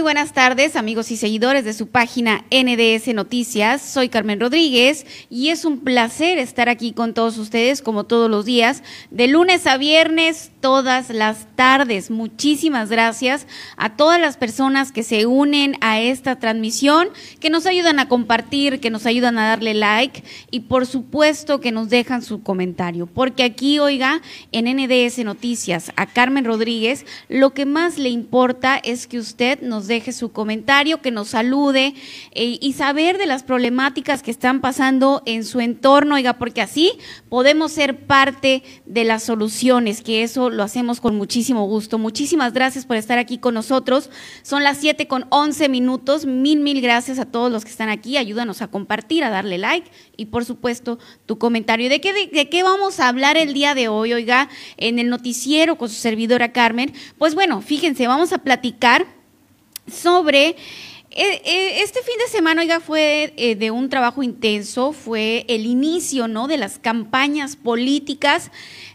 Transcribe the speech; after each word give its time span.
Muy 0.00 0.14
buenas 0.14 0.32
tardes, 0.32 0.76
amigos 0.76 1.10
y 1.10 1.18
seguidores 1.18 1.62
de 1.66 1.74
su 1.74 1.88
página 1.88 2.46
NDS 2.50 3.12
Noticias. 3.14 3.82
Soy 3.82 4.08
Carmen 4.08 4.40
Rodríguez 4.40 5.04
y 5.28 5.50
es 5.50 5.66
un 5.66 5.80
placer 5.80 6.38
estar 6.38 6.70
aquí 6.70 6.92
con 6.92 7.12
todos 7.12 7.36
ustedes, 7.36 7.82
como 7.82 8.04
todos 8.04 8.30
los 8.30 8.46
días, 8.46 8.82
de 9.10 9.28
lunes 9.28 9.66
a 9.66 9.76
viernes, 9.76 10.52
todas 10.62 11.10
las 11.10 11.54
tardes. 11.54 12.10
Muchísimas 12.10 12.88
gracias 12.88 13.46
a 13.76 13.94
todas 13.96 14.18
las 14.18 14.38
personas 14.38 14.90
que 14.90 15.02
se 15.02 15.26
unen 15.26 15.76
a 15.82 16.00
esta 16.00 16.36
transmisión, 16.36 17.10
que 17.38 17.50
nos 17.50 17.66
ayudan 17.66 17.98
a 17.98 18.08
compartir, 18.08 18.80
que 18.80 18.88
nos 18.88 19.04
ayudan 19.04 19.36
a 19.36 19.48
darle 19.48 19.74
like 19.74 20.24
y, 20.50 20.60
por 20.60 20.86
supuesto, 20.86 21.60
que 21.60 21.72
nos 21.72 21.90
dejan 21.90 22.22
su 22.22 22.42
comentario. 22.42 23.06
Porque 23.06 23.42
aquí, 23.42 23.78
oiga, 23.78 24.22
en 24.50 24.64
NDS 24.64 25.18
Noticias, 25.26 25.92
a 25.96 26.06
Carmen 26.06 26.46
Rodríguez, 26.46 27.04
lo 27.28 27.52
que 27.52 27.66
más 27.66 27.98
le 27.98 28.08
importa 28.08 28.80
es 28.82 29.06
que 29.06 29.18
usted 29.18 29.60
nos 29.60 29.89
deje 29.90 30.12
su 30.12 30.32
comentario, 30.32 31.02
que 31.02 31.10
nos 31.10 31.28
salude 31.28 31.94
eh, 32.30 32.58
y 32.58 32.72
saber 32.72 33.18
de 33.18 33.26
las 33.26 33.42
problemáticas 33.42 34.22
que 34.22 34.30
están 34.30 34.62
pasando 34.62 35.22
en 35.26 35.44
su 35.44 35.60
entorno, 35.60 36.14
oiga, 36.14 36.38
porque 36.38 36.62
así 36.62 36.92
podemos 37.28 37.72
ser 37.72 38.06
parte 38.06 38.62
de 38.86 39.04
las 39.04 39.22
soluciones, 39.22 40.00
que 40.00 40.22
eso 40.22 40.48
lo 40.48 40.62
hacemos 40.62 41.02
con 41.02 41.16
muchísimo 41.16 41.66
gusto. 41.66 41.98
Muchísimas 41.98 42.54
gracias 42.54 42.86
por 42.86 42.96
estar 42.96 43.18
aquí 43.18 43.36
con 43.36 43.52
nosotros. 43.52 44.08
Son 44.42 44.64
las 44.64 44.78
7 44.78 45.06
con 45.06 45.26
11 45.28 45.68
minutos. 45.68 46.24
Mil, 46.24 46.60
mil 46.60 46.80
gracias 46.80 47.18
a 47.18 47.26
todos 47.26 47.52
los 47.52 47.64
que 47.64 47.70
están 47.70 47.90
aquí. 47.90 48.16
Ayúdanos 48.16 48.62
a 48.62 48.68
compartir, 48.68 49.24
a 49.24 49.30
darle 49.30 49.58
like 49.58 49.90
y 50.16 50.26
por 50.26 50.44
supuesto 50.44 50.98
tu 51.26 51.38
comentario. 51.38 51.88
¿De 51.88 52.00
qué, 52.00 52.12
de 52.12 52.48
qué 52.48 52.62
vamos 52.62 53.00
a 53.00 53.08
hablar 53.08 53.36
el 53.36 53.52
día 53.52 53.74
de 53.74 53.88
hoy, 53.88 54.12
oiga, 54.12 54.48
en 54.76 54.98
el 54.98 55.10
noticiero 55.10 55.76
con 55.76 55.88
su 55.88 55.96
servidora 55.96 56.52
Carmen? 56.52 56.92
Pues 57.18 57.34
bueno, 57.34 57.60
fíjense, 57.60 58.06
vamos 58.06 58.32
a 58.32 58.38
platicar 58.38 59.19
sobre 59.86 60.56
eh, 61.12 61.42
eh, 61.44 61.82
este 61.82 62.02
fin 62.02 62.14
de 62.24 62.30
semana, 62.30 62.62
oiga, 62.62 62.78
fue 62.78 63.34
eh, 63.36 63.56
de 63.56 63.72
un 63.72 63.88
trabajo 63.88 64.22
intenso, 64.22 64.92
fue 64.92 65.44
el 65.48 65.66
inicio, 65.66 66.28
¿no? 66.28 66.46
De 66.46 66.56
las 66.56 66.78
campañas 66.78 67.56
políticas, 67.56 68.52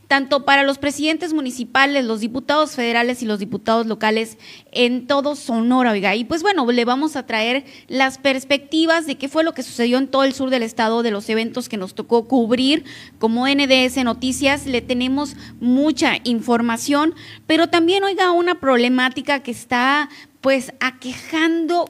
tanto 0.07 0.45
para 0.45 0.63
los 0.63 0.77
presidentes 0.77 1.33
municipales, 1.33 2.05
los 2.05 2.21
diputados 2.21 2.71
federales 2.71 3.21
y 3.21 3.25
los 3.25 3.39
diputados 3.39 3.85
locales 3.85 4.37
en 4.71 5.07
todo 5.07 5.35
Sonora, 5.35 5.91
oiga. 5.91 6.15
Y 6.15 6.23
pues 6.23 6.41
bueno, 6.41 6.65
le 6.71 6.85
vamos 6.85 7.17
a 7.17 7.25
traer 7.25 7.65
las 7.89 8.17
perspectivas 8.17 9.07
de 9.07 9.17
qué 9.17 9.27
fue 9.27 9.43
lo 9.43 9.53
que 9.53 9.63
sucedió 9.63 9.97
en 9.97 10.07
todo 10.07 10.23
el 10.23 10.33
sur 10.33 10.49
del 10.49 10.63
estado, 10.63 11.03
de 11.03 11.11
los 11.11 11.27
eventos 11.27 11.67
que 11.67 11.75
nos 11.75 11.95
tocó 11.95 12.29
cubrir. 12.29 12.85
Como 13.19 13.45
NDS 13.45 13.97
Noticias 14.05 14.67
le 14.67 14.81
tenemos 14.81 15.35
mucha 15.59 16.19
información, 16.23 17.13
pero 17.45 17.67
también, 17.67 18.05
oiga, 18.05 18.31
una 18.31 18.61
problemática 18.61 19.43
que 19.43 19.51
está 19.51 20.09
pues 20.45 20.73
aquejando 20.79 21.87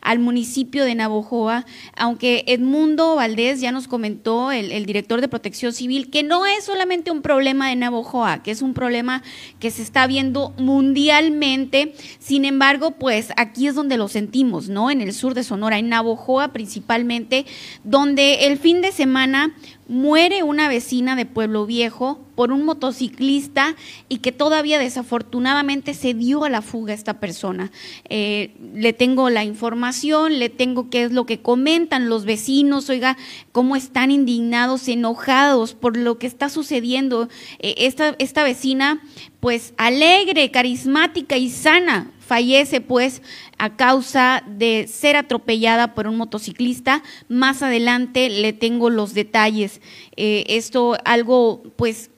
al 0.00 0.18
municipio 0.18 0.84
de 0.84 0.94
Navojoa, 0.94 1.66
aunque 1.96 2.44
Edmundo 2.46 3.16
Valdés 3.16 3.60
ya 3.60 3.72
nos 3.72 3.88
comentó, 3.88 4.52
el, 4.52 4.86
director 4.86 5.20
de 5.20 5.28
Protección 5.28 5.72
Civil, 5.72 6.10
que 6.10 6.22
no 6.22 6.46
es 6.46 6.64
solamente 6.64 7.10
un 7.10 7.22
problema 7.22 7.68
de 7.68 7.76
Navojoa, 7.76 8.42
que 8.42 8.50
es 8.50 8.62
un 8.62 8.74
problema 8.74 9.22
que 9.58 9.70
se 9.70 9.82
está 9.82 10.06
viendo 10.06 10.54
mundialmente. 10.58 11.94
Sin 12.18 12.44
embargo, 12.44 12.92
pues 12.92 13.32
aquí 13.36 13.66
es 13.66 13.74
donde 13.74 13.96
lo 13.96 14.08
sentimos, 14.08 14.68
¿no? 14.68 14.90
En 14.90 15.00
el 15.00 15.12
sur 15.12 15.34
de 15.34 15.42
Sonora, 15.42 15.78
en 15.78 15.88
Navojoa 15.88 16.52
principalmente, 16.52 17.46
donde 17.82 18.46
el 18.46 18.58
fin 18.58 18.80
de 18.80 18.92
semana 18.92 19.54
muere 19.88 20.42
una 20.42 20.68
vecina 20.68 21.14
de 21.16 21.26
Pueblo 21.26 21.66
Viejo 21.66 22.20
por 22.34 22.52
un 22.52 22.64
motociclista 22.64 23.76
y 24.08 24.18
que 24.18 24.32
todavía 24.32 24.78
desafortunadamente 24.78 25.94
se 25.94 26.14
dio 26.14 26.44
a 26.44 26.50
la 26.50 26.62
fuga 26.62 26.94
esta 26.94 27.20
persona. 27.20 27.70
Eh, 28.08 28.54
le 28.84 28.92
tengo 28.92 29.30
la 29.30 29.44
información, 29.44 30.38
le 30.38 30.50
tengo 30.50 30.90
qué 30.90 31.04
es 31.04 31.12
lo 31.12 31.24
que 31.24 31.40
comentan 31.40 32.10
los 32.10 32.26
vecinos, 32.26 32.90
oiga, 32.90 33.16
cómo 33.50 33.76
están 33.76 34.10
indignados, 34.10 34.88
enojados 34.88 35.72
por 35.72 35.96
lo 35.96 36.18
que 36.18 36.26
está 36.26 36.50
sucediendo. 36.50 37.30
Eh, 37.60 37.76
esta, 37.78 38.14
esta 38.18 38.44
vecina, 38.44 39.02
pues 39.40 39.72
alegre, 39.78 40.50
carismática 40.50 41.38
y 41.38 41.48
sana, 41.48 42.10
fallece 42.20 42.82
pues 42.82 43.22
a 43.56 43.74
causa 43.74 44.44
de 44.46 44.86
ser 44.86 45.16
atropellada 45.16 45.94
por 45.94 46.06
un 46.06 46.18
motociclista. 46.18 47.02
Más 47.30 47.62
adelante 47.62 48.28
le 48.28 48.52
tengo 48.52 48.90
los 48.90 49.14
detalles. 49.14 49.80
Eh, 50.16 50.44
esto 50.48 50.98
algo 51.06 51.62
pues 51.76 52.10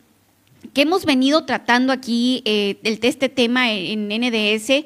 que 0.74 0.82
hemos 0.82 1.04
venido 1.04 1.44
tratando 1.44 1.92
aquí, 1.92 2.42
eh, 2.44 2.76
este 2.82 3.28
tema 3.28 3.72
en 3.72 4.08
NDS, 4.08 4.84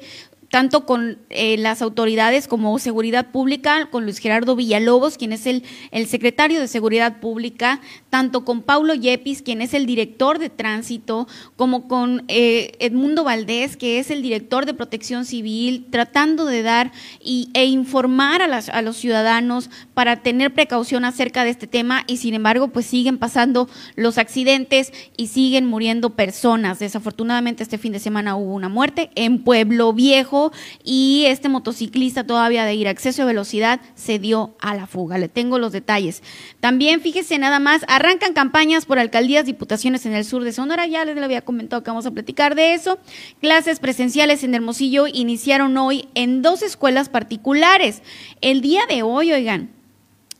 tanto 0.51 0.85
con 0.85 1.17
eh, 1.29 1.55
las 1.57 1.81
autoridades 1.81 2.47
como 2.47 2.77
Seguridad 2.77 3.31
Pública, 3.31 3.87
con 3.89 4.03
Luis 4.03 4.19
Gerardo 4.19 4.57
Villalobos, 4.57 5.17
quien 5.17 5.31
es 5.31 5.47
el, 5.47 5.63
secretario 6.07 6.59
de 6.59 6.67
Seguridad 6.67 7.21
Pública, 7.21 7.79
tanto 8.09 8.43
con 8.43 8.61
Paulo 8.61 8.93
Yepis, 8.93 9.41
quien 9.41 9.61
es 9.61 9.73
el 9.73 9.85
director 9.85 10.39
de 10.39 10.49
tránsito, 10.49 11.27
como 11.55 11.87
con 11.87 12.25
eh, 12.27 12.73
Edmundo 12.79 13.23
Valdés, 13.23 13.77
que 13.77 13.97
es 13.97 14.11
el 14.11 14.21
director 14.21 14.65
de 14.65 14.73
protección 14.73 15.23
civil, 15.23 15.87
tratando 15.89 16.45
de 16.45 16.63
dar 16.63 16.91
y, 17.23 17.49
e 17.53 17.65
informar 17.65 18.41
a, 18.41 18.47
las, 18.47 18.67
a 18.67 18.81
los 18.81 18.97
ciudadanos 18.97 19.69
para 19.93 20.17
tener 20.17 20.53
precaución 20.53 21.05
acerca 21.05 21.45
de 21.45 21.51
este 21.51 21.65
tema 21.67 22.03
y 22.07 22.17
sin 22.17 22.33
embargo 22.33 22.67
pues 22.67 22.85
siguen 22.85 23.17
pasando 23.17 23.69
los 23.95 24.17
accidentes 24.17 24.91
y 25.15 25.27
siguen 25.27 25.65
muriendo 25.65 26.09
personas. 26.09 26.79
Desafortunadamente 26.79 27.63
este 27.63 27.77
fin 27.77 27.93
de 27.93 27.99
semana 27.99 28.35
hubo 28.35 28.53
una 28.53 28.67
muerte 28.67 29.11
en 29.15 29.45
Pueblo 29.45 29.93
Viejo 29.93 30.40
y 30.83 31.25
este 31.27 31.49
motociclista 31.49 32.25
todavía 32.25 32.65
de 32.65 32.73
ir 32.73 32.87
a 32.87 32.91
exceso 32.91 33.21
de 33.21 33.27
velocidad 33.27 33.81
se 33.93 34.17
dio 34.17 34.55
a 34.59 34.73
la 34.73 34.87
fuga. 34.87 35.19
Le 35.19 35.29
tengo 35.29 35.59
los 35.59 35.71
detalles. 35.71 36.23
También 36.59 37.01
fíjese 37.01 37.37
nada 37.37 37.59
más, 37.59 37.85
Arrancan 37.87 38.33
campañas 38.33 38.85
por 38.85 38.99
alcaldías, 38.99 39.45
diputaciones 39.45 40.05
en 40.05 40.13
el 40.13 40.23
sur 40.23 40.45
de 40.45 40.53
Sonora. 40.53 40.87
Ya 40.87 41.03
les 41.03 41.17
había 41.17 41.41
comentado 41.41 41.83
que 41.83 41.91
vamos 41.91 42.05
a 42.05 42.11
platicar 42.11 42.55
de 42.55 42.73
eso. 42.73 42.99
Clases 43.41 43.79
presenciales 43.79 44.45
en 44.45 44.55
Hermosillo 44.55 45.07
iniciaron 45.07 45.77
hoy 45.77 46.07
en 46.15 46.41
dos 46.41 46.61
escuelas 46.61 47.09
particulares. 47.09 48.01
El 48.39 48.61
día 48.61 48.81
de 48.87 49.03
hoy, 49.03 49.33
oigan, 49.33 49.71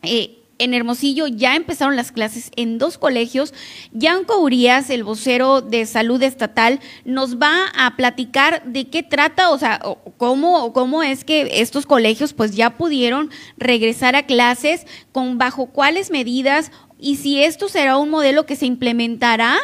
eh, 0.02 0.41
en 0.58 0.74
Hermosillo 0.74 1.26
ya 1.26 1.56
empezaron 1.56 1.96
las 1.96 2.12
clases 2.12 2.50
en 2.56 2.78
dos 2.78 2.98
colegios. 2.98 3.54
Yanco 3.92 4.38
Urias, 4.38 4.90
el 4.90 5.04
vocero 5.04 5.60
de 5.60 5.86
salud 5.86 6.22
estatal, 6.22 6.80
nos 7.04 7.38
va 7.38 7.66
a 7.74 7.96
platicar 7.96 8.62
de 8.64 8.88
qué 8.88 9.02
trata, 9.02 9.50
o 9.50 9.58
sea, 9.58 9.80
cómo, 10.16 10.72
cómo 10.72 11.02
es 11.02 11.24
que 11.24 11.60
estos 11.60 11.86
colegios 11.86 12.32
pues 12.32 12.54
ya 12.54 12.76
pudieron 12.76 13.30
regresar 13.56 14.16
a 14.16 14.26
clases, 14.26 14.86
con 15.12 15.38
bajo 15.38 15.66
cuáles 15.66 16.10
medidas 16.10 16.70
y 16.98 17.16
si 17.16 17.42
esto 17.42 17.68
será 17.68 17.96
un 17.96 18.10
modelo 18.10 18.46
que 18.46 18.54
se 18.54 18.66
implementará 18.66 19.58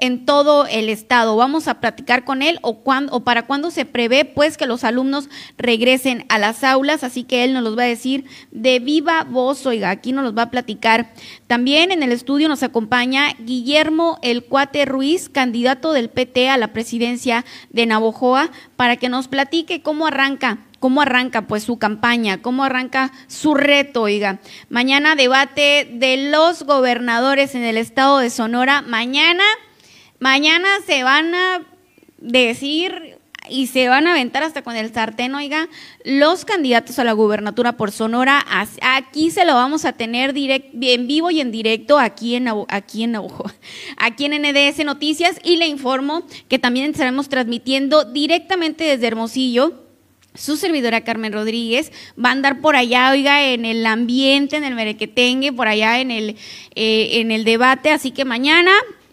en 0.00 0.24
todo 0.26 0.66
el 0.66 0.88
estado. 0.88 1.36
Vamos 1.36 1.68
a 1.68 1.80
platicar 1.80 2.24
con 2.24 2.42
él 2.42 2.58
o, 2.62 2.82
o 3.10 3.20
para 3.20 3.46
cuándo 3.46 3.70
se 3.70 3.84
prevé 3.84 4.24
pues 4.24 4.56
que 4.56 4.66
los 4.66 4.84
alumnos 4.84 5.28
regresen 5.56 6.24
a 6.28 6.38
las 6.38 6.64
aulas, 6.64 7.04
así 7.04 7.24
que 7.24 7.44
él 7.44 7.52
nos 7.52 7.62
los 7.62 7.78
va 7.78 7.82
a 7.82 7.86
decir 7.86 8.24
de 8.50 8.78
viva 8.78 9.24
voz, 9.24 9.66
oiga, 9.66 9.90
aquí 9.90 10.12
nos 10.12 10.24
los 10.24 10.36
va 10.36 10.42
a 10.42 10.50
platicar. 10.50 11.12
También 11.46 11.92
en 11.92 12.02
el 12.02 12.12
estudio 12.12 12.48
nos 12.48 12.62
acompaña 12.62 13.34
Guillermo 13.38 14.18
El 14.22 14.44
Cuate 14.44 14.84
Ruiz, 14.84 15.28
candidato 15.28 15.92
del 15.92 16.10
PT 16.10 16.48
a 16.48 16.56
la 16.56 16.72
presidencia 16.72 17.44
de 17.70 17.86
Navojoa, 17.86 18.50
para 18.76 18.96
que 18.96 19.08
nos 19.08 19.28
platique 19.28 19.82
cómo 19.82 20.06
arranca 20.06 20.58
cómo 20.80 21.02
arranca 21.02 21.42
pues 21.42 21.62
su 21.62 21.78
campaña, 21.78 22.42
cómo 22.42 22.64
arranca 22.64 23.12
su 23.28 23.54
reto, 23.54 24.02
oiga. 24.02 24.40
Mañana 24.68 25.14
debate 25.14 25.88
de 25.92 26.30
los 26.30 26.64
gobernadores 26.64 27.54
en 27.54 27.62
el 27.62 27.76
estado 27.76 28.18
de 28.18 28.30
Sonora. 28.30 28.82
Mañana, 28.82 29.44
mañana 30.20 30.68
se 30.86 31.02
van 31.02 31.34
a 31.34 31.62
decir 32.18 33.18
y 33.48 33.66
se 33.66 33.88
van 33.88 34.06
a 34.06 34.12
aventar 34.12 34.44
hasta 34.44 34.62
con 34.62 34.76
el 34.76 34.92
sartén, 34.92 35.34
oiga, 35.34 35.68
los 36.04 36.44
candidatos 36.44 36.98
a 36.98 37.04
la 37.04 37.12
gubernatura 37.12 37.76
por 37.76 37.90
Sonora, 37.90 38.44
aquí 38.80 39.30
se 39.30 39.44
lo 39.44 39.54
vamos 39.54 39.84
a 39.84 39.92
tener 39.92 40.34
en 40.36 41.06
vivo 41.08 41.30
y 41.30 41.40
en 41.40 41.50
directo 41.50 41.98
aquí 41.98 42.36
en, 42.36 42.48
aquí 42.68 43.02
en 43.02 43.16
aquí 43.96 44.24
en 44.26 44.42
NDS 44.42 44.84
Noticias 44.84 45.40
y 45.42 45.56
le 45.56 45.66
informo 45.66 46.22
que 46.48 46.58
también 46.60 46.90
estaremos 46.90 47.28
transmitiendo 47.28 48.04
directamente 48.04 48.84
desde 48.84 49.08
Hermosillo 49.08 49.90
su 50.34 50.56
servidora 50.56 51.00
Carmen 51.00 51.32
Rodríguez 51.32 51.90
va 52.22 52.28
a 52.28 52.32
andar 52.32 52.60
por 52.60 52.76
allá, 52.76 53.10
oiga, 53.10 53.48
en 53.48 53.64
el 53.64 53.84
ambiente, 53.84 54.56
en 54.56 54.62
el 54.62 54.76
merequetengue, 54.76 55.52
por 55.52 55.66
allá 55.66 55.98
en 55.98 56.12
el, 56.12 56.36
eh, 56.76 57.08
en 57.14 57.32
el 57.32 57.42
debate. 57.42 57.90
Así 57.90 58.12
que 58.12 58.24
mañana, 58.24 58.70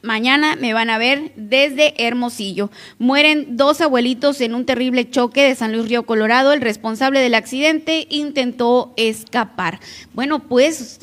mañana 0.07 0.55
me 0.55 0.73
van 0.73 0.89
a 0.89 0.97
ver 0.97 1.33
desde 1.35 1.93
Hermosillo. 2.03 2.71
Mueren 2.97 3.57
dos 3.57 3.81
abuelitos 3.81 4.41
en 4.41 4.55
un 4.55 4.65
terrible 4.65 5.07
choque 5.07 5.43
de 5.43 5.53
San 5.53 5.73
Luis 5.73 5.87
Río 5.87 6.07
Colorado. 6.07 6.53
El 6.53 6.61
responsable 6.61 7.19
del 7.19 7.35
accidente 7.35 8.07
intentó 8.09 8.93
escapar. 8.97 9.79
Bueno, 10.13 10.39
pues 10.47 10.99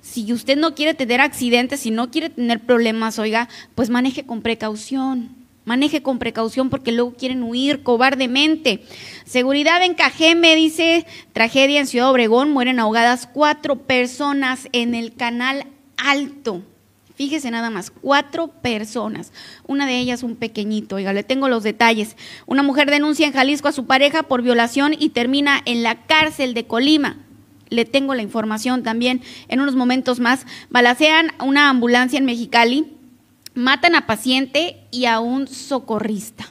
si 0.00 0.32
usted 0.32 0.56
no 0.56 0.74
quiere 0.74 0.94
tener 0.94 1.20
accidentes, 1.20 1.80
si 1.80 1.90
no 1.90 2.10
quiere 2.10 2.30
tener 2.30 2.60
problemas, 2.60 3.18
oiga, 3.18 3.50
pues 3.74 3.90
maneje 3.90 4.24
con 4.24 4.40
precaución 4.40 5.44
Maneje 5.64 6.02
con 6.02 6.18
precaución 6.18 6.68
porque 6.68 6.92
luego 6.92 7.14
quieren 7.14 7.42
huir 7.42 7.82
cobardemente. 7.82 8.84
Seguridad 9.24 9.82
en 9.82 9.94
Cajeme, 9.94 10.54
dice, 10.56 11.06
tragedia 11.32 11.80
en 11.80 11.86
Ciudad 11.86 12.10
Obregón, 12.10 12.50
mueren 12.50 12.78
ahogadas 12.78 13.26
cuatro 13.26 13.76
personas 13.76 14.68
en 14.72 14.94
el 14.94 15.14
canal 15.14 15.66
alto. 15.96 16.62
Fíjese 17.14 17.50
nada 17.52 17.70
más, 17.70 17.92
cuatro 17.92 18.48
personas. 18.48 19.32
Una 19.66 19.86
de 19.86 19.98
ellas 19.98 20.24
un 20.24 20.34
pequeñito. 20.34 20.96
Oiga, 20.96 21.12
le 21.12 21.22
tengo 21.22 21.48
los 21.48 21.62
detalles. 21.62 22.16
Una 22.46 22.64
mujer 22.64 22.90
denuncia 22.90 23.26
en 23.26 23.32
Jalisco 23.32 23.68
a 23.68 23.72
su 23.72 23.86
pareja 23.86 24.24
por 24.24 24.42
violación 24.42 24.94
y 24.98 25.10
termina 25.10 25.60
en 25.64 25.84
la 25.84 26.06
cárcel 26.06 26.54
de 26.54 26.66
Colima. 26.66 27.16
Le 27.68 27.84
tengo 27.84 28.14
la 28.14 28.22
información 28.22 28.82
también 28.82 29.22
en 29.46 29.60
unos 29.60 29.76
momentos 29.76 30.18
más. 30.18 30.44
Balacean 30.70 31.32
una 31.40 31.70
ambulancia 31.70 32.18
en 32.18 32.24
Mexicali, 32.24 32.92
matan 33.54 33.94
a 33.94 34.06
paciente 34.06 34.84
y 34.90 35.04
a 35.04 35.20
un 35.20 35.46
socorrista. 35.46 36.48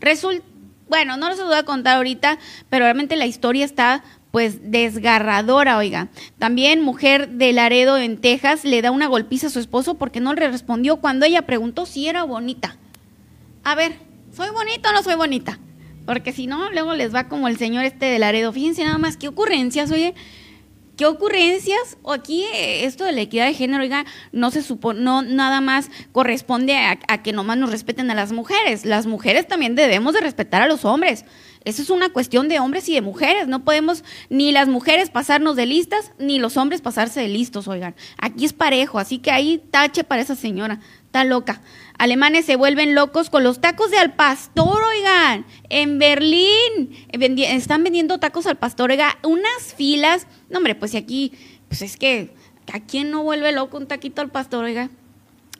Resulta, 0.00 0.44
bueno, 0.88 1.16
no 1.16 1.34
se 1.34 1.42
voy 1.42 1.54
a 1.54 1.64
contar 1.64 1.96
ahorita, 1.96 2.38
pero 2.68 2.84
realmente 2.84 3.16
la 3.16 3.26
historia 3.26 3.64
está 3.64 4.04
pues 4.30 4.70
desgarradora, 4.70 5.78
oiga. 5.78 6.08
También 6.38 6.82
mujer 6.82 7.30
de 7.30 7.52
Laredo 7.52 7.98
en 7.98 8.18
Texas 8.18 8.64
le 8.64 8.82
da 8.82 8.90
una 8.90 9.06
golpiza 9.06 9.48
a 9.48 9.50
su 9.50 9.58
esposo 9.58 9.94
porque 9.94 10.20
no 10.20 10.34
le 10.34 10.48
respondió 10.48 10.98
cuando 10.98 11.26
ella 11.26 11.42
preguntó 11.42 11.86
si 11.86 12.08
era 12.08 12.22
bonita. 12.22 12.76
A 13.64 13.74
ver, 13.74 13.94
¿soy 14.32 14.50
bonita 14.50 14.90
o 14.90 14.92
no 14.92 15.02
soy 15.02 15.16
bonita? 15.16 15.58
Porque 16.06 16.32
si 16.32 16.46
no, 16.46 16.70
luego 16.70 16.94
les 16.94 17.14
va 17.14 17.28
como 17.28 17.48
el 17.48 17.58
señor 17.58 17.84
este 17.84 18.06
de 18.06 18.18
Laredo. 18.18 18.52
Fíjense 18.52 18.84
nada 18.84 18.98
más 18.98 19.16
qué 19.16 19.28
ocurrencias, 19.28 19.90
oye. 19.90 20.14
¿Qué 20.96 21.06
ocurrencias? 21.06 21.96
O 22.02 22.12
aquí 22.12 22.44
eh, 22.54 22.84
esto 22.84 23.04
de 23.04 23.12
la 23.12 23.22
equidad 23.22 23.46
de 23.46 23.54
género, 23.54 23.82
oiga, 23.82 24.04
no 24.32 24.50
se 24.50 24.62
supone, 24.62 25.00
no 25.00 25.22
nada 25.22 25.62
más 25.62 25.90
corresponde 26.12 26.76
a, 26.76 26.98
a 27.08 27.22
que 27.22 27.32
nomás 27.32 27.56
nos 27.56 27.70
respeten 27.70 28.10
a 28.10 28.14
las 28.14 28.32
mujeres. 28.32 28.84
Las 28.84 29.06
mujeres 29.06 29.48
también 29.48 29.74
debemos 29.74 30.12
de 30.12 30.20
respetar 30.20 30.60
a 30.60 30.66
los 30.66 30.84
hombres. 30.84 31.24
Eso 31.64 31.82
es 31.82 31.90
una 31.90 32.08
cuestión 32.08 32.48
de 32.48 32.58
hombres 32.58 32.88
y 32.88 32.94
de 32.94 33.02
mujeres. 33.02 33.46
No 33.46 33.64
podemos 33.64 34.02
ni 34.30 34.50
las 34.50 34.66
mujeres 34.68 35.10
pasarnos 35.10 35.56
de 35.56 35.66
listas, 35.66 36.12
ni 36.18 36.38
los 36.38 36.56
hombres 36.56 36.80
pasarse 36.80 37.20
de 37.20 37.28
listos, 37.28 37.68
oigan. 37.68 37.94
Aquí 38.16 38.46
es 38.46 38.52
parejo, 38.52 38.98
así 38.98 39.18
que 39.18 39.30
ahí 39.30 39.62
tache 39.70 40.02
para 40.02 40.22
esa 40.22 40.36
señora. 40.36 40.80
Está 41.04 41.24
loca. 41.24 41.60
Alemanes 41.98 42.46
se 42.46 42.56
vuelven 42.56 42.94
locos 42.94 43.28
con 43.28 43.44
los 43.44 43.60
tacos 43.60 43.90
de 43.90 43.98
al 43.98 44.14
pastor, 44.14 44.82
oigan. 44.82 45.44
En 45.68 45.98
Berlín 45.98 46.96
están 47.12 47.84
vendiendo 47.84 48.18
tacos 48.18 48.46
al 48.46 48.56
pastor, 48.56 48.90
oiga. 48.90 49.18
Unas 49.22 49.74
filas. 49.76 50.26
No, 50.48 50.58
hombre, 50.58 50.74
pues 50.74 50.92
si 50.92 50.96
aquí, 50.96 51.32
pues 51.68 51.82
es 51.82 51.98
que, 51.98 52.32
¿a 52.72 52.80
quién 52.80 53.10
no 53.10 53.22
vuelve 53.22 53.52
loco 53.52 53.76
un 53.76 53.86
taquito 53.86 54.22
al 54.22 54.30
pastor, 54.30 54.64
oiga? 54.64 54.88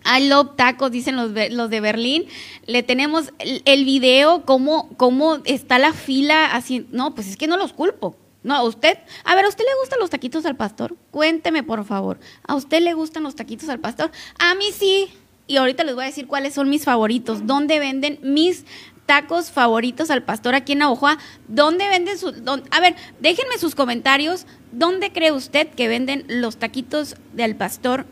I 0.05 0.29
love 0.29 0.57
tacos, 0.57 0.91
dicen 0.91 1.17
los, 1.17 1.33
los 1.51 1.71
de 1.71 1.81
Berlín. 1.81 2.27
Le 2.67 2.83
tenemos 2.83 3.33
el, 3.39 3.85
video, 3.85 4.45
cómo, 4.45 4.91
cómo 4.97 5.39
está 5.45 5.79
la 5.79 5.93
fila 5.93 6.55
así. 6.55 6.87
No, 6.91 7.15
pues 7.15 7.29
es 7.29 7.37
que 7.37 7.47
no 7.47 7.57
los 7.57 7.73
culpo. 7.73 8.17
No, 8.43 8.55
a 8.55 8.63
usted, 8.63 8.99
a 9.25 9.35
ver, 9.35 9.45
¿a 9.45 9.49
usted 9.49 9.65
le 9.65 9.81
gustan 9.81 9.99
los 9.99 10.09
taquitos 10.09 10.47
al 10.47 10.57
pastor? 10.57 10.97
Cuénteme, 11.11 11.63
por 11.63 11.85
favor. 11.85 12.19
¿A 12.47 12.55
usted 12.55 12.81
le 12.81 12.95
gustan 12.95 13.23
los 13.23 13.35
taquitos 13.35 13.69
al 13.69 13.81
pastor? 13.81 14.11
A 14.39 14.55
mí 14.55 14.67
sí. 14.73 15.11
Y 15.47 15.57
ahorita 15.57 15.85
les 15.85 15.95
voy 15.95 16.05
a 16.05 16.07
decir 16.07 16.27
cuáles 16.27 16.55
son 16.55 16.71
mis 16.71 16.85
favoritos. 16.85 17.47
¿Dónde 17.47 17.79
venden 17.79 18.19
mis 18.23 18.65
tacos 19.05 19.51
favoritos 19.51 20.11
al 20.11 20.23
pastor 20.23 20.55
aquí 20.55 20.73
en 20.73 20.79
Navajoa? 20.79 21.19
¿Dónde 21.49 21.89
venden 21.89 22.17
sus.? 22.17 22.35
A 22.71 22.81
ver, 22.81 22.95
déjenme 23.21 23.59
sus 23.59 23.75
comentarios. 23.75 24.47
¿Dónde 24.73 25.13
cree 25.13 25.33
usted 25.33 25.69
que 25.69 25.89
venden 25.89 26.25
los 26.29 26.57
taquitos 26.57 27.17
del 27.35 27.57
pastor 27.57 28.07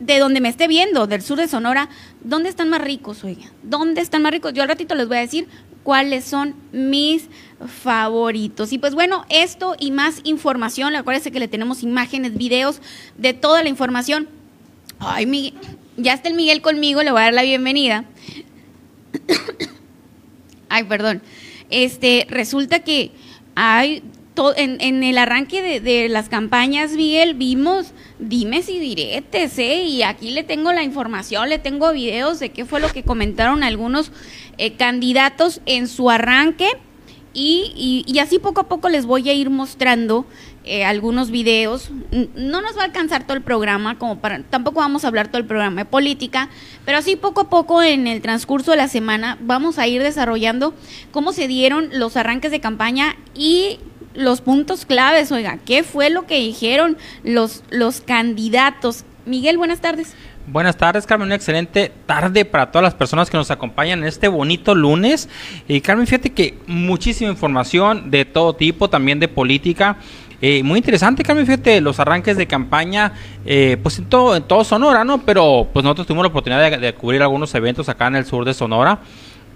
de 0.00 0.18
donde 0.18 0.40
me 0.40 0.48
esté 0.48 0.66
viendo, 0.66 1.06
del 1.06 1.22
sur 1.22 1.38
de 1.38 1.46
Sonora, 1.46 1.88
¿dónde 2.22 2.48
están 2.48 2.70
más 2.70 2.80
ricos, 2.80 3.22
oiga? 3.22 3.52
¿Dónde 3.62 4.00
están 4.00 4.22
más 4.22 4.32
ricos? 4.32 4.52
Yo 4.52 4.62
al 4.62 4.68
ratito 4.68 4.94
les 4.94 5.06
voy 5.06 5.18
a 5.18 5.20
decir 5.20 5.46
cuáles 5.82 6.24
son 6.24 6.54
mis 6.72 7.28
favoritos. 7.82 8.72
Y 8.72 8.78
pues 8.78 8.94
bueno, 8.94 9.24
esto 9.28 9.76
y 9.78 9.90
más 9.90 10.20
información, 10.24 10.96
acuérdense 10.96 11.30
que 11.30 11.38
le 11.38 11.48
tenemos 11.48 11.82
imágenes, 11.82 12.36
videos 12.36 12.80
de 13.18 13.34
toda 13.34 13.62
la 13.62 13.68
información. 13.68 14.28
Ay, 14.98 15.26
Miguel, 15.26 15.54
ya 15.96 16.14
está 16.14 16.28
el 16.28 16.34
Miguel 16.34 16.62
conmigo, 16.62 17.02
le 17.02 17.10
voy 17.10 17.20
a 17.20 17.24
dar 17.24 17.34
la 17.34 17.42
bienvenida. 17.42 18.04
Ay, 20.68 20.84
perdón. 20.84 21.20
Este, 21.68 22.26
resulta 22.30 22.80
que 22.80 23.12
hay 24.36 24.78
en, 24.80 25.02
el 25.02 25.18
arranque 25.18 25.62
de, 25.62 25.80
de, 25.80 26.08
las 26.08 26.28
campañas, 26.28 26.92
Miguel, 26.92 27.34
vimos 27.34 27.92
dimes 28.18 28.68
y 28.68 28.78
diretes, 28.78 29.58
¿eh? 29.58 29.82
Y 29.82 30.02
aquí 30.02 30.30
le 30.30 30.44
tengo 30.44 30.72
la 30.72 30.82
información, 30.82 31.48
le 31.48 31.58
tengo 31.58 31.92
videos 31.92 32.38
de 32.38 32.50
qué 32.50 32.64
fue 32.64 32.80
lo 32.80 32.88
que 32.88 33.02
comentaron 33.02 33.62
algunos 33.62 34.12
eh, 34.58 34.74
candidatos 34.74 35.60
en 35.66 35.88
su 35.88 36.10
arranque. 36.10 36.68
Y, 37.32 38.04
y, 38.08 38.18
así 38.18 38.40
poco 38.40 38.62
a 38.62 38.68
poco 38.68 38.88
les 38.88 39.06
voy 39.06 39.28
a 39.28 39.32
ir 39.32 39.50
mostrando 39.50 40.26
eh, 40.64 40.84
algunos 40.84 41.30
videos. 41.30 41.90
No 42.34 42.60
nos 42.60 42.76
va 42.76 42.82
a 42.82 42.84
alcanzar 42.86 43.22
todo 43.24 43.36
el 43.36 43.42
programa, 43.42 43.98
como 43.98 44.18
para, 44.18 44.42
tampoco 44.42 44.80
vamos 44.80 45.04
a 45.04 45.08
hablar 45.08 45.28
todo 45.28 45.38
el 45.38 45.46
programa 45.46 45.82
de 45.82 45.84
política, 45.84 46.48
pero 46.84 46.98
así 46.98 47.14
poco 47.14 47.42
a 47.42 47.48
poco 47.48 47.84
en 47.84 48.08
el 48.08 48.20
transcurso 48.20 48.72
de 48.72 48.78
la 48.78 48.88
semana 48.88 49.38
vamos 49.40 49.78
a 49.78 49.86
ir 49.86 50.02
desarrollando 50.02 50.74
cómo 51.12 51.32
se 51.32 51.46
dieron 51.46 51.88
los 51.92 52.16
arranques 52.16 52.50
de 52.50 52.58
campaña 52.58 53.16
y 53.32 53.78
los 54.14 54.40
puntos 54.40 54.84
claves, 54.84 55.30
oiga, 55.32 55.58
¿qué 55.64 55.82
fue 55.82 56.10
lo 56.10 56.26
que 56.26 56.36
dijeron 56.36 56.96
los, 57.22 57.62
los 57.70 58.00
candidatos? 58.00 59.04
Miguel, 59.26 59.58
buenas 59.58 59.80
tardes. 59.80 60.14
Buenas 60.46 60.76
tardes, 60.76 61.06
Carmen. 61.06 61.26
Una 61.26 61.36
excelente 61.36 61.92
tarde 62.06 62.44
para 62.44 62.72
todas 62.72 62.82
las 62.82 62.94
personas 62.94 63.30
que 63.30 63.36
nos 63.36 63.50
acompañan 63.50 64.00
en 64.00 64.06
este 64.06 64.26
bonito 64.26 64.74
lunes. 64.74 65.28
Y 65.68 65.80
Carmen, 65.80 66.06
fíjate 66.06 66.30
que 66.30 66.58
muchísima 66.66 67.30
información 67.30 68.10
de 68.10 68.24
todo 68.24 68.54
tipo, 68.54 68.90
también 68.90 69.20
de 69.20 69.28
política. 69.28 69.98
Eh, 70.42 70.62
muy 70.62 70.78
interesante, 70.78 71.22
Carmen, 71.22 71.44
fíjate, 71.44 71.80
los 71.82 72.00
arranques 72.00 72.36
de 72.36 72.46
campaña, 72.46 73.12
eh, 73.44 73.76
pues 73.82 73.98
en 73.98 74.06
todo, 74.06 74.34
en 74.34 74.42
todo 74.42 74.64
Sonora, 74.64 75.04
¿no? 75.04 75.18
Pero 75.18 75.68
pues 75.72 75.84
nosotros 75.84 76.06
tuvimos 76.06 76.24
la 76.24 76.30
oportunidad 76.30 76.80
de 76.80 76.94
cubrir 76.94 77.22
algunos 77.22 77.54
eventos 77.54 77.90
acá 77.90 78.06
en 78.06 78.16
el 78.16 78.24
sur 78.24 78.44
de 78.46 78.54
Sonora 78.54 79.00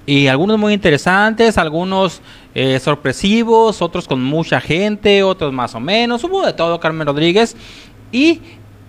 y 0.06 0.26
algunos 0.26 0.58
muy 0.58 0.74
interesantes, 0.74 1.56
algunos 1.56 2.20
eh, 2.54 2.78
sorpresivos, 2.78 3.80
otros 3.80 4.06
con 4.06 4.22
mucha 4.22 4.60
gente, 4.60 5.22
otros 5.22 5.52
más 5.52 5.74
o 5.74 5.80
menos. 5.80 6.24
Hubo 6.24 6.44
de 6.44 6.52
todo, 6.52 6.78
Carmen 6.78 7.06
Rodríguez. 7.06 7.56
Y, 8.12 8.40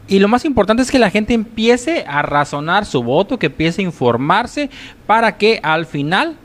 y 0.08 0.20
lo 0.20 0.28
más 0.28 0.44
importante 0.46 0.84
es 0.84 0.92
que 0.92 1.00
la 1.00 1.10
gente 1.10 1.34
empiece 1.34 2.04
a 2.08 2.22
razonar 2.22 2.86
su 2.86 3.02
voto, 3.02 3.40
que 3.40 3.48
empiece 3.48 3.82
a 3.82 3.86
informarse 3.86 4.70
para 5.08 5.38
que 5.38 5.60
al 5.64 5.86
final 5.86 6.36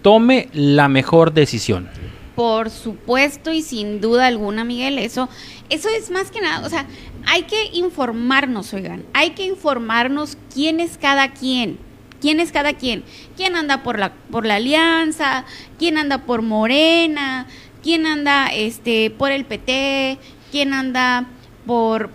tome 0.00 0.48
la 0.52 0.88
mejor 0.88 1.32
decisión. 1.32 1.88
Por 2.34 2.70
supuesto 2.70 3.52
y 3.52 3.62
sin 3.62 4.00
duda 4.00 4.26
alguna, 4.26 4.64
Miguel, 4.64 4.98
eso, 4.98 5.28
eso 5.68 5.88
es 5.96 6.10
más 6.10 6.32
que 6.32 6.40
nada, 6.40 6.66
o 6.66 6.68
sea, 6.68 6.84
hay 7.26 7.44
que 7.44 7.66
informarnos, 7.72 8.74
oigan, 8.74 9.04
hay 9.12 9.30
que 9.30 9.46
informarnos 9.46 10.36
quién 10.52 10.80
es 10.80 10.98
cada 10.98 11.32
quien 11.32 11.78
¿Quién 12.24 12.40
es 12.40 12.52
cada 12.52 12.72
quien? 12.72 13.04
¿Quién 13.36 13.54
anda 13.54 13.82
por 13.82 13.98
la, 13.98 14.14
por 14.30 14.46
la 14.46 14.54
alianza? 14.54 15.44
¿Quién 15.78 15.98
anda 15.98 16.22
por 16.22 16.40
Morena? 16.40 17.46
¿Quién 17.82 18.06
anda 18.06 18.46
este, 18.46 19.10
por 19.10 19.30
el 19.30 19.44
PT? 19.44 20.16
¿Quién 20.50 20.72
anda 20.72 21.26
por, 21.66 22.08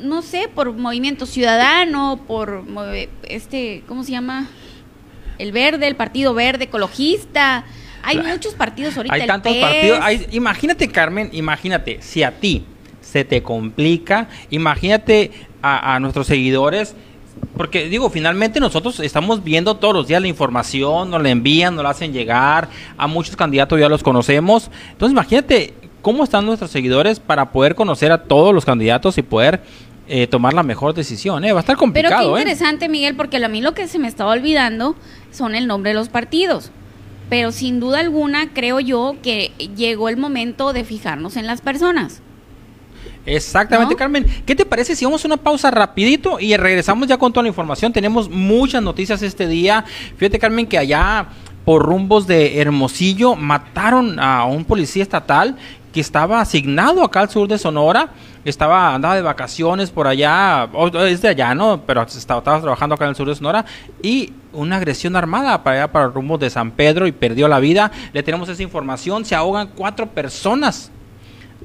no 0.00 0.22
sé, 0.22 0.48
por 0.54 0.72
Movimiento 0.72 1.26
Ciudadano? 1.26 2.20
¿Por 2.28 2.62
este, 3.24 3.82
¿cómo 3.88 4.04
se 4.04 4.12
llama? 4.12 4.46
El 5.38 5.50
Verde, 5.50 5.88
el 5.88 5.96
Partido 5.96 6.32
Verde 6.32 6.66
Ecologista. 6.66 7.64
Hay 8.04 8.18
muchos 8.18 8.54
partidos 8.54 8.96
ahorita. 8.96 9.16
Hay 9.16 9.26
tantos 9.26 9.56
partidos. 9.56 10.00
imagínate, 10.30 10.92
Carmen, 10.92 11.28
imagínate, 11.32 12.02
si 12.02 12.22
a 12.22 12.38
ti 12.38 12.64
se 13.00 13.24
te 13.24 13.42
complica, 13.42 14.28
imagínate 14.50 15.32
a, 15.60 15.96
a 15.96 15.98
nuestros 15.98 16.28
seguidores 16.28 16.94
porque 17.56 17.88
digo, 17.88 18.08
finalmente 18.08 18.60
nosotros 18.60 19.00
estamos 19.00 19.42
viendo 19.42 19.76
todos 19.76 19.94
los 19.94 20.06
días 20.06 20.22
la 20.22 20.28
información, 20.28 21.10
nos 21.10 21.22
la 21.22 21.30
envían, 21.30 21.74
nos 21.74 21.82
la 21.82 21.90
hacen 21.90 22.12
llegar, 22.12 22.68
a 22.96 23.06
muchos 23.06 23.36
candidatos 23.36 23.80
ya 23.80 23.88
los 23.88 24.02
conocemos. 24.02 24.70
Entonces 24.92 25.12
imagínate 25.12 25.74
cómo 26.02 26.24
están 26.24 26.46
nuestros 26.46 26.70
seguidores 26.70 27.20
para 27.20 27.50
poder 27.50 27.74
conocer 27.74 28.12
a 28.12 28.22
todos 28.22 28.54
los 28.54 28.64
candidatos 28.64 29.18
y 29.18 29.22
poder 29.22 29.60
eh, 30.06 30.26
tomar 30.26 30.54
la 30.54 30.62
mejor 30.62 30.94
decisión. 30.94 31.44
¿eh? 31.44 31.52
Va 31.52 31.58
a 31.58 31.60
estar 31.60 31.76
complicado. 31.76 32.16
Pero 32.16 32.32
qué 32.32 32.38
¿eh? 32.38 32.42
interesante, 32.42 32.88
Miguel, 32.88 33.14
porque 33.14 33.36
a 33.44 33.48
mí 33.48 33.60
lo 33.60 33.74
que 33.74 33.88
se 33.88 33.98
me 33.98 34.08
estaba 34.08 34.32
olvidando 34.32 34.96
son 35.30 35.54
el 35.54 35.66
nombre 35.66 35.90
de 35.90 35.94
los 35.94 36.08
partidos. 36.08 36.70
Pero 37.28 37.52
sin 37.52 37.78
duda 37.78 38.00
alguna 38.00 38.54
creo 38.54 38.80
yo 38.80 39.16
que 39.22 39.52
llegó 39.76 40.08
el 40.08 40.16
momento 40.16 40.72
de 40.72 40.84
fijarnos 40.84 41.36
en 41.36 41.46
las 41.46 41.60
personas. 41.60 42.22
Exactamente, 43.28 43.94
Carmen. 43.94 44.24
¿Qué 44.46 44.56
te 44.56 44.64
parece 44.64 44.96
si 44.96 45.04
vamos 45.04 45.24
a 45.24 45.28
una 45.28 45.36
pausa 45.36 45.70
rapidito 45.70 46.40
y 46.40 46.56
regresamos 46.56 47.06
ya 47.06 47.18
con 47.18 47.32
toda 47.32 47.42
la 47.42 47.48
información? 47.48 47.92
Tenemos 47.92 48.28
muchas 48.30 48.82
noticias 48.82 49.22
este 49.22 49.46
día. 49.46 49.84
Fíjate, 50.16 50.38
Carmen, 50.38 50.66
que 50.66 50.78
allá 50.78 51.26
por 51.68 51.82
rumbos 51.82 52.26
de 52.26 52.58
Hermosillo, 52.60 53.36
mataron 53.36 54.18
a 54.18 54.46
un 54.46 54.64
policía 54.64 55.02
estatal 55.02 55.54
que 55.92 56.00
estaba 56.00 56.40
asignado 56.40 57.04
acá 57.04 57.20
al 57.20 57.28
sur 57.28 57.46
de 57.46 57.58
Sonora, 57.58 58.08
estaba 58.46 58.94
andaba 58.94 59.14
de 59.16 59.20
vacaciones 59.20 59.90
por 59.90 60.06
allá, 60.06 60.66
es 61.06 61.20
de 61.20 61.28
allá, 61.28 61.54
¿no? 61.54 61.82
Pero 61.86 62.00
estaba, 62.04 62.38
estaba, 62.38 62.60
trabajando 62.62 62.94
acá 62.94 63.04
en 63.04 63.10
el 63.10 63.16
sur 63.16 63.28
de 63.28 63.34
Sonora 63.34 63.66
y 64.02 64.32
una 64.54 64.76
agresión 64.76 65.14
armada 65.14 65.62
para 65.62 65.76
allá, 65.76 65.92
para 65.92 66.06
el 66.06 66.14
rumbo 66.14 66.38
de 66.38 66.48
San 66.48 66.70
Pedro 66.70 67.06
y 67.06 67.12
perdió 67.12 67.48
la 67.48 67.60
vida. 67.60 67.92
Le 68.14 68.22
tenemos 68.22 68.48
esa 68.48 68.62
información, 68.62 69.26
se 69.26 69.34
ahogan 69.34 69.68
cuatro 69.74 70.06
personas 70.06 70.90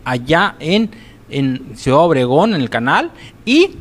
allá 0.03 0.55
en, 0.60 0.89
en 1.30 1.75
Ciudad 1.75 2.01
Obregón, 2.01 2.53
en 2.53 2.62
el 2.62 2.70
canal, 2.70 3.12
y... 3.46 3.72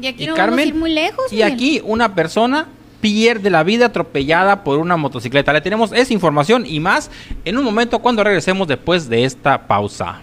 Y 0.00 0.06
aquí 0.06 0.26
no 0.26 0.34
vamos 0.34 0.58
a 0.58 0.62
ir 0.62 0.74
muy 0.74 0.92
lejos. 0.92 1.32
Y 1.32 1.42
aquí 1.42 1.80
una 1.84 2.14
persona 2.14 2.66
pierde 3.02 3.50
la 3.50 3.62
vida 3.62 3.86
atropellada 3.86 4.64
por 4.64 4.78
una 4.78 4.96
motocicleta. 4.96 5.52
Le 5.52 5.60
tenemos 5.60 5.92
esa 5.92 6.12
información 6.14 6.64
y 6.66 6.80
más 6.80 7.10
en 7.44 7.58
un 7.58 7.64
momento 7.64 7.98
cuando 7.98 8.24
regresemos 8.24 8.66
después 8.66 9.08
de 9.08 9.24
esta 9.24 9.66
pausa. 9.66 10.22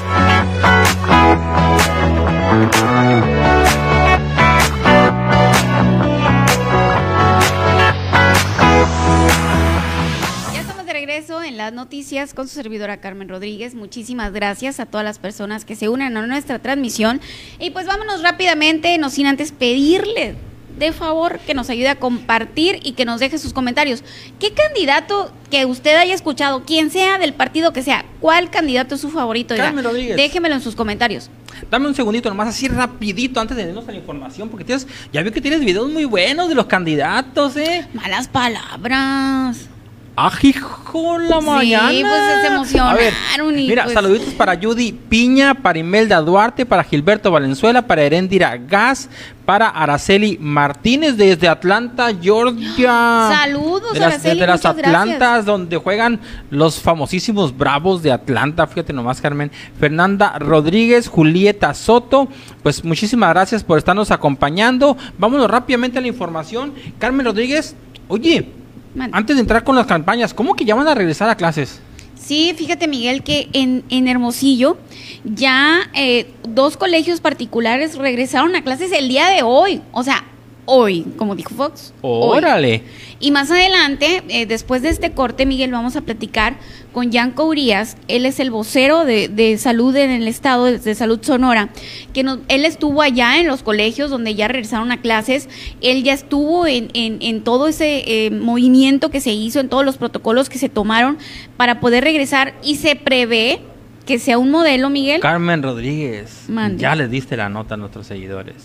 Las 11.71 11.75
noticias 11.75 12.33
con 12.33 12.49
su 12.49 12.55
servidora 12.55 12.97
Carmen 12.97 13.29
Rodríguez. 13.29 13.75
Muchísimas 13.75 14.33
gracias 14.33 14.81
a 14.81 14.85
todas 14.85 15.05
las 15.05 15.19
personas 15.19 15.63
que 15.63 15.77
se 15.77 15.87
unen 15.87 16.17
a 16.17 16.27
nuestra 16.27 16.59
transmisión. 16.59 17.21
Y 17.59 17.69
pues 17.69 17.85
vámonos 17.85 18.21
rápidamente, 18.21 18.97
no 18.97 19.09
sin 19.09 19.25
antes 19.25 19.53
pedirle 19.53 20.35
de 20.77 20.91
favor 20.91 21.39
que 21.39 21.53
nos 21.53 21.69
ayude 21.69 21.87
a 21.87 21.95
compartir 21.95 22.79
y 22.83 22.91
que 22.91 23.05
nos 23.05 23.21
deje 23.21 23.37
sus 23.37 23.53
comentarios. 23.53 24.03
¿Qué 24.37 24.51
candidato 24.51 25.31
que 25.49 25.65
usted 25.65 25.95
haya 25.95 26.13
escuchado, 26.13 26.65
quien 26.65 26.91
sea 26.91 27.17
del 27.17 27.33
partido 27.33 27.71
que 27.71 27.83
sea, 27.83 28.03
cuál 28.19 28.49
candidato 28.49 28.95
es 28.95 29.01
su 29.01 29.09
favorito? 29.09 29.55
Carmen 29.55 29.85
Rodríguez. 29.85 30.17
Déjemelo 30.17 30.55
en 30.55 30.61
sus 30.61 30.75
comentarios. 30.75 31.29
Dame 31.69 31.87
un 31.87 31.95
segundito 31.95 32.27
nomás, 32.27 32.49
así 32.49 32.67
rapidito, 32.67 33.39
antes 33.39 33.55
de 33.55 33.63
irnos 33.63 33.87
a 33.87 33.91
la 33.91 33.97
información, 33.97 34.49
porque 34.49 34.65
tienes, 34.65 34.87
ya 35.13 35.21
veo 35.21 35.31
que 35.31 35.41
tienes 35.41 35.61
videos 35.61 35.89
muy 35.89 36.03
buenos 36.03 36.49
de 36.49 36.55
los 36.55 36.65
candidatos, 36.65 37.55
¿eh? 37.55 37.87
Malas 37.93 38.27
palabras. 38.27 39.70
¡Ajijo 40.15 41.19
la 41.19 41.39
mañana! 41.39 41.89
Sí, 41.89 42.01
pues 42.01 42.41
se 42.41 42.47
emocionaron. 42.47 43.55
mira, 43.55 43.83
pues 43.83 43.93
saluditos 43.93 44.33
para 44.33 44.59
Judy 44.61 44.91
Piña, 44.91 45.53
para 45.53 45.79
Imelda 45.79 46.19
Duarte, 46.21 46.65
para 46.65 46.83
Gilberto 46.83 47.31
Valenzuela, 47.31 47.87
para 47.87 48.03
Herendira 48.03 48.57
Gas, 48.57 49.09
para 49.45 49.69
Araceli 49.69 50.37
Martínez 50.39 51.15
desde 51.15 51.47
Atlanta, 51.47 52.09
Georgia. 52.21 53.29
Saludos, 53.31 53.93
de 53.93 53.99
las, 53.99 54.13
Araceli, 54.13 54.33
Desde 54.35 54.47
las 54.47 54.65
Atlantas, 54.65 55.17
gracias. 55.17 55.45
donde 55.45 55.77
juegan 55.77 56.19
los 56.49 56.79
famosísimos 56.81 57.57
Bravos 57.57 58.03
de 58.03 58.11
Atlanta. 58.11 58.67
Fíjate 58.67 58.91
nomás, 58.91 59.21
Carmen. 59.21 59.49
Fernanda 59.79 60.37
Rodríguez, 60.39 61.07
Julieta 61.07 61.73
Soto. 61.73 62.27
Pues 62.63 62.83
muchísimas 62.83 63.29
gracias 63.29 63.63
por 63.63 63.77
estarnos 63.77 64.11
acompañando. 64.11 64.97
Vámonos 65.17 65.49
rápidamente 65.49 65.99
a 65.99 66.01
la 66.01 66.07
información. 66.07 66.73
Carmen 66.99 67.25
Rodríguez, 67.25 67.75
oye, 68.09 68.60
Man. 68.93 69.11
antes 69.13 69.35
de 69.35 69.41
entrar 69.41 69.63
con 69.63 69.75
las 69.75 69.85
campañas, 69.85 70.33
¿cómo 70.33 70.55
que 70.55 70.65
ya 70.65 70.75
van 70.75 70.87
a 70.87 70.95
regresar 70.95 71.29
a 71.29 71.35
clases? 71.35 71.79
Sí, 72.15 72.53
fíjate 72.55 72.87
Miguel 72.87 73.23
que 73.23 73.49
en, 73.53 73.83
en 73.89 74.07
Hermosillo 74.07 74.77
ya 75.23 75.89
eh, 75.93 76.31
dos 76.47 76.77
colegios 76.77 77.19
particulares 77.19 77.97
regresaron 77.97 78.55
a 78.55 78.63
clases 78.63 78.91
el 78.91 79.09
día 79.09 79.27
de 79.27 79.41
hoy, 79.43 79.81
o 79.91 80.03
sea, 80.03 80.23
hoy, 80.65 81.05
como 81.17 81.35
dijo 81.35 81.53
Fox. 81.55 81.93
hoy. 82.01 82.37
Órale. 82.37 82.83
Y 83.19 83.31
más 83.31 83.51
adelante, 83.51 84.23
eh, 84.29 84.45
después 84.45 84.81
de 84.81 84.89
este 84.89 85.11
corte, 85.11 85.45
Miguel, 85.45 85.71
vamos 85.71 85.95
a 85.95 86.01
platicar 86.01 86.55
con 86.91 87.11
Yanko 87.11 87.45
Urias. 87.45 87.97
Él 88.07 88.25
es 88.25 88.39
el 88.39 88.49
vocero 88.51 89.05
de, 89.05 89.27
de 89.27 89.57
salud 89.57 89.95
en 89.95 90.09
el 90.09 90.27
estado 90.27 90.65
de, 90.65 90.79
de 90.79 90.95
salud 90.95 91.19
Sonora. 91.21 91.69
Que 92.13 92.23
nos- 92.23 92.39
él 92.47 92.65
estuvo 92.65 93.01
allá 93.01 93.39
en 93.39 93.47
los 93.47 93.63
colegios 93.63 94.09
donde 94.09 94.33
ya 94.35 94.47
regresaron 94.47 94.91
a 94.91 95.01
clases. 95.01 95.49
Él 95.81 96.03
ya 96.03 96.13
estuvo 96.13 96.65
en, 96.67 96.89
en- 96.93 97.19
en 97.21 97.43
todo 97.43 97.67
ese 97.67 98.25
eh, 98.25 98.31
movimiento 98.31 99.09
que 99.11 99.21
se 99.21 99.31
hizo, 99.33 99.59
en 99.59 99.69
todos 99.69 99.85
los 99.85 99.97
protocolos 99.97 100.49
que 100.49 100.57
se 100.57 100.69
tomaron 100.69 101.17
para 101.57 101.79
poder 101.79 102.03
regresar. 102.03 102.53
Y 102.63 102.75
se 102.77 102.95
prevé 102.95 103.59
que 104.05 104.17
sea 104.17 104.39
un 104.39 104.49
modelo, 104.49 104.89
Miguel. 104.89 105.21
Carmen 105.21 105.61
Rodríguez, 105.61 106.45
Mande. 106.47 106.81
ya 106.81 106.95
les 106.95 107.09
diste 107.11 107.37
la 107.37 107.49
nota 107.49 107.75
a 107.75 107.77
nuestros 107.77 108.07
seguidores. 108.07 108.55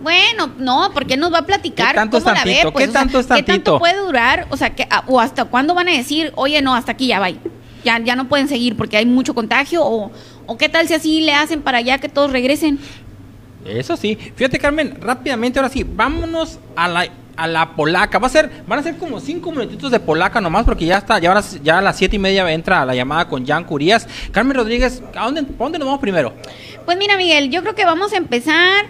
Bueno, 0.00 0.50
no, 0.58 0.90
porque 0.92 1.16
nos 1.16 1.32
va 1.32 1.38
a 1.38 1.46
platicar 1.46 1.88
¿Qué 1.88 1.94
tanto 1.94 2.18
es 2.18 2.24
cómo 2.24 2.34
la 2.36 2.44
ve, 2.44 2.60
pues, 2.70 2.84
¿Qué 2.84 3.16
o 3.16 3.22
sea, 3.22 3.44
tanto 3.44 3.78
puede 3.78 3.96
durar? 3.96 4.46
O 4.50 4.56
sea, 4.56 4.74
que, 4.74 4.86
ah, 4.90 5.04
o 5.06 5.20
hasta 5.20 5.46
cuándo 5.46 5.74
van 5.74 5.88
a 5.88 5.92
decir, 5.92 6.32
oye, 6.36 6.60
no, 6.62 6.74
hasta 6.74 6.92
aquí 6.92 7.06
ya 7.06 7.18
va. 7.18 7.30
Ya, 7.84 7.98
ya 8.00 8.16
no 8.16 8.28
pueden 8.28 8.48
seguir 8.48 8.76
porque 8.76 8.96
hay 8.96 9.06
mucho 9.06 9.34
contagio 9.34 9.84
o, 9.84 10.10
o 10.46 10.58
qué 10.58 10.68
tal 10.68 10.86
si 10.88 10.94
así 10.94 11.20
le 11.20 11.32
hacen 11.32 11.62
para 11.62 11.78
allá 11.78 11.98
que 11.98 12.08
todos 12.08 12.30
regresen. 12.30 12.78
Eso 13.64 13.96
sí. 13.96 14.16
Fíjate, 14.34 14.58
Carmen, 14.58 14.98
rápidamente, 15.00 15.58
ahora 15.58 15.68
sí, 15.68 15.84
vámonos 15.84 16.58
a 16.76 16.88
la, 16.88 17.08
a 17.36 17.46
la 17.46 17.74
polaca. 17.74 18.18
Va 18.18 18.26
a 18.26 18.30
ser, 18.30 18.50
van 18.66 18.78
a 18.78 18.82
ser 18.82 18.96
como 18.96 19.20
cinco 19.20 19.50
minutitos 19.50 19.90
de 19.90 20.00
polaca 20.00 20.40
nomás, 20.40 20.64
porque 20.64 20.86
ya 20.86 20.98
está, 20.98 21.18
ya, 21.18 21.30
ahora, 21.30 21.42
ya 21.62 21.78
a 21.78 21.82
las 21.82 21.96
siete 21.96 22.16
y 22.16 22.18
media 22.18 22.50
entra 22.52 22.84
la 22.84 22.94
llamada 22.94 23.28
con 23.28 23.46
Jan 23.46 23.64
Curías. 23.64 24.06
Carmen 24.30 24.56
Rodríguez, 24.56 25.02
¿a 25.14 25.24
dónde, 25.24 25.40
¿a 25.40 25.44
dónde 25.58 25.78
nos 25.78 25.86
vamos 25.86 26.00
primero? 26.00 26.34
Pues 26.84 26.96
mira, 26.98 27.16
Miguel, 27.16 27.50
yo 27.50 27.62
creo 27.62 27.74
que 27.74 27.84
vamos 27.84 28.12
a 28.12 28.16
empezar 28.16 28.86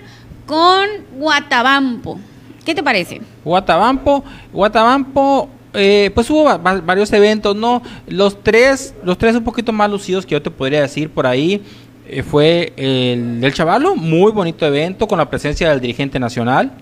con 0.47 0.87
Guatabampo. 1.19 2.19
¿Qué 2.65 2.75
te 2.75 2.83
parece? 2.83 3.21
Guatabampo, 3.45 4.25
Guatabampo, 4.53 5.49
eh, 5.75 6.11
pues 6.15 6.29
hubo 6.31 6.45
va- 6.45 6.57
va- 6.57 6.81
varios 6.81 7.13
eventos, 7.13 7.55
¿no? 7.55 7.83
Los 8.09 8.43
tres, 8.43 8.95
los 9.05 9.19
tres 9.19 9.37
un 9.37 9.45
poquito 9.45 9.73
más 9.73 9.91
lucidos 9.91 10.25
que 10.27 10.33
yo 10.33 10.43
te 10.43 10.51
podría 10.51 10.81
decir 10.83 11.11
por 11.11 11.27
ahí 11.27 11.63
eh, 12.09 12.23
fue 12.23 12.73
el 12.77 13.41
del 13.41 13.53
Chavalo, 13.53 13.95
muy 13.97 14.33
bonito 14.33 14.65
evento 14.67 15.07
con 15.07 15.19
la 15.19 15.29
presencia 15.29 15.69
del 15.71 15.81
dirigente 15.81 16.19
nacional. 16.19 16.73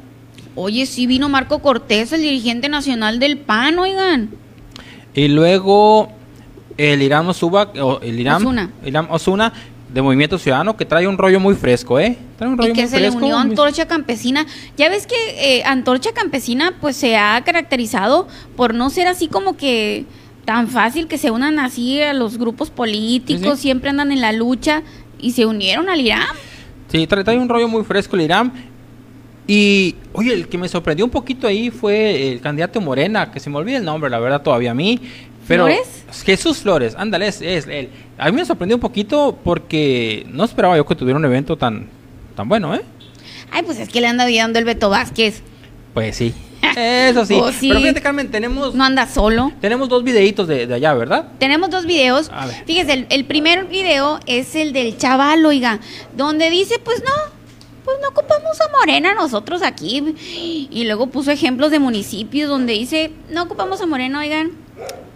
Oye, 0.54 0.87
sí 0.87 1.06
vino 1.06 1.28
Marco 1.28 1.59
Cortés, 1.61 2.12
el 2.12 2.23
dirigente 2.23 2.68
nacional 2.68 3.18
del 3.18 3.38
PAN, 3.38 3.78
oigan. 3.78 4.30
Y 5.14 5.28
luego 5.28 6.11
el 6.76 7.02
Irán 7.02 7.26
Osuba, 7.28 7.73
o 7.80 8.00
el 8.00 8.21
Irán 8.21 8.37
Osuna. 8.37 8.71
Irán 8.85 9.06
Osuna 9.11 9.52
de 9.94 10.02
Movimiento 10.02 10.38
Ciudadano 10.38 10.76
que 10.76 10.84
trae 10.84 11.06
un 11.06 11.16
rollo 11.16 11.38
muy 11.40 11.54
fresco, 11.54 11.98
¿eh? 12.00 12.18
Trae 12.36 12.50
un 12.50 12.58
rollo 12.58 12.70
Y 12.70 12.72
que 12.74 12.82
muy 12.82 12.90
se 12.90 12.96
le 13.00 13.02
fresco. 13.10 13.24
unió 13.24 13.38
a 13.38 13.40
Antorcha 13.42 13.86
Campesina. 13.86 14.44
Ya 14.76 14.88
ves 14.88 15.06
que 15.06 15.14
eh, 15.38 15.62
Antorcha 15.64 16.12
Campesina 16.12 16.74
pues 16.80 16.96
se 16.96 17.16
ha 17.16 17.40
caracterizado 17.44 18.26
por 18.56 18.74
no 18.74 18.90
ser 18.90 19.06
así 19.06 19.28
como 19.28 19.56
que 19.56 20.04
tan 20.44 20.66
fácil 20.68 21.06
que 21.06 21.16
se 21.16 21.30
unan 21.30 21.58
así 21.60 22.02
a 22.02 22.12
los 22.12 22.36
grupos 22.38 22.70
políticos, 22.70 23.52
Sí, 23.52 23.56
sí. 23.56 23.62
siempre 23.62 23.88
andan 23.90 24.10
en 24.12 24.20
la 24.20 24.32
lucha 24.32 24.82
y 25.20 25.30
se 25.30 25.46
unieron 25.46 25.88
al 25.88 26.00
Irán. 26.00 26.26
Sí, 26.88 27.06
trae, 27.06 27.22
trae 27.24 27.38
un 27.38 27.48
rollo 27.48 27.68
muy 27.68 27.84
fresco 27.84 28.16
el 28.16 28.22
Irán. 28.22 28.52
Y, 29.46 29.94
oye, 30.14 30.32
el 30.32 30.48
que 30.48 30.56
me 30.56 30.68
sorprendió 30.68 31.04
un 31.04 31.10
poquito 31.10 31.46
ahí 31.46 31.70
fue 31.70 32.32
el 32.32 32.40
candidato 32.40 32.80
Morena, 32.80 33.30
que 33.30 33.38
se 33.40 33.50
me 33.50 33.58
olvida 33.58 33.76
el 33.76 33.84
nombre, 33.84 34.08
la 34.10 34.18
verdad, 34.18 34.42
todavía 34.42 34.70
a 34.70 34.74
mí. 34.74 34.98
Pero 35.46 35.64
¿Flores? 35.66 36.04
Jesús 36.24 36.58
Flores, 36.58 36.94
ándale, 36.96 37.28
es, 37.28 37.40
es 37.42 37.66
él. 37.66 37.90
A 38.18 38.30
mí 38.30 38.36
me 38.36 38.44
sorprendió 38.44 38.76
un 38.76 38.80
poquito 38.80 39.38
porque 39.44 40.26
no 40.30 40.44
esperaba 40.44 40.76
yo 40.76 40.86
que 40.86 40.94
tuviera 40.94 41.18
un 41.18 41.24
evento 41.24 41.56
tan, 41.56 41.88
tan 42.34 42.48
bueno, 42.48 42.74
¿eh? 42.74 42.82
Ay, 43.50 43.62
pues 43.62 43.78
es 43.78 43.88
que 43.88 44.00
le 44.00 44.06
anda 44.06 44.26
dando 44.28 44.58
el 44.58 44.64
Beto 44.64 44.90
Vázquez. 44.90 45.42
Pues 45.92 46.16
sí. 46.16 46.34
Eso 46.76 47.24
sí. 47.26 47.34
Oh, 47.40 47.52
sí. 47.52 47.68
Pero 47.68 47.80
fíjate, 47.80 48.00
Carmen, 48.00 48.30
tenemos, 48.30 48.74
No 48.74 48.84
anda 48.84 49.06
solo. 49.06 49.52
tenemos 49.60 49.88
dos 49.88 50.02
videitos 50.02 50.48
de, 50.48 50.66
de 50.66 50.74
allá, 50.74 50.94
¿verdad? 50.94 51.28
Tenemos 51.38 51.70
dos 51.70 51.84
videos. 51.86 52.30
A 52.32 52.46
ver. 52.46 52.64
Fíjese, 52.64 52.92
el, 52.94 53.06
el 53.10 53.24
primer 53.26 53.66
video 53.66 54.18
es 54.26 54.54
el 54.56 54.72
del 54.72 54.96
chaval, 54.96 55.44
oiga, 55.44 55.78
donde 56.16 56.50
dice, 56.50 56.78
pues 56.82 57.00
no, 57.04 57.12
pues 57.84 57.98
no 58.02 58.08
ocupamos 58.08 58.60
a 58.60 58.70
Morena 58.78 59.14
nosotros 59.14 59.62
aquí. 59.62 60.14
Y 60.70 60.85
luego 60.85 61.09
puso 61.09 61.30
ejemplos 61.30 61.70
de 61.70 61.78
municipios 61.78 62.48
donde 62.48 62.72
dice, 62.72 63.12
no 63.30 63.42
ocupamos 63.42 63.80
a 63.80 63.87
Morena, 63.87 64.20
oigan, 64.20 64.52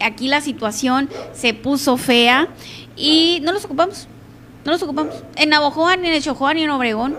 aquí 0.01 0.29
la 0.29 0.41
situación 0.41 1.09
se 1.33 1.55
puso 1.55 1.97
fea 1.97 2.49
y 2.97 3.41
no 3.43 3.53
los 3.53 3.65
ocupamos. 3.65 4.09
No 4.65 4.73
los 4.73 4.83
ocupamos. 4.83 5.15
En 5.37 5.51
Navojoa, 5.51 5.97
ni 5.97 6.09
en 6.09 6.23
Chojoa, 6.23 6.55
ni 6.55 6.63
en 6.65 6.71
Obregón. 6.71 7.17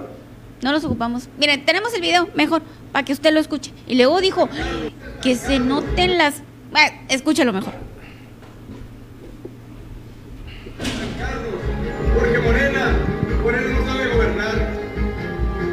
No 0.61 0.71
los 0.71 0.83
ocupamos. 0.83 1.29
Miren, 1.37 1.65
tenemos 1.65 1.93
el 1.93 2.01
video, 2.01 2.29
mejor, 2.35 2.61
para 2.91 3.05
que 3.05 3.13
usted 3.13 3.33
lo 3.33 3.39
escuche. 3.39 3.71
Y 3.87 3.95
luego 3.95 4.19
dijo 4.19 4.49
que 5.21 5.35
se 5.35 5.59
noten 5.59 6.17
las... 6.17 6.43
Ah, 6.73 6.91
escúchelo 7.07 7.53
mejor. 7.53 7.73
Porque 12.19 12.39
Morena, 12.39 12.97
Morena 13.41 13.79
no 13.79 13.85
sabe 13.85 14.07
gobernar. 14.13 14.73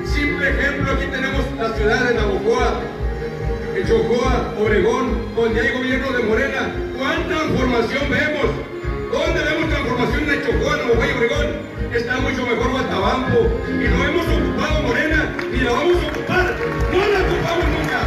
Simple 0.04 0.50
ejemplo, 0.50 0.92
aquí 0.92 1.06
tenemos 1.10 1.44
la 1.58 1.76
ciudad 1.76 2.08
de 2.08 2.14
Navojoa, 2.14 2.80
en 3.76 3.86
Chocoa, 3.86 4.54
Obregón, 4.58 5.34
donde 5.36 5.60
hay 5.60 5.76
gobierno 5.76 6.10
de 6.12 6.22
Morena. 6.22 6.72
¿Cuánta 6.96 7.28
transformación 7.28 8.10
vemos? 8.10 8.46
¿Dónde 9.12 9.44
vemos 9.44 9.68
transformación 9.68 10.30
en 10.30 10.42
Chocoa, 10.42 10.78
y 10.78 11.12
Obregón? 11.12 11.46
Está 11.92 12.16
mucho 12.16 12.46
mejor 12.46 12.70
Guatabampo. 12.70 13.38
Y 13.68 13.88
no 13.88 14.04
hemos 14.04 14.26
ocupado 14.26 14.82
Morena, 14.82 15.36
ni 15.52 15.58
la 15.60 15.72
vamos 15.72 15.96
a 16.02 16.06
ocupar. 16.08 16.56
No 16.90 16.98
la 16.98 17.18
ocupamos 17.20 17.66
nunca. 17.76 18.00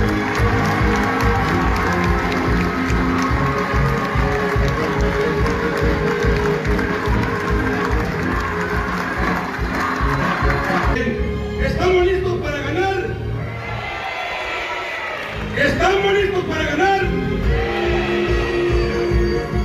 ¿Estamos 11.63 12.18
¿Estamos 15.59 16.13
listos 16.13 16.45
para 16.45 16.63
ganar? 16.63 17.01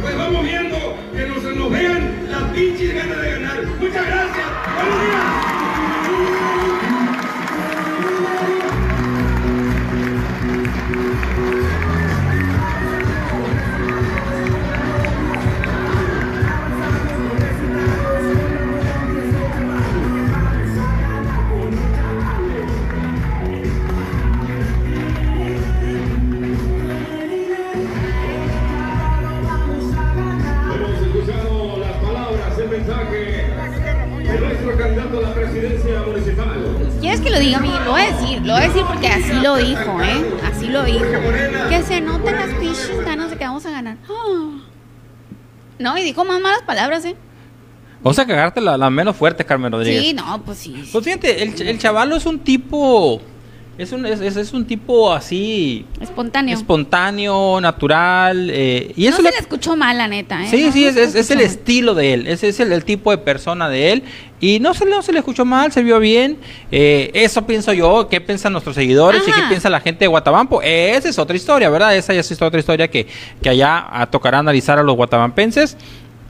Pues 0.02 0.18
vamos 0.18 0.42
viendo 0.42 0.76
que 1.14 1.26
nos, 1.26 1.56
nos 1.56 1.70
vean 1.70 2.26
las 2.28 2.42
pinches 2.50 2.94
ganas 2.96 3.22
de 3.22 3.30
ganar. 3.30 3.64
Muchas 3.78 4.06
gracias. 4.06 4.46
Buenos 4.76 5.00
días. 5.00 5.43
¿Quieres 37.44 37.60
que 37.60 37.68
lo 37.68 37.70
diga, 37.70 37.78
Miguel? 37.78 37.84
Lo 37.84 37.90
voy 37.92 38.00
a 38.00 38.12
decir, 38.12 38.42
lo 38.46 38.52
voy 38.54 38.62
a 38.62 38.68
decir 38.68 38.82
porque 38.86 39.06
así 39.08 39.32
lo 39.34 39.56
dijo, 39.56 40.02
¿eh? 40.02 40.34
Así 40.44 40.66
lo 40.68 40.84
dijo. 40.84 41.04
Que 41.68 41.82
se 41.82 42.00
noten 42.00 42.34
las 42.36 42.54
pinches 42.54 43.04
ganas 43.04 43.30
de 43.30 43.36
que 43.36 43.44
vamos 43.44 43.66
a 43.66 43.70
ganar. 43.70 43.96
No, 45.76 45.98
y 45.98 46.02
dijo 46.04 46.24
más 46.24 46.40
malas 46.40 46.62
palabras, 46.62 47.04
¿eh? 47.04 47.16
Vamos 48.00 48.16
a 48.20 48.24
cagarte 48.24 48.60
la, 48.60 48.78
la 48.78 48.90
menos 48.90 49.16
fuerte, 49.16 49.44
Carmen 49.44 49.72
Rodríguez. 49.72 50.02
Sí, 50.04 50.14
no, 50.14 50.40
pues 50.44 50.58
sí. 50.58 50.88
Pues 50.92 51.04
fíjate, 51.04 51.42
el, 51.42 51.60
el 51.60 51.78
chavalo 51.80 52.14
es 52.14 52.26
un 52.26 52.38
tipo. 52.38 53.20
Es 53.76 53.90
un, 53.90 54.06
es, 54.06 54.20
es- 54.20 54.52
un 54.52 54.64
tipo 54.66 55.12
así. 55.12 55.84
Espontáneo. 56.00 56.56
Espontáneo, 56.56 57.60
natural. 57.60 58.48
eh, 58.52 58.92
y 58.96 59.02
no 59.04 59.08
eso 59.08 59.16
se 59.16 59.22
le- 59.24 59.30
le 59.32 59.38
escuchó 59.38 59.74
mal, 59.76 59.98
la 59.98 60.06
neta, 60.06 60.44
¿eh? 60.44 60.48
Sí, 60.48 60.64
No, 60.66 60.72
sí, 60.72 60.84
no 60.84 60.90
es, 60.90 60.96
es- 60.96 61.14
es 61.16 61.30
el 61.32 61.40
estilo 61.40 61.94
de 61.94 62.14
él, 62.14 62.26
ese 62.28 62.48
es 62.48 62.60
el, 62.60 62.72
el 62.72 62.84
tipo 62.84 63.10
de 63.10 63.18
persona 63.18 63.68
de 63.68 63.92
él. 63.92 64.02
Y 64.40 64.60
no 64.60 64.74
se, 64.74 64.84
le- 64.84 64.92
no 64.92 65.02
se 65.02 65.12
le 65.12 65.18
escuchó 65.18 65.44
mal, 65.44 65.72
se 65.72 65.82
vio 65.82 65.98
bien. 65.98 66.36
Eh, 66.70 67.10
eso 67.14 67.46
pienso 67.46 67.72
yo, 67.72 68.08
qué 68.08 68.20
piensan 68.20 68.52
nuestros 68.52 68.76
seguidores 68.76 69.22
y 69.26 69.32
qué 69.32 69.40
piensa 69.48 69.68
la 69.70 69.80
gente 69.80 70.00
de 70.04 70.08
Guatabampo. 70.08 70.60
Esa 70.62 71.08
es 71.08 71.18
otra 71.18 71.34
historia, 71.34 71.68
¿verdad? 71.70 71.96
Esa 71.96 72.12
ya 72.14 72.20
es 72.20 72.42
otra 72.42 72.60
historia 72.60 72.88
que, 72.88 73.06
que 73.42 73.48
allá 73.48 73.86
tocará 74.10 74.38
analizar 74.38 74.78
a 74.78 74.82
los 74.82 74.94
guatabampenses. 74.96 75.76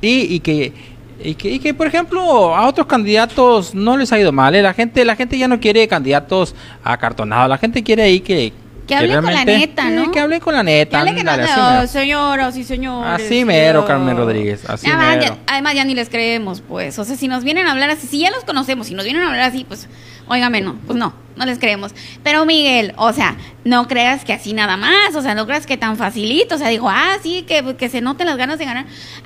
Y, 0.01 0.35
y 0.35 0.41
que... 0.41 0.94
Y 1.23 1.35
que, 1.37 1.51
y 1.51 1.59
que, 1.59 1.73
por 1.75 1.87
ejemplo, 1.87 2.55
a 2.55 2.67
otros 2.67 2.87
candidatos 2.87 3.75
no 3.75 3.97
les 3.97 4.13
ha 4.13 4.19
ido 4.19 4.33
mal. 4.33 4.55
¿eh? 4.55 4.63
La 4.63 4.75
gente 4.75 5.05
la 5.05 5.17
gente 5.17 5.39
ya 5.39 5.49
no 5.49 5.61
quiere 5.61 5.87
candidatos 5.89 6.55
acartonados. 6.83 7.49
La 7.49 7.59
gente 7.59 7.83
quiere 7.83 8.03
ahí 8.03 8.21
que... 8.21 8.53
Que 8.87 8.95
hablen 8.95 9.23
con 9.23 9.33
la 9.33 9.47
neta, 9.47 9.89
eh, 9.89 9.93
¿no? 9.93 10.13
que 10.13 10.21
hablen 10.21 10.41
con 10.41 10.53
la 10.53 10.63
neta. 10.63 11.03
Que 11.05 11.11
así 11.11 11.23
no, 11.25 11.71
mero. 11.71 11.87
señoras 11.87 12.55
y 12.59 12.65
señores. 12.65 13.25
Así 13.25 13.43
mero, 13.43 13.87
Carmen 13.87 14.15
Rodríguez, 14.15 14.69
así 14.69 14.87
Nada 14.89 14.99
más, 14.99 15.17
mero. 15.17 15.35
ya- 15.37 15.53
además, 15.55 15.75
ya 15.75 15.85
ni 15.87 15.95
les 15.95 16.11
creemos, 16.11 16.61
pues. 16.61 16.99
O 16.99 17.05
sea, 17.07 17.17
si 17.17 17.27
nos 17.27 17.45
vienen 17.45 17.67
a 17.67 17.73
hablar 17.73 17.89
así, 17.89 18.07
si 18.07 18.19
ya 18.19 18.31
los 18.31 18.45
conocemos, 18.45 18.89
si 18.89 18.95
nos 18.95 19.05
vienen 19.05 19.23
a 19.23 19.29
hablar 19.29 19.41
así, 19.49 19.65
pues, 19.65 19.89
óigame, 20.29 20.61
no, 20.61 20.75
pues 20.87 20.99
no, 20.99 21.15
no 21.35 21.47
les 21.47 21.59
creemos. 21.59 21.95
Pero 22.23 22.45
Miguel, 22.45 22.93
o 22.99 23.11
sea, 23.15 23.39
no 23.65 23.89
creas 23.89 24.23
que 24.27 24.35
así 24.35 24.53
nada 24.53 24.77
más, 24.77 25.15
o 25.17 25.23
sea, 25.23 25.35
no 25.35 25.47
creas 25.47 25.65
que 25.67 25.79
tan 25.79 25.97
facilito. 25.97 26.57
O 26.57 26.59
sea, 26.59 26.69
dijo, 26.69 26.91
ah, 26.91 27.17
sí, 27.23 27.47
que, 27.49 27.77
que 27.79 27.89
se 27.89 28.03
noten 28.03 28.27
las 28.27 28.37
ganas 28.37 28.59
de 28.59 28.67
ganar. 28.67 28.85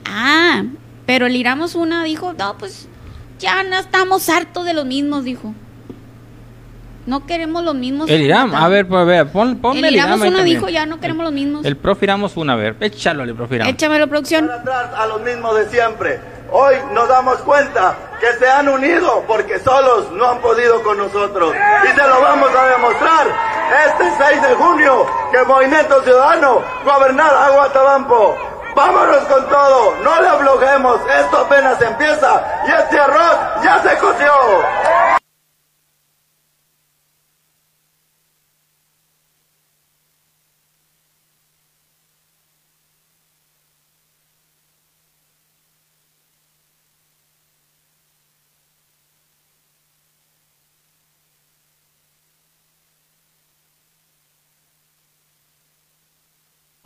Ah, 0.09 0.63
pero 1.09 1.25
el 1.25 1.37
Iramos 1.37 1.75
una 1.75 2.05
dijo, 2.05 2.35
no, 2.35 2.59
pues, 2.59 2.87
ya 3.39 3.63
no 3.63 3.79
estamos 3.79 4.29
hartos 4.29 4.67
de 4.67 4.75
los 4.75 4.85
mismos, 4.85 5.25
dijo. 5.25 5.55
No 7.07 7.25
queremos 7.25 7.65
los 7.65 7.75
mismos. 7.75 8.11
El 8.11 8.21
Irán, 8.21 8.55
a 8.55 8.69
ver, 8.69 8.87
pues, 8.87 9.01
a 9.01 9.05
ver, 9.05 9.27
pon, 9.29 9.57
ponme 9.57 9.89
El 9.89 9.95
el 9.95 10.05
una 10.05 10.19
también. 10.19 10.45
dijo, 10.45 10.69
ya 10.69 10.85
no 10.85 11.01
queremos 11.01 11.25
los 11.25 11.33
mismos. 11.33 11.65
El 11.65 11.79
profe 11.79 12.05
Iramos 12.05 12.37
una, 12.37 12.53
a 12.53 12.57
ver, 12.57 12.77
échalo 12.81 13.23
al 13.23 13.35
profe 13.35 13.55
Iramos. 13.55 13.73
Échamelo, 13.73 14.07
producción. 14.07 14.49
Para 14.49 14.61
atrás 14.61 14.91
a 14.99 15.07
los 15.07 15.23
mismos 15.23 15.57
de 15.57 15.71
siempre. 15.71 16.21
Hoy 16.53 16.75
nos 16.93 17.09
damos 17.09 17.39
cuenta 17.39 17.97
que 18.21 18.39
se 18.39 18.47
han 18.47 18.69
unido 18.69 19.25
porque 19.27 19.59
solos 19.61 20.13
no 20.13 20.29
han 20.29 20.43
podido 20.43 20.83
con 20.83 20.99
nosotros. 20.99 21.55
Y 21.85 21.89
se 21.89 22.07
lo 22.07 22.21
vamos 22.21 22.51
a 22.55 22.67
demostrar 22.67 23.27
este 23.87 24.25
6 24.31 24.43
de 24.43 24.55
junio 24.57 25.07
que 25.33 25.43
Movimiento 25.45 26.03
Ciudadano 26.03 26.61
gobernar 26.85 27.35
a 27.35 27.49
Guatabampo. 27.49 28.58
Vámonos 28.79 29.25
con 29.25 29.49
todo, 29.49 29.97
no 30.05 30.23
le 30.23 30.29
aflojemos, 30.29 31.01
esto 31.21 31.39
apenas 31.39 31.83
empieza. 31.83 32.63
Y 32.65 32.71
este 32.71 32.97
arroz 32.97 33.65
ya 33.65 33.83
se 33.83 33.99
coció. 33.99 34.33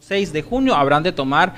...6 0.08 0.32
de 0.32 0.42
junio 0.42 0.74
habrán 0.74 1.02
de 1.02 1.12
tomar 1.12 1.54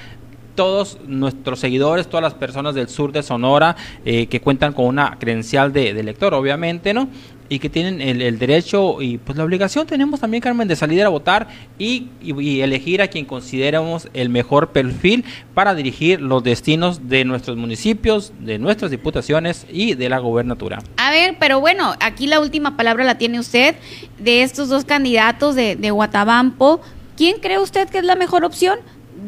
todos 0.55 0.99
nuestros 1.07 1.61
seguidores, 1.61 2.09
todas 2.09 2.23
las 2.23 2.35
personas 2.35 2.75
del 2.75 2.89
sur 2.89 3.13
de 3.13 3.23
Sonora 3.23 3.77
eh, 4.05 4.27
que 4.27 4.41
cuentan 4.41 4.73
con 4.73 4.87
una 4.87 5.19
credencial 5.19 5.73
de, 5.73 5.91
elector, 5.91 6.35
obviamente, 6.35 6.95
¿no? 6.95 7.09
y 7.49 7.59
que 7.59 7.69
tienen 7.69 8.01
el, 8.01 8.23
el, 8.23 8.39
derecho 8.39 9.03
y 9.03 9.19
pues 9.19 9.37
la 9.37 9.45
obligación 9.45 9.87
tenemos 9.87 10.21
también, 10.21 10.43
Carmen, 10.43 10.67
de 10.67 10.77
salir 10.77 11.03
a 11.05 11.11
votar 11.11 11.47
y, 11.79 12.09
y, 12.23 12.61
elegir 12.63 13.03
a 13.03 13.09
quien 13.09 13.27
consideramos 13.27 14.09
el 14.15 14.31
mejor 14.31 14.71
perfil 14.71 15.25
para 15.53 15.75
dirigir 15.75 16.23
los 16.23 16.43
destinos 16.43 17.09
de 17.09 17.25
nuestros 17.25 17.57
municipios, 17.57 18.33
de 18.41 18.59
nuestras 18.59 18.91
diputaciones 18.91 19.67
y 19.71 19.95
de 19.95 20.09
la 20.09 20.19
gobernatura. 20.21 20.79
A 20.97 21.11
ver, 21.11 21.37
pero 21.39 21.61
bueno, 21.61 21.95
aquí 22.01 22.27
la 22.27 22.41
última 22.41 22.77
palabra 22.77 23.05
la 23.05 23.19
tiene 23.19 23.39
usted 23.39 23.77
de 24.19 24.43
estos 24.43 24.71
dos 24.71 24.85
candidatos 24.85 25.55
de, 25.55 25.77
de 25.77 25.91
Guatabampo. 25.91 26.81
¿Quién 27.17 27.39
cree 27.41 27.59
usted 27.59 27.89
que 27.91 27.99
es 27.99 28.05
la 28.05 28.17
mejor 28.17 28.45
opción? 28.45 28.79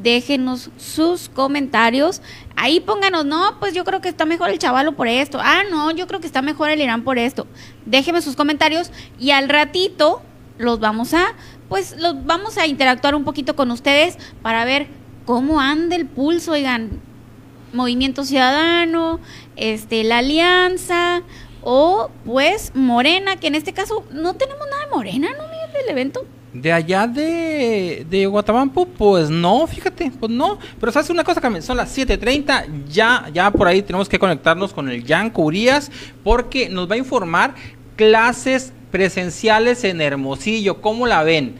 Déjenos 0.03 0.71
sus 0.77 1.29
comentarios. 1.29 2.23
Ahí 2.57 2.81
pónganos, 2.81 3.25
no, 3.25 3.59
pues 3.59 3.75
yo 3.75 3.85
creo 3.85 4.01
que 4.01 4.09
está 4.09 4.25
mejor 4.25 4.51
el 4.51 4.59
chavalo 4.59 4.93
por 4.93 5.09
esto. 5.09 5.39
Ah, 5.43 5.63
no, 5.71 5.91
yo 5.91 6.07
creo 6.07 6.21
que 6.21 6.27
está 6.27 6.43
mejor 6.43 6.71
el 6.71 6.81
Irán 6.81 7.05
por 7.05 7.19
esto. 7.19 7.47
Déjenme 7.85 8.23
sus 8.23 8.37
comentarios 8.37 8.91
y 9.19 9.31
al 9.31 9.49
ratito 9.49 10.23
los 10.59 10.81
vamos 10.81 11.15
a, 11.15 11.35
pues 11.69 11.97
los 11.99 12.25
vamos 12.25 12.59
a 12.59 12.67
interactuar 12.67 13.15
un 13.15 13.25
poquito 13.25 13.57
con 13.57 13.71
ustedes 13.71 14.17
para 14.43 14.65
ver 14.65 14.89
cómo 15.25 15.61
anda 15.61 15.97
el 15.97 16.07
pulso, 16.07 16.53
oigan. 16.53 17.01
Movimiento 17.73 18.25
Ciudadano, 18.25 19.21
este, 19.57 20.03
la 20.05 20.19
Alianza 20.19 21.23
o 21.63 22.11
pues 22.25 22.73
Morena, 22.75 23.37
que 23.37 23.49
en 23.49 23.57
este 23.57 23.75
caso 23.75 24.05
no 24.13 24.35
tenemos 24.35 24.67
nada 24.71 24.85
de 24.85 24.91
Morena, 24.91 25.29
¿no, 25.37 25.45
Miguel, 25.49 25.73
del 25.73 25.91
evento? 25.91 26.25
De 26.63 26.73
allá 26.73 27.07
de, 27.07 28.07
de 28.09 28.27
Guatabampo, 28.27 28.87
pues 28.87 29.29
no, 29.29 29.67
fíjate, 29.67 30.11
pues 30.19 30.33
no. 30.33 30.59
Pero 30.81 30.91
sabes 30.91 31.11
una 31.11 31.23
cosa, 31.23 31.41
Carmen, 31.41 31.63
son 31.63 31.77
las 31.77 31.97
7.30, 31.97 32.87
ya, 32.89 33.29
ya 33.33 33.51
por 33.51 33.69
ahí 33.69 33.83
tenemos 33.83 34.09
que 34.09 34.19
conectarnos 34.19 34.73
con 34.73 34.89
el 34.89 35.07
Jan 35.07 35.29
Curías, 35.31 35.91
porque 36.25 36.71
nos 36.71 36.91
va 36.91 36.95
a 36.95 36.99
informar 36.99 37.55
clases 37.97 38.73
presenciales 38.91 39.85
en 39.85 40.01
Hermosillo. 40.01 40.81
¿Cómo 40.81 41.07
la 41.07 41.23
ven? 41.25 41.57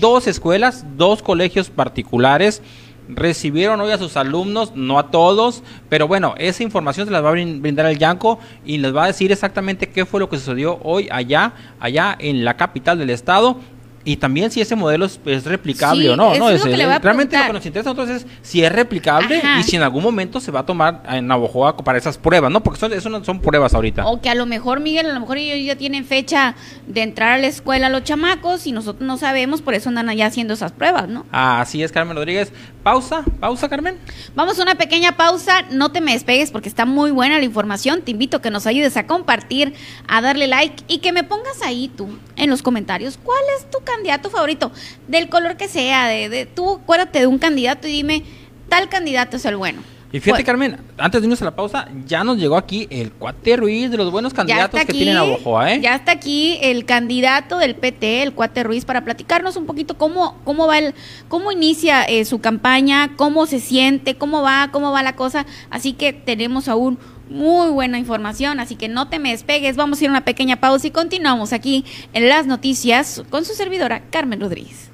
Dos 0.00 0.26
escuelas, 0.26 0.84
dos 0.96 1.22
colegios 1.22 1.70
particulares 1.70 2.60
recibieron 3.08 3.80
hoy 3.80 3.92
a 3.92 3.98
sus 3.98 4.16
alumnos, 4.16 4.72
no 4.74 4.98
a 4.98 5.10
todos, 5.10 5.62
pero 5.88 6.08
bueno, 6.08 6.34
esa 6.38 6.62
información 6.62 7.06
se 7.06 7.12
las 7.12 7.22
va 7.22 7.28
a 7.28 7.32
brindar 7.32 7.86
el 7.86 7.98
Yanco 7.98 8.38
y 8.64 8.78
les 8.78 8.94
va 8.94 9.04
a 9.04 9.06
decir 9.08 9.30
exactamente 9.30 9.90
qué 9.90 10.06
fue 10.06 10.20
lo 10.20 10.28
que 10.28 10.38
sucedió 10.38 10.78
hoy 10.82 11.08
allá, 11.10 11.52
allá 11.80 12.16
en 12.18 12.44
la 12.44 12.56
capital 12.56 12.98
del 12.98 13.10
estado 13.10 13.60
y 14.04 14.16
también 14.16 14.50
si 14.50 14.60
ese 14.60 14.76
modelo 14.76 15.06
es, 15.06 15.18
es 15.24 15.44
replicable 15.44 16.02
Sí, 16.02 16.08
o 16.08 16.16
no, 16.16 16.34
¿no? 16.34 16.50
es 16.50 16.60
lo 16.64 16.70
que 16.70 16.76
le 16.76 16.84
voy 16.84 16.94
a 16.94 16.98
realmente 16.98 17.38
lo 17.38 17.46
que 17.46 17.52
nos 17.54 17.66
interesa 17.66 17.90
entonces 17.90 18.24
es 18.24 18.26
si 18.42 18.62
es 18.62 18.70
replicable 18.70 19.38
Ajá. 19.38 19.60
y 19.60 19.62
si 19.62 19.76
en 19.76 19.82
algún 19.82 20.02
momento 20.02 20.40
se 20.40 20.50
va 20.50 20.60
a 20.60 20.66
tomar 20.66 21.02
en 21.08 21.26
Navojoa 21.26 21.76
para 21.78 21.98
esas 21.98 22.18
pruebas, 22.18 22.50
¿no? 22.50 22.62
Porque 22.62 22.78
son, 22.78 22.92
eso 22.92 23.08
no 23.08 23.24
son 23.24 23.40
pruebas 23.40 23.74
ahorita. 23.74 24.06
O 24.06 24.20
que 24.20 24.28
a 24.28 24.34
lo 24.34 24.46
mejor, 24.46 24.80
Miguel, 24.80 25.06
a 25.06 25.12
lo 25.12 25.20
mejor 25.20 25.38
ellos 25.38 25.66
ya 25.66 25.76
tienen 25.76 26.04
fecha 26.04 26.54
de 26.86 27.02
entrar 27.02 27.32
a 27.32 27.38
la 27.38 27.46
escuela 27.46 27.88
los 27.88 28.04
chamacos 28.04 28.66
y 28.66 28.72
nosotros 28.72 29.06
no 29.06 29.16
sabemos, 29.16 29.62
por 29.62 29.74
eso 29.74 29.88
andan 29.88 30.08
allá 30.08 30.26
haciendo 30.26 30.54
esas 30.54 30.72
pruebas, 30.72 31.08
¿no? 31.08 31.24
Así 31.32 31.82
es, 31.82 31.92
Carmen 31.92 32.16
Rodríguez. 32.16 32.52
Pausa, 32.82 33.24
pausa, 33.40 33.70
Carmen. 33.70 33.96
Vamos 34.34 34.58
a 34.58 34.62
una 34.62 34.74
pequeña 34.74 35.16
pausa, 35.16 35.62
no 35.70 35.90
te 35.90 36.02
me 36.02 36.12
despegues 36.12 36.50
porque 36.50 36.68
está 36.68 36.84
muy 36.84 37.10
buena 37.10 37.38
la 37.38 37.44
información. 37.44 38.02
Te 38.02 38.10
invito 38.10 38.36
a 38.36 38.42
que 38.42 38.50
nos 38.50 38.66
ayudes 38.66 38.98
a 38.98 39.06
compartir, 39.06 39.72
a 40.06 40.20
darle 40.20 40.46
like 40.46 40.84
y 40.86 40.98
que 40.98 41.12
me 41.12 41.24
pongas 41.24 41.62
ahí 41.62 41.90
tú 41.96 42.18
en 42.36 42.50
los 42.50 42.62
comentarios 42.62 43.18
cuál 43.22 43.40
es 43.58 43.70
tu 43.70 43.78
candidato 43.94 44.30
favorito, 44.30 44.72
del 45.08 45.28
color 45.28 45.56
que 45.56 45.68
sea, 45.68 46.08
de, 46.08 46.28
de 46.28 46.46
tú 46.46 46.74
acuérdate 46.74 47.20
de 47.20 47.26
un 47.26 47.38
candidato 47.38 47.88
y 47.88 47.92
dime 47.92 48.22
tal 48.68 48.88
candidato 48.88 49.36
es 49.36 49.44
el 49.44 49.56
bueno. 49.56 49.82
Y 50.14 50.20
fíjate, 50.20 50.44
Bueno, 50.44 50.46
Carmen, 50.46 50.80
antes 50.96 51.20
de 51.20 51.26
irnos 51.26 51.42
a 51.42 51.44
la 51.44 51.56
pausa, 51.56 51.88
ya 52.06 52.22
nos 52.22 52.38
llegó 52.38 52.56
aquí 52.56 52.86
el 52.88 53.10
cuate 53.10 53.56
Ruiz 53.56 53.90
de 53.90 53.96
los 53.96 54.12
buenos 54.12 54.32
candidatos 54.32 54.78
que 54.78 54.82
aquí, 54.82 54.98
tiene 54.98 55.12
Navojoa, 55.12 55.72
¿eh? 55.72 55.80
ya 55.80 55.96
está 55.96 56.12
aquí 56.12 56.56
el 56.62 56.84
candidato 56.84 57.58
del 57.58 57.74
PT, 57.74 58.22
el 58.22 58.32
Cuate 58.32 58.62
Ruiz, 58.62 58.84
para 58.84 59.04
platicarnos 59.04 59.56
un 59.56 59.66
poquito 59.66 59.98
cómo, 59.98 60.38
cómo 60.44 60.68
va 60.68 60.78
el, 60.78 60.94
cómo 61.26 61.50
inicia 61.50 62.04
eh, 62.04 62.24
su 62.26 62.40
campaña, 62.40 63.16
cómo 63.16 63.46
se 63.46 63.58
siente, 63.58 64.14
cómo 64.14 64.40
va, 64.40 64.68
cómo 64.70 64.92
va 64.92 65.02
la 65.02 65.16
cosa. 65.16 65.46
Así 65.68 65.94
que 65.94 66.12
tenemos 66.12 66.68
aún 66.68 66.96
muy 67.28 67.70
buena 67.70 67.98
información, 67.98 68.60
así 68.60 68.76
que 68.76 68.88
no 68.88 69.08
te 69.08 69.18
me 69.18 69.30
despegues, 69.30 69.76
vamos 69.76 70.00
a 70.00 70.04
ir 70.04 70.08
a 70.08 70.12
una 70.12 70.24
pequeña 70.24 70.56
pausa 70.56 70.86
y 70.86 70.90
continuamos 70.90 71.52
aquí 71.52 71.84
en 72.12 72.28
las 72.28 72.46
noticias 72.46 73.22
con 73.30 73.44
su 73.44 73.54
servidora 73.54 74.02
Carmen 74.10 74.40
Rodríguez. 74.40 74.93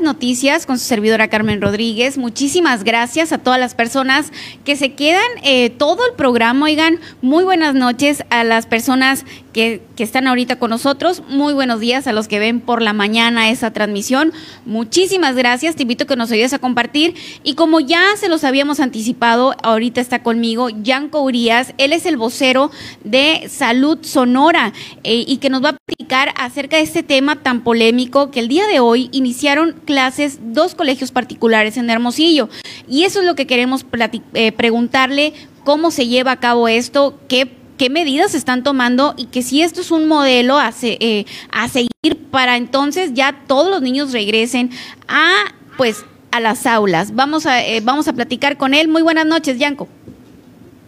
Noticias 0.00 0.66
con 0.66 0.78
su 0.78 0.84
servidora 0.84 1.28
Carmen 1.28 1.60
Rodríguez. 1.60 2.18
Muchísimas 2.18 2.84
gracias 2.84 3.32
a 3.32 3.38
todas 3.38 3.60
las 3.60 3.74
personas 3.74 4.32
que 4.64 4.76
se 4.76 4.94
quedan 4.94 5.22
eh, 5.42 5.70
todo 5.70 6.06
el 6.06 6.14
programa. 6.14 6.66
Oigan, 6.66 6.98
muy 7.20 7.44
buenas 7.44 7.74
noches 7.74 8.24
a 8.30 8.44
las 8.44 8.66
personas 8.66 9.24
que, 9.52 9.82
están 9.98 10.26
ahorita 10.26 10.58
con 10.58 10.70
nosotros. 10.70 11.22
Muy 11.28 11.54
buenos 11.54 11.78
días 11.78 12.08
a 12.08 12.12
los 12.12 12.26
que 12.26 12.40
ven 12.40 12.60
por 12.60 12.82
la 12.82 12.92
mañana 12.92 13.50
esa 13.50 13.72
transmisión. 13.72 14.32
Muchísimas 14.66 15.36
gracias. 15.36 15.76
Te 15.76 15.82
invito 15.82 16.02
a 16.02 16.06
que 16.08 16.16
nos 16.16 16.32
ayudes 16.32 16.52
a 16.52 16.58
compartir. 16.58 17.14
Y 17.44 17.54
como 17.54 17.78
ya 17.78 18.02
se 18.16 18.28
los 18.28 18.42
habíamos 18.42 18.80
anticipado, 18.80 19.54
ahorita 19.62 20.00
está 20.00 20.24
conmigo 20.24 20.70
Yanko 20.70 21.22
Urias. 21.22 21.72
Él 21.78 21.92
es 21.92 22.04
el 22.04 22.16
vocero 22.16 22.72
de 23.04 23.48
Salud 23.48 23.98
Sonora 24.02 24.72
eh, 25.04 25.24
y 25.24 25.36
que 25.36 25.50
nos 25.50 25.62
va 25.62 25.68
a 25.68 25.76
platicar 25.76 26.34
acerca 26.36 26.78
de 26.78 26.82
este 26.82 27.04
tema 27.04 27.36
tan 27.36 27.62
polémico 27.62 28.32
que 28.32 28.40
el 28.40 28.48
día 28.48 28.66
de 28.66 28.80
hoy 28.80 29.08
iniciaron 29.12 29.76
clases 29.84 30.40
dos 30.42 30.74
colegios 30.74 31.12
particulares 31.12 31.76
en 31.76 31.90
Hermosillo. 31.90 32.48
Y 32.88 33.04
eso 33.04 33.20
es 33.20 33.26
lo 33.26 33.36
que 33.36 33.46
queremos 33.46 33.86
eh, 34.34 34.50
preguntarle, 34.50 35.32
cómo 35.64 35.90
se 35.90 36.08
lleva 36.08 36.32
a 36.32 36.40
cabo 36.40 36.68
esto, 36.68 37.18
qué 37.28 37.61
qué 37.78 37.90
medidas 37.90 38.32
se 38.32 38.38
están 38.38 38.62
tomando 38.62 39.14
y 39.16 39.26
que 39.26 39.42
si 39.42 39.62
esto 39.62 39.80
es 39.80 39.90
un 39.90 40.08
modelo 40.08 40.58
a, 40.58 40.72
eh, 40.82 41.26
a 41.50 41.68
seguir 41.68 41.92
para 42.30 42.56
entonces 42.56 43.14
ya 43.14 43.44
todos 43.46 43.70
los 43.70 43.82
niños 43.82 44.12
regresen 44.12 44.70
a 45.08 45.32
pues 45.76 46.04
a 46.32 46.40
las 46.40 46.66
aulas. 46.66 47.14
Vamos 47.14 47.46
a, 47.46 47.62
eh, 47.62 47.80
vamos 47.82 48.08
a 48.08 48.12
platicar 48.12 48.56
con 48.56 48.74
él. 48.74 48.88
Muy 48.88 49.02
buenas 49.02 49.26
noches, 49.26 49.58
Yanko. 49.58 49.86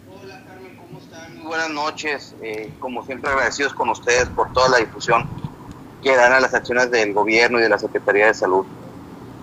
Hola 0.09 0.43
Carmen, 0.45 0.75
¿cómo 0.75 0.99
están? 0.99 1.37
Muy 1.37 1.47
buenas 1.47 1.69
noches. 1.69 2.35
Eh, 2.41 2.71
como 2.79 3.05
siempre 3.05 3.29
agradecidos 3.29 3.73
con 3.73 3.89
ustedes 3.89 4.27
por 4.29 4.51
toda 4.53 4.69
la 4.69 4.77
difusión 4.77 5.29
que 6.03 6.15
dan 6.15 6.33
a 6.33 6.39
las 6.39 6.53
acciones 6.53 6.91
del 6.91 7.13
gobierno 7.13 7.59
y 7.59 7.61
de 7.61 7.69
la 7.69 7.77
Secretaría 7.79 8.27
de 8.27 8.33
Salud. 8.33 8.65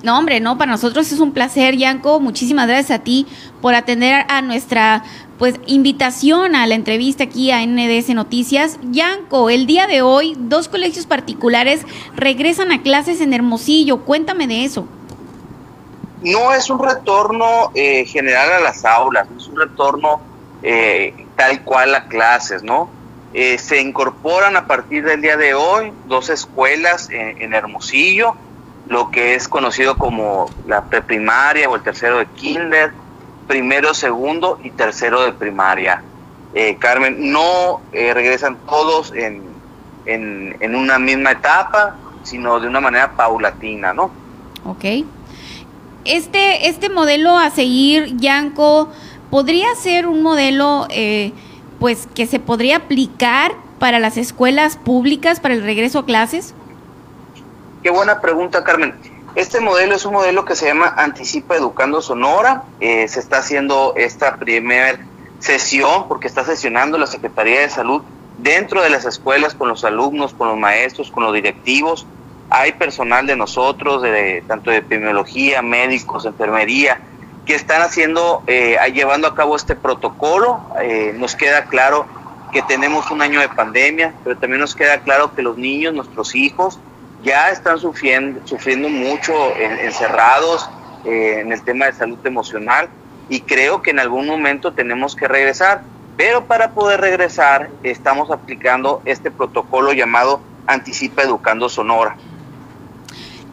No, 0.02 0.18
hombre, 0.18 0.40
no, 0.40 0.58
para 0.58 0.72
nosotros 0.72 1.12
es 1.12 1.20
un 1.20 1.32
placer, 1.32 1.76
Yanko. 1.76 2.18
Muchísimas 2.18 2.66
gracias 2.66 2.98
a 2.98 3.04
ti 3.04 3.26
por 3.60 3.74
atender 3.74 4.24
a 4.28 4.42
nuestra 4.42 5.04
pues 5.38 5.60
invitación 5.66 6.56
a 6.56 6.66
la 6.66 6.74
entrevista 6.74 7.24
aquí 7.24 7.52
a 7.52 7.64
NDS 7.64 8.08
Noticias. 8.10 8.78
Yanko, 8.82 9.48
el 9.48 9.66
día 9.66 9.86
de 9.86 10.02
hoy 10.02 10.34
dos 10.36 10.68
colegios 10.68 11.06
particulares 11.06 11.82
regresan 12.16 12.72
a 12.72 12.82
clases 12.82 13.20
en 13.20 13.32
Hermosillo. 13.32 14.00
Cuéntame 14.00 14.48
de 14.48 14.64
eso. 14.64 14.88
No 16.22 16.52
es 16.52 16.68
un 16.68 16.80
retorno 16.80 17.70
eh, 17.74 18.04
general 18.04 18.52
a 18.52 18.60
las 18.60 18.84
aulas, 18.84 19.30
no 19.30 19.36
es 19.38 19.46
un 19.46 19.56
retorno 19.56 20.20
eh, 20.64 21.26
tal 21.36 21.62
cual 21.62 21.94
a 21.94 22.06
clases, 22.06 22.64
¿no? 22.64 22.90
Eh, 23.34 23.58
se 23.58 23.80
incorporan 23.80 24.56
a 24.56 24.66
partir 24.66 25.04
del 25.04 25.22
día 25.22 25.36
de 25.36 25.54
hoy 25.54 25.92
dos 26.06 26.28
escuelas 26.28 27.08
en 27.10 27.54
Hermosillo, 27.54 28.36
lo 28.88 29.10
que 29.10 29.34
es 29.34 29.48
conocido 29.48 29.96
como 29.96 30.50
la 30.66 30.84
preprimaria 30.84 31.68
o 31.68 31.76
el 31.76 31.82
tercero 31.82 32.18
de 32.18 32.26
kinder, 32.26 32.92
primero, 33.46 33.94
segundo 33.94 34.58
y 34.62 34.70
tercero 34.70 35.22
de 35.22 35.32
primaria. 35.32 36.02
Eh, 36.54 36.76
Carmen, 36.78 37.32
no 37.32 37.80
eh, 37.92 38.12
regresan 38.12 38.56
todos 38.68 39.12
en, 39.14 39.42
en, 40.06 40.74
una 40.74 40.98
misma 40.98 41.32
etapa, 41.32 41.96
sino 42.22 42.60
de 42.60 42.68
una 42.68 42.80
manera 42.80 43.12
paulatina, 43.12 43.94
¿no? 43.94 44.10
Ok. 44.64 45.06
Este, 46.04 46.68
este 46.68 46.90
modelo 46.90 47.38
a 47.38 47.50
seguir, 47.50 48.16
Yanko, 48.16 48.90
¿podría 49.30 49.74
ser 49.76 50.06
un 50.06 50.22
modelo 50.22 50.86
eh, 50.90 51.32
pues 51.78 52.08
que 52.14 52.26
se 52.26 52.38
podría 52.38 52.76
aplicar 52.76 53.54
para 53.78 53.98
las 53.98 54.16
escuelas 54.16 54.76
públicas 54.76 55.40
para 55.40 55.54
el 55.54 55.62
regreso 55.62 56.00
a 56.00 56.04
clases? 56.04 56.54
Qué 57.82 57.90
buena 57.90 58.20
pregunta, 58.20 58.62
Carmen. 58.62 58.94
Este 59.34 59.58
modelo 59.58 59.96
es 59.96 60.04
un 60.04 60.12
modelo 60.12 60.44
que 60.44 60.54
se 60.54 60.66
llama 60.66 60.94
Anticipa 60.96 61.56
Educando 61.56 62.00
Sonora. 62.00 62.62
Eh, 62.78 63.08
se 63.08 63.18
está 63.18 63.38
haciendo 63.38 63.94
esta 63.96 64.36
primera 64.36 65.00
sesión 65.40 66.06
porque 66.06 66.28
está 66.28 66.44
sesionando 66.44 66.96
la 66.96 67.08
Secretaría 67.08 67.60
de 67.60 67.68
Salud 67.68 68.02
dentro 68.38 68.82
de 68.82 68.90
las 68.90 69.04
escuelas 69.04 69.54
con 69.54 69.68
los 69.68 69.82
alumnos, 69.84 70.32
con 70.32 70.46
los 70.46 70.56
maestros, 70.56 71.10
con 71.10 71.24
los 71.24 71.34
directivos. 71.34 72.06
Hay 72.50 72.70
personal 72.70 73.26
de 73.26 73.34
nosotros, 73.34 74.00
de, 74.00 74.44
tanto 74.46 74.70
de 74.70 74.76
epidemiología, 74.76 75.60
médicos, 75.60 76.24
enfermería, 76.24 77.00
que 77.46 77.56
están 77.56 77.82
haciendo, 77.82 78.44
eh, 78.46 78.76
llevando 78.94 79.26
a 79.26 79.34
cabo 79.34 79.56
este 79.56 79.74
protocolo. 79.74 80.60
Eh, 80.80 81.16
nos 81.18 81.34
queda 81.34 81.64
claro 81.64 82.06
que 82.52 82.62
tenemos 82.62 83.10
un 83.10 83.22
año 83.22 83.40
de 83.40 83.48
pandemia, 83.48 84.14
pero 84.22 84.36
también 84.36 84.60
nos 84.60 84.76
queda 84.76 85.00
claro 85.00 85.34
que 85.34 85.42
los 85.42 85.58
niños, 85.58 85.92
nuestros 85.94 86.36
hijos, 86.36 86.78
ya 87.22 87.50
están 87.50 87.78
sufriendo, 87.78 88.40
sufriendo 88.46 88.88
mucho 88.88 89.32
encerrados 89.56 90.68
eh, 91.04 91.40
en 91.40 91.52
el 91.52 91.62
tema 91.62 91.86
de 91.86 91.92
salud 91.92 92.18
emocional 92.24 92.88
y 93.28 93.40
creo 93.40 93.82
que 93.82 93.90
en 93.90 93.98
algún 93.98 94.26
momento 94.26 94.72
tenemos 94.72 95.16
que 95.16 95.28
regresar. 95.28 95.82
Pero 96.16 96.44
para 96.44 96.72
poder 96.72 97.00
regresar 97.00 97.70
estamos 97.82 98.30
aplicando 98.30 99.00
este 99.04 99.30
protocolo 99.30 99.92
llamado 99.92 100.40
Anticipa 100.66 101.22
Educando 101.22 101.68
Sonora. 101.68 102.16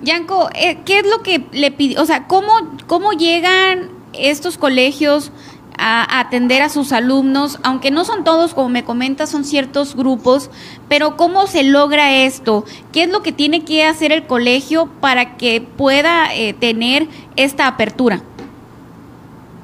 Yanko, 0.01 0.49
eh, 0.53 0.79
¿qué 0.85 0.99
es 0.99 1.07
lo 1.07 1.21
que 1.23 1.45
le 1.51 1.71
pide? 1.71 1.99
O 1.99 2.05
sea, 2.05 2.27
¿cómo, 2.27 2.53
¿cómo 2.87 3.13
llegan 3.13 3.89
estos 4.13 4.57
colegios 4.57 5.31
a 5.79 6.19
atender 6.19 6.61
a 6.61 6.69
sus 6.69 6.91
alumnos, 6.91 7.57
aunque 7.63 7.89
no 7.89 8.03
son 8.03 8.25
todos, 8.25 8.53
como 8.53 8.67
me 8.67 8.83
comentas, 8.83 9.29
son 9.29 9.45
ciertos 9.45 9.95
grupos, 9.95 10.51
pero 10.89 11.15
¿cómo 11.15 11.47
se 11.47 11.63
logra 11.63 12.13
esto? 12.13 12.65
¿Qué 12.91 13.03
es 13.03 13.09
lo 13.09 13.23
que 13.23 13.31
tiene 13.31 13.63
que 13.63 13.85
hacer 13.85 14.11
el 14.11 14.27
colegio 14.27 14.87
para 14.99 15.37
que 15.37 15.61
pueda 15.61 16.35
eh, 16.35 16.53
tener 16.53 17.07
esta 17.37 17.65
apertura? 17.65 18.21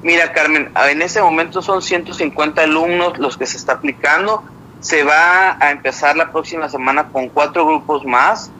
Mira, 0.02 0.32
Carmen, 0.32 0.70
en 0.88 1.02
ese 1.02 1.20
momento 1.20 1.60
son 1.60 1.82
150 1.82 2.62
alumnos 2.62 3.18
los 3.18 3.36
que 3.36 3.44
se 3.44 3.58
está 3.58 3.74
aplicando. 3.74 4.42
Se 4.80 5.04
va 5.04 5.58
a 5.60 5.70
empezar 5.70 6.16
la 6.16 6.32
próxima 6.32 6.68
semana 6.68 7.08
con 7.08 7.28
cuatro 7.28 7.66
grupos 7.66 8.04
más. 8.06 8.50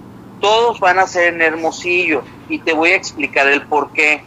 Todos 0.41 0.79
van 0.81 0.99
a 0.99 1.07
ser 1.07 1.35
en 1.35 1.41
Hermosillo 1.41 2.23
y 2.49 2.59
te 2.59 2.75
voy 2.75 2.91
a 2.91 2.97
explicar 2.97 3.47
el 3.47 3.63
por 3.63 3.93
qué. 3.93 4.23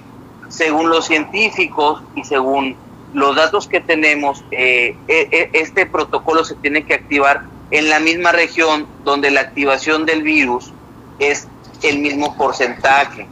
Según 0.47 0.89
los 0.89 1.05
científicos 1.05 2.01
y 2.15 2.23
según 2.23 2.75
los 3.13 3.35
datos 3.35 3.67
que 3.67 3.79
tenemos, 3.79 4.43
eh, 4.51 4.95
e, 5.07 5.27
e, 5.31 5.49
este 5.53 5.85
protocolo 5.85 6.43
se 6.43 6.55
tiene 6.55 6.85
que 6.85 6.93
activar 6.93 7.43
en 7.71 7.89
la 7.89 7.99
misma 7.99 8.31
región 8.31 8.87
donde 9.03 9.31
la 9.31 9.41
activación 9.41 10.05
del 10.05 10.23
virus 10.23 10.71
es 11.19 11.47
el 11.83 11.99
mismo 11.99 12.35
porcentaje. 12.37 13.27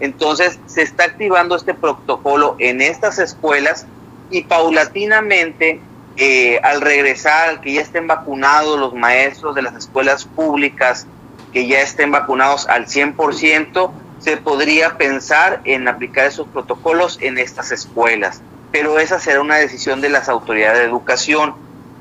Entonces 0.00 0.58
se 0.66 0.82
está 0.82 1.04
activando 1.04 1.56
este 1.56 1.74
protocolo 1.74 2.56
en 2.58 2.80
estas 2.80 3.18
escuelas 3.18 3.86
y 4.30 4.42
paulatinamente 4.42 5.80
eh, 6.16 6.60
al 6.62 6.80
regresar, 6.80 7.60
que 7.60 7.72
ya 7.72 7.80
estén 7.80 8.06
vacunados 8.06 8.78
los 8.78 8.94
maestros 8.94 9.54
de 9.54 9.62
las 9.62 9.74
escuelas 9.74 10.24
públicas, 10.24 11.06
que 11.52 11.66
ya 11.66 11.80
estén 11.80 12.10
vacunados 12.10 12.66
al 12.68 12.86
100%, 12.86 13.90
se 14.18 14.36
podría 14.36 14.96
pensar 14.98 15.60
en 15.64 15.86
aplicar 15.86 16.26
esos 16.26 16.48
protocolos 16.48 17.18
en 17.20 17.38
estas 17.38 17.70
escuelas 17.70 18.42
pero 18.72 18.98
esa 18.98 19.18
será 19.18 19.40
una 19.40 19.56
decisión 19.56 20.00
de 20.00 20.08
las 20.08 20.28
autoridades 20.28 20.78
de 20.78 20.84
educación. 20.84 21.54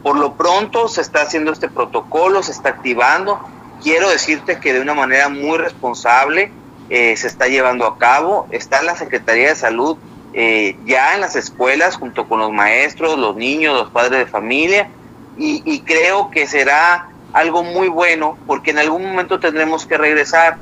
Por 0.03 0.17
lo 0.17 0.36
pronto 0.36 0.88
se 0.88 1.01
está 1.01 1.21
haciendo 1.21 1.51
este 1.51 1.69
protocolo, 1.69 2.43
se 2.43 2.51
está 2.51 2.69
activando. 2.69 3.39
Quiero 3.82 4.10
decirte 4.10 4.60
que 4.60 4.73
de 4.73 4.82
una 4.82 4.93
manera 4.93 5.30
muy 5.30 5.58
responsable 5.58 6.51
eh, 6.89 7.15
se 7.17 7.27
está 7.27 7.47
llevando 7.47 7.86
a 7.86 7.97
cabo. 7.97 8.47
Está 8.51 8.82
la 8.84 8.95
Secretaría 8.95 9.49
de 9.49 9.56
Salud 9.56 9.97
eh, 10.34 10.77
ya 10.86 11.15
en 11.15 11.21
las 11.21 11.36
escuelas 11.36 11.95
junto 11.95 12.27
con 12.27 12.39
los 12.39 12.51
maestros, 12.51 13.17
los 13.17 13.36
niños, 13.36 13.73
los 13.73 13.89
padres 13.89 14.19
de 14.19 14.25
familia 14.27 14.89
y, 15.38 15.63
y 15.65 15.82
creo 15.82 16.30
que 16.32 16.47
será 16.47 17.10
algo 17.34 17.63
muy 17.63 17.88
bueno 17.88 18.38
porque 18.45 18.71
en 18.71 18.80
algún 18.80 19.03
momento 19.03 19.39
tendremos 19.39 19.86
que 19.86 19.97
regresar, 19.97 20.58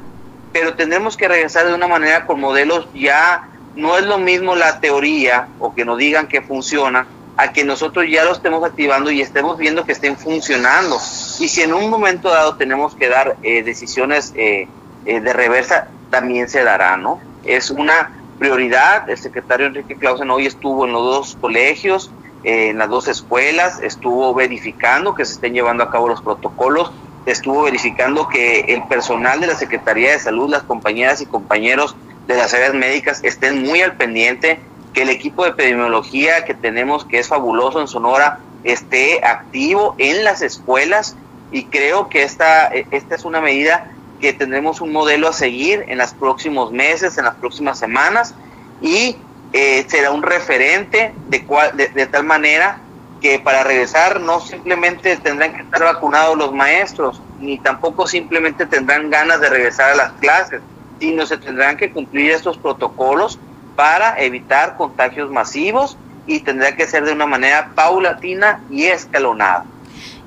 pero 0.54 0.76
tendremos 0.76 1.18
que 1.18 1.28
regresar 1.28 1.68
de 1.68 1.74
una 1.74 1.88
manera 1.88 2.26
con 2.26 2.40
modelos 2.40 2.88
ya 2.94 3.50
no 3.76 3.98
es 3.98 4.06
lo 4.06 4.18
mismo 4.18 4.56
la 4.56 4.80
teoría 4.80 5.48
o 5.60 5.74
que 5.74 5.86
nos 5.86 5.98
digan 5.98 6.28
que 6.28 6.42
funciona 6.42 7.08
a 7.38 7.52
que 7.52 7.66
nosotros 7.66 8.06
ya 8.10 8.24
lo 8.24 8.32
estemos 8.32 8.64
activando 8.64 9.12
y 9.12 9.22
estemos 9.22 9.58
viendo 9.58 9.86
que 9.86 9.92
estén 9.92 10.18
funcionando. 10.18 10.96
Y 11.40 11.50
si 11.50 11.62
en 11.62 11.74
un 11.74 11.90
momento 11.90 12.30
dado 12.30 12.56
tenemos 12.56 12.96
que 12.96 13.10
dar 13.10 13.36
eh, 13.44 13.62
decisiones 13.64 14.34
eh, 14.36 14.68
eh, 15.06 15.20
de 15.20 15.34
reversa, 15.34 15.90
también 16.10 16.48
se 16.48 16.64
dará, 16.64 16.96
¿no? 16.96 17.20
Es 17.44 17.72
una 17.72 18.12
prioridad. 18.40 19.10
El 19.10 19.18
secretario 19.18 19.68
Enrique 19.68 19.96
Clausen 19.96 20.32
hoy 20.32 20.46
estuvo 20.46 20.86
en 20.86 20.94
los 20.94 21.04
dos 21.04 21.38
colegios, 21.42 22.10
en 22.44 22.78
las 22.78 22.90
dos 22.90 23.08
escuelas, 23.08 23.82
estuvo 23.82 24.34
verificando 24.34 25.16
que 25.16 25.26
se 25.26 25.34
estén 25.34 25.54
llevando 25.54 25.84
a 25.84 25.90
cabo 25.90 26.08
los 26.08 26.22
protocolos, 26.22 26.92
estuvo 27.26 27.64
verificando 27.64 28.30
que 28.30 28.60
el 28.62 28.84
personal 28.84 29.42
de 29.42 29.48
la 29.48 29.56
Secretaría 29.56 30.12
de 30.12 30.20
Salud, 30.20 30.50
las 30.50 30.62
compañeras 30.64 31.22
y 31.22 31.26
compañeros 31.26 31.96
de 32.28 32.36
las 32.36 32.54
áreas 32.54 32.74
médicas 32.74 33.20
estén 33.24 33.64
muy 33.64 33.82
al 33.82 33.98
pendiente, 33.98 34.60
que 34.94 35.04
el 35.04 35.10
equipo 35.10 35.44
de 35.44 35.52
epidemiología 35.52 36.46
que 36.46 36.54
tenemos, 36.54 37.06
que 37.06 37.20
es 37.20 37.28
fabuloso 37.28 37.82
en 37.82 37.88
Sonora, 37.88 38.40
esté 38.64 39.24
activo 39.24 39.96
en 39.98 40.24
las 40.24 40.42
escuelas. 40.42 41.16
Y 41.52 41.66
creo 41.66 42.10
que 42.10 42.24
esta, 42.24 42.68
esta 42.68 43.16
es 43.16 43.26
una 43.26 43.42
medida 43.42 43.92
que 44.20 44.34
tendremos 44.34 44.82
un 44.82 44.92
modelo 44.92 45.28
a 45.28 45.34
seguir 45.34 45.86
en 45.88 45.98
los 45.98 46.14
próximos 46.14 46.72
meses, 46.72 47.18
en 47.18 47.26
las 47.26 47.36
próximas 47.36 47.78
semanas, 47.78 48.34
y 48.82 49.18
eh, 49.54 49.86
será 49.88 50.12
un 50.12 50.24
referente 50.24 51.14
de, 51.28 51.46
cual, 51.46 51.76
de, 51.78 52.06
tal 52.08 52.24
manera 52.24 52.80
que 53.22 53.40
para 53.40 53.64
regresar 53.64 54.20
no 54.20 54.40
simplemente 54.40 55.16
tendrán 55.18 55.54
que 55.54 55.62
estar 55.62 55.84
vacunados 55.84 56.38
los 56.38 56.54
maestros, 56.54 57.22
ni 57.40 57.58
tampoco 57.60 58.08
simplemente 58.08 58.66
tendrán 58.66 59.10
ganas 59.10 59.40
de 59.40 59.50
regresar 59.50 59.92
a 59.92 59.96
las 59.96 60.12
clases, 60.14 60.62
sino 61.00 61.26
se 61.26 61.38
tendrán 61.38 61.78
que 61.78 61.92
cumplir 61.92 62.32
estos 62.32 62.58
protocolos 62.58 63.40
para 63.76 64.20
evitar 64.22 64.78
contagios 64.78 65.30
masivos 65.30 65.98
y 66.28 66.40
tendrá 66.40 66.76
que 66.76 66.88
ser 66.88 67.06
de 67.06 67.12
una 67.12 67.26
manera 67.26 67.72
paulatina 67.76 68.62
y 68.70 68.86
escalonada. 68.86 69.66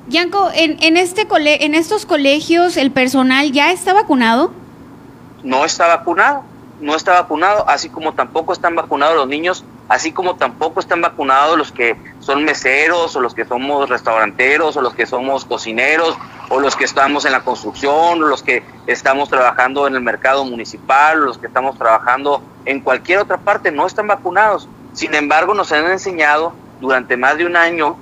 Yanko, 0.09 0.50
en, 0.54 0.83
en, 0.83 0.96
este 0.96 1.26
cole, 1.26 1.64
en 1.64 1.74
estos 1.74 2.07
colegios 2.07 2.76
el 2.76 2.90
personal 2.90 3.52
ya 3.52 3.72
está 3.72 3.92
vacunado? 3.92 4.52
No 5.42 5.64
está 5.64 5.87
vacunado, 5.87 6.44
no 6.81 6.94
está 6.94 7.12
vacunado, 7.20 7.68
así 7.68 7.88
como 7.88 8.14
tampoco 8.14 8.52
están 8.52 8.74
vacunados 8.74 9.16
los 9.16 9.28
niños, 9.28 9.64
así 9.88 10.12
como 10.12 10.37
tampoco 10.37 10.81
están 10.81 11.00
vacunados 11.00 11.59
los 11.59 11.72
que 11.72 11.96
son 12.20 12.44
meseros 12.44 13.16
o 13.16 13.20
los 13.20 13.35
que 13.35 13.44
somos 13.44 13.88
restauranteros 13.88 14.76
o 14.76 14.81
los 14.81 14.94
que 14.94 15.07
somos 15.07 15.44
cocineros 15.44 16.16
o 16.48 16.61
los 16.61 16.76
que 16.76 16.84
estamos 16.84 17.24
en 17.24 17.32
la 17.32 17.40
construcción 17.40 18.22
o 18.22 18.26
los 18.26 18.42
que 18.42 18.62
estamos 18.87 19.28
trabajando 19.28 19.87
en 19.87 19.94
el 19.94 20.00
mercado 20.00 20.44
municipal 20.44 21.22
o 21.22 21.26
los 21.26 21.38
que 21.38 21.46
estamos 21.46 21.76
trabajando 21.76 22.42
en 22.64 22.80
cualquier 22.80 23.18
otra 23.18 23.38
parte, 23.38 23.70
no 23.70 23.87
están 23.87 24.06
vacunados. 24.06 24.68
Sin 24.92 25.14
embargo, 25.14 25.54
nos 25.54 25.72
han 25.72 25.87
enseñado 25.90 26.54
durante 26.80 27.16
más 27.16 27.37
de 27.37 27.46
un 27.46 27.56
año 27.56 27.96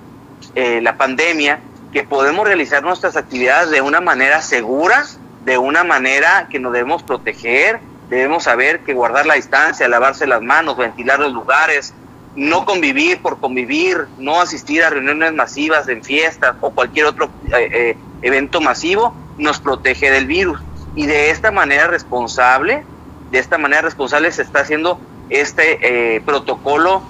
eh, 0.54 0.80
la 0.80 0.96
pandemia 0.96 1.60
que 1.92 2.02
podemos 2.02 2.46
realizar 2.46 2.82
nuestras 2.82 3.16
actividades 3.16 3.70
de 3.70 3.80
una 3.80 4.00
manera 4.00 4.42
segura, 4.42 5.04
de 5.44 5.58
una 5.58 5.84
manera 5.84 6.48
que 6.50 6.58
nos 6.58 6.72
debemos 6.72 7.02
proteger, 7.02 7.80
debemos 8.08 8.44
saber 8.44 8.80
que 8.80 8.94
guardar 8.94 9.26
la 9.26 9.34
distancia, 9.34 9.88
lavarse 9.88 10.26
las 10.26 10.42
manos, 10.42 10.76
ventilar 10.76 11.18
los 11.18 11.32
lugares, 11.32 11.94
no 12.36 12.64
convivir 12.64 13.20
por 13.22 13.40
convivir, 13.40 14.06
no 14.18 14.40
asistir 14.40 14.84
a 14.84 14.90
reuniones 14.90 15.32
masivas 15.32 15.88
en 15.88 16.04
fiestas 16.04 16.54
o 16.60 16.70
cualquier 16.70 17.06
otro 17.06 17.30
eh, 17.46 17.68
eh, 17.72 17.96
evento 18.22 18.60
masivo, 18.60 19.14
nos 19.38 19.58
protege 19.58 20.10
del 20.10 20.26
virus. 20.26 20.60
Y 20.94 21.06
de 21.06 21.30
esta 21.30 21.50
manera 21.50 21.86
responsable, 21.88 22.84
de 23.30 23.38
esta 23.38 23.58
manera 23.58 23.82
responsable 23.82 24.30
se 24.32 24.42
está 24.42 24.60
haciendo 24.60 25.00
este 25.28 26.14
eh, 26.14 26.20
protocolo 26.20 27.02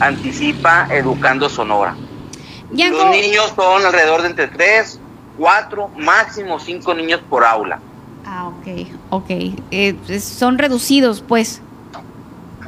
Anticipa 0.00 0.86
Educando 0.90 1.48
Sonora. 1.48 1.96
Los 2.70 3.10
niños 3.10 3.52
son 3.56 3.84
alrededor 3.84 4.22
de 4.22 4.28
entre 4.28 4.48
3, 4.48 5.00
4, 5.38 5.88
máximo 5.96 6.60
5 6.60 6.94
niños 6.94 7.20
por 7.28 7.44
aula. 7.44 7.80
Ah, 8.26 8.48
ok, 8.48 8.86
ok. 9.10 9.30
Eh, 9.70 9.96
son 10.20 10.58
reducidos, 10.58 11.24
pues. 11.26 11.62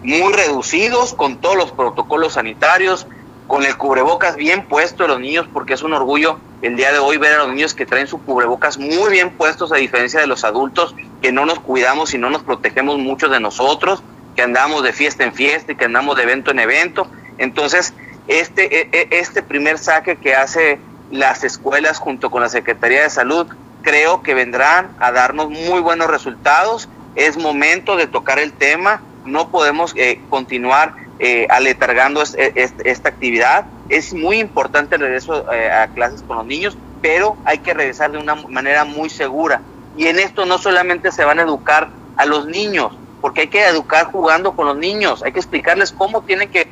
Muy 0.03 0.33
reducidos, 0.33 1.15
con 1.15 1.37
todos 1.37 1.57
los 1.57 1.73
protocolos 1.73 2.35
sanitarios, 2.35 3.07
con 3.47 3.65
el 3.65 3.77
cubrebocas 3.77 4.37
bien 4.37 4.67
puesto 4.67 5.05
de 5.05 5.09
los 5.09 5.21
niños, 5.21 5.47
porque 5.53 5.75
es 5.75 5.83
un 5.83 5.93
orgullo 5.93 6.39
el 6.63 6.77
día 6.77 6.93
de 6.93 6.99
hoy 6.99 7.19
ver 7.19 7.35
a 7.35 7.39
los 7.39 7.49
niños 7.49 7.75
que 7.75 7.87
traen 7.87 8.07
su 8.07 8.21
cubrebocas 8.23 8.79
muy 8.79 9.11
bien 9.11 9.31
puestos, 9.31 9.73
a 9.73 9.77
diferencia 9.77 10.21
de 10.21 10.27
los 10.27 10.45
adultos 10.45 10.95
que 11.21 11.33
no 11.33 11.45
nos 11.45 11.61
cuidamos 11.61 12.15
y 12.15 12.19
no 12.19 12.31
nos 12.31 12.43
protegemos 12.43 12.99
mucho 12.99 13.29
de 13.29 13.41
nosotros, 13.41 14.03
que 14.35 14.43
andamos 14.43 14.83
de 14.83 14.93
fiesta 14.93 15.25
en 15.25 15.35
fiesta 15.35 15.73
y 15.73 15.77
que 15.77 15.85
andamos 15.85 16.17
de 16.17 16.23
evento 16.23 16.51
en 16.51 16.61
evento. 16.61 17.07
Entonces, 17.39 17.95
este, 18.29 18.81
e, 18.81 18.89
e, 18.93 19.09
este 19.19 19.43
primer 19.43 19.79
saque 19.79 20.17
que 20.17 20.35
hace 20.35 20.79
las 21.11 21.45
escuelas 21.45 21.99
junto 21.99 22.31
con 22.31 22.43
la 22.43 22.49
Secretaría 22.49 23.03
de 23.03 23.11
Salud, 23.11 23.47
creo 23.83 24.23
que 24.23 24.35
vendrán 24.35 24.91
a 24.99 25.13
darnos 25.13 25.51
muy 25.51 25.81
buenos 25.81 26.09
resultados. 26.09 26.89
Es 27.15 27.37
momento 27.37 27.97
de 27.97 28.07
tocar 28.07 28.39
el 28.39 28.53
tema, 28.53 29.03
no 29.25 29.51
podemos 29.51 29.93
eh, 29.97 30.21
continuar 30.31 30.95
eh, 31.19 31.47
aletargando 31.51 32.23
esta 32.23 33.09
actividad. 33.09 33.67
Es 33.89 34.13
muy 34.13 34.39
importante 34.41 34.97
el 34.97 35.03
regreso 35.03 35.51
eh, 35.53 35.71
a 35.71 35.89
clases 35.89 36.23
con 36.23 36.39
los 36.39 36.47
niños, 36.47 36.77
pero 37.01 37.37
hay 37.45 37.59
que 37.59 37.75
regresar 37.75 38.13
de 38.13 38.19
una 38.19 38.35
manera 38.35 38.85
muy 38.85 39.11
segura. 39.11 39.61
Y 39.97 40.07
en 40.07 40.19
esto 40.19 40.47
no 40.47 40.59
solamente 40.59 41.13
se 41.13 41.25
van 41.25 41.39
a 41.39 41.43
educar 41.43 41.91
a 42.17 42.25
los 42.25 42.47
niños, 42.47 42.93
porque 43.21 43.43
hay 43.43 43.49
que 43.49 43.65
educar 43.67 44.07
jugando 44.07 44.55
con 44.57 44.67
los 44.67 44.77
niños, 44.77 45.23
hay 45.23 45.33
que 45.33 45.39
explicarles 45.39 45.93
cómo 45.93 46.23
tienen 46.23 46.51
que 46.51 46.69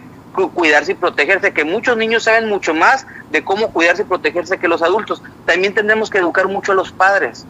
cuidarse 0.54 0.92
y 0.92 0.94
protegerse, 0.94 1.52
que 1.52 1.64
muchos 1.64 1.96
niños 1.96 2.22
saben 2.22 2.48
mucho 2.48 2.72
más 2.72 3.06
de 3.30 3.44
cómo 3.44 3.72
cuidarse 3.72 4.02
y 4.02 4.06
protegerse 4.06 4.58
que 4.58 4.68
los 4.68 4.82
adultos. 4.82 5.22
También 5.44 5.74
tendremos 5.74 6.08
que 6.08 6.18
educar 6.18 6.48
mucho 6.48 6.72
a 6.72 6.74
los 6.74 6.92
padres. 6.92 7.44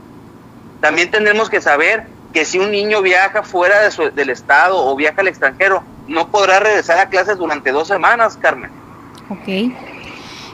También 0.81 1.11
tendremos 1.11 1.51
que 1.51 1.61
saber 1.61 2.07
que 2.33 2.45
si 2.45 2.59
un 2.59 2.71
niño 2.71 3.03
viaja 3.03 3.43
fuera 3.43 3.81
de 3.81 4.11
del 4.11 4.31
estado 4.31 4.85
o 4.85 4.95
viaja 4.97 5.21
al 5.21 5.29
extranjero, 5.29 5.83
no 6.07 6.29
podrá 6.29 6.61
regresar 6.61 6.99
a 6.99 7.09
clases 7.09 7.39
durante 7.39 7.73
dos 7.73 7.89
semanas, 7.89 8.37
Carmen. 8.37 8.71
Ok. 9.29 9.75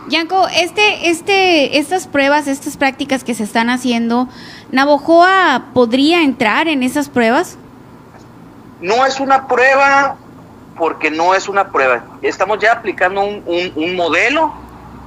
Yanko, 0.09 0.47
este, 0.55 1.11
este, 1.11 1.79
estas 1.79 2.07
pruebas, 2.07 2.47
estas 2.47 2.77
prácticas 2.77 3.25
que 3.25 3.35
se 3.35 3.43
están 3.43 3.71
haciendo, 3.71 4.29
¿Navojoa 4.71 5.67
podría 5.75 6.23
entrar 6.23 6.67
en 6.67 6.83
esas 6.83 7.09
pruebas? 7.09 7.57
No 8.81 9.07
es 9.07 9.21
una 9.21 9.47
prueba 9.47 10.17
porque 10.77 11.11
no 11.11 11.35
es 11.35 11.49
una 11.49 11.71
prueba. 11.71 12.05
Estamos 12.21 12.59
ya 12.59 12.73
aplicando 12.73 13.23
un, 13.23 13.97
modelo, 13.97 14.53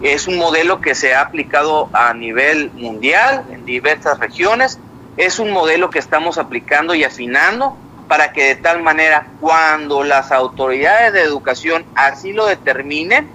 es 0.01 0.27
un 0.27 0.37
modelo 0.37 0.79
que 0.79 0.95
se 0.95 1.13
ha 1.13 1.21
aplicado 1.21 1.89
a 1.93 2.13
nivel 2.13 2.71
mundial, 2.71 3.43
en 3.51 3.65
diversas 3.65 4.17
regiones, 4.17 4.79
es 5.19 5.37
un 5.37 5.51
modelo 5.51 5.89
que 5.89 5.99
estamos 5.99 6.37
aplicando 6.37 6.95
y 6.95 7.03
afinando 7.03 7.75
para 8.07 8.31
que 8.31 8.45
de 8.45 8.55
tal 8.55 8.81
manera 8.81 9.27
cuando 9.41 10.05
las 10.05 10.31
autoridades 10.31 11.11
de 11.11 11.21
educación 11.21 11.85
así 11.93 12.31
lo 12.31 12.45
determinen, 12.45 13.29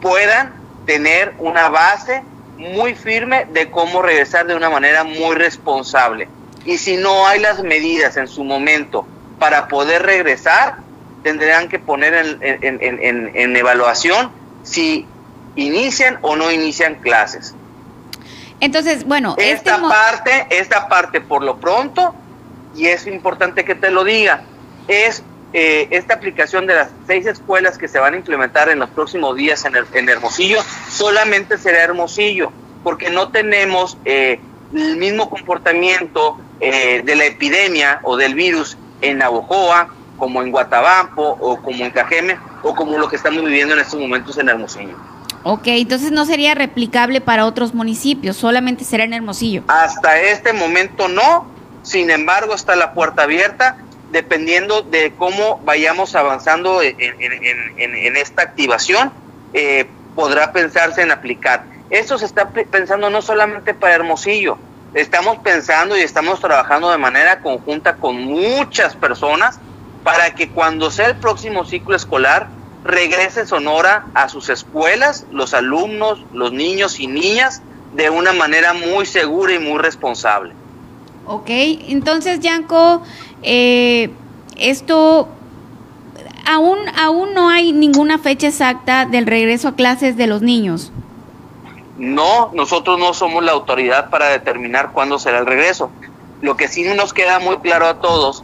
puedan 0.00 0.52
tener 0.84 1.34
una 1.38 1.68
base 1.68 2.24
muy 2.58 2.96
firme 2.96 3.46
de 3.52 3.70
cómo 3.70 4.02
regresar 4.02 4.48
de 4.48 4.56
una 4.56 4.70
manera 4.70 5.04
muy 5.04 5.36
responsable. 5.36 6.28
Y 6.64 6.78
si 6.78 6.96
no 6.96 7.28
hay 7.28 7.38
las 7.38 7.62
medidas 7.62 8.16
en 8.16 8.26
su 8.26 8.42
momento 8.42 9.06
para 9.38 9.68
poder 9.68 10.02
regresar, 10.02 10.78
tendrán 11.22 11.68
que 11.68 11.78
poner 11.78 12.38
en, 12.42 13.56
evaluación 13.56 14.32
si 14.64 15.06
inician 15.54 16.18
o 16.22 16.34
no 16.34 16.50
inician 16.50 16.96
clases. 16.96 17.54
Entonces, 18.62 19.04
bueno, 19.04 19.34
esta 19.38 19.74
este 19.74 19.88
parte, 19.88 20.46
esta 20.50 20.88
parte 20.88 21.20
por 21.20 21.42
lo 21.42 21.56
pronto, 21.56 22.14
y 22.76 22.86
es 22.86 23.08
importante 23.08 23.64
que 23.64 23.74
te 23.74 23.90
lo 23.90 24.04
diga, 24.04 24.44
es 24.86 25.24
eh, 25.52 25.88
esta 25.90 26.14
aplicación 26.14 26.68
de 26.68 26.76
las 26.76 26.90
seis 27.08 27.26
escuelas 27.26 27.76
que 27.76 27.88
se 27.88 27.98
van 27.98 28.14
a 28.14 28.16
implementar 28.16 28.68
en 28.68 28.78
los 28.78 28.88
próximos 28.90 29.34
días 29.34 29.64
en, 29.64 29.74
en 29.92 30.08
Hermosillo, 30.08 30.60
solamente 30.88 31.58
será 31.58 31.82
Hermosillo, 31.82 32.52
porque 32.84 33.10
no 33.10 33.30
tenemos 33.30 33.98
eh, 34.04 34.38
el 34.72 34.96
mismo 34.96 35.28
comportamiento 35.28 36.38
eh, 36.60 37.02
de 37.04 37.16
la 37.16 37.24
epidemia 37.24 37.98
o 38.04 38.16
del 38.16 38.36
virus 38.36 38.78
en 39.00 39.18
Navojoa, 39.18 39.88
como 40.16 40.40
en 40.40 40.52
Guatabampo 40.52 41.36
o 41.40 41.60
como 41.60 41.84
en 41.84 41.90
Cajeme 41.90 42.38
o 42.62 42.76
como 42.76 42.96
lo 42.96 43.08
que 43.08 43.16
estamos 43.16 43.44
viviendo 43.44 43.74
en 43.74 43.80
estos 43.80 43.98
momentos 43.98 44.38
en 44.38 44.50
Hermosillo. 44.50 44.96
Ok, 45.44 45.62
entonces 45.66 46.12
no 46.12 46.24
sería 46.24 46.54
replicable 46.54 47.20
para 47.20 47.46
otros 47.46 47.74
municipios, 47.74 48.36
solamente 48.36 48.84
será 48.84 49.04
en 49.04 49.12
Hermosillo. 49.12 49.64
Hasta 49.68 50.20
este 50.20 50.52
momento 50.52 51.08
no, 51.08 51.46
sin 51.82 52.10
embargo 52.10 52.54
está 52.54 52.76
la 52.76 52.92
puerta 52.92 53.24
abierta 53.24 53.76
dependiendo 54.12 54.82
de 54.82 55.14
cómo 55.16 55.60
vayamos 55.64 56.14
avanzando 56.14 56.82
en, 56.82 58.16
esta 58.16 58.42
activación, 58.42 59.10
eh, 59.54 59.86
podrá 60.14 60.52
pensarse 60.52 61.02
en 61.02 61.10
aplicar. 61.10 61.64
Esto 61.88 62.18
se 62.18 62.26
está 62.26 62.50
pensando 62.50 63.10
no 63.10 63.22
solamente 63.22 63.72
para 63.74 63.94
Hermosillo, 63.94 64.58
estamos 64.94 65.38
pensando 65.38 65.96
y 65.96 66.02
estamos 66.02 66.40
trabajando 66.40 66.90
de 66.90 66.98
manera 66.98 67.40
conjunta 67.40 67.96
con 67.96 68.22
muchas 68.22 68.94
personas 68.94 69.58
para 70.04 70.34
que 70.34 70.50
cuando 70.50 70.90
sea 70.90 71.06
el 71.06 71.16
próximo 71.16 71.64
ciclo 71.64 71.96
escolar 71.96 72.48
regrese 72.84 73.46
Sonora 73.46 74.06
a 74.14 74.28
sus 74.28 74.48
escuelas, 74.48 75.26
los 75.30 75.54
alumnos, 75.54 76.24
los 76.32 76.52
niños 76.52 77.00
y 77.00 77.06
niñas, 77.06 77.62
de 77.94 78.10
una 78.10 78.32
manera 78.32 78.72
muy 78.72 79.06
segura 79.06 79.54
y 79.54 79.58
muy 79.58 79.78
responsable. 79.78 80.52
Ok, 81.26 81.48
entonces, 81.48 82.40
Yanko, 82.40 83.02
eh, 83.42 84.10
esto 84.56 85.28
aún, 86.44 86.78
aún 86.98 87.34
no 87.34 87.48
hay 87.48 87.72
ninguna 87.72 88.18
fecha 88.18 88.48
exacta 88.48 89.06
del 89.06 89.26
regreso 89.26 89.68
a 89.68 89.74
clases 89.74 90.16
de 90.16 90.26
los 90.26 90.42
niños. 90.42 90.90
No, 91.98 92.50
nosotros 92.54 92.98
no 92.98 93.14
somos 93.14 93.44
la 93.44 93.52
autoridad 93.52 94.10
para 94.10 94.28
determinar 94.28 94.92
cuándo 94.92 95.18
será 95.18 95.38
el 95.38 95.46
regreso. 95.46 95.90
Lo 96.40 96.56
que 96.56 96.66
sí 96.66 96.82
nos 96.82 97.12
queda 97.12 97.38
muy 97.38 97.58
claro 97.58 97.86
a 97.86 98.00
todos 98.00 98.42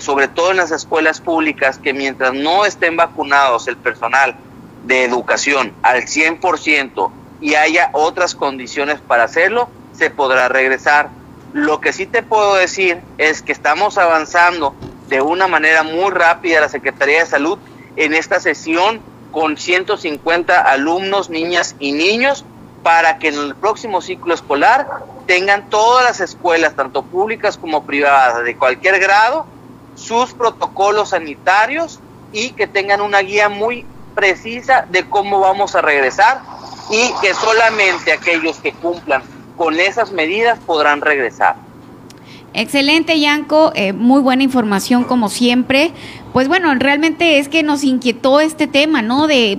sobre 0.00 0.28
todo 0.28 0.50
en 0.50 0.56
las 0.56 0.70
escuelas 0.70 1.20
públicas, 1.20 1.78
que 1.78 1.92
mientras 1.92 2.34
no 2.34 2.64
estén 2.64 2.96
vacunados 2.96 3.68
el 3.68 3.76
personal 3.76 4.36
de 4.84 5.04
educación 5.04 5.72
al 5.82 6.02
100% 6.02 7.10
y 7.40 7.54
haya 7.54 7.90
otras 7.92 8.34
condiciones 8.34 9.00
para 9.00 9.24
hacerlo, 9.24 9.68
se 9.92 10.10
podrá 10.10 10.48
regresar. 10.48 11.10
Lo 11.52 11.80
que 11.80 11.92
sí 11.92 12.06
te 12.06 12.22
puedo 12.22 12.54
decir 12.54 13.00
es 13.18 13.42
que 13.42 13.52
estamos 13.52 13.98
avanzando 13.98 14.74
de 15.08 15.20
una 15.20 15.46
manera 15.46 15.82
muy 15.82 16.10
rápida 16.10 16.60
la 16.60 16.68
Secretaría 16.68 17.20
de 17.20 17.26
Salud 17.26 17.58
en 17.96 18.14
esta 18.14 18.40
sesión 18.40 19.00
con 19.30 19.56
150 19.56 20.60
alumnos, 20.60 21.30
niñas 21.30 21.76
y 21.78 21.92
niños 21.92 22.44
para 22.82 23.18
que 23.18 23.28
en 23.28 23.34
el 23.34 23.54
próximo 23.54 24.00
ciclo 24.00 24.34
escolar 24.34 24.86
tengan 25.26 25.70
todas 25.70 26.04
las 26.04 26.20
escuelas, 26.20 26.74
tanto 26.74 27.02
públicas 27.02 27.56
como 27.56 27.84
privadas, 27.84 28.44
de 28.44 28.56
cualquier 28.56 28.98
grado, 28.98 29.46
sus 29.94 30.32
protocolos 30.32 31.10
sanitarios 31.10 32.00
y 32.32 32.50
que 32.50 32.66
tengan 32.66 33.00
una 33.00 33.20
guía 33.20 33.48
muy 33.48 33.84
precisa 34.14 34.86
de 34.90 35.08
cómo 35.08 35.40
vamos 35.40 35.74
a 35.74 35.82
regresar 35.82 36.40
y 36.90 37.10
que 37.20 37.34
solamente 37.34 38.12
aquellos 38.12 38.58
que 38.58 38.72
cumplan 38.72 39.22
con 39.56 39.78
esas 39.78 40.12
medidas 40.12 40.58
podrán 40.58 41.00
regresar. 41.00 41.56
Excelente, 42.54 43.18
Yanko. 43.18 43.72
Eh, 43.74 43.92
muy 43.92 44.20
buena 44.20 44.42
información 44.42 45.04
como 45.04 45.28
siempre. 45.28 45.92
Pues 46.32 46.48
bueno, 46.48 46.74
realmente 46.74 47.38
es 47.38 47.48
que 47.48 47.62
nos 47.62 47.82
inquietó 47.82 48.40
este 48.40 48.66
tema, 48.66 49.00
¿no? 49.00 49.26
De 49.26 49.58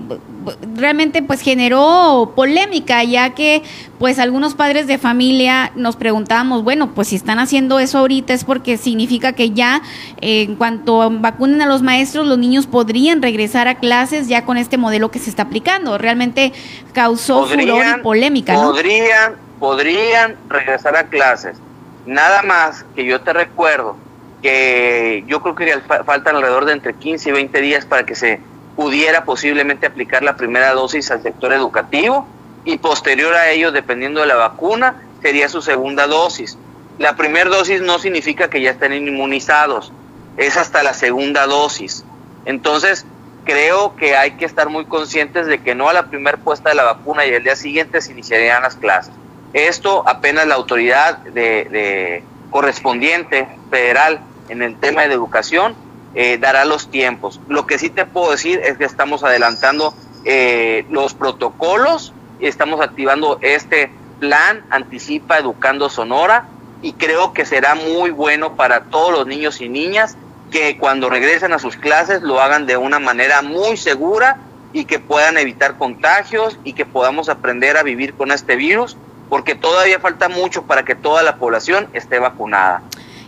realmente 0.75 1.21
pues 1.21 1.41
generó 1.41 2.33
polémica 2.35 3.03
ya 3.03 3.33
que 3.33 3.63
pues 3.99 4.19
algunos 4.19 4.55
padres 4.55 4.87
de 4.87 4.97
familia 4.97 5.71
nos 5.75 5.95
preguntábamos 5.95 6.63
bueno 6.63 6.93
pues 6.93 7.09
si 7.09 7.15
están 7.15 7.39
haciendo 7.39 7.79
eso 7.79 7.99
ahorita 7.99 8.33
es 8.33 8.43
porque 8.43 8.77
significa 8.77 9.33
que 9.33 9.51
ya 9.51 9.81
eh, 10.21 10.43
en 10.43 10.55
cuanto 10.55 11.09
vacunen 11.11 11.61
a 11.61 11.65
los 11.65 11.81
maestros 11.81 12.27
los 12.27 12.37
niños 12.37 12.67
podrían 12.67 13.21
regresar 13.21 13.67
a 13.67 13.75
clases 13.75 14.27
ya 14.27 14.45
con 14.45 14.57
este 14.57 14.77
modelo 14.77 15.11
que 15.11 15.19
se 15.19 15.29
está 15.29 15.43
aplicando 15.43 15.97
realmente 15.97 16.53
causó 16.93 17.45
furor 17.45 17.85
y 17.99 18.01
polémica 18.01 18.53
¿no? 18.53 18.71
podrían 18.71 19.33
podrían 19.59 20.35
regresar 20.49 20.95
a 20.95 21.05
clases 21.05 21.57
Nada 22.05 22.43
más 22.43 22.85
que 22.95 23.05
yo 23.05 23.21
te 23.21 23.31
recuerdo 23.31 23.95
que 24.41 25.23
yo 25.25 25.41
creo 25.41 25.55
que 25.55 25.79
faltan 26.05 26.35
alrededor 26.35 26.65
de 26.65 26.73
entre 26.73 26.93
15 26.93 27.29
y 27.29 27.31
20 27.31 27.61
días 27.61 27.85
para 27.85 28.05
que 28.05 28.13
se 28.13 28.41
pudiera 28.75 29.25
posiblemente 29.25 29.85
aplicar 29.85 30.23
la 30.23 30.35
primera 30.35 30.73
dosis 30.73 31.11
al 31.11 31.21
sector 31.21 31.53
educativo 31.53 32.27
y 32.65 32.77
posterior 32.77 33.33
a 33.35 33.51
ello, 33.51 33.71
dependiendo 33.71 34.21
de 34.21 34.27
la 34.27 34.35
vacuna, 34.35 35.01
sería 35.21 35.49
su 35.49 35.61
segunda 35.61 36.07
dosis. 36.07 36.57
La 36.97 37.15
primera 37.15 37.49
dosis 37.49 37.81
no 37.81 37.99
significa 37.99 38.49
que 38.49 38.61
ya 38.61 38.71
estén 38.71 38.93
inmunizados, 38.93 39.91
es 40.37 40.57
hasta 40.57 40.83
la 40.83 40.93
segunda 40.93 41.45
dosis. 41.45 42.05
Entonces, 42.45 43.05
creo 43.43 43.95
que 43.95 44.15
hay 44.15 44.31
que 44.31 44.45
estar 44.45 44.69
muy 44.69 44.85
conscientes 44.85 45.47
de 45.47 45.59
que 45.61 45.75
no 45.75 45.89
a 45.89 45.93
la 45.93 46.07
primera 46.07 46.37
puesta 46.37 46.69
de 46.69 46.75
la 46.75 46.83
vacuna 46.83 47.25
y 47.25 47.33
el 47.33 47.43
día 47.43 47.55
siguiente 47.55 48.01
se 48.01 48.11
iniciarían 48.11 48.63
las 48.63 48.75
clases. 48.75 49.13
Esto 49.53 50.03
apenas 50.07 50.47
la 50.47 50.55
autoridad 50.55 51.17
de, 51.19 52.23
correspondiente 52.49 53.47
federal 53.69 54.19
en 54.49 54.61
el 54.61 54.79
tema 54.79 55.01
de 55.03 55.13
educación 55.13 55.75
eh, 56.15 56.37
dará 56.37 56.65
los 56.65 56.89
tiempos. 56.89 57.39
Lo 57.47 57.65
que 57.65 57.77
sí 57.79 57.89
te 57.89 58.05
puedo 58.05 58.31
decir 58.31 58.61
es 58.63 58.77
que 58.77 58.85
estamos 58.85 59.23
adelantando 59.23 59.93
eh, 60.25 60.85
los 60.89 61.13
protocolos, 61.13 62.13
estamos 62.39 62.81
activando 62.81 63.39
este 63.41 63.91
plan 64.19 64.63
Anticipa 64.69 65.39
Educando 65.39 65.89
Sonora 65.89 66.47
y 66.81 66.93
creo 66.93 67.33
que 67.33 67.45
será 67.45 67.75
muy 67.75 68.11
bueno 68.11 68.55
para 68.55 68.85
todos 68.85 69.11
los 69.11 69.27
niños 69.27 69.59
y 69.61 69.69
niñas 69.69 70.17
que 70.51 70.77
cuando 70.77 71.09
regresen 71.09 71.51
a 71.51 71.59
sus 71.59 71.75
clases 71.77 72.21
lo 72.21 72.39
hagan 72.39 72.65
de 72.67 72.77
una 72.77 72.99
manera 72.99 73.41
muy 73.41 73.75
segura 73.75 74.37
y 74.71 74.85
que 74.85 74.99
puedan 74.99 75.37
evitar 75.37 75.77
contagios 75.77 76.59
y 76.63 76.73
que 76.73 76.85
podamos 76.85 77.29
aprender 77.29 77.77
a 77.77 77.83
vivir 77.83 78.13
con 78.13 78.31
este 78.31 78.55
virus 78.55 78.97
porque 79.29 79.55
todavía 79.55 79.99
falta 79.99 80.29
mucho 80.29 80.63
para 80.63 80.83
que 80.85 80.95
toda 80.95 81.23
la 81.23 81.37
población 81.37 81.87
esté 81.93 82.19
vacunada. 82.19 82.83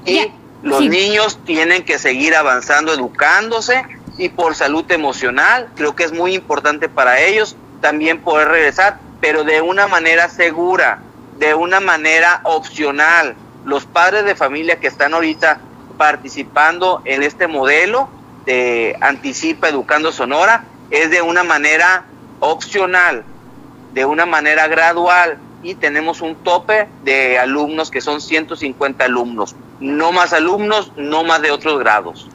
Y 0.05 0.31
los 0.65 0.81
niños 0.81 1.37
tienen 1.45 1.85
que 1.85 1.99
seguir 1.99 2.35
avanzando, 2.35 2.91
educándose 2.91 3.83
y 4.17 4.29
por 4.29 4.55
salud 4.55 4.83
emocional, 4.91 5.69
creo 5.75 5.95
que 5.95 6.03
es 6.03 6.11
muy 6.11 6.33
importante 6.33 6.89
para 6.89 7.19
ellos 7.19 7.55
también 7.81 8.19
poder 8.21 8.47
regresar, 8.47 8.97
pero 9.21 9.43
de 9.43 9.61
una 9.61 9.87
manera 9.87 10.27
segura, 10.27 11.03
de 11.37 11.53
una 11.53 11.79
manera 11.81 12.41
opcional. 12.45 13.35
Los 13.63 13.85
padres 13.85 14.25
de 14.25 14.33
familia 14.33 14.79
que 14.79 14.87
están 14.87 15.13
ahorita 15.13 15.59
participando 15.99 17.03
en 17.05 17.21
este 17.21 17.45
modelo 17.45 18.09
de 18.47 18.97
Anticipa 19.01 19.69
Educando 19.69 20.11
Sonora 20.11 20.63
es 20.89 21.11
de 21.11 21.21
una 21.21 21.43
manera 21.43 22.05
opcional, 22.39 23.23
de 23.93 24.05
una 24.05 24.25
manera 24.25 24.67
gradual, 24.67 25.37
y 25.61 25.75
tenemos 25.75 26.21
un 26.21 26.35
tope 26.35 26.87
de 27.03 27.37
alumnos 27.37 27.91
que 27.91 28.01
son 28.01 28.19
150 28.19 29.05
alumnos. 29.05 29.55
No 29.79 30.11
más 30.11 30.33
alumnos, 30.33 30.91
no 30.97 31.23
más 31.23 31.41
de 31.41 31.51
otros 31.51 31.79
grados. 31.79 32.27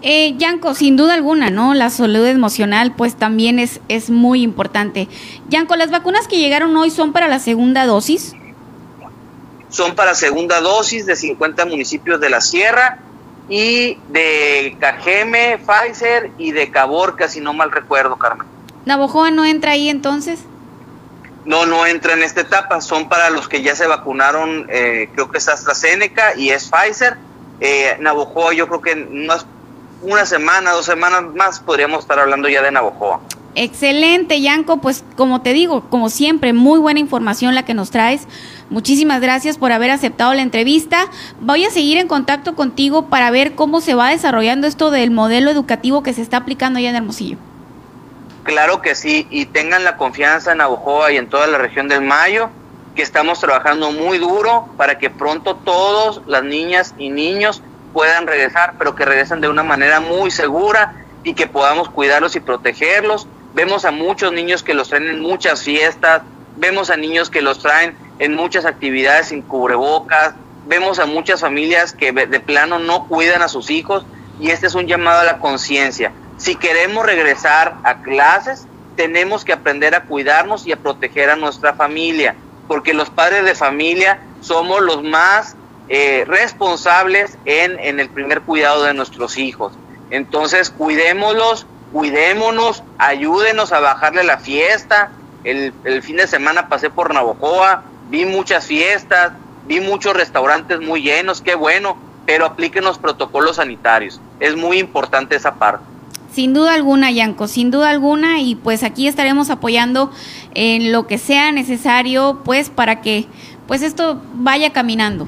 Eh, 0.00 0.34
Yanko, 0.38 0.74
sin 0.74 0.96
duda 0.96 1.14
alguna, 1.14 1.50
¿no? 1.50 1.74
La 1.74 1.90
salud 1.90 2.24
emocional, 2.24 2.94
pues 2.96 3.16
también 3.16 3.58
es, 3.58 3.80
es 3.88 4.10
muy 4.10 4.42
importante. 4.42 5.08
Yanko, 5.48 5.74
¿las 5.74 5.90
vacunas 5.90 6.28
que 6.28 6.38
llegaron 6.38 6.76
hoy 6.76 6.90
son 6.90 7.12
para 7.12 7.26
la 7.26 7.40
segunda 7.40 7.84
dosis? 7.84 8.34
Son 9.70 9.96
para 9.96 10.14
segunda 10.14 10.60
dosis 10.60 11.04
de 11.04 11.16
50 11.16 11.66
municipios 11.66 12.20
de 12.20 12.30
la 12.30 12.40
Sierra 12.40 13.00
y 13.48 13.98
de 14.08 14.76
Cajeme, 14.78 15.58
Pfizer 15.58 16.30
y 16.38 16.52
de 16.52 16.70
Caborca, 16.70 17.28
si 17.28 17.40
no 17.40 17.52
mal 17.52 17.72
recuerdo, 17.72 18.16
Carmen. 18.16 18.46
¿Navojoa 18.86 19.30
no 19.30 19.44
entra 19.44 19.72
ahí 19.72 19.88
entonces? 19.88 20.40
No, 21.44 21.66
no 21.66 21.86
entra 21.86 22.12
en 22.12 22.22
esta 22.22 22.42
etapa, 22.42 22.80
son 22.80 23.08
para 23.08 23.30
los 23.30 23.48
que 23.48 23.62
ya 23.62 23.74
se 23.74 23.86
vacunaron, 23.86 24.66
eh, 24.68 25.08
creo 25.14 25.30
que 25.30 25.38
es 25.38 25.48
AstraZeneca 25.48 26.34
y 26.36 26.50
es 26.50 26.70
Pfizer. 26.70 27.16
Eh, 27.60 27.98
yo 28.56 28.68
creo 28.68 28.80
que 28.80 28.92
en 28.92 29.28
una 30.02 30.26
semana, 30.26 30.72
dos 30.72 30.86
semanas 30.86 31.22
más 31.34 31.60
podríamos 31.60 32.00
estar 32.00 32.18
hablando 32.18 32.48
ya 32.48 32.62
de 32.62 32.70
Navojoa. 32.70 33.20
Excelente, 33.54 34.40
Yanko, 34.40 34.80
pues 34.80 35.04
como 35.16 35.40
te 35.40 35.52
digo, 35.52 35.88
como 35.90 36.10
siempre, 36.10 36.52
muy 36.52 36.78
buena 36.78 37.00
información 37.00 37.56
la 37.56 37.64
que 37.64 37.74
nos 37.74 37.90
traes. 37.90 38.28
Muchísimas 38.70 39.20
gracias 39.20 39.58
por 39.58 39.72
haber 39.72 39.90
aceptado 39.90 40.32
la 40.34 40.42
entrevista. 40.42 41.06
Voy 41.40 41.64
a 41.64 41.70
seguir 41.70 41.98
en 41.98 42.06
contacto 42.06 42.54
contigo 42.54 43.06
para 43.06 43.30
ver 43.32 43.54
cómo 43.56 43.80
se 43.80 43.94
va 43.94 44.10
desarrollando 44.10 44.68
esto 44.68 44.92
del 44.92 45.10
modelo 45.10 45.50
educativo 45.50 46.04
que 46.04 46.12
se 46.12 46.22
está 46.22 46.36
aplicando 46.36 46.78
allá 46.78 46.90
en 46.90 46.96
Hermosillo. 46.96 47.38
Claro 48.48 48.80
que 48.80 48.94
sí, 48.94 49.26
y 49.28 49.44
tengan 49.44 49.84
la 49.84 49.98
confianza 49.98 50.52
en 50.52 50.62
Abojoa 50.62 51.12
y 51.12 51.18
en 51.18 51.28
toda 51.28 51.46
la 51.48 51.58
región 51.58 51.86
del 51.86 52.00
Mayo, 52.00 52.48
que 52.96 53.02
estamos 53.02 53.40
trabajando 53.40 53.92
muy 53.92 54.16
duro 54.16 54.70
para 54.78 54.96
que 54.96 55.10
pronto 55.10 55.56
todos, 55.56 56.22
las 56.26 56.44
niñas 56.44 56.94
y 56.96 57.10
niños, 57.10 57.62
puedan 57.92 58.26
regresar, 58.26 58.76
pero 58.78 58.94
que 58.94 59.04
regresen 59.04 59.42
de 59.42 59.50
una 59.50 59.64
manera 59.64 60.00
muy 60.00 60.30
segura 60.30 60.94
y 61.24 61.34
que 61.34 61.46
podamos 61.46 61.90
cuidarlos 61.90 62.36
y 62.36 62.40
protegerlos. 62.40 63.28
Vemos 63.52 63.84
a 63.84 63.90
muchos 63.90 64.32
niños 64.32 64.62
que 64.62 64.72
los 64.72 64.88
traen 64.88 65.08
en 65.08 65.20
muchas 65.20 65.62
fiestas, 65.62 66.22
vemos 66.56 66.88
a 66.88 66.96
niños 66.96 67.28
que 67.28 67.42
los 67.42 67.58
traen 67.58 67.98
en 68.18 68.34
muchas 68.34 68.64
actividades 68.64 69.26
sin 69.26 69.42
cubrebocas, 69.42 70.32
vemos 70.66 70.98
a 71.00 71.04
muchas 71.04 71.42
familias 71.42 71.92
que 71.92 72.12
de 72.12 72.40
plano 72.40 72.78
no 72.78 73.08
cuidan 73.08 73.42
a 73.42 73.48
sus 73.48 73.68
hijos 73.68 74.06
y 74.40 74.52
este 74.52 74.68
es 74.68 74.74
un 74.74 74.86
llamado 74.86 75.20
a 75.20 75.24
la 75.24 75.38
conciencia. 75.38 76.12
Si 76.38 76.54
queremos 76.54 77.04
regresar 77.04 77.74
a 77.82 78.02
clases, 78.02 78.66
tenemos 78.96 79.44
que 79.44 79.52
aprender 79.52 79.94
a 79.94 80.04
cuidarnos 80.04 80.66
y 80.66 80.72
a 80.72 80.76
proteger 80.76 81.30
a 81.30 81.36
nuestra 81.36 81.74
familia, 81.74 82.36
porque 82.68 82.94
los 82.94 83.10
padres 83.10 83.44
de 83.44 83.56
familia 83.56 84.20
somos 84.40 84.80
los 84.80 85.02
más 85.02 85.56
eh, 85.88 86.24
responsables 86.26 87.36
en, 87.44 87.78
en 87.80 87.98
el 87.98 88.08
primer 88.08 88.42
cuidado 88.42 88.84
de 88.84 88.94
nuestros 88.94 89.36
hijos. 89.36 89.72
Entonces, 90.10 90.70
cuidémoslos, 90.70 91.66
cuidémonos, 91.92 92.84
ayúdenos 92.98 93.72
a 93.72 93.80
bajarle 93.80 94.22
la 94.22 94.38
fiesta. 94.38 95.10
El, 95.42 95.72
el, 95.84 96.02
fin 96.02 96.18
de 96.18 96.28
semana 96.28 96.68
pasé 96.68 96.88
por 96.88 97.12
Navojoa, 97.12 97.82
vi 98.10 98.24
muchas 98.24 98.66
fiestas, 98.66 99.32
vi 99.66 99.80
muchos 99.80 100.14
restaurantes 100.14 100.80
muy 100.80 101.02
llenos, 101.02 101.40
qué 101.40 101.56
bueno, 101.56 101.96
pero 102.26 102.46
apliquen 102.46 102.84
los 102.84 102.98
protocolos 102.98 103.56
sanitarios. 103.56 104.20
Es 104.38 104.54
muy 104.54 104.78
importante 104.78 105.34
esa 105.34 105.54
parte. 105.54 105.97
Sin 106.38 106.54
duda 106.54 106.72
alguna, 106.74 107.10
Yanko, 107.10 107.48
sin 107.48 107.72
duda 107.72 107.90
alguna, 107.90 108.38
y 108.38 108.54
pues 108.54 108.84
aquí 108.84 109.08
estaremos 109.08 109.50
apoyando 109.50 110.12
en 110.54 110.92
lo 110.92 111.08
que 111.08 111.18
sea 111.18 111.50
necesario, 111.50 112.42
pues 112.44 112.70
para 112.70 113.00
que 113.00 113.26
pues 113.66 113.82
esto 113.82 114.22
vaya 114.34 114.72
caminando. 114.72 115.26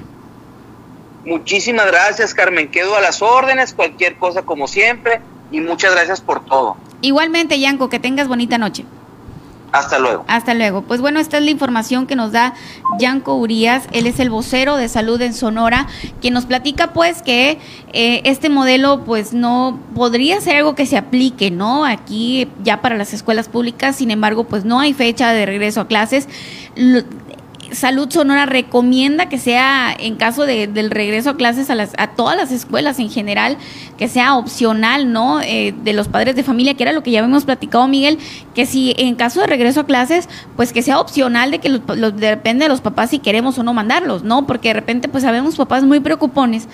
Muchísimas 1.25 1.87
gracias, 1.87 2.33
Carmen. 2.33 2.71
Quedo 2.71 2.95
a 2.95 3.01
las 3.01 3.23
órdenes, 3.23 3.75
cualquier 3.75 4.19
cosa 4.19 4.43
como 4.43 4.69
siempre, 4.69 5.21
y 5.51 5.59
muchas 5.59 5.97
gracias 5.97 6.21
por 6.21 6.45
todo. 6.45 6.77
Igualmente, 7.01 7.59
Yanko, 7.59 7.89
que 7.89 7.99
tengas 7.99 8.29
bonita 8.29 8.57
noche. 8.57 8.85
Hasta 9.73 9.99
luego. 9.99 10.25
Hasta 10.27 10.55
luego. 10.55 10.83
Pues 10.83 11.01
bueno, 11.01 11.21
esta 11.21 11.39
es 11.39 11.45
la 11.45 11.51
información 11.51 12.07
que 12.07 12.17
nos 12.17 12.33
da 12.33 12.55
Yanko 12.99 13.37
Urias. 13.37 13.85
Él 13.93 14.07
es 14.07 14.19
el 14.19 14.31
vocero 14.31 14.77
de 14.77 14.89
salud 14.89 15.21
en 15.23 15.35
Sonora, 15.35 15.87
que 16.21 16.31
nos 16.31 16.47
platica 16.47 16.93
pues 16.93 17.23
que 17.23 17.59
eh, 17.93 18.23
este 18.25 18.49
modelo 18.49 19.05
pues 19.05 19.33
no 19.33 19.79
podría 19.95 20.41
ser 20.41 20.57
algo 20.57 20.75
que 20.75 20.87
se 20.87 20.97
aplique, 20.97 21.51
¿no? 21.51 21.85
Aquí 21.85 22.49
ya 22.63 22.81
para 22.81 22.97
las 22.97 23.15
escuelas 23.15 23.49
públicas, 23.49 23.97
sin 23.97 24.11
embargo, 24.11 24.45
pues 24.45 24.65
no 24.65 24.81
hay 24.81 24.93
fecha 24.93 25.33
de 25.33 25.47
regreso 25.47 25.83
a 25.83 25.87
clases 25.87 26.29
Salud 27.73 28.11
Sonora 28.11 28.47
recomienda 28.47 29.29
que 29.29 29.39
sea, 29.39 29.95
en 29.99 30.17
caso 30.17 30.45
de, 30.45 30.67
del 30.67 30.91
regreso 30.91 31.31
a 31.31 31.37
clases 31.37 31.71
a, 31.71 31.75
las, 31.75 31.93
a 31.99 32.09
todas 32.09 32.37
las 32.37 32.51
escuelas 32.51 32.99
en 32.99 33.11
general, 33.11 33.57
que 33.97 34.09
sea 34.09 34.37
opcional, 34.37 35.13
¿no? 35.13 35.41
Eh, 35.41 35.75
de 35.83 35.93
los 35.93 36.09
padres 36.09 36.37
de 36.37 36.43
familia, 36.43 36.75
que 36.75 36.83
era 36.83 36.93
lo 36.93 37.03
que 37.03 37.11
ya 37.11 37.21
habíamos 37.21 37.45
platicado, 37.45 37.87
Miguel, 37.89 38.19
que 38.55 38.67
si 38.67 38.95
en 38.99 39.15
caso 39.15 39.41
de 39.41 39.47
regreso 39.47 39.81
a 39.81 39.87
clases, 39.87 40.29
pues 40.57 40.73
que 40.73 40.83
sea 40.83 41.01
opcional 41.01 41.51
de 41.51 41.59
que 41.59 41.69
los, 41.69 42.17
depende 42.17 42.65
de 42.65 42.69
los 42.69 42.81
papás 42.81 43.11
si 43.11 43.19
queremos 43.19 43.59
o 43.59 43.63
no 43.63 43.73
mandarlos, 43.73 44.25
¿no? 44.25 44.47
Porque 44.47 44.69
de 44.69 44.75
repente, 44.75 45.09
pues 45.09 45.23
sabemos 45.23 45.57
papás 45.57 45.85
muy 45.85 46.01
preocupones 46.01 46.69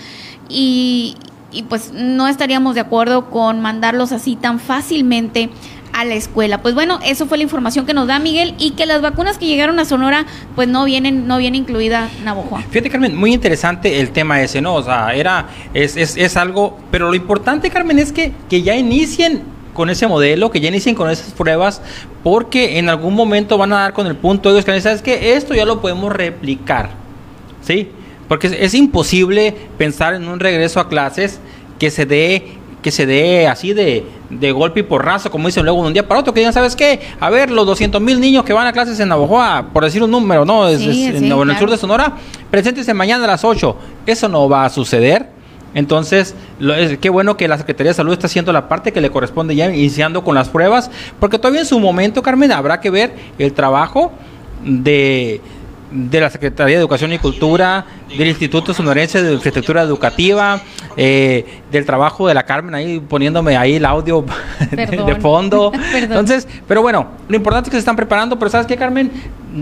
y, 0.48 1.16
y 1.52 1.62
pues 1.64 1.92
no 1.92 2.28
estaríamos 2.28 2.74
de 2.74 2.80
acuerdo 2.80 3.30
con 3.30 3.60
mandarlos 3.60 4.12
así 4.12 4.36
tan 4.36 4.60
fácilmente 4.60 5.50
a 5.96 6.04
la 6.04 6.14
escuela. 6.14 6.60
Pues 6.60 6.74
bueno, 6.74 7.00
eso 7.04 7.26
fue 7.26 7.38
la 7.38 7.44
información 7.44 7.86
que 7.86 7.94
nos 7.94 8.06
da 8.06 8.18
Miguel 8.18 8.54
y 8.58 8.72
que 8.72 8.84
las 8.84 9.00
vacunas 9.00 9.38
que 9.38 9.46
llegaron 9.46 9.78
a 9.78 9.86
Sonora 9.86 10.26
pues 10.54 10.68
no 10.68 10.84
vienen 10.84 11.26
no 11.26 11.38
viene 11.38 11.56
incluida 11.56 12.10
Navojoa. 12.22 12.62
Fíjate 12.70 12.90
Carmen, 12.90 13.16
muy 13.16 13.32
interesante 13.32 13.98
el 13.98 14.10
tema 14.10 14.42
ese, 14.42 14.60
¿no? 14.60 14.74
O 14.74 14.82
sea, 14.82 15.14
era 15.14 15.48
es, 15.72 15.96
es, 15.96 16.16
es 16.18 16.36
algo, 16.36 16.78
pero 16.90 17.08
lo 17.08 17.14
importante 17.14 17.70
Carmen 17.70 17.98
es 17.98 18.12
que, 18.12 18.32
que 18.50 18.62
ya 18.62 18.76
inicien 18.76 19.42
con 19.72 19.88
ese 19.88 20.06
modelo, 20.06 20.50
que 20.50 20.60
ya 20.60 20.68
inicien 20.68 20.94
con 20.94 21.10
esas 21.10 21.32
pruebas, 21.32 21.80
porque 22.22 22.78
en 22.78 22.88
algún 22.90 23.14
momento 23.14 23.56
van 23.56 23.72
a 23.72 23.76
dar 23.76 23.92
con 23.94 24.06
el 24.06 24.16
punto 24.16 24.52
de 24.52 24.62
que 24.62 24.80
sabes 24.82 25.00
que 25.00 25.34
esto 25.34 25.54
ya 25.54 25.64
lo 25.64 25.80
podemos 25.80 26.12
replicar, 26.12 26.90
¿sí? 27.62 27.88
Porque 28.28 28.54
es 28.58 28.74
imposible 28.74 29.54
pensar 29.78 30.14
en 30.14 30.28
un 30.28 30.40
regreso 30.40 30.80
a 30.80 30.88
clases 30.88 31.40
que 31.78 31.90
se 31.90 32.04
dé 32.04 32.58
que 32.86 32.92
se 32.92 33.04
dé 33.04 33.48
así 33.48 33.72
de, 33.72 34.06
de 34.30 34.52
golpe 34.52 34.78
y 34.78 34.82
porrazo, 34.84 35.28
como 35.28 35.48
dicen 35.48 35.64
luego 35.64 35.82
de 35.82 35.88
un 35.88 35.92
día 35.92 36.06
para 36.06 36.20
otro, 36.20 36.32
que 36.32 36.38
digan, 36.38 36.52
¿sabes 36.52 36.76
qué? 36.76 37.00
A 37.18 37.30
ver, 37.30 37.50
los 37.50 37.66
200 37.66 38.00
mil 38.00 38.20
niños 38.20 38.44
que 38.44 38.52
van 38.52 38.64
a 38.64 38.72
clases 38.72 39.00
en 39.00 39.08
Navajoa, 39.08 39.70
por 39.72 39.82
decir 39.82 40.04
un 40.04 40.10
número, 40.12 40.44
¿no? 40.44 40.68
Es, 40.68 40.80
en, 40.82 41.24
el 41.24 41.58
sur 41.58 41.68
de 41.68 41.76
Sonora, 41.78 42.12
preséntense 42.48 42.94
mañana 42.94 43.24
a 43.24 43.26
las 43.26 43.42
8. 43.42 43.76
Eso 44.06 44.28
no 44.28 44.48
va 44.48 44.66
a 44.66 44.70
suceder. 44.70 45.28
Entonces, 45.74 46.36
lo, 46.60 46.74
es, 46.74 46.96
qué 46.98 47.10
bueno 47.10 47.36
que 47.36 47.48
la 47.48 47.58
Secretaría 47.58 47.90
de 47.90 47.94
Salud 47.94 48.12
está 48.12 48.28
haciendo 48.28 48.52
la 48.52 48.68
parte 48.68 48.92
que 48.92 49.00
le 49.00 49.10
corresponde 49.10 49.56
ya, 49.56 49.66
iniciando 49.66 50.22
con 50.22 50.36
las 50.36 50.48
pruebas, 50.48 50.88
porque 51.18 51.40
todavía 51.40 51.62
en 51.62 51.66
su 51.66 51.80
momento, 51.80 52.22
Carmen, 52.22 52.52
habrá 52.52 52.78
que 52.78 52.90
ver 52.90 53.16
el 53.36 53.52
trabajo 53.52 54.12
de 54.64 55.40
de 55.90 56.20
la 56.20 56.30
Secretaría 56.30 56.76
de 56.76 56.80
Educación 56.80 57.12
y 57.12 57.18
Cultura, 57.18 57.86
del 58.08 58.28
Instituto 58.28 58.72
Sonorense 58.72 59.22
de 59.22 59.34
Infraestructura 59.34 59.82
Educativa, 59.82 60.60
eh, 60.96 61.62
del 61.70 61.84
trabajo 61.84 62.28
de 62.28 62.34
la 62.34 62.44
Carmen 62.44 62.74
ahí 62.74 63.00
poniéndome 63.00 63.56
ahí 63.56 63.74
el 63.74 63.84
audio 63.84 64.24
de, 64.70 65.16
fondo. 65.16 65.72
Entonces, 65.94 66.46
pero 66.66 66.82
bueno, 66.82 67.08
lo 67.28 67.36
importante 67.36 67.68
es 67.68 67.70
que 67.70 67.76
se 67.76 67.80
están 67.80 67.96
preparando, 67.96 68.38
pero 68.38 68.50
¿sabes 68.50 68.66
qué, 68.66 68.76
Carmen? 68.76 69.10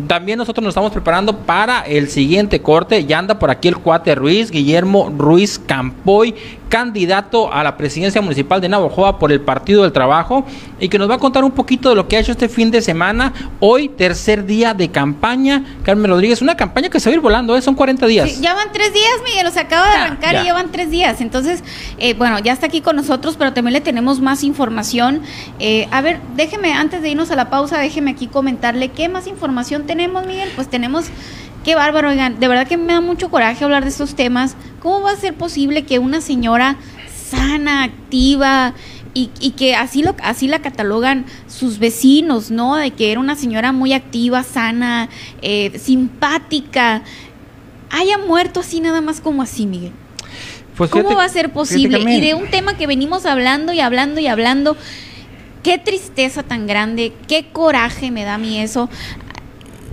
También 0.07 0.39
nosotros 0.39 0.63
nos 0.63 0.73
estamos 0.73 0.91
preparando 0.91 1.39
para 1.39 1.83
el 1.83 2.09
siguiente 2.09 2.61
corte. 2.61 3.05
Ya 3.05 3.19
anda 3.19 3.39
por 3.39 3.51
aquí 3.51 3.69
el 3.69 3.77
cuate 3.77 4.15
Ruiz, 4.15 4.51
Guillermo 4.51 5.13
Ruiz 5.17 5.59
Campoy, 5.59 6.35
candidato 6.69 7.53
a 7.53 7.63
la 7.63 7.77
presidencia 7.77 8.21
municipal 8.21 8.61
de 8.61 8.69
Navojoa 8.69 9.21
por 9.21 9.31
el 9.31 9.41
Partido 9.41 9.83
del 9.83 9.93
Trabajo 9.93 10.45
y 10.81 10.89
que 10.89 10.99
nos 10.99 11.09
va 11.09 11.15
a 11.15 11.19
contar 11.19 11.45
un 11.45 11.53
poquito 11.53 11.91
de 11.91 11.95
lo 11.95 12.09
que 12.09 12.17
ha 12.17 12.21
hecho 12.21 12.33
este 12.33 12.49
fin 12.49 12.73
de 12.73 12.83
semana. 12.83 13.33
Hoy, 13.61 13.89
tercer 13.89 14.45
día 14.45 14.75
de 14.75 14.89
campaña. 14.91 15.65
Carmen 15.85 16.11
Rodríguez, 16.11 16.43
una 16.43 16.57
campaña 16.57 16.89
que 16.89 16.99
se 16.99 17.09
va 17.09 17.13
a 17.13 17.15
ir 17.15 17.21
volando, 17.21 17.57
¿eh? 17.57 17.63
son 17.63 17.77
40 17.77 18.07
días. 18.09 18.34
Ya 18.41 18.55
van 18.55 18.73
tres 18.73 18.93
días, 18.93 19.13
Miguel, 19.25 19.51
se 19.53 19.61
acaba 19.61 19.89
de 19.89 19.97
arrancar 19.97 20.43
y 20.43 20.47
ya 20.47 20.55
van 20.55 20.71
tres 20.73 20.91
días. 20.91 21.21
Entonces, 21.21 21.63
eh, 21.99 22.15
bueno, 22.15 22.39
ya 22.39 22.53
está 22.53 22.67
aquí 22.67 22.81
con 22.81 22.97
nosotros, 22.97 23.37
pero 23.39 23.53
también 23.53 23.73
le 23.75 23.81
tenemos 23.81 24.21
más 24.21 24.43
información. 24.43 25.23
Eh, 25.59 25.89
a 25.91 26.01
ver, 26.01 26.21
déjeme, 26.37 26.73
antes 26.73 27.03
de 27.03 27.11
irnos 27.11 27.31
a 27.31 27.37
la 27.37 27.51
pausa, 27.51 27.79
déjeme 27.79 28.13
aquí 28.13 28.27
comentarle 28.27 28.89
qué 28.89 29.09
más 29.09 29.27
información 29.27 29.87
tenemos, 29.87 30.27
Miguel. 30.27 30.51
Pues 30.55 30.69
tenemos 30.69 31.07
Qué 31.65 31.75
bárbaro, 31.75 32.11
oigan, 32.11 32.39
de 32.41 32.47
verdad 32.47 32.69
que 32.69 32.77
me 32.77 32.93
da 32.93 33.01
mucho 33.01 33.31
coraje 33.31 33.65
hablar 33.65 33.85
de 33.85 33.89
estos 33.89 34.15
temas. 34.15 34.55
¿Cómo 34.81 35.01
va 35.01 35.13
a 35.13 35.17
ser 35.17 35.33
posible 35.33 35.87
que 35.87 35.99
una 35.99 36.21
señora 36.21 36.77
sana, 37.31 37.85
activa, 37.85 38.75
y, 39.15 39.51
que 39.53 39.77
así, 39.77 40.03
lo, 40.03 40.17
así 40.23 40.49
la 40.49 40.61
catalogan 40.61 41.25
sus 41.47 41.79
vecinos, 41.79 42.51
¿no? 42.51 42.75
De 42.75 42.91
que 42.91 43.13
era 43.13 43.21
una 43.21 43.37
señora 43.37 43.71
muy 43.73 43.93
activa, 43.93 44.43
sana, 44.43 45.09
eh, 45.41 45.79
simpática, 45.79 47.03
haya 47.95 48.19
muerto 48.19 48.61
así 48.61 48.81
nada 48.81 49.01
más 49.01 49.21
como 49.21 49.43
así, 49.43 49.67
Miguel. 49.67 49.93
Pues 50.77 50.91
¿Cómo 50.91 51.15
va 51.15 51.25
a 51.25 51.29
ser 51.29 51.53
posible? 51.53 52.01
Y 52.01 52.21
de 52.21 52.35
un 52.35 52.51
tema 52.51 52.77
que 52.77 52.87
venimos 52.89 53.27
hablando 53.27 53.73
y 53.73 53.81
hablando 53.81 54.21
y 54.21 54.27
hablando, 54.27 54.77
qué 55.63 55.79
tristeza 55.79 56.43
tan 56.43 56.67
grande, 56.67 57.13
qué 57.29 57.47
coraje 57.53 58.11
me 58.11 58.25
da 58.25 58.35
a 58.35 58.39
mí 58.39 58.59
eso 58.59 58.91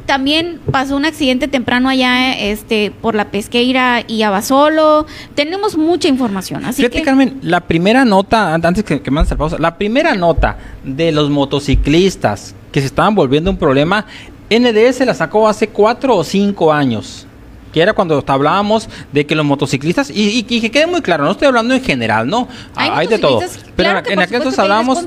también 0.08 0.60
pasó 0.72 0.98
un 0.98 1.06
accidente 1.06 1.48
temprano 1.48 1.88
allá 1.88 2.34
este 2.34 2.92
por 2.92 3.16
la 3.16 3.32
pesqueira 3.32 4.04
y 4.06 4.24
Abasolo. 4.24 5.06
Tenemos 5.36 5.78
mucha 5.78 6.10
información. 6.10 6.66
Así 6.66 6.82
Fíjate, 6.82 7.02
Carmen, 7.04 7.40
la 7.42 7.62
primera 7.62 8.04
nota, 8.04 8.54
antes 8.54 8.84
que, 8.84 9.02
que 9.02 9.12
mandes 9.12 9.32
la 9.32 9.38
pausa, 9.38 9.58
la 9.58 9.78
primera 9.78 10.16
nota 10.16 10.58
de 10.84 11.14
los 11.14 11.30
motociclistas 11.30 12.56
que 12.74 12.82
se 12.82 12.88
estaban 12.88 13.16
volviendo 13.16 13.52
un 13.52 13.58
problema, 13.58 14.06
NDS 14.50 15.06
la 15.06 15.14
sacó 15.14 15.48
hace 15.48 15.70
cuatro 15.70 16.18
o 16.18 16.24
cinco 16.26 16.74
años 16.74 17.28
que 17.72 17.82
era 17.82 17.94
cuando 17.94 18.24
hablábamos 18.26 18.90
de 19.12 19.26
que 19.26 19.36
los 19.36 19.46
motociclistas, 19.46 20.12
y, 20.14 20.44
que 20.44 20.72
quede 20.72 20.88
muy 20.88 21.02
claro, 21.02 21.24
no 21.24 21.32
estoy 21.32 21.48
hablando 21.48 21.74
en 21.74 21.84
general, 21.84 22.28
¿no? 22.28 22.48
Hay, 22.76 23.08
de 23.08 23.18
todo. 23.18 23.40
Pero 23.76 23.90
en, 24.06 24.20
aquel 24.20 24.36
entonces 24.38 24.60
hablábamos 24.60 25.00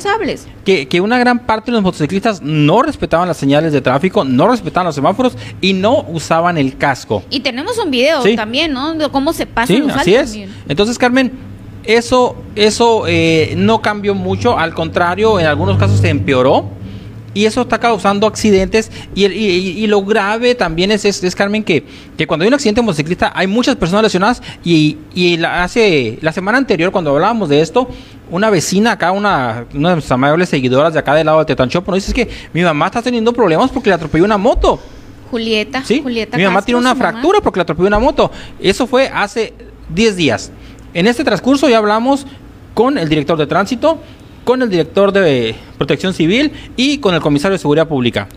que, 0.64 0.88
que, 0.88 1.00
una 1.00 1.18
gran 1.18 1.40
parte 1.40 1.70
de 1.70 1.76
los 1.76 1.82
motociclistas 1.82 2.42
no 2.42 2.82
respetaban 2.82 3.28
las 3.28 3.36
señales 3.36 3.72
de 3.72 3.80
tráfico, 3.80 4.24
no 4.24 4.48
respetaban 4.48 4.86
los 4.86 4.94
semáforos 4.94 5.36
y 5.60 5.72
no 5.72 6.04
usaban 6.08 6.58
el 6.58 6.76
casco. 6.76 7.22
Y 7.30 7.40
tenemos 7.40 7.78
un 7.78 7.90
video 7.90 8.22
también, 8.34 8.72
¿no? 8.72 8.94
De 8.94 9.08
cómo 9.08 9.32
se 9.32 9.46
pasa. 9.46 9.66
Sí, 9.66 9.82
así 9.94 10.14
es. 10.14 10.38
Entonces, 10.68 10.98
Carmen, 10.98 11.32
eso, 11.84 12.36
eso 12.56 13.04
eh, 13.06 13.54
no 13.56 13.82
cambió 13.82 14.14
mucho, 14.14 14.58
al 14.58 14.74
contrario, 14.74 15.38
en 15.38 15.46
algunos 15.46 15.78
casos 15.78 16.00
se 16.00 16.08
empeoró 16.08 16.70
y 17.34 17.44
eso 17.44 17.62
está 17.62 17.78
causando 17.78 18.26
accidentes. 18.26 18.90
Y, 19.14 19.26
y, 19.26 19.86
lo 19.86 20.02
grave 20.04 20.54
también 20.54 20.90
es, 20.90 21.04
es, 21.04 21.34
Carmen 21.34 21.62
que, 21.64 21.84
que, 22.16 22.26
cuando 22.26 22.44
hay 22.44 22.48
un 22.48 22.54
accidente 22.54 22.80
motociclista 22.80 23.32
hay 23.34 23.46
muchas 23.46 23.76
personas 23.76 24.04
lesionadas. 24.04 24.42
Y, 24.64 24.98
y 25.14 25.36
la, 25.36 25.64
hace 25.64 26.18
la 26.22 26.32
semana 26.32 26.58
anterior 26.58 26.92
cuando 26.92 27.10
hablábamos 27.10 27.48
de 27.48 27.60
esto 27.60 27.88
una 28.30 28.48
vecina 28.48 28.92
acá 28.92 29.12
una, 29.12 29.66
una 29.74 29.90
de 29.90 29.94
nuestras 29.96 30.12
amables 30.12 30.48
seguidoras 30.48 30.94
de 30.94 30.98
acá 30.98 31.14
del 31.14 31.26
lado 31.26 31.40
de 31.40 31.44
Tetanchopo 31.44 31.90
nos 31.90 32.06
dice 32.06 32.14
que 32.14 32.28
mi 32.54 32.62
mamá 32.62 32.86
está 32.86 33.02
teniendo 33.02 33.32
problemas 33.34 33.70
porque 33.70 33.90
le 33.90 33.94
atropelló 33.94 34.24
una 34.24 34.38
moto 34.38 34.80
Julieta 35.30 35.82
sí 35.84 36.00
Julieta 36.02 36.38
mi 36.38 36.44
mamá 36.44 36.62
tiene 36.62 36.80
una 36.80 36.94
fractura 36.94 37.40
porque 37.42 37.58
le 37.58 37.62
atropelló 37.62 37.88
una 37.88 37.98
moto. 37.98 38.30
Eso 38.60 38.86
fue 38.86 39.08
hace 39.12 39.52
10 39.90 40.16
días. 40.16 40.50
En 40.94 41.06
este 41.06 41.24
transcurso 41.24 41.68
ya 41.68 41.78
hablamos 41.78 42.26
con 42.72 42.98
el 42.98 43.08
director 43.08 43.38
de 43.38 43.46
tránsito 43.46 43.98
con 44.44 44.62
el 44.62 44.70
director 44.70 45.12
de 45.12 45.56
Protección 45.78 46.14
Civil 46.14 46.52
y 46.76 46.98
con 46.98 47.14
el 47.14 47.20
comisario 47.20 47.54
de 47.54 47.58
Seguridad 47.58 47.88
Pública. 47.88 48.28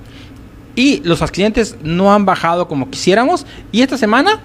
Y 0.75 1.01
los 1.03 1.21
accidentes 1.21 1.75
no 1.83 2.13
han 2.13 2.25
bajado 2.25 2.67
como 2.67 2.89
quisiéramos. 2.89 3.45
Y 3.71 3.81
esta 3.81 3.97
semana, 3.97 4.39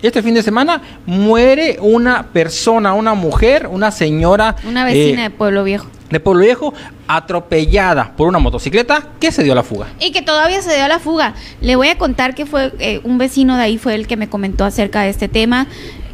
este 0.00 0.22
fin 0.22 0.34
de 0.34 0.42
semana, 0.42 0.80
muere 1.04 1.78
una 1.80 2.28
persona, 2.28 2.94
una 2.94 3.14
mujer, 3.14 3.66
una 3.66 3.90
señora. 3.90 4.56
Una 4.66 4.84
vecina 4.84 5.26
eh, 5.26 5.28
de 5.28 5.30
Pueblo 5.30 5.64
Viejo. 5.64 5.86
De 6.10 6.20
Pueblo 6.20 6.44
Viejo, 6.44 6.72
atropellada 7.08 8.14
por 8.16 8.28
una 8.28 8.38
motocicleta 8.38 9.08
que 9.18 9.32
se 9.32 9.42
dio 9.42 9.52
a 9.52 9.56
la 9.56 9.64
fuga. 9.64 9.88
Y 9.98 10.12
que 10.12 10.22
todavía 10.22 10.62
se 10.62 10.72
dio 10.72 10.84
a 10.84 10.88
la 10.88 11.00
fuga. 11.00 11.34
Le 11.60 11.74
voy 11.74 11.88
a 11.88 11.98
contar 11.98 12.36
que 12.36 12.46
fue 12.46 12.72
eh, 12.78 13.00
un 13.02 13.18
vecino 13.18 13.56
de 13.56 13.64
ahí 13.64 13.76
fue 13.76 13.96
el 13.96 14.06
que 14.06 14.16
me 14.16 14.28
comentó 14.28 14.64
acerca 14.64 15.02
de 15.02 15.10
este 15.10 15.26
tema 15.26 15.66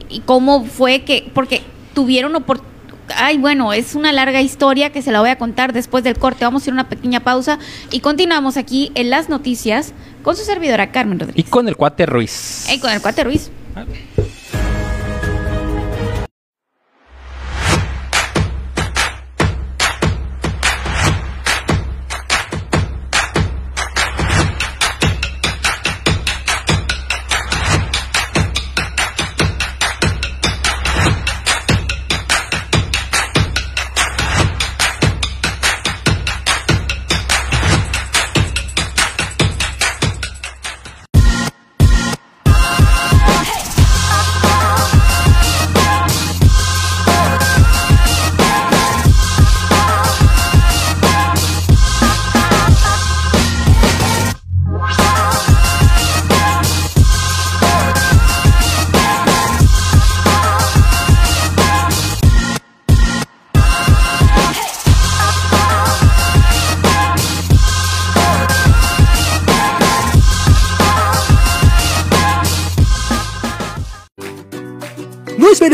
y 0.09 0.21
cómo 0.21 0.65
fue 0.65 1.03
que, 1.03 1.31
porque 1.35 1.61
tuvieron 1.93 2.35
oportunidad 2.35 2.72
ay, 3.17 3.39
bueno, 3.39 3.73
es 3.73 3.95
una 3.95 4.13
larga 4.13 4.41
historia 4.41 4.91
que 4.91 5.03
se 5.03 5.13
la 5.13 5.21
voy 5.21 5.31
a 5.31 5.39
contar 5.39 5.73
después 5.73 6.05
del 6.05 6.19
corte. 6.19 6.45
Vamos 6.45 6.63
a 6.63 6.71
ir 6.71 6.73
a 6.73 6.75
una 6.75 6.89
pequeña 6.89 7.21
pausa 7.21 7.59
y 7.91 8.01
continuamos 8.01 8.57
aquí 8.57 8.93
en 8.95 9.11
las 9.11 9.29
noticias 9.29 9.93
con 10.23 10.37
su 10.37 10.45
servidora 10.45 10.93
Carmen 10.93 11.19
Rodríguez. 11.19 11.47
Y 11.47 11.49
con 11.49 11.69
el 11.69 11.77
cuate 11.77 12.07
Ruiz. 12.07 12.67
Y 12.73 12.79
con 12.79 12.91
el 12.91 13.01
cuate 13.01 13.25
Ruiz. 13.25 13.51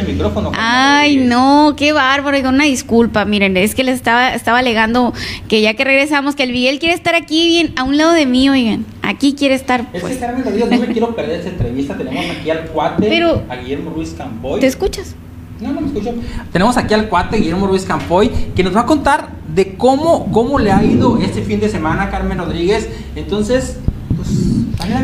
El 0.00 0.06
micrófono. 0.08 0.52
Ay, 0.56 1.16
no, 1.16 1.74
qué 1.76 1.92
bárbaro. 1.92 2.36
Oiga, 2.36 2.48
una 2.50 2.64
disculpa, 2.64 3.24
miren, 3.24 3.56
es 3.56 3.74
que 3.74 3.84
les 3.84 3.94
estaba, 3.96 4.34
estaba 4.34 4.58
alegando 4.58 5.12
que 5.48 5.60
ya 5.60 5.74
que 5.74 5.84
regresamos, 5.84 6.34
que 6.34 6.42
el 6.44 6.52
Miguel 6.52 6.78
quiere 6.78 6.94
estar 6.94 7.14
aquí 7.14 7.46
bien, 7.46 7.72
a 7.76 7.84
un 7.84 7.96
lado 7.96 8.12
de 8.12 8.26
mí, 8.26 8.48
oigan. 8.48 8.84
Aquí 9.02 9.34
quiere 9.34 9.54
estar, 9.54 9.86
Es 9.92 10.00
pues. 10.00 10.14
que 10.14 10.18
Carmen 10.20 10.44
Rodríguez, 10.44 10.70
no 10.70 10.78
me 10.78 10.86
quiero 10.92 11.14
perder 11.14 11.38
esta 11.40 11.50
entrevista. 11.50 11.96
Tenemos 11.96 12.24
aquí 12.38 12.50
al 12.50 12.66
cuate, 12.66 13.06
Pero- 13.08 13.42
a 13.48 13.56
Guillermo 13.56 13.90
Ruiz 13.90 14.14
Campoy. 14.16 14.60
¿Te 14.60 14.66
escuchas? 14.66 15.14
No, 15.60 15.72
no 15.72 15.80
me 15.80 15.86
escucho. 15.88 16.12
Tenemos 16.52 16.76
aquí 16.76 16.92
al 16.94 17.08
cuate 17.08 17.36
Guillermo 17.36 17.66
Ruiz 17.68 17.84
Campoy, 17.84 18.30
que 18.54 18.64
nos 18.64 18.74
va 18.74 18.80
a 18.80 18.86
contar 18.86 19.28
de 19.54 19.74
cómo, 19.76 20.30
cómo 20.32 20.58
le 20.58 20.72
ha 20.72 20.82
ido 20.82 21.18
este 21.18 21.42
fin 21.42 21.60
de 21.60 21.68
semana 21.68 22.04
a 22.04 22.10
Carmen 22.10 22.38
Rodríguez. 22.38 22.88
Entonces, 23.14 23.76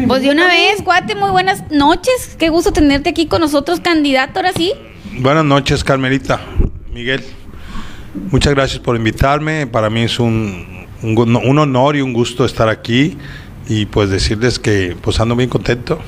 pues, 0.07 0.23
de 0.23 0.31
una 0.31 0.47
vez, 0.47 0.83
cuate, 0.83 1.15
muy 1.15 1.31
buenas 1.31 1.71
noches. 1.71 2.37
Qué 2.39 2.49
gusto 2.49 2.73
tenerte 2.73 3.11
aquí 3.11 3.27
con 3.27 3.41
nosotros, 3.41 3.81
candidato, 3.81 4.39
ahora 4.39 4.53
sí. 4.53 4.73
Buenas 5.21 5.45
noches, 5.45 5.85
Carmelita. 5.85 6.41
Miguel, 6.93 7.25
muchas 8.31 8.55
gracias 8.55 8.81
por 8.81 8.97
invitarme. 8.97 9.67
Para 9.67 9.91
mí 9.91 10.03
es 10.03 10.19
un, 10.19 10.87
un 11.03 11.59
honor 11.59 11.97
y 11.97 12.01
un 12.01 12.13
gusto 12.13 12.45
estar 12.45 12.69
aquí 12.69 13.17
y 13.69 13.87
pues 13.87 14.11
decirles 14.11 14.59
que 14.59 14.97
pues 15.01 15.21
ando 15.21 15.37
bien 15.37 15.51
contento 15.51 16.01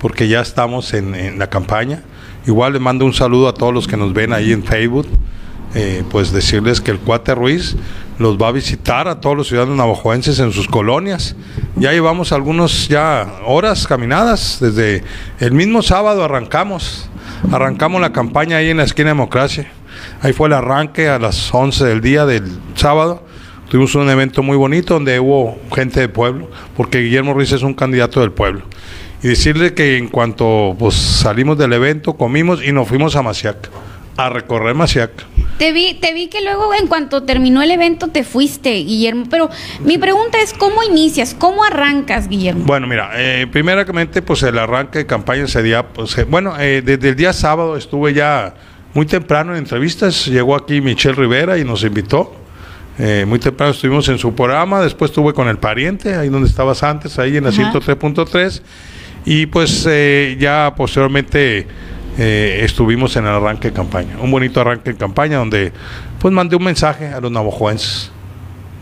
porque 0.00 0.28
ya 0.28 0.40
estamos 0.40 0.94
en, 0.94 1.14
en 1.14 1.38
la 1.38 1.48
campaña. 1.48 2.02
Igual 2.46 2.72
les 2.72 2.82
mando 2.82 3.04
un 3.04 3.14
saludo 3.14 3.48
a 3.48 3.54
todos 3.54 3.72
los 3.72 3.86
que 3.86 3.96
nos 3.96 4.12
ven 4.12 4.32
ahí 4.32 4.52
en 4.52 4.64
Facebook. 4.64 5.06
Eh, 5.74 6.04
pues 6.10 6.32
decirles 6.32 6.82
que 6.82 6.90
el 6.90 6.98
cuate 6.98 7.34
Ruiz 7.34 7.76
los 8.18 8.36
va 8.36 8.48
a 8.48 8.52
visitar 8.52 9.08
a 9.08 9.20
todos 9.20 9.36
los 9.36 9.48
ciudadanos 9.48 9.76
navajoenses 9.76 10.38
en 10.38 10.52
sus 10.52 10.68
colonias. 10.68 11.34
Ya 11.76 11.92
llevamos 11.92 12.32
algunos 12.32 12.88
ya 12.88 13.40
horas 13.46 13.86
caminadas, 13.86 14.58
desde 14.60 15.02
el 15.40 15.52
mismo 15.52 15.82
sábado 15.82 16.24
arrancamos, 16.24 17.08
arrancamos 17.50 18.00
la 18.00 18.12
campaña 18.12 18.58
ahí 18.58 18.68
en 18.68 18.76
la 18.76 18.84
esquina 18.84 19.08
Democracia. 19.08 19.70
Ahí 20.20 20.32
fue 20.32 20.48
el 20.48 20.54
arranque 20.54 21.08
a 21.08 21.18
las 21.18 21.52
11 21.52 21.84
del 21.84 22.00
día 22.00 22.26
del 22.26 22.44
sábado. 22.74 23.24
Tuvimos 23.68 23.94
un 23.94 24.08
evento 24.10 24.42
muy 24.42 24.56
bonito 24.56 24.94
donde 24.94 25.18
hubo 25.18 25.58
gente 25.74 26.00
del 26.00 26.10
pueblo, 26.10 26.50
porque 26.76 27.00
Guillermo 27.00 27.32
Ruiz 27.32 27.52
es 27.52 27.62
un 27.62 27.72
candidato 27.72 28.20
del 28.20 28.30
pueblo. 28.30 28.62
Y 29.22 29.28
decirle 29.28 29.72
que 29.72 29.96
en 29.96 30.08
cuanto 30.08 30.76
pues, 30.78 30.94
salimos 30.94 31.56
del 31.56 31.72
evento, 31.72 32.14
comimos 32.14 32.62
y 32.62 32.72
nos 32.72 32.88
fuimos 32.88 33.16
a 33.16 33.22
Maciac, 33.22 33.70
a 34.16 34.28
recorrer 34.28 34.74
Maciac. 34.74 35.10
Te 35.58 35.72
vi, 35.72 35.94
te 35.94 36.12
vi 36.12 36.28
que 36.28 36.42
luego 36.42 36.72
en 36.74 36.86
cuanto 36.86 37.22
terminó 37.22 37.62
el 37.62 37.70
evento 37.70 38.08
te 38.08 38.24
fuiste, 38.24 38.70
Guillermo. 38.70 39.26
Pero 39.30 39.48
mi 39.84 39.98
pregunta 39.98 40.40
es, 40.40 40.52
¿cómo 40.54 40.82
inicias? 40.82 41.34
¿Cómo 41.38 41.62
arrancas, 41.64 42.28
Guillermo? 42.28 42.64
Bueno, 42.64 42.86
mira, 42.86 43.10
eh, 43.14 43.46
primeramente, 43.50 44.22
pues 44.22 44.42
el 44.42 44.58
arranque 44.58 44.98
de 45.00 45.06
campaña 45.06 45.44
ese 45.44 45.62
día, 45.62 45.86
pues, 45.88 46.16
eh, 46.18 46.24
bueno, 46.24 46.58
eh, 46.58 46.82
desde 46.84 47.10
el 47.10 47.16
día 47.16 47.32
sábado 47.32 47.76
estuve 47.76 48.12
ya 48.14 48.54
muy 48.94 49.06
temprano 49.06 49.52
en 49.52 49.58
entrevistas. 49.58 50.26
Llegó 50.26 50.56
aquí 50.56 50.80
Michelle 50.80 51.14
Rivera 51.14 51.58
y 51.58 51.64
nos 51.64 51.84
invitó. 51.84 52.34
Eh, 52.98 53.24
muy 53.26 53.38
temprano 53.38 53.72
estuvimos 53.72 54.08
en 54.08 54.18
su 54.18 54.34
programa. 54.34 54.80
Después 54.82 55.10
estuve 55.10 55.32
con 55.32 55.48
el 55.48 55.58
pariente, 55.58 56.14
ahí 56.14 56.28
donde 56.28 56.48
estabas 56.48 56.82
antes, 56.82 57.18
ahí 57.18 57.36
en 57.36 57.44
la 57.44 57.50
Ajá. 57.50 57.72
103.3. 57.72 58.62
Y 59.24 59.46
pues 59.46 59.86
eh, 59.88 60.36
ya 60.38 60.74
posteriormente 60.76 61.66
eh, 62.18 62.60
estuvimos 62.62 63.16
en 63.16 63.24
el 63.24 63.30
arranque 63.32 63.68
de 63.68 63.74
campaña. 63.74 64.16
Un 64.20 64.30
bonito 64.30 64.60
arranque 64.60 64.92
de 64.92 64.96
campaña 64.98 65.38
donde 65.38 65.72
pues 66.18 66.32
mandé 66.32 66.56
un 66.56 66.64
mensaje 66.64 67.06
a 67.08 67.20
los 67.20 67.30
navajoenses 67.32 68.10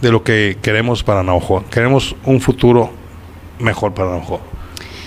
de 0.03 0.11
lo 0.11 0.23
que 0.25 0.57
queremos 0.63 1.03
para 1.03 1.23
Navajo. 1.23 1.65
Queremos 1.71 2.17
un 2.25 2.41
futuro 2.41 2.91
mejor 3.59 3.93
para 3.95 4.11
Navajo. 4.11 4.41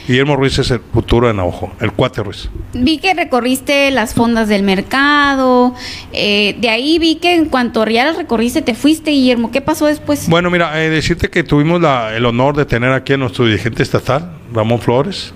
Guillermo 0.08 0.36
Ruiz 0.36 0.60
es 0.60 0.70
el 0.70 0.82
futuro 0.82 1.28
de 1.30 1.34
Navajo, 1.34 1.72
el 1.80 1.94
cuate 1.94 2.22
Ruiz. 2.22 2.50
Vi 2.74 2.98
que 2.98 3.14
recorriste 3.14 3.90
las 3.90 4.14
fondas 4.14 4.50
del 4.50 4.62
mercado. 4.64 5.74
eh, 6.12 6.56
de 6.60 6.70
ahí 6.70 7.00
vi 7.00 7.16
que 7.16 7.34
en 7.36 7.46
cuanto 7.46 7.86
las 7.86 8.18
recorriste 8.18 8.62
te 8.62 8.76
fuiste, 8.76 9.12
Guillermo. 9.12 9.50
¿Qué 9.50 9.62
pasó 9.62 9.86
después? 9.86 10.28
Bueno, 10.28 10.50
mira, 10.50 10.84
eh, 10.84 10.90
decirte 10.90 11.30
que 11.30 11.44
tuvimos 11.44 11.80
la- 11.82 12.14
el 12.16 12.26
honor 12.26 12.56
de 12.56 12.66
tener 12.66 12.92
aquí 12.92 13.14
a 13.14 13.18
nuestro 13.18 13.46
dirigente 13.46 13.82
estatal, 13.82 14.34
Ramón 14.54 14.80
Flores, 14.80 15.34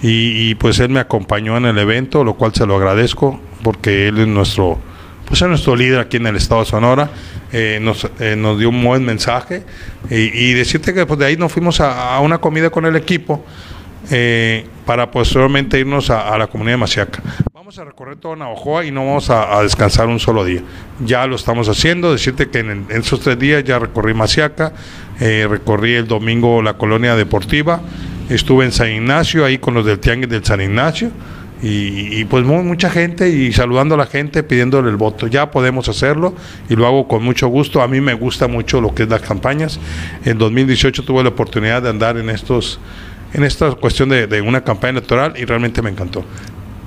y, 0.00 0.54
pues 0.56 0.80
él 0.80 0.88
me 0.88 1.00
acompañó 1.00 1.56
en 1.56 1.66
el 1.66 1.78
evento, 1.78 2.24
lo 2.24 2.34
cual 2.34 2.54
se 2.54 2.66
lo 2.66 2.76
agradezco, 2.76 3.40
porque 3.62 4.08
él 4.08 4.18
es 4.18 4.26
nuestro, 4.26 4.78
pues 5.26 5.42
es 5.42 5.48
nuestro 5.48 5.76
líder 5.76 6.00
aquí 6.00 6.16
en 6.16 6.26
el 6.26 6.36
estado 6.36 6.62
de 6.62 6.66
Sonora, 6.66 7.10
eh, 7.52 7.78
nos, 7.80 8.08
eh, 8.18 8.34
nos 8.36 8.58
dio 8.58 8.70
un 8.70 8.82
buen 8.82 9.04
mensaje, 9.04 9.62
y, 10.10 10.52
decirte 10.52 10.92
que 10.92 11.06
pues, 11.06 11.18
de 11.18 11.26
ahí 11.26 11.36
nos 11.36 11.52
fuimos 11.52 11.80
a, 11.80 12.18
una 12.20 12.38
comida 12.38 12.70
con 12.70 12.86
el 12.86 12.96
equipo, 12.96 13.44
eh, 14.10 14.66
para 14.84 15.10
posteriormente 15.10 15.78
irnos 15.78 16.10
a, 16.10 16.36
la 16.36 16.48
comunidad 16.48 16.76
de. 16.76 17.22
Vamos 17.54 17.78
a 17.78 17.84
recorrer 17.84 18.16
toda 18.16 18.34
Navajoa 18.34 18.84
y 18.84 18.90
no 18.90 19.06
vamos 19.06 19.30
a, 19.30 19.62
descansar 19.62 20.08
un 20.08 20.18
solo 20.18 20.44
día. 20.44 20.60
Ya 21.04 21.24
lo 21.28 21.36
estamos 21.36 21.68
haciendo. 21.68 22.10
Decirte 22.10 22.50
que 22.50 22.58
en, 22.58 22.86
esos 22.90 23.20
tres 23.20 23.38
días 23.38 23.62
ya 23.62 23.78
recorrí 23.78 24.12
Maciaca, 24.12 24.72
recorrí 25.20 25.94
el 25.94 26.08
domingo 26.08 26.62
la 26.62 26.74
colonia 26.74 27.14
deportiva, 27.14 27.80
estuve 28.34 28.64
en 28.64 28.72
San 28.72 28.90
Ignacio, 28.90 29.44
ahí 29.44 29.58
con 29.58 29.74
los 29.74 29.84
del 29.86 29.98
Tianguis 29.98 30.28
del 30.30 30.44
San 30.44 30.60
Ignacio. 30.60 31.10
Y, 31.64 32.24
pues 32.24 32.44
mu- 32.44 32.64
mucha 32.64 32.90
gente 32.90 33.28
y 33.30 33.52
saludando 33.52 33.94
a 33.94 33.98
la 33.98 34.06
gente 34.06 34.42
pidiéndole 34.42 34.90
el 34.90 34.96
voto. 34.96 35.28
Ya 35.28 35.52
podemos 35.52 35.88
hacerlo 35.88 36.34
y 36.68 36.74
lo 36.74 36.88
hago 36.88 37.06
con 37.06 37.22
mucho 37.22 37.46
gusto. 37.46 37.82
A 37.82 37.86
mí 37.86 38.00
me 38.00 38.14
gusta 38.14 38.48
mucho 38.48 38.80
lo 38.80 38.92
que 38.92 39.04
es 39.04 39.08
las 39.08 39.20
campañas. 39.20 39.78
En 40.24 40.38
2018 40.38 41.04
tuve 41.04 41.22
la 41.22 41.28
oportunidad 41.28 41.80
de 41.82 41.90
andar 41.90 42.16
en 42.16 42.30
estos 42.30 42.80
en 43.32 43.44
esta 43.44 43.70
cuestión 43.76 44.08
de, 44.08 44.26
de 44.26 44.40
una 44.42 44.62
campaña 44.64 44.90
electoral 44.98 45.34
y 45.38 45.44
realmente 45.44 45.80
me 45.82 45.90
encantó. 45.90 46.24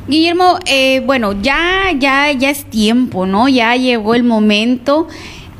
Guillermo, 0.10 0.60
eh, 0.66 1.02
bueno, 1.06 1.34
ya, 1.42 1.92
ya, 1.98 2.32
ya 2.34 2.50
es 2.50 2.66
tiempo, 2.66 3.26
¿no? 3.26 3.48
Ya 3.48 3.76
llegó 3.78 4.14
el 4.14 4.24
momento. 4.24 5.08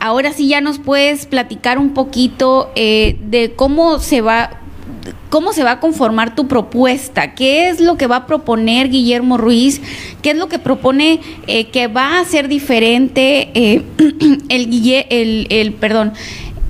Ahora 0.02 0.34
sí 0.34 0.48
ya 0.50 0.60
nos 0.62 0.78
puedes 0.78 1.26
platicar 1.26 1.78
un 1.80 1.94
poquito 1.94 2.70
eh, 2.76 3.18
de 3.30 3.54
cómo 3.56 3.98
se 4.00 4.20
va, 4.22 4.60
cómo 5.36 5.52
se 5.52 5.66
va 5.66 5.72
a 5.72 5.80
conformar 5.82 6.34
tu 6.34 6.48
propuesta. 6.48 7.36
¿Qué 7.36 7.68
es 7.68 7.82
lo 7.82 7.98
que 7.98 8.08
va 8.08 8.16
a 8.16 8.26
proponer 8.26 8.88
Guillermo 8.90 9.36
Ruiz? 9.38 9.82
¿Qué 10.22 10.30
es 10.30 10.38
lo 10.38 10.48
que 10.48 10.60
propone 10.60 11.20
eh, 11.46 11.68
que 11.72 11.88
va 11.88 12.22
a 12.22 12.24
ser 12.24 12.48
diferente 12.48 13.50
eh, 13.54 13.84
el, 14.48 15.48
el, 15.50 15.74
perdón, 15.74 16.14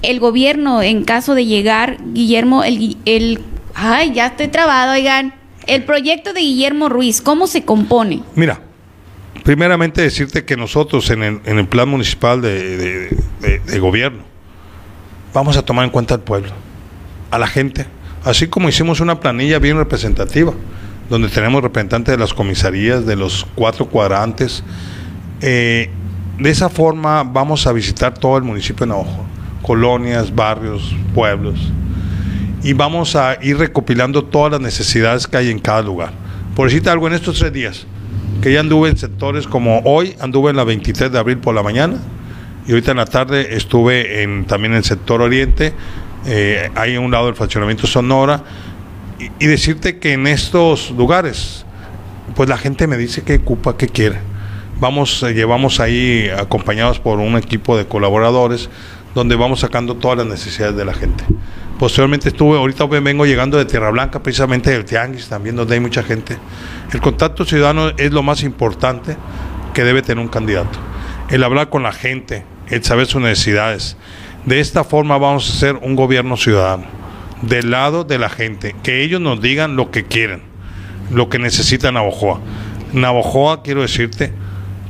el 0.01 0.19
gobierno 0.19 0.81
en 0.81 1.03
caso 1.03 1.35
de 1.35 1.45
llegar, 1.45 1.97
Guillermo, 2.13 2.63
el, 2.63 2.97
el, 3.05 3.39
ay, 3.75 4.13
ya 4.15 4.25
estoy 4.25 4.47
trabado, 4.47 4.93
oigan. 4.93 5.35
El 5.67 5.83
proyecto 5.83 6.33
de 6.33 6.39
Guillermo 6.41 6.89
Ruiz, 6.89 7.21
¿cómo 7.21 7.45
se 7.45 7.63
compone? 7.63 8.23
Mira, 8.33 8.61
Primeramente 9.43 10.01
decirte 10.01 10.43
que 10.43 10.57
nosotros 10.57 11.11
en 11.11 11.21
el, 11.21 11.39
en 11.45 11.59
el 11.59 11.67
plan 11.67 11.87
municipal 11.87 12.41
de- 12.41 13.15
de 13.39 13.79
gobierno 13.79 14.23
vamos 15.35 15.55
a 15.55 15.61
tomar 15.63 15.85
en 15.85 15.91
cuenta 15.91 16.15
al 16.15 16.21
pueblo, 16.21 16.49
a 17.29 17.37
la 17.37 17.45
gente, 17.45 17.85
así 18.25 18.47
como 18.47 18.67
hicimos 18.67 18.99
una 18.99 19.19
planilla 19.19 19.59
bien 19.59 19.77
representativa, 19.77 20.51
donde 21.09 21.29
tenemos 21.29 21.61
representantes 21.61 22.11
de 22.11 22.17
las 22.17 22.33
comisarías, 22.33 23.05
de 23.05 23.15
los 23.15 23.45
cuatro 23.55 23.85
cuadrantes. 23.85 24.63
Eh, 25.41 25.89
de 26.39 26.49
esa 26.49 26.67
forma 26.67 27.23
vamos 27.23 27.67
a 27.67 27.71
visitar 27.71 28.15
todo 28.15 28.37
el 28.37 28.43
municipio 28.43 28.85
de 28.85 28.89
Navajo, 28.89 29.25
colonias, 29.61 30.33
barrios, 30.33 30.95
pueblos, 31.13 31.71
y 32.63 32.73
vamos 32.73 33.15
a 33.15 33.37
ir 33.41 33.57
recopilando 33.57 34.25
todas 34.25 34.53
las 34.53 34.61
necesidades 34.61 35.27
que 35.27 35.37
hay 35.37 35.51
en 35.51 35.59
cada 35.59 35.83
lugar. 35.83 36.11
Por 36.55 36.67
decirte 36.67 36.89
algo, 36.89 37.07
en 37.07 37.13
estos 37.13 37.37
tres 37.37 37.53
días, 37.53 37.85
que 38.41 38.51
ya 38.51 38.61
anduve 38.61 38.89
en 38.89 38.97
sectores 38.97 39.45
como 39.45 39.81
hoy, 39.85 40.15
anduve 40.19 40.49
en 40.49 40.55
la 40.55 40.63
23 40.63 41.11
de 41.11 41.19
abril 41.19 41.37
por 41.37 41.53
la 41.53 41.61
mañana, 41.61 41.97
y 42.67 42.71
ahorita 42.71 42.91
en 42.91 42.97
la 42.97 43.05
tarde 43.05 43.55
estuve 43.55 44.23
en, 44.23 44.45
también 44.45 44.73
en 44.73 44.77
el 44.77 44.83
sector 44.83 45.21
oriente, 45.21 45.73
eh, 46.25 46.69
a 46.75 46.99
un 46.99 47.11
lado 47.11 47.27
del 47.27 47.35
fraccionamiento 47.35 47.87
Sonora, 47.87 48.43
y, 49.39 49.45
decirte 49.45 49.97
que 49.99 50.13
en 50.13 50.27
estos 50.27 50.91
lugares, 50.91 51.65
pues 52.35 52.49
la 52.49 52.57
gente 52.57 52.87
me 52.87 52.97
dice 52.97 53.23
qué 53.23 53.35
ocupa, 53.35 53.77
qué 53.77 53.87
quiere. 53.87 54.19
Vamos, 54.79 55.23
eh, 55.23 55.33
llevamos 55.33 55.79
ahí 55.79 56.29
acompañados 56.29 56.99
por 56.99 57.19
un 57.19 57.37
equipo 57.37 57.77
de 57.77 57.85
colaboradores, 57.85 58.69
donde 59.13 59.35
vamos 59.35 59.61
sacando 59.61 59.95
todas 59.95 60.17
las 60.17 60.27
necesidades 60.27 60.75
de 60.75 60.83
la 60.83 60.93
gente. 60.93 61.23
Posteriormente 61.79 62.29
estuve, 62.29 62.57
ahorita 62.57 62.85
vengo 62.85 63.25
llegando 63.25 63.57
de 63.57 63.65
Tierra 63.65 63.89
Blanca, 63.89 64.21
precisamente 64.21 64.71
del 64.71 64.85
Tianguis, 64.85 65.27
también 65.27 65.55
donde 65.55 65.75
hay 65.75 65.79
mucha 65.79 66.03
gente. 66.03 66.37
El 66.91 67.01
contacto 67.01 67.45
ciudadano 67.45 67.91
es 67.97 68.11
lo 68.11 68.23
más 68.23 68.43
importante 68.43 69.17
que 69.73 69.83
debe 69.83 70.01
tener 70.01 70.21
un 70.21 70.29
candidato. 70.29 70.79
El 71.29 71.43
hablar 71.43 71.69
con 71.69 71.83
la 71.83 71.91
gente, 71.91 72.45
el 72.67 72.83
saber 72.83 73.07
sus 73.07 73.21
necesidades. 73.21 73.97
De 74.45 74.59
esta 74.59 74.83
forma 74.83 75.17
vamos 75.17 75.49
a 75.49 75.53
hacer 75.53 75.75
un 75.81 75.95
gobierno 75.95 76.37
ciudadano, 76.37 76.83
del 77.41 77.71
lado 77.71 78.03
de 78.03 78.19
la 78.19 78.29
gente, 78.29 78.75
que 78.83 79.01
ellos 79.01 79.19
nos 79.19 79.41
digan 79.41 79.75
lo 79.75 79.89
que 79.89 80.05
quieren, 80.05 80.43
lo 81.09 81.29
que 81.29 81.39
necesita 81.39 81.91
Navojoa. 81.91 82.41
Navojoa, 82.93 83.63
quiero 83.63 83.81
decirte, 83.81 84.31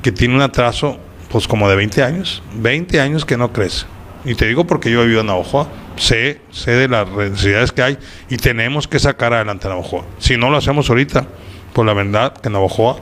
que 0.02 0.12
tiene 0.12 0.36
un 0.36 0.42
atraso, 0.42 1.00
pues 1.32 1.48
como 1.48 1.70
de 1.70 1.78
20 1.78 2.04
años, 2.04 2.44
20 2.56 3.00
años 3.00 3.24
que 3.24 3.38
no 3.38 3.54
crece. 3.54 3.86
Y 4.26 4.36
te 4.36 4.46
digo 4.46 4.68
porque 4.68 4.92
yo 4.92 5.02
he 5.02 5.06
vivido 5.06 5.22
en 5.22 5.28
Navojoa, 5.28 5.70
sé, 5.96 6.42
sé 6.52 6.72
de 6.72 6.90
las 6.90 7.10
necesidades 7.10 7.72
que 7.72 7.82
hay 7.82 7.98
y 8.30 8.36
tenemos 8.36 8.90
que 8.90 9.00
sacar 9.00 9.34
adelante 9.34 9.68
a 9.68 9.70
Navojoa. 9.70 10.04
Si 10.20 10.36
no 10.36 10.50
lo 10.50 10.58
hacemos 10.58 10.90
ahorita, 10.90 11.28
pues 11.72 11.86
la 11.86 11.94
verdad 11.94 12.34
que 12.34 12.50
Navojoa 12.50 12.98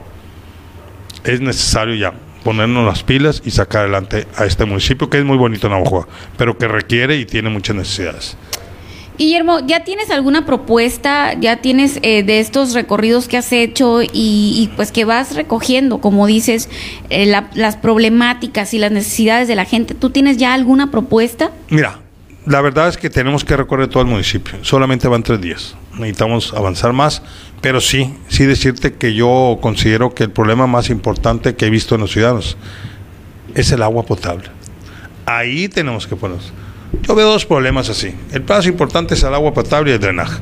es 1.24 1.40
necesario 1.40 1.96
ya 1.96 2.12
ponernos 2.44 2.86
las 2.86 3.02
pilas 3.02 3.42
y 3.44 3.50
sacar 3.50 3.82
adelante 3.82 4.26
a 4.36 4.44
este 4.44 4.64
municipio 4.64 5.10
que 5.10 5.18
es 5.18 5.24
muy 5.24 5.36
bonito 5.36 5.68
Navojoa, 5.68 6.06
pero 6.36 6.56
que 6.56 6.68
requiere 6.68 7.16
y 7.16 7.24
tiene 7.24 7.50
muchas 7.50 7.74
necesidades. 7.74 8.36
Guillermo, 9.16 9.60
¿ya 9.64 9.84
tienes 9.84 10.10
alguna 10.10 10.44
propuesta? 10.44 11.34
¿Ya 11.34 11.58
tienes 11.58 12.00
eh, 12.02 12.24
de 12.24 12.40
estos 12.40 12.74
recorridos 12.74 13.28
que 13.28 13.36
has 13.36 13.52
hecho 13.52 14.02
y, 14.02 14.08
y, 14.12 14.72
pues 14.74 14.90
que 14.90 15.04
vas 15.04 15.36
recogiendo, 15.36 15.98
como 16.00 16.26
dices, 16.26 16.68
eh, 17.10 17.24
la- 17.24 17.48
las 17.54 17.76
problemáticas 17.76 18.74
y 18.74 18.78
las 18.78 18.90
necesidades 18.90 19.46
de 19.46 19.54
la 19.54 19.66
gente? 19.66 19.94
¿Tú 19.94 20.10
tienes 20.10 20.36
ya 20.36 20.52
alguna 20.52 20.90
propuesta? 20.90 21.52
Mira, 21.70 22.00
la 22.46 22.60
verdad 22.60 22.88
es 22.88 22.98
que 22.98 23.08
tenemos 23.08 23.42
que 23.44 23.56
recorrer 23.56 23.88
todo 23.88 24.02
el 24.02 24.08
municipio. 24.08 24.62
Solamente 24.62 25.08
van 25.08 25.22
tres 25.22 25.40
días. 25.40 25.76
Necesitamos 25.92 26.52
avanzar 26.52 26.92
más. 26.92 27.22
Pero 27.62 27.80
sí, 27.80 28.14
sí 28.28 28.44
decirte 28.44 28.94
que 28.94 29.14
yo 29.14 29.58
considero 29.62 30.14
que 30.14 30.24
el 30.24 30.30
problema 30.30 30.66
más 30.66 30.90
importante 30.90 31.54
que 31.54 31.66
he 31.66 31.70
visto 31.70 31.94
en 31.94 32.02
los 32.02 32.12
ciudadanos 32.12 32.58
es 33.54 33.72
el 33.72 33.82
agua 33.82 34.04
potable. 34.04 34.50
Ahí 35.24 35.68
tenemos 35.68 36.06
que 36.06 36.16
ponernos. 36.16 36.52
Yo 37.02 37.14
veo 37.14 37.28
dos 37.30 37.46
problemas 37.46 37.88
así. 37.88 38.14
El 38.32 38.44
más 38.44 38.66
importante 38.66 39.14
es 39.14 39.22
el 39.22 39.32
agua 39.32 39.54
potable 39.54 39.92
y 39.92 39.94
el 39.94 40.00
drenaje. 40.00 40.38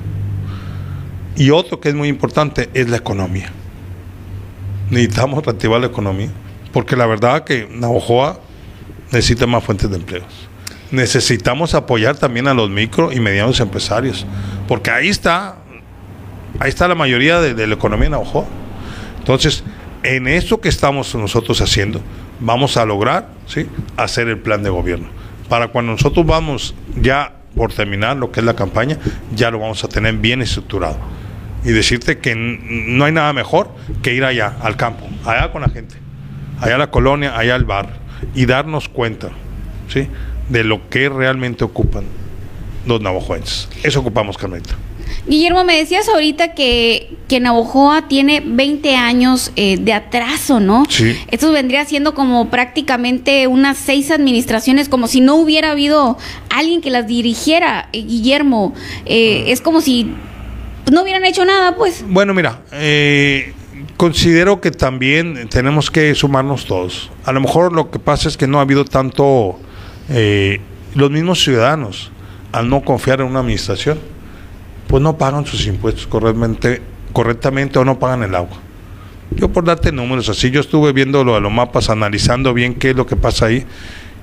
Y 1.36 1.50
otro 1.50 1.78
que 1.78 1.88
es 1.88 1.94
muy 1.94 2.09
importante 2.09 2.68
es 2.74 2.90
la 2.90 2.96
economía. 2.96 3.53
Necesitamos 4.90 5.44
reactivar 5.44 5.80
la 5.80 5.86
economía. 5.86 6.30
Porque 6.72 6.96
la 6.96 7.07
verdad 7.07 7.44
que 7.44 7.68
Navojoa 7.70 8.40
necesita 9.12 9.46
más 9.46 9.62
fuentes 9.62 9.88
de 9.88 9.96
empleos 9.96 10.51
necesitamos 10.93 11.74
apoyar 11.74 12.16
también 12.16 12.47
a 12.47 12.55
los 12.55 12.70
micro 12.70 13.11
y 13.12 13.18
medianos 13.18 13.59
empresarios, 13.61 14.26
porque 14.68 14.90
ahí 14.90 15.09
está, 15.09 15.57
ahí 16.61 16.68
está 16.68 16.86
la 16.86 16.95
mayoría 16.95 17.40
de, 17.40 17.66
la 17.66 17.74
economía 17.74 18.07
en 18.07 18.12
Navajo. 18.12 18.47
Entonces, 19.18 19.64
en 20.03 20.28
eso 20.28 20.61
que 20.61 20.68
estamos 20.68 21.14
nosotros 21.14 21.61
haciendo, 21.61 22.01
vamos 22.40 22.76
a 22.76 22.84
lograr 22.84 23.28
¿sí? 23.47 23.66
hacer 23.97 24.28
el 24.28 24.38
plan 24.38 24.62
de 24.62 24.70
gobierno. 24.70 25.09
Para 25.49 25.68
cuando 25.68 25.93
nosotros 25.93 26.26
vamos 26.26 26.74
ya 27.01 27.36
por 27.57 27.72
terminar 27.72 28.16
lo 28.16 28.30
que 28.30 28.40
es 28.40 28.47
la 28.47 28.55
campaña, 28.55 28.99
ya 29.34 29.51
lo 29.51 29.59
vamos 29.59 29.82
a 29.84 29.88
tener 29.88 30.14
bien 30.16 30.43
estructurado. 30.43 30.99
Y 31.64 31.70
decirte 31.70 32.18
que 32.18 32.34
no 32.34 33.05
hay 33.05 33.12
nada 33.12 33.32
mejor 33.32 33.70
que 34.03 34.12
ir 34.14 34.24
allá, 34.24 34.57
al 34.61 34.76
campo, 34.76 35.07
allá 35.24 35.53
con 35.53 35.62
la 35.62 35.68
gente, 35.68 35.95
allá 36.61 36.74
a 36.74 36.78
la 36.78 36.90
colonia, 36.90 37.38
allá 37.38 37.55
al 37.55 37.64
bar, 37.64 38.01
y 38.34 38.47
darnos 38.47 38.88
cuenta, 38.88 39.30
¿sí? 39.88 40.09
De 40.49 40.64
lo 40.64 40.88
que 40.88 41.09
realmente 41.09 41.64
ocupan 41.64 42.05
los 42.86 43.01
navajoenses. 43.01 43.68
Eso 43.82 44.01
ocupamos, 44.01 44.36
Carmelita. 44.36 44.76
Guillermo, 45.26 45.62
me 45.62 45.76
decías 45.76 46.09
ahorita 46.09 46.55
que, 46.55 47.16
que 47.28 47.38
Navojoa 47.38 48.09
tiene 48.09 48.43
20 48.45 48.97
años 48.97 49.53
eh, 49.55 49.76
de 49.78 49.93
atraso, 49.93 50.59
¿no? 50.59 50.84
Sí. 50.88 51.16
Esto 51.30 51.53
vendría 51.53 51.84
siendo 51.84 52.14
como 52.14 52.51
prácticamente 52.51 53.47
unas 53.47 53.78
seis 53.78 54.11
administraciones, 54.11 54.88
como 54.88 55.07
si 55.07 55.20
no 55.20 55.36
hubiera 55.36 55.70
habido 55.72 56.18
alguien 56.51 56.80
que 56.80 56.90
las 56.90 57.07
dirigiera, 57.07 57.88
eh, 57.93 58.03
Guillermo. 58.03 58.74
Eh, 59.07 59.45
es 59.49 59.61
como 59.61 59.80
si 59.80 60.12
no 60.90 61.03
hubieran 61.03 61.24
hecho 61.24 61.45
nada, 61.45 61.76
pues. 61.76 62.05
Bueno, 62.09 62.34
mira, 62.34 62.62
eh, 62.72 63.53
considero 63.97 64.61
que 64.61 64.70
también 64.70 65.49
tenemos 65.49 65.90
que 65.90 66.14
sumarnos 66.14 66.66
todos. 66.66 67.11
A 67.24 67.32
lo 67.32 67.40
mejor 67.40 67.72
lo 67.72 67.90
que 67.90 67.99
pasa 67.99 68.28
es 68.28 68.36
que 68.36 68.47
no 68.47 68.59
ha 68.59 68.62
habido 68.62 68.84
tanto, 68.84 69.59
eh, 70.09 70.61
los 70.94 71.11
mismos 71.11 71.42
ciudadanos, 71.42 72.11
al 72.53 72.68
no 72.68 72.82
confiar 72.82 73.20
en 73.20 73.26
una 73.26 73.40
administración, 73.40 73.98
pues 74.86 75.03
no 75.03 75.16
pagan 75.16 75.46
sus 75.46 75.66
impuestos 75.66 76.07
correctamente, 76.07 76.82
correctamente 77.12 77.78
o 77.78 77.84
no 77.84 77.98
pagan 77.98 78.22
el 78.22 78.34
agua. 78.34 78.59
Yo 79.30 79.48
por 79.48 79.64
darte 79.64 79.92
números 79.92 80.28
así, 80.28 80.50
yo 80.50 80.61
estuve 80.61 80.92
viendo 80.92 81.24
lo 81.24 81.34
de 81.34 81.40
los 81.40 81.53
mapas, 81.53 81.88
analizando 81.88 82.53
bien 82.53 82.74
qué 82.74 82.90
es 82.90 82.96
lo 82.96 83.07
que 83.07 83.16
pasa 83.16 83.46
ahí. 83.46 83.64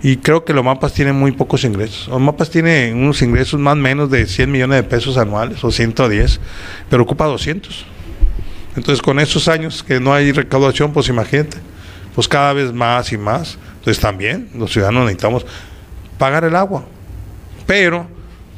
Y 0.01 0.17
creo 0.17 0.45
que 0.45 0.53
los 0.53 0.63
mapas 0.63 0.93
tienen 0.93 1.15
muy 1.15 1.31
pocos 1.31 1.63
ingresos. 1.63 2.07
Los 2.07 2.21
mapas 2.21 2.49
tienen 2.49 2.95
unos 2.95 3.21
ingresos 3.21 3.59
más 3.59 3.73
o 3.73 3.77
menos 3.77 4.09
de 4.09 4.25
100 4.25 4.49
millones 4.49 4.77
de 4.77 4.83
pesos 4.83 5.17
anuales 5.17 5.61
o 5.63 5.71
110, 5.71 6.39
pero 6.89 7.03
ocupa 7.03 7.25
200. 7.25 7.85
Entonces, 8.75 9.01
con 9.01 9.19
esos 9.19 9.47
años 9.49 9.83
que 9.83 9.99
no 9.99 10.13
hay 10.13 10.31
recaudación, 10.31 10.93
pues 10.93 11.09
imagínate, 11.09 11.57
pues 12.15 12.27
cada 12.27 12.53
vez 12.53 12.71
más 12.71 13.11
y 13.11 13.17
más. 13.17 13.57
Entonces, 13.79 13.99
también 13.99 14.49
los 14.55 14.71
ciudadanos 14.71 15.03
necesitamos 15.03 15.45
pagar 16.19 16.43
el 16.43 16.55
agua. 16.55 16.83
Pero 17.65 18.05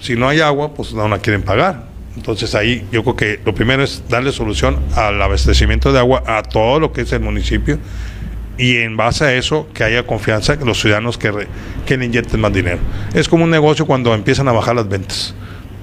si 0.01 0.15
no 0.17 0.27
hay 0.27 0.41
agua, 0.41 0.73
pues 0.73 0.93
no 0.93 1.07
la 1.07 1.19
quieren 1.19 1.43
pagar. 1.43 1.85
Entonces 2.17 2.53
ahí 2.55 2.85
yo 2.91 3.03
creo 3.03 3.15
que 3.15 3.39
lo 3.45 3.55
primero 3.55 3.81
es 3.83 4.03
darle 4.09 4.33
solución 4.33 4.77
al 4.97 5.21
abastecimiento 5.21 5.93
de 5.93 5.99
agua 5.99 6.23
a 6.27 6.43
todo 6.43 6.77
lo 6.81 6.91
que 6.91 7.01
es 7.01 7.11
el 7.13 7.21
municipio 7.21 7.77
y 8.57 8.77
en 8.77 8.97
base 8.97 9.23
a 9.23 9.33
eso 9.33 9.69
que 9.73 9.85
haya 9.85 10.05
confianza 10.05 10.53
en 10.53 10.65
los 10.65 10.81
ciudadanos 10.81 11.17
que, 11.17 11.31
re- 11.31 11.47
le 11.87 12.05
inyecten 12.05 12.41
más 12.41 12.51
dinero. 12.51 12.79
Es 13.13 13.29
como 13.29 13.45
un 13.45 13.49
negocio 13.49 13.85
cuando 13.85 14.13
empiezan 14.13 14.49
a 14.49 14.51
bajar 14.51 14.75
las 14.75 14.89
ventas 14.89 15.33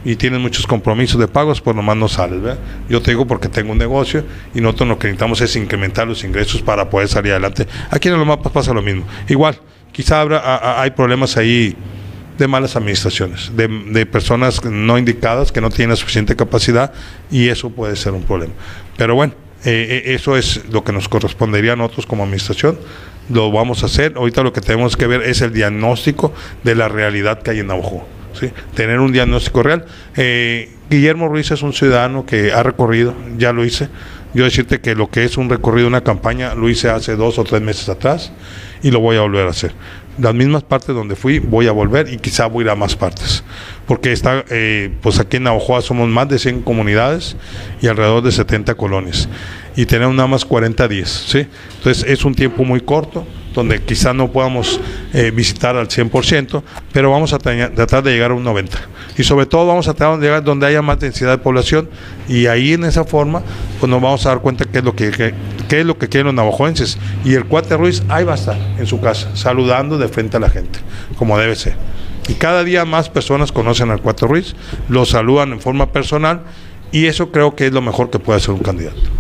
y 0.04 0.16
tienen 0.16 0.42
muchos 0.42 0.66
compromisos 0.66 1.18
de 1.18 1.28
pagos, 1.28 1.62
pues 1.62 1.74
nomás 1.74 1.96
no 1.96 2.08
sales. 2.08 2.42
¿verdad? 2.42 2.58
Yo 2.90 3.00
te 3.00 3.10
digo 3.10 3.26
porque 3.26 3.48
tengo 3.48 3.72
un 3.72 3.78
negocio 3.78 4.22
y 4.54 4.60
nosotros 4.60 4.88
lo 4.90 4.98
que 4.98 5.08
necesitamos 5.08 5.40
es 5.40 5.56
incrementar 5.56 6.06
los 6.06 6.22
ingresos 6.24 6.60
para 6.60 6.90
poder 6.90 7.08
salir 7.08 7.32
adelante. 7.32 7.66
Aquí 7.90 8.08
en 8.08 8.18
los 8.18 8.26
mapas 8.26 8.52
pasa 8.52 8.74
lo 8.74 8.82
mismo. 8.82 9.04
Igual, 9.28 9.58
quizá 9.92 10.20
habrá, 10.20 10.80
hay 10.80 10.90
problemas 10.90 11.36
ahí 11.36 11.76
de 12.38 12.46
malas 12.46 12.76
administraciones, 12.76 13.50
de, 13.54 13.66
de 13.68 14.06
personas 14.06 14.64
no 14.64 14.96
indicadas 14.96 15.50
que 15.50 15.60
no 15.60 15.70
tienen 15.70 15.90
la 15.90 15.96
suficiente 15.96 16.36
capacidad 16.36 16.92
y 17.30 17.48
eso 17.48 17.70
puede 17.70 17.96
ser 17.96 18.12
un 18.12 18.22
problema. 18.22 18.52
Pero 18.96 19.16
bueno, 19.16 19.34
eh, 19.64 20.02
eh, 20.06 20.14
eso 20.14 20.36
es 20.36 20.62
lo 20.70 20.84
que 20.84 20.92
nos 20.92 21.08
correspondería 21.08 21.72
a 21.72 21.76
nosotros 21.76 22.06
como 22.06 22.22
administración. 22.22 22.78
Lo 23.28 23.50
vamos 23.50 23.82
a 23.82 23.86
hacer. 23.86 24.14
Ahorita 24.16 24.42
lo 24.42 24.52
que 24.52 24.60
tenemos 24.60 24.96
que 24.96 25.06
ver 25.06 25.22
es 25.22 25.40
el 25.40 25.52
diagnóstico 25.52 26.32
de 26.62 26.74
la 26.74 26.88
realidad 26.88 27.42
que 27.42 27.50
hay 27.50 27.58
en 27.60 27.66
Navajo. 27.66 28.06
¿sí? 28.38 28.50
Tener 28.74 29.00
un 29.00 29.12
diagnóstico 29.12 29.62
real. 29.62 29.84
Eh, 30.16 30.70
Guillermo 30.88 31.28
Ruiz 31.28 31.50
es 31.50 31.62
un 31.62 31.72
ciudadano 31.72 32.24
que 32.24 32.52
ha 32.52 32.62
recorrido, 32.62 33.14
ya 33.36 33.52
lo 33.52 33.64
hice. 33.64 33.88
Yo 34.32 34.44
decirte 34.44 34.80
que 34.80 34.94
lo 34.94 35.10
que 35.10 35.24
es 35.24 35.36
un 35.36 35.50
recorrido, 35.50 35.88
una 35.88 36.02
campaña, 36.02 36.54
lo 36.54 36.68
hice 36.68 36.88
hace 36.88 37.16
dos 37.16 37.38
o 37.38 37.44
tres 37.44 37.60
meses 37.60 37.88
atrás 37.88 38.32
y 38.82 38.90
lo 38.90 39.00
voy 39.00 39.16
a 39.16 39.22
volver 39.22 39.46
a 39.46 39.50
hacer. 39.50 39.72
las 40.18 40.34
mismas 40.34 40.64
partes 40.64 40.94
donde 40.94 41.14
fui, 41.14 41.38
voy 41.38 41.68
a 41.68 41.72
volver 41.72 42.12
y 42.12 42.16
quizá 42.16 42.46
voy 42.46 42.62
a 42.62 42.66
ir 42.66 42.70
a 42.70 42.74
más 42.74 42.96
partes. 42.96 43.44
Porque 43.86 44.12
está, 44.12 44.44
eh, 44.50 44.90
pues 45.00 45.20
aquí 45.20 45.36
en 45.36 45.44
Navajoa 45.44 45.80
somos 45.80 46.08
más 46.08 46.28
de 46.28 46.40
100 46.40 46.62
comunidades 46.62 47.36
y 47.80 47.86
alrededor 47.86 48.22
de 48.22 48.32
70 48.32 48.74
colonias. 48.74 49.28
Y 49.76 49.86
tenemos 49.86 50.16
nada 50.16 50.26
más 50.26 50.44
40 50.44 50.88
días, 50.88 51.24
¿sí? 51.28 51.46
Entonces 51.76 52.04
es 52.08 52.24
un 52.24 52.34
tiempo 52.34 52.64
muy 52.64 52.80
corto, 52.80 53.24
donde 53.58 53.82
quizá 53.82 54.14
no 54.14 54.30
podamos 54.30 54.80
eh, 55.12 55.32
visitar 55.32 55.76
al 55.76 55.88
100%, 55.88 56.62
pero 56.92 57.10
vamos 57.10 57.32
a 57.32 57.38
tratar 57.38 58.04
de 58.04 58.12
llegar 58.12 58.30
a 58.30 58.34
un 58.34 58.44
90%. 58.44 58.68
Y 59.16 59.24
sobre 59.24 59.46
todo 59.46 59.66
vamos 59.66 59.88
a 59.88 59.94
tratar 59.94 60.20
de 60.20 60.26
llegar 60.26 60.44
donde 60.44 60.66
haya 60.66 60.80
más 60.80 61.00
densidad 61.00 61.32
de 61.32 61.38
población 61.38 61.90
y 62.28 62.46
ahí 62.46 62.74
en 62.74 62.84
esa 62.84 63.02
forma 63.02 63.42
pues 63.80 63.90
nos 63.90 64.00
vamos 64.00 64.24
a 64.26 64.28
dar 64.28 64.40
cuenta 64.40 64.64
qué 64.64 64.78
es 64.78 64.84
lo 64.84 64.94
que, 64.94 65.10
qué, 65.68 65.80
es 65.80 65.84
lo 65.84 65.98
que 65.98 66.08
quieren 66.08 66.26
los 66.26 66.34
navajoenses. 66.34 66.98
Y 67.24 67.34
el 67.34 67.46
cuate 67.46 67.76
Ruiz 67.76 68.04
ahí 68.08 68.24
va 68.24 68.32
a 68.32 68.36
estar 68.36 68.56
en 68.78 68.86
su 68.86 69.00
casa, 69.00 69.34
saludando 69.34 69.98
de 69.98 70.06
frente 70.06 70.36
a 70.36 70.40
la 70.40 70.50
gente, 70.50 70.78
como 71.16 71.36
debe 71.36 71.56
ser. 71.56 71.74
Y 72.28 72.34
cada 72.34 72.62
día 72.62 72.84
más 72.84 73.08
personas 73.08 73.50
conocen 73.50 73.90
al 73.90 74.00
cuate 74.00 74.24
Ruiz, 74.24 74.54
lo 74.88 75.04
saludan 75.04 75.50
en 75.52 75.60
forma 75.60 75.90
personal 75.90 76.42
y 76.92 77.06
eso 77.06 77.32
creo 77.32 77.56
que 77.56 77.66
es 77.66 77.72
lo 77.72 77.82
mejor 77.82 78.10
que 78.10 78.20
puede 78.20 78.36
hacer 78.36 78.50
un 78.50 78.60
candidato. 78.60 79.17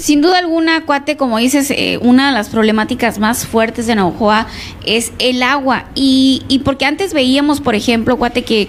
Sin 0.00 0.22
duda 0.22 0.38
alguna, 0.38 0.86
Cuate, 0.86 1.18
como 1.18 1.36
dices, 1.36 1.70
eh, 1.70 1.98
una 2.00 2.28
de 2.28 2.32
las 2.32 2.48
problemáticas 2.48 3.18
más 3.18 3.46
fuertes 3.46 3.86
de 3.86 3.94
Navajoa 3.94 4.46
es 4.86 5.12
el 5.18 5.42
agua. 5.42 5.90
Y, 5.94 6.42
y 6.48 6.60
porque 6.60 6.86
antes 6.86 7.12
veíamos, 7.12 7.60
por 7.60 7.74
ejemplo, 7.74 8.16
Cuate, 8.16 8.42
que, 8.42 8.68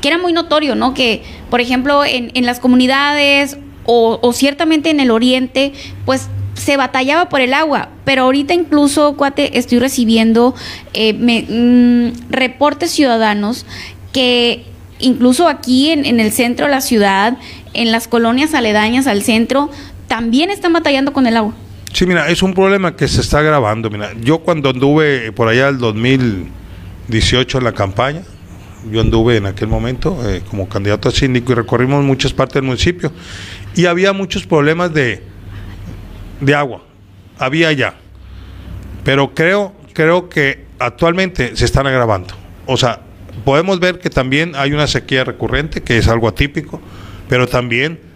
que 0.00 0.08
era 0.08 0.16
muy 0.16 0.32
notorio, 0.32 0.74
¿no? 0.74 0.94
Que, 0.94 1.22
por 1.50 1.60
ejemplo, 1.60 2.02
en, 2.02 2.30
en 2.32 2.46
las 2.46 2.60
comunidades 2.60 3.58
o, 3.84 4.32
ciertamente 4.32 4.88
en 4.88 5.00
el 5.00 5.10
oriente, 5.10 5.72
pues 6.06 6.28
se 6.54 6.76
batallaba 6.78 7.28
por 7.28 7.40
el 7.40 7.52
agua, 7.52 7.90
pero 8.04 8.22
ahorita 8.22 8.54
incluso, 8.54 9.16
cuate, 9.16 9.58
estoy 9.58 9.78
recibiendo 9.80 10.54
eh, 10.92 11.12
mm, 11.12 12.30
reportes 12.30 12.90
ciudadanos 12.90 13.66
que 14.12 14.64
incluso 14.98 15.48
aquí 15.48 15.90
en, 15.90 16.04
en, 16.04 16.20
el 16.20 16.32
centro 16.32 16.66
de 16.66 16.72
la 16.72 16.82
ciudad, 16.82 17.38
en 17.72 17.90
las 17.90 18.08
colonias 18.08 18.54
aledañas 18.54 19.06
al 19.06 19.22
centro, 19.22 19.70
también 20.10 20.50
están 20.50 20.72
batallando 20.72 21.12
con 21.12 21.28
el 21.28 21.36
agua. 21.36 21.54
Sí, 21.92 22.04
mira, 22.04 22.28
es 22.28 22.42
un 22.42 22.52
problema 22.52 22.96
que 22.96 23.06
se 23.06 23.20
está 23.20 23.38
agravando. 23.38 23.90
Mira, 23.90 24.10
yo 24.20 24.40
cuando 24.40 24.70
anduve 24.70 25.30
por 25.30 25.46
allá 25.46 25.68
el 25.68 25.78
2018 25.78 27.58
en 27.58 27.64
la 27.64 27.72
campaña, 27.72 28.22
yo 28.90 29.02
anduve 29.02 29.36
en 29.36 29.46
aquel 29.46 29.68
momento 29.68 30.18
eh, 30.28 30.42
como 30.50 30.68
candidato 30.68 31.08
a 31.08 31.12
síndico 31.12 31.52
y 31.52 31.54
recorrimos 31.54 32.02
muchas 32.04 32.32
partes 32.32 32.54
del 32.54 32.64
municipio 32.64 33.12
y 33.76 33.86
había 33.86 34.12
muchos 34.12 34.44
problemas 34.48 34.92
de, 34.92 35.22
de 36.40 36.54
agua, 36.56 36.82
había 37.38 37.70
ya, 37.70 37.94
pero 39.04 39.32
creo, 39.32 39.74
creo 39.92 40.28
que 40.28 40.64
actualmente 40.80 41.54
se 41.54 41.66
están 41.66 41.86
agravando. 41.86 42.34
O 42.66 42.76
sea, 42.76 43.02
podemos 43.44 43.78
ver 43.78 44.00
que 44.00 44.10
también 44.10 44.54
hay 44.56 44.72
una 44.72 44.88
sequía 44.88 45.22
recurrente, 45.22 45.84
que 45.84 45.98
es 45.98 46.08
algo 46.08 46.26
atípico, 46.26 46.80
pero 47.28 47.46
también 47.46 48.09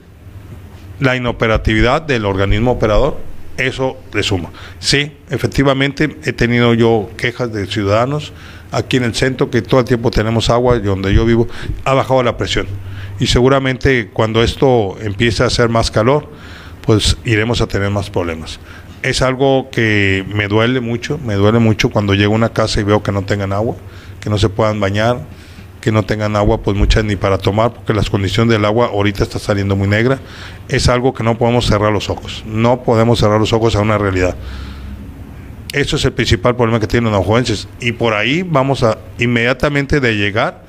la 1.01 1.17
inoperatividad 1.17 2.03
del 2.03 2.25
organismo 2.25 2.73
operador, 2.73 3.19
eso 3.57 3.97
le 4.13 4.23
suma. 4.23 4.51
Sí, 4.79 5.13
efectivamente 5.31 6.17
he 6.25 6.33
tenido 6.33 6.75
yo 6.75 7.11
quejas 7.17 7.53
de 7.53 7.67
ciudadanos 7.67 8.33
aquí 8.73 8.97
en 8.97 9.05
el 9.05 9.15
centro, 9.15 9.51
que 9.51 9.63
todo 9.63 9.81
el 9.81 9.87
tiempo 9.87 10.11
tenemos 10.11 10.51
agua 10.51 10.79
donde 10.81 11.15
yo 11.15 11.25
vivo, 11.25 11.47
ha 11.85 11.95
bajado 11.95 12.23
la 12.23 12.37
presión. 12.37 12.67
Y 13.21 13.27
seguramente 13.27 14.11
cuando 14.13 14.43
esto 14.43 14.97
empiece 15.01 15.45
a 15.45 15.47
hacer 15.47 15.69
más 15.69 15.91
calor, 15.91 16.29
pues 16.85 17.17
iremos 17.25 17.61
a 17.61 17.67
tener 17.67 17.91
más 17.91 18.11
problemas. 18.11 18.59
Es 19.03 19.23
algo 19.23 19.69
que 19.71 20.25
me 20.35 20.49
duele 20.49 20.81
mucho, 20.81 21.19
me 21.19 21.35
duele 21.35 21.59
mucho 21.59 21.91
cuando 21.91 22.15
llego 22.15 22.33
a 22.33 22.37
una 22.37 22.49
casa 22.53 22.81
y 22.81 22.85
veo 22.85 23.03
que 23.03 23.13
no 23.13 23.23
tengan 23.23 23.53
agua, 23.53 23.77
que 24.21 24.31
no 24.31 24.39
se 24.39 24.49
puedan 24.49 24.81
bañar, 24.81 25.21
que 25.85 25.93
no 25.93 26.03
tengan 26.03 26.35
agua, 26.35 26.63
pues 26.63 26.79
muchas 26.79 27.05
ni 27.05 27.15
para 27.15 27.37
tomar, 27.37 27.75
porque 27.75 27.93
las 27.93 28.09
condiciones 28.09 28.51
del 28.51 28.65
agua 28.65 28.87
ahorita 28.87 29.23
está 29.23 29.39
saliendo 29.39 29.77
muy 29.77 29.87
negra. 29.87 30.19
Es 30.67 30.89
algo 30.89 31.13
que 31.13 31.23
no 31.23 31.37
podemos 31.37 31.67
cerrar 31.67 31.93
los 31.93 32.09
ojos. 32.09 32.43
No 32.47 32.83
podemos 32.83 33.19
cerrar 33.19 33.39
los 33.39 33.53
ojos 33.53 33.77
a 33.77 33.83
una 33.83 33.99
realidad. 33.99 34.35
Eso 35.75 35.97
es 35.97 36.05
el 36.07 36.15
principal 36.15 36.57
problema 36.57 36.81
que 36.81 36.87
tienen 36.87 37.13
los 37.13 37.23
jovenses. 37.27 37.69
Y 37.81 37.93
por 37.93 38.15
ahí 38.15 38.43
vamos 38.43 38.83
a 38.83 38.97
inmediatamente 39.19 40.01
de 40.01 40.17
llegar, 40.17 40.65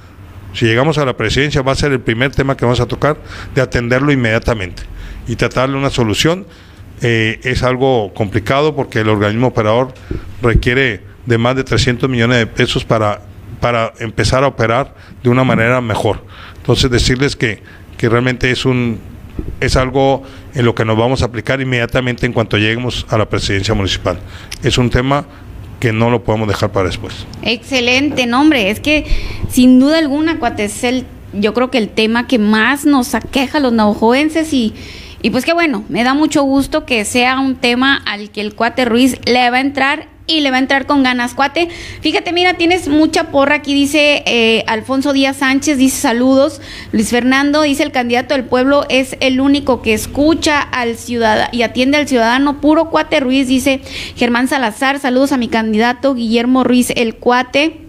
si 0.53 0.65
llegamos 0.65 0.97
a 0.97 1.05
la 1.05 1.15
presidencia, 1.15 1.61
va 1.61 1.71
a 1.71 1.75
ser 1.75 1.93
el 1.93 2.01
primer 2.01 2.31
tema 2.31 2.57
que 2.57 2.65
vamos 2.65 2.81
a 2.81 2.85
tocar, 2.85 3.17
de 3.55 3.61
atenderlo 3.61 4.11
inmediatamente 4.11 4.83
y 5.29 5.37
tratarle 5.37 5.77
una 5.77 5.91
solución. 5.91 6.45
Eh, 7.01 7.39
es 7.43 7.63
algo 7.63 8.13
complicado 8.13 8.75
porque 8.75 8.99
el 8.99 9.07
organismo 9.07 9.47
operador 9.47 9.93
requiere 10.41 11.03
de 11.25 11.37
más 11.37 11.55
de 11.55 11.63
300 11.63 12.09
millones 12.09 12.37
de 12.39 12.47
pesos 12.47 12.83
para 12.83 13.21
para 13.59 13.93
empezar 13.99 14.43
a 14.43 14.47
operar 14.47 14.95
de 15.23 15.29
una 15.29 15.43
manera 15.43 15.81
mejor. 15.81 16.23
Entonces 16.57 16.89
decirles 16.89 17.35
que, 17.35 17.61
que 17.97 18.09
realmente 18.09 18.51
es 18.51 18.65
un 18.65 18.99
es 19.59 19.75
algo 19.75 20.23
en 20.53 20.65
lo 20.65 20.75
que 20.75 20.85
nos 20.85 20.97
vamos 20.97 21.21
a 21.21 21.25
aplicar 21.25 21.61
inmediatamente 21.61 22.25
en 22.25 22.33
cuanto 22.33 22.57
lleguemos 22.57 23.05
a 23.09 23.17
la 23.17 23.27
presidencia 23.27 23.73
municipal. 23.73 24.17
Es 24.63 24.77
un 24.77 24.89
tema 24.89 25.25
que 25.79 25.91
no 25.91 26.09
lo 26.09 26.23
podemos 26.23 26.47
dejar 26.47 26.71
para 26.71 26.87
después. 26.87 27.25
Excelente, 27.41 28.25
nombre. 28.25 28.69
Es 28.69 28.79
que 28.79 29.05
sin 29.49 29.79
duda 29.79 29.99
alguna, 29.99 30.39
cuate, 30.39 30.65
es 30.65 30.83
el, 30.83 31.05
yo 31.33 31.53
creo 31.53 31.69
que 31.69 31.77
el 31.77 31.89
tema 31.89 32.27
que 32.27 32.39
más 32.39 32.85
nos 32.85 33.13
aqueja 33.13 33.57
a 33.57 33.61
los 33.61 33.73
navajoenses 33.73 34.53
y, 34.53 34.73
y 35.21 35.29
pues 35.31 35.45
que 35.45 35.53
bueno, 35.53 35.83
me 35.89 36.03
da 36.03 36.13
mucho 36.13 36.43
gusto 36.43 36.85
que 36.85 37.03
sea 37.03 37.39
un 37.39 37.55
tema 37.55 38.01
al 38.05 38.29
que 38.29 38.41
el 38.41 38.55
cuate 38.55 38.85
Ruiz 38.85 39.19
le 39.25 39.49
va 39.49 39.57
a 39.57 39.61
entrar 39.61 40.07
y 40.27 40.41
le 40.41 40.51
va 40.51 40.57
a 40.57 40.59
entrar 40.59 40.85
con 40.85 41.03
ganas, 41.03 41.33
cuate. 41.33 41.69
Fíjate, 42.01 42.33
mira, 42.33 42.55
tienes 42.55 42.87
mucha 42.87 43.31
porra 43.31 43.55
aquí, 43.55 43.73
dice 43.73 44.23
eh, 44.25 44.63
Alfonso 44.67 45.13
Díaz 45.13 45.37
Sánchez, 45.37 45.77
dice 45.77 45.97
saludos. 45.97 46.61
Luis 46.91 47.09
Fernando 47.09 47.61
dice 47.61 47.83
el 47.83 47.91
candidato 47.91 48.33
del 48.33 48.45
pueblo 48.45 48.85
es 48.89 49.15
el 49.19 49.39
único 49.39 49.81
que 49.81 49.93
escucha 49.93 50.61
al 50.61 50.97
ciudadano 50.97 51.49
y 51.51 51.61
atiende 51.61 51.97
al 51.97 52.07
ciudadano. 52.07 52.61
Puro 52.61 52.89
cuate 52.89 53.19
Ruiz, 53.19 53.47
dice 53.47 53.81
Germán 54.15 54.47
Salazar, 54.47 54.99
saludos 54.99 55.31
a 55.31 55.37
mi 55.37 55.47
candidato 55.47 56.15
Guillermo 56.15 56.63
Ruiz, 56.63 56.91
el 56.95 57.15
cuate. 57.15 57.84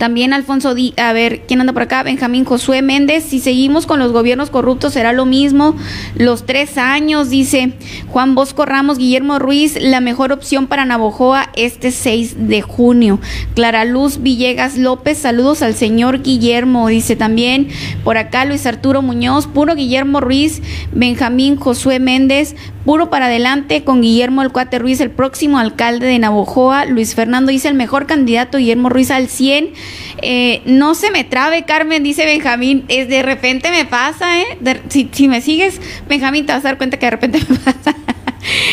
También 0.00 0.32
Alfonso, 0.32 0.74
Di 0.74 0.94
a 0.96 1.12
ver, 1.12 1.42
¿quién 1.46 1.60
anda 1.60 1.74
por 1.74 1.82
acá? 1.82 2.02
Benjamín 2.02 2.46
Josué 2.46 2.80
Méndez. 2.80 3.22
Si 3.22 3.38
seguimos 3.38 3.84
con 3.84 3.98
los 3.98 4.12
gobiernos 4.12 4.48
corruptos 4.48 4.94
será 4.94 5.12
lo 5.12 5.26
mismo. 5.26 5.76
Los 6.14 6.46
tres 6.46 6.78
años, 6.78 7.28
dice 7.28 7.74
Juan 8.08 8.34
Bosco 8.34 8.64
Ramos, 8.64 8.96
Guillermo 8.96 9.38
Ruiz, 9.38 9.76
la 9.78 10.00
mejor 10.00 10.32
opción 10.32 10.68
para 10.68 10.86
Navojoa 10.86 11.50
este 11.54 11.90
6 11.90 12.48
de 12.48 12.62
junio. 12.62 13.20
Clara 13.54 13.84
Luz 13.84 14.22
Villegas 14.22 14.78
López, 14.78 15.18
saludos 15.18 15.60
al 15.60 15.74
señor 15.74 16.22
Guillermo, 16.22 16.88
dice 16.88 17.14
también 17.14 17.68
por 18.02 18.16
acá 18.16 18.46
Luis 18.46 18.64
Arturo 18.64 19.02
Muñoz, 19.02 19.48
puro 19.48 19.74
Guillermo 19.74 20.22
Ruiz, 20.22 20.62
Benjamín 20.92 21.56
Josué 21.56 21.98
Méndez, 21.98 22.56
puro 22.86 23.10
para 23.10 23.26
adelante 23.26 23.84
con 23.84 24.00
Guillermo 24.00 24.40
El 24.40 24.50
Cuate 24.50 24.78
Ruiz, 24.78 25.00
el 25.00 25.10
próximo 25.10 25.58
alcalde 25.58 26.06
de 26.06 26.18
Navojoa. 26.18 26.86
Luis 26.86 27.14
Fernando 27.14 27.52
dice 27.52 27.68
el 27.68 27.74
mejor 27.74 28.06
candidato, 28.06 28.56
Guillermo 28.56 28.88
Ruiz 28.88 29.10
al 29.10 29.28
100. 29.28 29.74
Eh, 30.22 30.62
no 30.64 30.94
se 30.94 31.10
me 31.10 31.24
trabe, 31.24 31.64
Carmen, 31.64 32.02
dice 32.02 32.24
Benjamín. 32.24 32.84
Es 32.88 33.08
de 33.08 33.22
repente 33.22 33.70
me 33.70 33.84
pasa, 33.84 34.40
¿eh? 34.40 34.46
si, 34.88 35.28
me 35.28 35.40
sigues, 35.40 35.80
Benjamín, 36.08 36.46
te 36.46 36.52
vas 36.52 36.64
a 36.64 36.68
dar 36.68 36.78
cuenta 36.78 36.98
que 36.98 37.06
de 37.06 37.10
repente 37.10 37.40
me 37.48 37.56
pasa. 37.56 37.94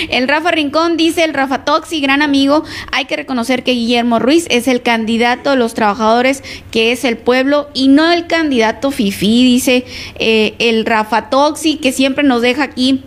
El 0.10 0.28
Rafa 0.28 0.52
Rincón 0.52 0.96
dice, 0.96 1.24
el 1.24 1.34
Rafa 1.34 1.66
Toxi, 1.66 2.00
gran 2.00 2.22
amigo, 2.22 2.64
hay 2.92 3.06
que 3.06 3.18
reconocer 3.18 3.64
que 3.64 3.74
Guillermo 3.74 4.20
Ruiz 4.20 4.48
es 4.50 4.68
el 4.68 4.82
candidato 4.82 5.52
de 5.52 5.58
los 5.58 5.74
trabajadores, 5.74 6.44
que 6.72 6.92
es 6.92 7.04
el 7.04 7.18
pueblo, 7.18 7.70
y 7.74 7.90
no 7.90 8.10
el 8.12 8.28
candidato 8.28 8.92
Fifi, 8.92 9.44
dice 9.44 9.86
eh, 10.20 10.56
el 10.60 10.86
Rafa 10.86 11.30
Toxi, 11.30 11.78
que 11.78 11.92
siempre 11.92 12.24
nos 12.24 12.42
deja 12.42 12.64
aquí 12.64 13.04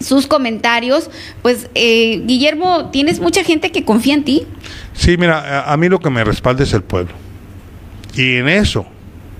sus 0.00 0.26
comentarios. 0.26 1.10
Pues, 1.42 1.68
eh, 1.74 2.22
Guillermo, 2.24 2.90
tienes 2.90 3.20
mucha 3.20 3.44
gente 3.44 3.72
que 3.72 3.84
confía 3.84 4.14
en 4.14 4.24
ti. 4.24 4.46
Sí, 4.92 5.16
mira, 5.16 5.70
a, 5.70 5.76
mí 5.76 5.88
lo 5.88 6.00
que 6.00 6.10
me 6.10 6.22
respalda 6.24 6.62
es 6.62 6.72
el 6.72 6.82
pueblo. 6.82 7.14
Y 8.16 8.36
en 8.36 8.48
eso 8.48 8.86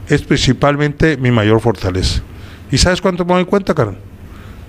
es 0.08 0.22
principalmente 0.22 1.16
mi 1.16 1.30
mayor 1.30 1.60
fortaleza. 1.60 2.22
¿Y 2.70 2.78
sabes 2.78 3.00
cuánto 3.00 3.24
me 3.24 3.34
doy 3.34 3.44
cuenta, 3.44 3.74
Karen? 3.74 3.96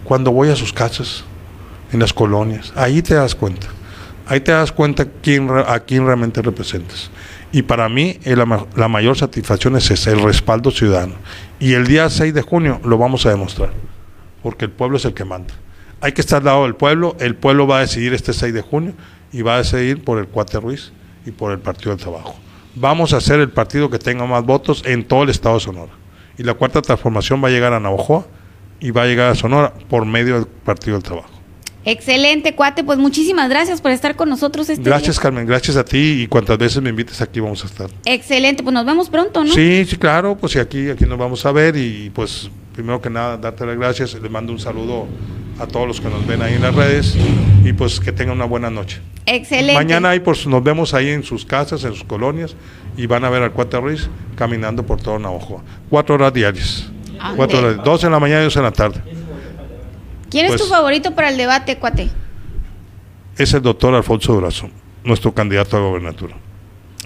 Cuando 0.04 0.32
voy 0.32 0.50
a 0.50 0.56
sus 0.56 0.72
casas, 0.72 1.24
en 1.92 2.00
las 2.00 2.14
colonias, 2.14 2.74
ahí 2.76 3.02
te 3.02 3.16
das 3.16 3.36
cuenta. 3.36 3.68
Ahí 4.28 4.40
te 4.40 4.52
das 4.52 4.72
cuenta 4.72 5.06
quién, 5.06 5.50
a 5.50 5.80
quién 5.80 6.06
realmente 6.06 6.42
representas. 6.42 7.10
Y 7.52 7.62
para 7.62 7.88
mí 7.90 8.20
la, 8.26 8.88
mayor 8.88 9.18
satisfacción 9.18 9.76
es 9.78 10.08
el 10.08 10.22
respaldo 10.22 10.72
ciudadano. 10.72 11.14
Y 11.60 11.74
el 11.74 11.88
día 11.88 12.10
6 12.10 12.34
de 12.34 12.42
junio 12.42 12.82
lo 12.84 12.98
vamos 12.98 13.26
a 13.26 13.30
demostrar, 13.30 13.72
porque 14.44 14.66
el 14.66 14.72
pueblo 14.72 14.98
es 14.98 15.06
el 15.06 15.14
que 15.14 15.26
manda. 15.26 15.54
Hay 16.02 16.12
que 16.12 16.22
estar 16.22 16.40
al 16.40 16.46
lado 16.46 16.64
del 16.64 16.76
pueblo, 16.76 17.16
el 17.20 17.36
pueblo 17.36 17.68
va 17.68 17.78
a 17.78 17.82
decidir 17.82 18.14
este 18.14 18.34
6 18.34 18.54
de 18.54 18.62
junio 18.62 18.94
y 19.32 19.42
va 19.42 19.56
a 19.56 19.58
decidir 19.60 20.04
por 20.04 20.18
el 20.20 20.28
Cuate 20.28 20.60
Ruiz 20.60 20.92
y 21.26 21.32
por 21.32 21.52
el 21.52 21.60
Partido 21.60 21.92
del 21.92 22.00
Trabajo. 22.00 22.36
Vamos 22.76 23.14
a 23.14 23.22
ser 23.22 23.40
el 23.40 23.50
partido 23.50 23.90
que 23.90 24.00
tenga 24.00 24.26
más 24.26 24.44
votos 24.46 24.84
en 24.86 25.04
todo 25.06 25.24
el 25.24 25.30
estado 25.30 25.56
de 25.56 25.62
Sonora. 25.62 25.92
Y 26.38 26.44
la 26.44 26.54
cuarta 26.54 26.82
transformación 26.82 27.44
va 27.44 27.48
a 27.48 27.52
llegar 27.52 27.74
a 27.74 27.80
Navajoa 27.80 28.26
y 28.80 28.92
va 28.92 29.04
a 29.04 29.06
llegar 29.06 29.32
a 29.32 29.36
Sonora 29.36 29.74
por 29.90 30.06
medio 30.06 30.36
del 30.36 30.46
Partido 30.46 30.98
del 30.98 31.04
Trabajo. 31.04 31.30
Excelente, 31.86 32.56
cuate. 32.56 32.84
Pues 32.84 32.98
muchísimas 32.98 33.48
gracias 33.48 33.80
por 33.80 33.92
estar 33.92 34.16
con 34.16 34.28
nosotros 34.28 34.70
este 34.70 34.84
Gracias, 34.84 35.16
día. 35.16 35.22
Carmen. 35.22 35.46
Gracias 35.46 35.78
a 35.78 35.86
ti 35.86 36.24
y 36.24 36.28
cuantas 36.28 36.58
veces 36.58 36.82
me 36.82 36.90
invites 36.90 37.22
aquí 37.22 37.40
vamos 37.40 37.64
a 37.64 37.68
estar. 37.68 37.90
Excelente, 38.06 38.64
pues 38.64 38.74
nos 38.74 38.86
vemos 38.86 39.10
pronto, 39.10 39.44
¿no? 39.44 39.54
Sí, 39.54 39.86
sí, 39.86 39.96
claro. 39.96 40.36
Pues 40.36 40.56
aquí, 40.58 40.90
aquí 40.90 41.06
nos 41.06 41.18
vamos 41.18 41.46
a 41.46 41.52
ver 41.52 41.78
y 41.78 42.10
pues 42.10 42.50
primero 42.76 43.02
que 43.02 43.10
nada 43.10 43.38
darte 43.38 43.66
las 43.66 43.78
gracias. 43.78 44.14
Les 44.22 44.30
mando 44.30 44.52
un 44.52 44.60
saludo 44.60 45.08
a 45.60 45.66
todos 45.66 45.88
los 45.88 46.02
que 46.02 46.10
nos 46.10 46.28
ven 46.28 46.42
ahí 46.42 46.56
en 46.56 46.62
las 46.62 46.76
redes 46.76 47.16
y 47.64 47.72
pues 47.74 48.00
que 48.02 48.12
tengan 48.12 48.36
una 48.36 48.46
buena 48.46 48.70
noche. 48.70 49.00
Excelente. 49.26 49.74
Mañana 49.74 50.10
ahí 50.10 50.20
pues 50.20 50.46
nos 50.46 50.62
vemos 50.62 50.94
ahí 50.94 51.10
en 51.10 51.24
sus 51.24 51.46
casas, 51.46 51.84
en 51.86 51.94
sus 51.94 52.04
colonias 52.04 52.56
y 52.98 53.08
van 53.08 53.24
a 53.24 53.30
ver 53.30 53.44
al 53.44 53.52
Cuate 53.54 53.80
Ruiz 53.80 54.10
caminando 54.36 54.86
por 54.86 55.02
todo 55.02 55.18
Navajo. 55.18 55.64
Cuatro 55.90 56.16
horas 56.16 56.34
diarias. 56.34 56.90
Ande. 57.20 57.38
Cuatro 57.38 57.60
horas, 57.60 57.84
dos 57.84 58.04
en 58.04 58.12
la 58.12 58.20
mañana 58.20 58.42
y 58.42 58.44
dos 58.44 58.58
en 58.58 58.64
la 58.64 58.72
tarde. 58.72 59.02
¿Quién 60.30 60.46
es 60.46 60.52
pues- 60.52 60.64
tu 60.64 60.68
favorito 60.68 61.16
para 61.16 61.30
el 61.30 61.38
debate, 61.38 61.78
cuate? 61.78 62.10
Es 63.38 63.54
el 63.54 63.62
doctor 63.62 63.94
Alfonso 63.96 64.34
Durazo, 64.34 64.70
nuestro 65.04 65.34
candidato 65.34 65.78
a 65.78 65.80
gobernatura. 65.80 66.36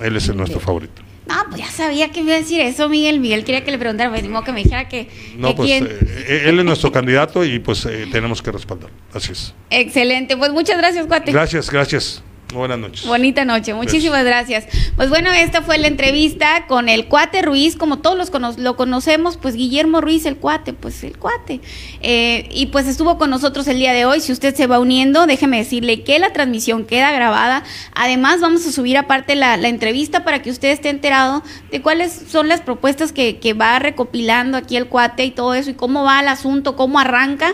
Él 0.01 0.15
es 0.15 0.27
el 0.29 0.37
nuestro 0.37 0.59
favorito. 0.59 1.01
No, 1.29 1.35
pues 1.49 1.61
ya 1.61 1.69
sabía 1.71 2.11
que 2.11 2.21
me 2.21 2.27
iba 2.27 2.35
a 2.35 2.39
decir 2.39 2.59
eso, 2.59 2.89
Miguel. 2.89 3.19
Miguel 3.19 3.45
quería 3.45 3.63
que 3.63 3.71
le 3.71 3.77
preguntara, 3.77 4.09
pues, 4.09 4.23
ni 4.23 4.29
modo 4.29 4.43
que 4.43 4.51
me 4.51 4.63
dijera 4.63 4.89
que, 4.89 5.07
No, 5.37 5.49
que 5.49 5.53
pues 5.53 5.67
quién. 5.69 5.87
eh, 5.87 6.43
él 6.47 6.59
es 6.59 6.65
nuestro 6.65 6.91
candidato 6.91 7.45
y 7.45 7.59
pues 7.59 7.85
eh, 7.85 8.07
tenemos 8.11 8.41
que 8.41 8.51
respaldarlo. 8.51 8.95
Así 9.13 9.31
es. 9.31 9.53
Excelente, 9.69 10.35
pues 10.35 10.51
muchas 10.51 10.77
gracias, 10.77 11.05
cuate. 11.05 11.31
Gracias, 11.31 11.69
gracias. 11.69 12.23
Buenas 12.53 12.79
noches. 12.79 13.05
Bonita 13.05 13.45
noche, 13.45 13.75
muchísimas 13.75 14.25
gracias. 14.25 14.65
Pues 14.95 15.09
bueno, 15.09 15.31
esta 15.31 15.61
fue 15.61 15.77
la 15.77 15.85
entrevista 15.87 16.65
con 16.67 16.89
el 16.89 17.07
cuate 17.07 17.43
Ruiz, 17.43 17.75
como 17.75 17.99
todos 17.99 18.17
los 18.17 18.31
cono- 18.31 18.55
lo 18.57 18.75
conocemos, 18.75 19.37
pues 19.37 19.53
Guillermo 19.55 20.01
Ruiz, 20.01 20.25
el 20.25 20.35
cuate, 20.37 20.73
pues 20.73 21.03
el 21.03 21.15
cuate. 21.17 21.61
Eh, 22.01 22.49
y 22.51 22.65
pues 22.67 22.87
estuvo 22.87 23.19
con 23.19 23.29
nosotros 23.29 23.67
el 23.67 23.77
día 23.77 23.93
de 23.93 24.05
hoy. 24.05 24.19
Si 24.19 24.31
usted 24.31 24.55
se 24.55 24.65
va 24.65 24.79
uniendo, 24.79 25.27
déjeme 25.27 25.57
decirle 25.57 26.03
que 26.03 26.17
la 26.17 26.33
transmisión 26.33 26.85
queda 26.85 27.11
grabada. 27.11 27.63
Además, 27.93 28.41
vamos 28.41 28.65
a 28.65 28.71
subir 28.71 28.97
aparte 28.97 29.35
la, 29.35 29.55
la 29.55 29.67
entrevista 29.67 30.23
para 30.23 30.41
que 30.41 30.49
usted 30.49 30.69
esté 30.69 30.89
enterado 30.89 31.43
de 31.71 31.81
cuáles 31.83 32.11
son 32.31 32.47
las 32.47 32.61
propuestas 32.61 33.11
que, 33.11 33.37
que 33.37 33.53
va 33.53 33.77
recopilando 33.77 34.57
aquí 34.57 34.75
el 34.75 34.87
cuate 34.87 35.23
y 35.23 35.29
todo 35.31 35.53
eso, 35.53 35.69
y 35.69 35.75
cómo 35.75 36.03
va 36.03 36.19
el 36.19 36.27
asunto, 36.27 36.75
cómo 36.75 36.97
arranca. 36.99 37.53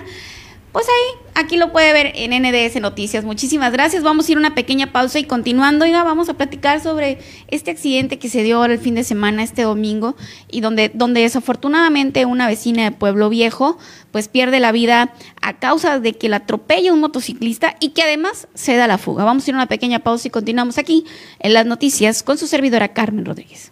Pues 0.76 0.88
ahí, 0.90 1.20
aquí 1.36 1.56
lo 1.56 1.72
puede 1.72 1.94
ver 1.94 2.12
en 2.16 2.32
NDS 2.32 2.82
Noticias. 2.82 3.24
Muchísimas 3.24 3.72
gracias. 3.72 4.04
Vamos 4.04 4.28
a 4.28 4.32
ir 4.34 4.38
a 4.38 4.42
una 4.42 4.56
pequeña 4.56 4.92
pausa 4.92 5.18
y 5.20 5.24
continuando, 5.24 5.86
oiga, 5.86 6.04
vamos 6.04 6.28
a 6.28 6.34
platicar 6.34 6.82
sobre 6.82 7.20
este 7.48 7.72
accidente 7.72 8.20
que 8.20 8.28
se 8.28 8.44
dio 8.44 8.58
ahora 8.58 8.74
el 8.74 8.80
fin 8.80 8.94
de 8.94 9.06
semana, 9.06 9.42
este 9.42 9.62
domingo, 9.62 10.18
y 10.52 10.60
donde, 10.60 10.92
donde 10.94 11.22
desafortunadamente 11.22 12.26
una 12.26 12.46
vecina 12.50 12.84
de 12.84 12.92
Pueblo 12.92 13.30
Viejo, 13.30 13.78
pues 14.12 14.28
pierde 14.28 14.60
la 14.60 14.74
vida 14.74 15.14
a 15.42 15.60
causa 15.60 16.02
de 16.02 16.12
que 16.12 16.28
la 16.28 16.36
atropella 16.36 16.92
un 16.92 17.00
motociclista 17.00 17.78
y 17.80 17.92
que 17.92 18.02
además 18.02 18.50
se 18.54 18.76
da 18.76 18.86
la 18.86 18.98
fuga. 18.98 19.24
Vamos 19.24 19.48
a 19.48 19.52
ir 19.52 19.56
a 19.56 19.60
una 19.60 19.68
pequeña 19.68 20.00
pausa 20.00 20.28
y 20.28 20.32
continuamos 20.32 20.78
aquí 20.78 21.06
en 21.40 21.54
las 21.54 21.66
noticias 21.66 22.22
con 22.22 22.38
su 22.38 22.48
servidora 22.48 22.90
Carmen 22.90 23.24
Rodríguez. 23.24 23.72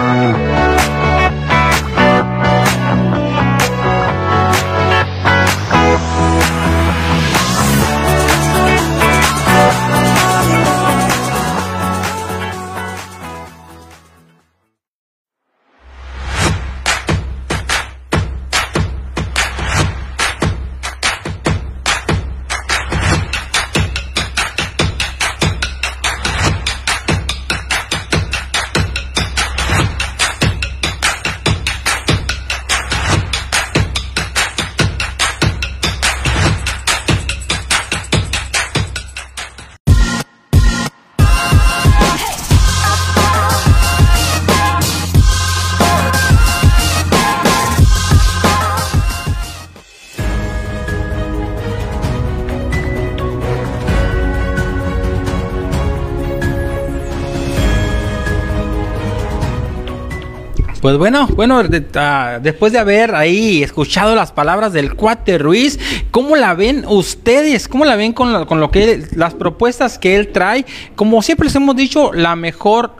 Pues 60.91 60.99
bueno, 60.99 61.25
bueno, 61.37 61.63
de- 61.63 61.85
ah, 61.95 62.39
después 62.43 62.73
de 62.73 62.79
haber 62.79 63.15
ahí 63.15 63.63
escuchado 63.63 64.13
las 64.13 64.33
palabras 64.33 64.73
del 64.73 64.93
cuate 64.95 65.37
Ruiz, 65.37 65.79
¿cómo 66.11 66.35
la 66.35 66.53
ven 66.53 66.83
ustedes? 66.85 67.69
¿Cómo 67.69 67.85
la 67.85 67.95
ven 67.95 68.11
con 68.11 68.33
lo, 68.33 68.45
con 68.45 68.59
lo 68.59 68.71
que 68.71 68.91
él- 68.91 69.07
las 69.15 69.33
propuestas 69.33 69.97
que 69.97 70.17
él 70.17 70.33
trae? 70.33 70.65
Como 70.97 71.21
siempre 71.21 71.45
les 71.45 71.55
hemos 71.55 71.77
dicho, 71.77 72.11
la 72.11 72.35
mejor 72.35 72.93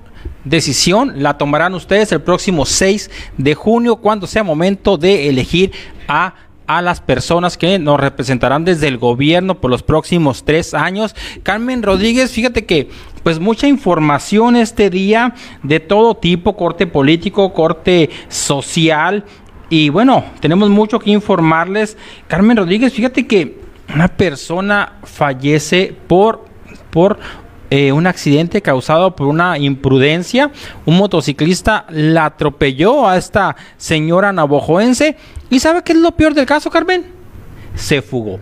decisión 0.45 1.21
la 1.21 1.37
tomarán 1.37 1.73
ustedes 1.73 2.13
el 2.13 2.21
próximo 2.21 2.65
6 2.65 3.11
de 3.37 3.55
junio 3.55 3.97
cuando 3.97 4.25
sea 4.25 4.45
momento 4.45 4.97
de 4.97 5.27
elegir 5.27 5.73
a 6.07 6.33
a 6.68 6.82
las 6.82 7.01
personas 7.01 7.57
que 7.57 7.80
nos 7.80 7.99
representarán 7.99 8.66
desde 8.66 8.88
el 8.88 8.97
gobierno 8.97 9.59
por 9.59 9.70
los 9.70 9.84
próximos 9.84 10.43
tres 10.45 10.74
años. 10.74 11.16
Carmen 11.43 11.84
Rodríguez, 11.84 12.32
fíjate 12.32 12.66
que 12.66 12.89
pues 13.24 13.39
mucha 13.39 13.68
información 13.68 14.55
este 14.55 14.89
día 14.89 15.36
de 15.64 15.80
todo 15.80 16.16
tipo, 16.16 16.55
corte 16.55 16.88
político, 16.88 17.53
corte 17.53 18.09
social. 18.30 19.26
Y 19.70 19.89
bueno, 19.89 20.24
tenemos 20.39 20.70
mucho 20.70 20.99
que 20.99 21.12
informarles. 21.12 21.97
Carmen 22.28 22.57
Rodríguez, 22.57 22.93
fíjate 22.93 23.28
que 23.28 23.59
una 23.93 24.07
persona 24.07 24.93
fallece 25.03 25.95
por, 26.07 26.45
por 26.89 27.20
eh, 27.70 27.93
un 27.93 28.05
accidente 28.05 28.62
causado 28.62 29.16
por 29.16 29.28
una 29.28 29.57
imprudencia. 29.57 30.51
Un 30.86 30.97
motociclista 30.97 31.86
la 31.89 32.26
atropelló 32.26 33.07
a 33.07 33.18
esta 33.18 33.55
señora 33.78 34.34
navojoense. 34.34 35.16
¿Y 35.51 35.59
sabe 35.59 35.83
qué 35.83 35.91
es 35.91 35.99
lo 35.99 36.13
peor 36.13 36.33
del 36.33 36.45
caso, 36.45 36.69
Carmen? 36.71 37.05
Se 37.75 38.01
fugó. 38.01 38.39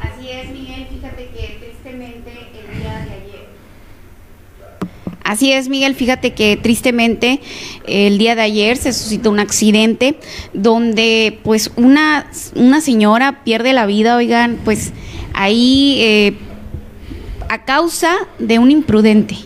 Así 0.00 0.28
es, 0.28 0.50
Miguel. 0.50 0.86
Fíjate 0.90 1.28
que 1.28 1.58
tristemente 1.60 2.32
el 2.58 2.80
día 2.80 2.92
de 2.92 3.12
ayer. 3.12 3.48
Así 5.22 5.52
es, 5.52 5.68
Miguel. 5.68 5.94
Fíjate 5.94 6.34
que 6.34 6.56
tristemente 6.56 7.40
el 7.86 8.18
día 8.18 8.34
de 8.34 8.42
ayer 8.42 8.76
se 8.76 8.92
suscitó 8.92 9.30
un 9.30 9.38
accidente 9.38 10.18
donde, 10.52 11.38
pues, 11.44 11.70
una, 11.76 12.28
una 12.56 12.80
señora 12.80 13.44
pierde 13.44 13.72
la 13.72 13.86
vida. 13.86 14.16
Oigan, 14.16 14.58
pues 14.64 14.92
ahí 15.34 15.98
eh, 16.00 16.34
a 17.48 17.64
causa 17.64 18.12
de 18.40 18.58
un 18.58 18.72
imprudente. 18.72 19.36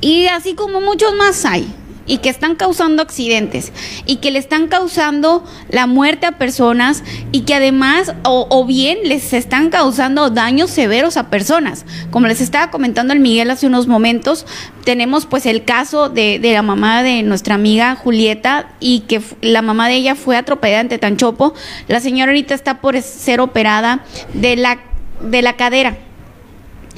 Y 0.00 0.24
así 0.28 0.54
como 0.54 0.80
muchos 0.80 1.14
más 1.16 1.44
hay 1.44 1.70
y 2.06 2.18
que 2.18 2.28
están 2.28 2.54
causando 2.54 3.02
accidentes 3.02 3.72
y 4.06 4.16
que 4.16 4.30
le 4.30 4.38
están 4.38 4.68
causando 4.68 5.44
la 5.68 5.86
muerte 5.86 6.26
a 6.26 6.32
personas 6.32 7.02
y 7.32 7.42
que 7.42 7.54
además 7.54 8.14
o, 8.24 8.64
bien 8.64 8.98
les 9.04 9.32
están 9.32 9.70
causando 9.70 10.30
daños 10.30 10.70
severos 10.70 11.16
a 11.16 11.30
personas. 11.30 11.84
Como 12.10 12.26
les 12.26 12.40
estaba 12.40 12.70
comentando 12.70 13.12
el 13.12 13.20
Miguel 13.20 13.50
hace 13.50 13.66
unos 13.66 13.86
momentos, 13.86 14.46
tenemos 14.84 15.26
pues 15.26 15.46
el 15.46 15.64
caso 15.64 16.08
de, 16.08 16.38
de 16.38 16.52
la 16.52 16.62
mamá 16.62 17.02
de 17.02 17.22
nuestra 17.22 17.54
amiga 17.54 17.94
Julieta 17.96 18.68
y 18.80 19.00
que 19.00 19.20
la 19.40 19.62
mamá 19.62 19.88
de 19.88 19.94
ella 19.94 20.14
fue 20.14 20.36
atropellada 20.36 20.80
ante 20.80 20.98
Tanchopo. 20.98 21.54
La 21.88 22.00
señora 22.00 22.32
ahorita 22.32 22.54
está 22.54 22.80
por 22.80 23.00
ser 23.02 23.40
operada 23.40 24.04
de 24.32 24.56
la, 24.56 24.78
de 25.20 25.42
la 25.42 25.56
cadera 25.56 25.96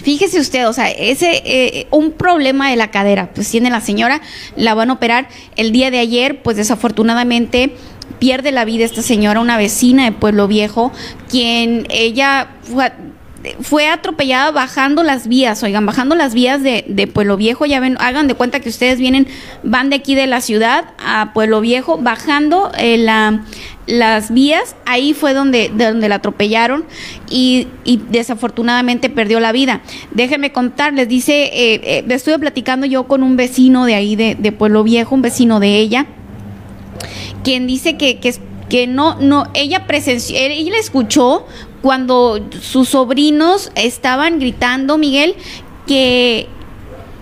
Fíjese 0.02 0.38
usted, 0.38 0.68
o 0.68 0.72
sea, 0.72 0.90
ese 0.90 1.42
eh, 1.44 1.86
un 1.90 2.12
problema 2.12 2.70
de 2.70 2.76
la 2.76 2.90
cadera, 2.90 3.30
pues 3.34 3.50
tiene 3.50 3.70
la 3.70 3.80
señora, 3.80 4.20
la 4.54 4.74
van 4.74 4.90
a 4.90 4.94
operar 4.94 5.28
el 5.56 5.72
día 5.72 5.90
de 5.90 5.98
ayer, 5.98 6.42
pues 6.42 6.56
desafortunadamente 6.56 7.74
pierde 8.18 8.52
la 8.52 8.64
vida 8.64 8.84
esta 8.84 9.02
señora, 9.02 9.40
una 9.40 9.56
vecina 9.56 10.04
de 10.04 10.12
Pueblo 10.12 10.48
Viejo, 10.48 10.92
quien 11.28 11.86
ella 11.90 12.48
fue 13.60 13.88
atropellada 13.88 14.50
bajando 14.50 15.02
las 15.02 15.28
vías, 15.28 15.62
oigan, 15.62 15.86
bajando 15.86 16.14
las 16.14 16.34
vías 16.34 16.62
de, 16.62 16.84
de, 16.88 17.06
Pueblo 17.06 17.36
Viejo, 17.36 17.66
ya 17.66 17.80
ven, 17.80 17.96
hagan 18.00 18.28
de 18.28 18.34
cuenta 18.34 18.60
que 18.60 18.68
ustedes 18.68 18.98
vienen, 18.98 19.26
van 19.62 19.90
de 19.90 19.96
aquí 19.96 20.14
de 20.14 20.26
la 20.26 20.40
ciudad 20.40 20.86
a 20.98 21.32
Pueblo 21.32 21.60
Viejo, 21.60 21.98
bajando 21.98 22.70
eh, 22.78 22.98
la, 22.98 23.44
las 23.86 24.32
vías, 24.32 24.76
ahí 24.84 25.14
fue 25.14 25.32
donde, 25.32 25.70
donde 25.74 26.08
la 26.08 26.16
atropellaron 26.16 26.84
y, 27.30 27.68
desafortunadamente 28.10 29.08
perdió 29.08 29.40
la 29.40 29.52
vida. 29.52 29.80
Déjenme 30.10 30.52
contarles, 30.52 31.08
dice, 31.08 31.44
eh, 31.44 31.80
eh, 31.84 32.04
estuve 32.08 32.38
platicando 32.38 32.86
yo 32.86 33.04
con 33.06 33.22
un 33.22 33.36
vecino 33.36 33.86
de 33.86 33.94
ahí 33.94 34.16
de, 34.16 34.34
de 34.34 34.52
Pueblo 34.52 34.82
Viejo, 34.82 35.14
un 35.14 35.22
vecino 35.22 35.60
de 35.60 35.78
ella, 35.78 36.06
quien 37.44 37.66
dice 37.66 37.96
que, 37.96 38.18
que, 38.18 38.34
que 38.68 38.86
no, 38.86 39.20
no, 39.20 39.44
ella 39.54 39.86
presenció, 39.86 40.36
ella 40.36 40.78
escuchó 40.78 41.46
cuando 41.86 42.40
sus 42.60 42.88
sobrinos 42.88 43.70
estaban 43.76 44.40
gritando, 44.40 44.98
Miguel, 44.98 45.36
que 45.86 46.48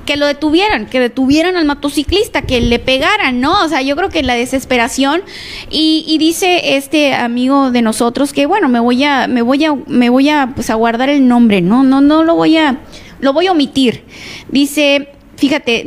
que 0.06 0.16
lo 0.16 0.26
detuvieran, 0.26 0.86
que 0.86 1.00
detuvieran 1.00 1.56
al 1.56 1.66
motociclista, 1.66 2.42
que 2.42 2.62
le 2.62 2.78
pegaran, 2.78 3.40
¿no? 3.42 3.62
O 3.62 3.68
sea, 3.68 3.82
yo 3.82 3.94
creo 3.94 4.08
que 4.08 4.22
la 4.22 4.34
desesperación 4.34 5.22
y, 5.70 6.16
dice 6.18 6.76
este 6.76 7.12
amigo 7.12 7.72
de 7.72 7.82
nosotros 7.82 8.32
que 8.32 8.46
bueno, 8.46 8.70
me 8.70 8.80
voy 8.80 9.04
a 9.04 9.28
me 9.28 9.42
voy 9.42 9.62
a 9.66 9.74
me 9.86 10.08
voy 10.08 10.30
a 10.30 10.52
pues 10.54 10.70
a 10.70 10.74
guardar 10.76 11.10
el 11.10 11.28
nombre, 11.28 11.60
no 11.60 11.82
no 11.82 12.00
no 12.00 12.22
lo 12.24 12.34
voy 12.34 12.56
a 12.56 12.80
lo 13.20 13.34
voy 13.34 13.48
a 13.48 13.52
omitir. 13.52 14.02
Dice 14.48 15.10
Fíjate, 15.36 15.84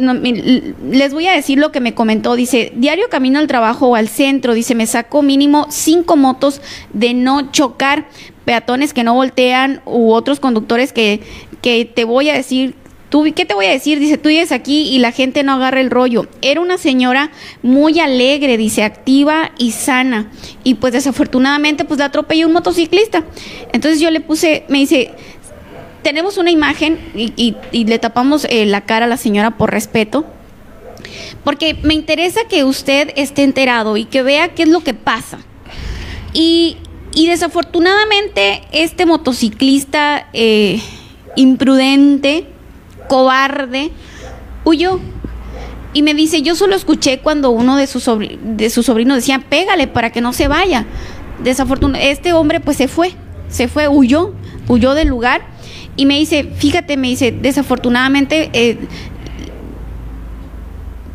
les 0.92 1.14
voy 1.14 1.26
a 1.28 1.32
decir 1.32 1.58
lo 1.58 1.72
que 1.72 1.80
me 1.80 1.96
comentó. 1.96 2.36
Dice, 2.36 2.74
diario 2.76 3.08
camino 3.10 3.40
al 3.40 3.48
trabajo 3.48 3.88
o 3.88 3.96
al 3.96 4.10
centro. 4.10 4.54
Dice, 4.54 4.76
me 4.76 4.86
saco 4.86 5.22
mínimo 5.22 5.68
cinco 5.70 6.18
motos 6.18 6.62
de 6.92 7.14
no 7.14 7.52
chocar, 7.52 8.08
peatones 8.48 8.94
que 8.94 9.04
no 9.04 9.14
voltean 9.14 9.82
u 9.86 10.14
otros 10.14 10.40
conductores 10.40 10.94
que, 10.94 11.20
que 11.62 11.84
te 11.84 12.06
voy 12.06 12.30
a 12.30 12.34
decir 12.34 12.76
¿Tú, 13.10 13.26
¿Qué 13.34 13.46
te 13.46 13.54
voy 13.54 13.68
a 13.68 13.72
decir? 13.72 14.00
Dice, 14.00 14.18
tú 14.18 14.28
vienes 14.28 14.52
aquí 14.52 14.90
y 14.90 15.00
la 15.00 15.14
gente 15.14 15.42
no 15.44 15.54
agarra 15.54 15.80
el 15.80 15.90
rollo. 15.90 16.28
Era 16.42 16.60
una 16.60 16.78
señora 16.78 17.32
muy 17.62 18.00
alegre, 18.02 18.58
dice, 18.58 18.84
activa 18.84 19.52
y 19.58 19.72
sana. 19.72 20.30
Y 20.66 20.74
pues 20.76 20.92
desafortunadamente 20.92 21.86
pues 21.86 22.00
la 22.00 22.06
atropelló 22.06 22.48
un 22.48 22.54
motociclista. 22.54 23.24
Entonces 23.72 24.02
yo 24.02 24.12
le 24.12 24.20
puse, 24.20 24.66
me 24.68 24.80
dice, 24.80 25.12
tenemos 26.02 26.38
una 26.38 26.52
imagen 26.52 27.00
y, 27.16 27.56
y, 27.72 27.86
le 27.86 27.98
tapamos 27.98 28.46
eh, 28.50 28.66
la 28.66 28.82
cara 28.82 29.06
a 29.06 29.10
la 29.10 29.18
señora 29.18 29.52
por 29.52 29.72
respeto. 29.72 30.26
Porque 31.46 31.76
me 31.84 31.94
interesa 31.94 32.42
que 32.50 32.66
usted 32.66 33.14
esté 33.16 33.44
enterado 33.44 33.96
y 33.96 34.04
que 34.04 34.22
vea 34.22 34.50
qué 34.50 34.64
es 34.64 34.70
lo 34.70 34.82
que 34.82 34.94
pasa. 34.94 35.40
Y, 36.34 36.76
y 37.18 37.26
desafortunadamente 37.26 38.62
este 38.72 39.08
motociclista 39.08 40.28
eh, 40.34 40.80
imprudente, 41.36 42.46
cobarde, 43.10 43.90
huyó. 44.64 45.00
Y 45.94 46.04
me 46.04 46.14
dice, 46.14 46.44
yo 46.44 46.54
solo 46.54 46.76
escuché 46.76 47.18
cuando 47.18 47.50
uno 47.50 47.76
de 47.76 47.88
sus, 47.88 48.08
de 48.44 48.70
sobrinos 48.70 49.18
decía, 49.18 49.44
pégale 49.50 49.88
para 49.88 50.12
que 50.12 50.22
no 50.22 50.32
se 50.32 50.48
vaya. 50.48 50.86
Desafortunadamente, 51.44 52.12
este 52.12 52.34
hombre 52.34 52.60
pues 52.60 52.78
se 52.78 52.88
fue, 52.88 53.14
se 53.50 53.68
fue, 53.68 53.88
huyó, 53.88 54.36
huyó 54.68 54.94
del 54.94 55.08
lugar. 55.08 55.42
Y 55.96 56.06
me 56.06 56.20
dice, 56.20 56.44
fíjate, 56.44 56.98
me 56.98 57.08
dice, 57.08 57.32
desafortunadamente, 57.32 58.52
eh, 58.54 58.78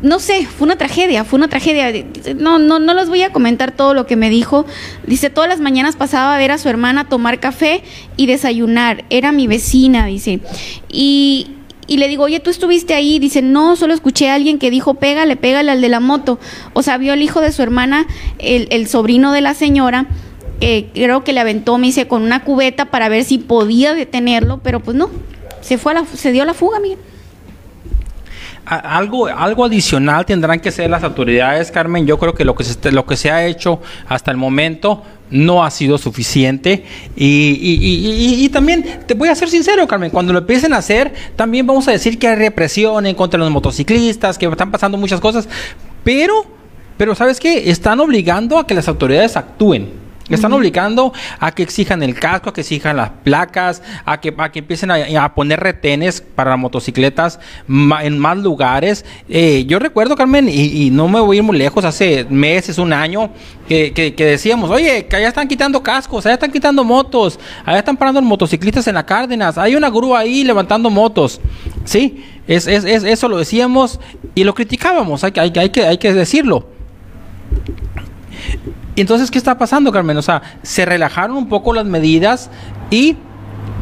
no 0.03 0.19
sé, 0.19 0.45
fue 0.45 0.65
una 0.65 0.75
tragedia, 0.75 1.23
fue 1.23 1.37
una 1.37 1.47
tragedia. 1.47 2.05
No, 2.35 2.59
no, 2.59 2.77
no 2.77 2.93
les 2.93 3.07
voy 3.07 3.21
a 3.21 3.31
comentar 3.31 3.71
todo 3.71 3.93
lo 3.93 4.05
que 4.05 4.17
me 4.17 4.29
dijo. 4.29 4.65
Dice, 5.07 5.29
todas 5.29 5.49
las 5.49 5.61
mañanas 5.61 5.95
pasaba 5.95 6.35
a 6.35 6.37
ver 6.37 6.51
a 6.51 6.57
su 6.57 6.67
hermana 6.67 7.07
tomar 7.07 7.39
café 7.39 7.83
y 8.17 8.25
desayunar. 8.25 9.05
Era 9.09 9.31
mi 9.31 9.47
vecina, 9.47 10.05
dice. 10.05 10.41
Y, 10.89 11.51
y 11.87 11.97
le 11.97 12.09
digo, 12.09 12.25
oye, 12.25 12.41
¿tú 12.41 12.49
estuviste 12.49 12.93
ahí? 12.93 13.17
Dice, 13.17 13.41
no, 13.41 13.77
solo 13.77 13.93
escuché 13.93 14.29
a 14.29 14.35
alguien 14.35 14.59
que 14.59 14.69
dijo, 14.69 14.95
pégale, 14.95 15.37
pégale 15.37 15.71
al 15.71 15.79
de 15.79 15.87
la 15.87 16.01
moto. 16.01 16.37
O 16.73 16.83
sea, 16.83 16.97
vio 16.97 17.13
al 17.13 17.21
hijo 17.21 17.39
de 17.39 17.53
su 17.53 17.61
hermana, 17.61 18.05
el, 18.39 18.67
el 18.71 18.89
sobrino 18.89 19.31
de 19.31 19.39
la 19.39 19.53
señora, 19.53 20.07
que 20.59 20.89
creo 20.93 21.23
que 21.23 21.31
le 21.31 21.39
aventó, 21.39 21.77
me 21.77 21.87
dice, 21.87 22.09
con 22.09 22.23
una 22.23 22.43
cubeta 22.43 22.91
para 22.91 23.07
ver 23.07 23.23
si 23.23 23.37
podía 23.37 23.93
detenerlo, 23.93 24.59
pero 24.61 24.81
pues 24.81 24.97
no, 24.97 25.09
se 25.61 25.77
fue 25.77 25.93
a 25.93 25.95
la, 25.95 26.05
se 26.05 26.33
dio 26.33 26.43
la 26.43 26.53
fuga, 26.53 26.81
Miguel. 26.81 26.99
Algo, 28.65 29.27
algo 29.27 29.65
adicional 29.65 30.25
tendrán 30.25 30.59
que 30.59 30.71
ser 30.71 30.89
las 30.89 31.03
autoridades, 31.03 31.69
Carmen. 31.69 32.05
Yo 32.05 32.17
creo 32.17 32.33
que 32.33 32.45
lo 32.45 32.55
que 32.55 32.63
se, 32.63 32.91
lo 32.91 33.05
que 33.05 33.17
se 33.17 33.29
ha 33.29 33.45
hecho 33.45 33.81
hasta 34.07 34.31
el 34.31 34.37
momento 34.37 35.03
no 35.29 35.63
ha 35.63 35.71
sido 35.71 35.97
suficiente. 35.97 36.85
Y, 37.15 37.57
y, 37.59 38.45
y, 38.45 38.49
también 38.49 39.01
te 39.05 39.15
voy 39.15 39.29
a 39.29 39.35
ser 39.35 39.49
sincero, 39.49 39.87
Carmen, 39.87 40.11
cuando 40.11 40.31
lo 40.31 40.39
empiecen 40.39 40.73
a 40.73 40.77
hacer, 40.77 41.13
también 41.35 41.67
vamos 41.67 41.87
a 41.87 41.91
decir 41.91 42.17
que 42.19 42.27
hay 42.27 42.35
represión 42.35 43.05
en 43.05 43.15
contra 43.15 43.37
de 43.37 43.45
los 43.45 43.51
motociclistas, 43.51 44.37
que 44.37 44.45
están 44.45 44.71
pasando 44.71 44.97
muchas 44.97 45.19
cosas, 45.19 45.49
pero, 46.03 46.45
pero 46.97 47.15
¿sabes 47.15 47.39
qué? 47.39 47.69
Están 47.69 47.99
obligando 47.99 48.59
a 48.59 48.67
que 48.67 48.75
las 48.75 48.87
autoridades 48.87 49.35
actúen. 49.35 50.02
Están 50.29 50.53
obligando 50.53 51.11
a 51.39 51.51
que 51.51 51.63
exijan 51.63 52.01
el 52.01 52.17
casco, 52.17 52.49
a 52.49 52.53
que 52.53 52.61
exijan 52.61 52.95
las 52.95 53.09
placas, 53.09 53.81
a 54.05 54.21
que, 54.21 54.33
a 54.37 54.51
que 54.51 54.59
empiecen 54.59 54.89
a, 54.91 55.35
poner 55.35 55.59
retenes 55.59 56.21
para 56.21 56.55
motocicletas 56.55 57.39
en 57.67 58.19
más 58.19 58.37
lugares. 58.37 59.05
Eh, 59.27 59.65
yo 59.67 59.79
recuerdo, 59.79 60.15
Carmen, 60.15 60.47
y, 60.49 60.89
no 60.91 61.07
me 61.09 61.19
voy 61.19 61.37
a 61.37 61.39
ir 61.39 61.43
muy 61.43 61.57
lejos, 61.57 61.83
hace 61.83 62.25
meses, 62.29 62.77
un 62.77 62.93
año, 62.93 63.31
que, 63.67 63.91
que, 63.93 64.25
decíamos, 64.25 64.69
oye, 64.69 65.07
que 65.07 65.15
allá 65.17 65.27
están 65.27 65.47
quitando 65.47 65.83
cascos, 65.83 66.25
allá 66.25 66.35
están 66.35 66.51
quitando 66.51 66.83
motos, 66.85 67.37
allá 67.65 67.79
están 67.79 67.97
parando 67.97 68.21
los 68.21 68.29
motociclistas 68.29 68.87
en 68.87 68.95
la 68.95 69.05
Cárdenas, 69.05 69.57
hay 69.57 69.75
una 69.75 69.89
grúa 69.89 70.19
ahí 70.19 70.43
levantando 70.45 70.89
motos. 70.89 71.41
Sí, 71.83 72.23
es, 72.47 72.67
es, 72.67 72.85
es 72.85 73.03
eso 73.03 73.27
lo 73.27 73.37
decíamos 73.37 73.99
y 74.35 74.45
lo 74.45 74.53
criticábamos, 74.53 75.23
hay, 75.23 75.33
hay, 75.35 75.51
hay, 75.57 75.69
que, 75.69 75.85
hay 75.85 75.97
que 75.97 76.13
decirlo. 76.13 76.67
Y 78.95 79.01
entonces, 79.01 79.31
¿qué 79.31 79.37
está 79.37 79.57
pasando, 79.57 79.91
Carmen? 79.91 80.17
O 80.17 80.21
sea, 80.21 80.41
se 80.61 80.85
relajaron 80.85 81.35
un 81.35 81.49
poco 81.49 81.73
las 81.73 81.85
medidas 81.85 82.49
y, 82.91 83.17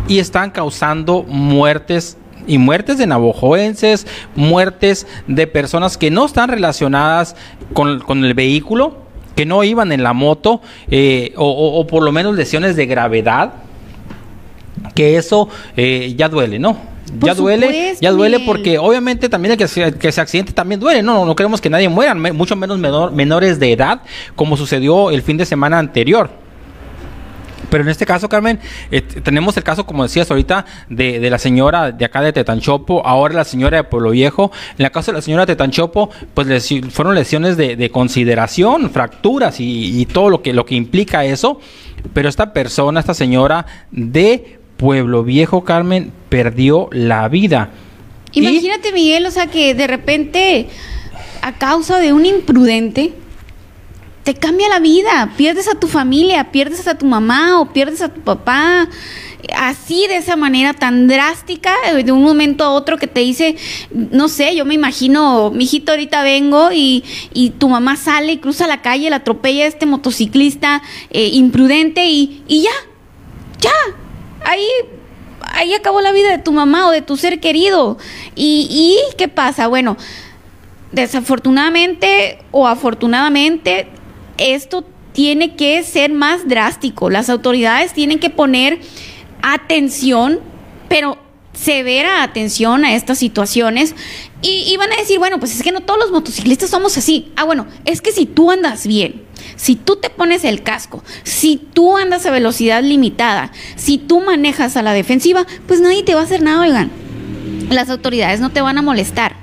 y 0.08 0.20
están 0.20 0.52
causando 0.52 1.24
muertes 1.24 2.18
y 2.48 2.58
muertes 2.58 2.98
de 2.98 3.08
navojoenses, 3.08 4.08
muertes 4.36 5.08
de 5.28 5.48
personas 5.48 5.98
que 5.98 6.12
no 6.12 6.26
están 6.26 6.50
relacionadas 6.50 7.36
con, 7.74 8.24
el 8.24 8.34
vehículo, 8.34 8.98
que 9.36 9.46
no 9.46 9.64
iban 9.64 9.92
en 9.92 10.04
la 10.04 10.14
moto, 10.14 10.62
eh, 10.90 11.34
o, 11.36 11.86
por 11.88 12.04
lo 12.04 12.12
menos 12.12 12.36
lesiones 12.36 12.76
de 12.76 12.86
gravedad, 12.86 13.54
que 14.96 15.18
eso 15.18 15.50
eh, 15.78 16.14
ya 16.18 16.30
duele, 16.30 16.60
¿no? 16.60 16.78
Por 17.20 17.28
ya 17.28 17.36
duele, 17.36 17.68
supuesto, 17.68 18.02
ya 18.02 18.12
duele 18.12 18.40
porque 18.46 18.78
obviamente 18.78 19.28
también 19.30 19.52
el 19.54 19.58
que 19.58 19.68
se, 19.68 19.94
que 19.94 20.12
se 20.12 20.22
accidente 20.22 20.54
también 20.54 20.80
duele. 20.80 21.04
No, 21.04 21.14
no, 21.14 21.26
no 21.26 21.36
queremos 21.36 21.60
que 21.60 21.70
nadie 21.70 21.90
muera, 21.90 22.14
me- 22.16 22.32
mucho 22.32 22.56
menos 22.56 22.80
menor- 22.80 23.12
menores 23.12 23.60
de 23.60 23.74
edad, 23.74 24.02
como 24.36 24.56
sucedió 24.58 25.12
el 25.12 25.22
fin 25.22 25.38
de 25.38 25.46
semana 25.46 25.78
anterior. 25.80 26.30
Pero 27.70 27.84
en 27.84 27.90
este 27.90 28.06
caso, 28.06 28.28
Carmen, 28.28 28.60
eh, 28.92 29.02
tenemos 29.02 29.56
el 29.56 29.64
caso, 29.64 29.86
como 29.86 30.04
decías 30.04 30.30
ahorita, 30.30 30.66
de, 30.90 31.20
de 31.22 31.30
la 31.30 31.38
señora 31.38 31.92
de 31.94 32.04
acá 32.04 32.22
de 32.22 32.34
Tetanchopo, 32.34 33.06
ahora 33.08 33.34
la 33.36 33.46
señora 33.46 33.78
de 33.78 33.84
Pueblo 33.86 34.10
Viejo. 34.10 34.52
En 34.78 34.86
el 34.86 34.92
caso 34.92 35.12
de 35.12 35.18
la 35.20 35.22
señora 35.22 35.46
de 35.46 35.54
Tetanchopo, 35.54 36.10
pues 36.34 36.70
fueron 36.90 37.16
lesiones 37.16 37.56
de, 37.56 37.78
de 37.78 37.90
consideración, 37.90 38.90
fracturas 38.90 39.62
y, 39.62 40.02
y 40.02 40.06
todo 40.06 40.30
lo 40.30 40.42
que, 40.42 40.52
lo 40.54 40.66
que 40.66 40.76
implica 40.76 41.24
eso. 41.24 41.62
Pero 42.14 42.28
esta 42.28 42.52
persona, 42.52 43.00
esta 43.00 43.14
señora 43.14 43.66
de 43.92 44.60
Pueblo 44.82 45.24
Viejo, 45.24 45.64
Carmen, 45.64 46.12
perdió 46.28 46.90
la 46.92 47.30
vida. 47.30 47.70
Imagínate, 48.32 48.92
Miguel, 48.92 49.28
o 49.28 49.32
sea, 49.32 49.46
que 49.46 49.76
de 49.76 49.86
repente, 49.86 50.70
a 51.44 51.54
causa 51.54 52.00
de 52.00 52.14
un 52.14 52.26
imprudente, 52.26 53.14
te 54.24 54.34
cambia 54.34 54.70
la 54.70 54.80
vida. 54.80 55.34
Pierdes 55.38 55.68
a 55.68 55.80
tu 55.80 55.88
familia, 55.88 56.52
pierdes 56.52 56.88
a 56.88 56.98
tu 56.98 57.06
mamá 57.06 57.62
o 57.62 57.72
pierdes 57.72 58.02
a 58.02 58.10
tu 58.10 58.22
papá. 58.22 58.90
Así, 59.56 60.08
de 60.08 60.18
esa 60.18 60.36
manera 60.36 60.74
tan 60.74 61.08
drástica, 61.08 61.76
de 62.04 62.12
un 62.12 62.24
momento 62.24 62.64
a 62.64 62.72
otro 62.72 62.98
que 62.98 63.06
te 63.06 63.20
dice, 63.20 63.58
no 63.92 64.30
sé, 64.30 64.56
yo 64.56 64.66
me 64.66 64.74
imagino, 64.74 65.52
mijito, 65.52 65.92
ahorita 65.92 66.24
vengo 66.24 66.72
y, 66.72 67.04
y 67.36 67.52
tu 67.52 67.70
mamá 67.70 67.98
sale 67.98 68.32
y 68.32 68.38
cruza 68.38 68.66
la 68.66 68.82
calle, 68.82 69.12
la 69.12 69.18
atropella 69.18 69.66
a 69.66 69.68
este 69.68 69.86
motociclista 69.86 70.82
eh, 71.12 71.28
imprudente 71.34 72.08
y, 72.08 72.42
y 72.48 72.64
ya, 72.64 72.72
ya, 73.60 74.01
ahí, 74.46 74.68
ahí 75.42 75.74
acabó 75.74 76.02
la 76.02 76.12
vida 76.12 76.32
de 76.32 76.38
tu 76.38 76.52
mamá 76.52 76.88
o 76.88 76.92
de 76.92 77.02
tu 77.02 77.18
ser 77.18 77.40
querido. 77.40 77.98
¿Y, 78.36 78.68
y 78.70 79.16
qué 79.18 79.28
pasa? 79.28 79.68
Bueno, 79.68 79.98
desafortunadamente 80.92 82.40
o 82.52 82.68
afortunadamente, 82.68 83.88
esto 84.38 84.86
tiene 85.14 85.56
que 85.56 85.84
ser 85.84 86.12
más 86.12 86.48
drástico. 86.48 87.10
Las 87.10 87.30
autoridades 87.30 87.94
tienen 87.94 88.20
que 88.20 88.30
poner 88.30 88.80
atención, 89.42 90.40
pero 90.88 91.18
severa 91.54 92.24
atención 92.24 92.86
a 92.86 92.96
estas 92.96 93.18
situaciones. 93.18 93.96
Y, 94.42 94.64
y 94.72 94.78
van 94.78 94.92
a 94.92 94.98
decir, 94.98 95.20
bueno, 95.20 95.40
pues 95.40 95.56
es 95.56 95.62
que 95.62 95.72
no 95.72 95.82
todos 95.82 96.00
los 96.00 96.12
motociclistas 96.12 96.70
somos 96.70 96.98
así. 96.98 97.32
Ah, 97.36 97.44
bueno, 97.44 97.68
es 97.86 98.02
que 98.02 98.12
si 98.12 98.26
tú 98.26 98.50
andas 98.52 98.88
bien, 98.88 99.24
si 99.56 99.76
tú 99.76 99.98
te 99.98 100.10
pones 100.10 100.44
el 100.44 100.64
casco, 100.64 101.04
si 101.24 101.58
tú 101.58 101.98
andas 101.98 102.26
a 102.26 102.32
velocidad 102.32 102.84
limitada, 102.84 103.52
si 103.76 103.98
tú 103.98 104.22
manejas 104.22 104.78
a 104.78 104.82
la 104.82 104.94
defensiva, 104.94 105.46
pues 105.68 105.82
nadie 105.82 106.04
te 106.04 106.16
va 106.16 106.22
a 106.22 106.24
hacer 106.24 106.42
nada, 106.42 106.62
oigan. 106.62 106.92
Las 107.70 107.90
autoridades 107.90 108.40
no 108.40 108.50
te 108.50 108.62
van 108.62 108.78
a 108.78 108.82
molestar. 108.82 109.36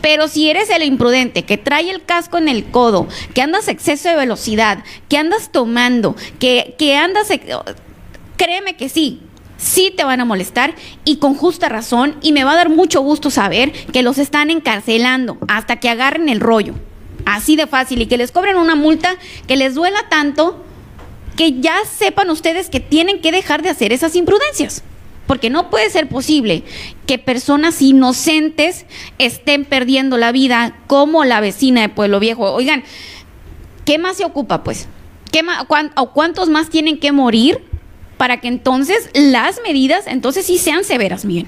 Pero 0.00 0.26
si 0.26 0.50
eres 0.50 0.68
el 0.68 0.82
imprudente 0.82 1.44
que 1.44 1.56
trae 1.58 1.88
el 1.88 2.04
casco 2.04 2.36
en 2.36 2.48
el 2.48 2.64
codo, 2.64 3.06
que 3.34 3.42
andas 3.42 3.68
exceso 3.68 4.08
de 4.08 4.16
velocidad, 4.16 4.82
que 5.08 5.16
andas 5.16 5.50
tomando, 5.52 6.16
que, 6.40 6.74
que 6.76 6.96
andas... 6.96 7.28
Créeme 8.36 8.76
que 8.76 8.88
sí, 8.88 9.20
sí 9.62 9.92
te 9.96 10.04
van 10.04 10.20
a 10.20 10.24
molestar 10.24 10.74
y 11.04 11.16
con 11.16 11.34
justa 11.34 11.68
razón 11.68 12.16
y 12.20 12.32
me 12.32 12.44
va 12.44 12.52
a 12.52 12.56
dar 12.56 12.68
mucho 12.68 13.00
gusto 13.00 13.30
saber 13.30 13.72
que 13.92 14.02
los 14.02 14.18
están 14.18 14.50
encarcelando 14.50 15.38
hasta 15.48 15.76
que 15.80 15.88
agarren 15.88 16.28
el 16.28 16.40
rollo. 16.40 16.74
Así 17.24 17.54
de 17.54 17.68
fácil 17.68 18.02
y 18.02 18.06
que 18.06 18.16
les 18.18 18.32
cobren 18.32 18.56
una 18.56 18.74
multa 18.74 19.14
que 19.46 19.56
les 19.56 19.74
duela 19.74 20.08
tanto 20.10 20.64
que 21.36 21.60
ya 21.60 21.76
sepan 21.90 22.28
ustedes 22.30 22.68
que 22.68 22.80
tienen 22.80 23.20
que 23.20 23.30
dejar 23.32 23.62
de 23.62 23.70
hacer 23.70 23.92
esas 23.92 24.16
imprudencias. 24.16 24.82
Porque 25.28 25.48
no 25.48 25.70
puede 25.70 25.88
ser 25.88 26.08
posible 26.08 26.64
que 27.06 27.16
personas 27.18 27.80
inocentes 27.80 28.86
estén 29.18 29.64
perdiendo 29.64 30.18
la 30.18 30.32
vida 30.32 30.76
como 30.88 31.24
la 31.24 31.40
vecina 31.40 31.80
de 31.82 31.88
Pueblo 31.88 32.18
Viejo. 32.18 32.52
Oigan, 32.52 32.82
¿qué 33.84 33.98
más 33.98 34.16
se 34.16 34.24
ocupa 34.24 34.64
pues? 34.64 34.88
¿Qué 35.30 35.44
ma- 35.44 35.64
cuán- 35.66 35.92
o 35.96 36.10
cuántos 36.12 36.48
más 36.48 36.68
tienen 36.70 36.98
que 36.98 37.12
morir 37.12 37.64
para 38.22 38.36
que 38.40 38.46
entonces 38.46 39.10
las 39.14 39.60
medidas 39.66 40.06
entonces 40.06 40.46
sí 40.46 40.56
sean 40.56 40.84
severas, 40.84 41.24
Miguel? 41.24 41.46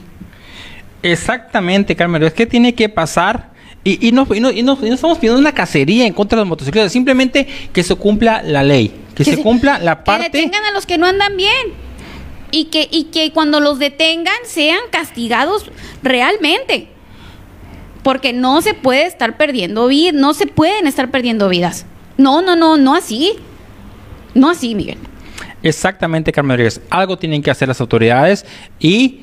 Exactamente, 1.04 1.94
Carmen. 1.94 2.20
Es 2.24 2.32
que 2.32 2.46
tiene 2.46 2.74
que 2.74 2.88
pasar. 2.88 3.52
Y, 3.84 4.08
y 4.08 4.10
no, 4.10 4.26
y, 4.34 4.40
no, 4.40 4.50
y 4.50 4.64
no- 4.64 4.76
estamos 4.82 5.18
pidiendo 5.18 5.38
una 5.38 5.52
cacería 5.54 6.04
en 6.04 6.12
contra 6.12 6.34
de 6.36 6.40
los 6.40 6.48
motocicletas, 6.48 6.90
simplemente 6.90 7.46
que 7.72 7.84
se 7.84 7.94
cumpla 7.94 8.42
la 8.42 8.64
ley, 8.64 8.92
que, 9.14 9.22
se, 9.24 9.40
cumpla 9.40 9.78
la 9.78 9.98
Que 9.98 10.04
parte. 10.04 10.24
detengan 10.36 10.64
a 10.64 10.72
los 10.72 10.84
que 10.84 10.98
no 10.98 11.06
andan 11.06 11.36
bien. 11.36 11.52
Y 12.50 12.64
que, 12.64 12.88
y 12.90 13.04
que 13.04 13.30
cuando 13.30 13.60
los 13.60 13.78
detengan 13.78 14.34
sean 14.44 14.80
castigados 14.90 15.70
realmente. 16.02 16.88
Porque 18.02 18.32
no 18.32 18.62
se 18.62 18.74
puede 18.74 19.06
estar 19.06 19.36
perdiendo 19.36 19.86
vidas, 19.86 20.14
no 20.14 20.34
se 20.34 20.48
pueden 20.48 20.88
estar 20.88 21.12
perdiendo 21.12 21.48
vidas. 21.48 21.86
No, 22.16 22.42
no, 22.42 22.56
no, 22.56 22.76
no 22.78 22.96
así. 22.96 23.34
No 24.34 24.50
así, 24.50 24.74
Miguel. 24.74 24.98
Exactamente, 25.64 26.30
Carmen 26.30 26.56
Rodríguez. 26.56 26.80
Algo 26.90 27.16
tienen 27.18 27.42
que 27.42 27.50
hacer 27.50 27.66
las 27.68 27.80
autoridades 27.80 28.44
y, 28.78 29.22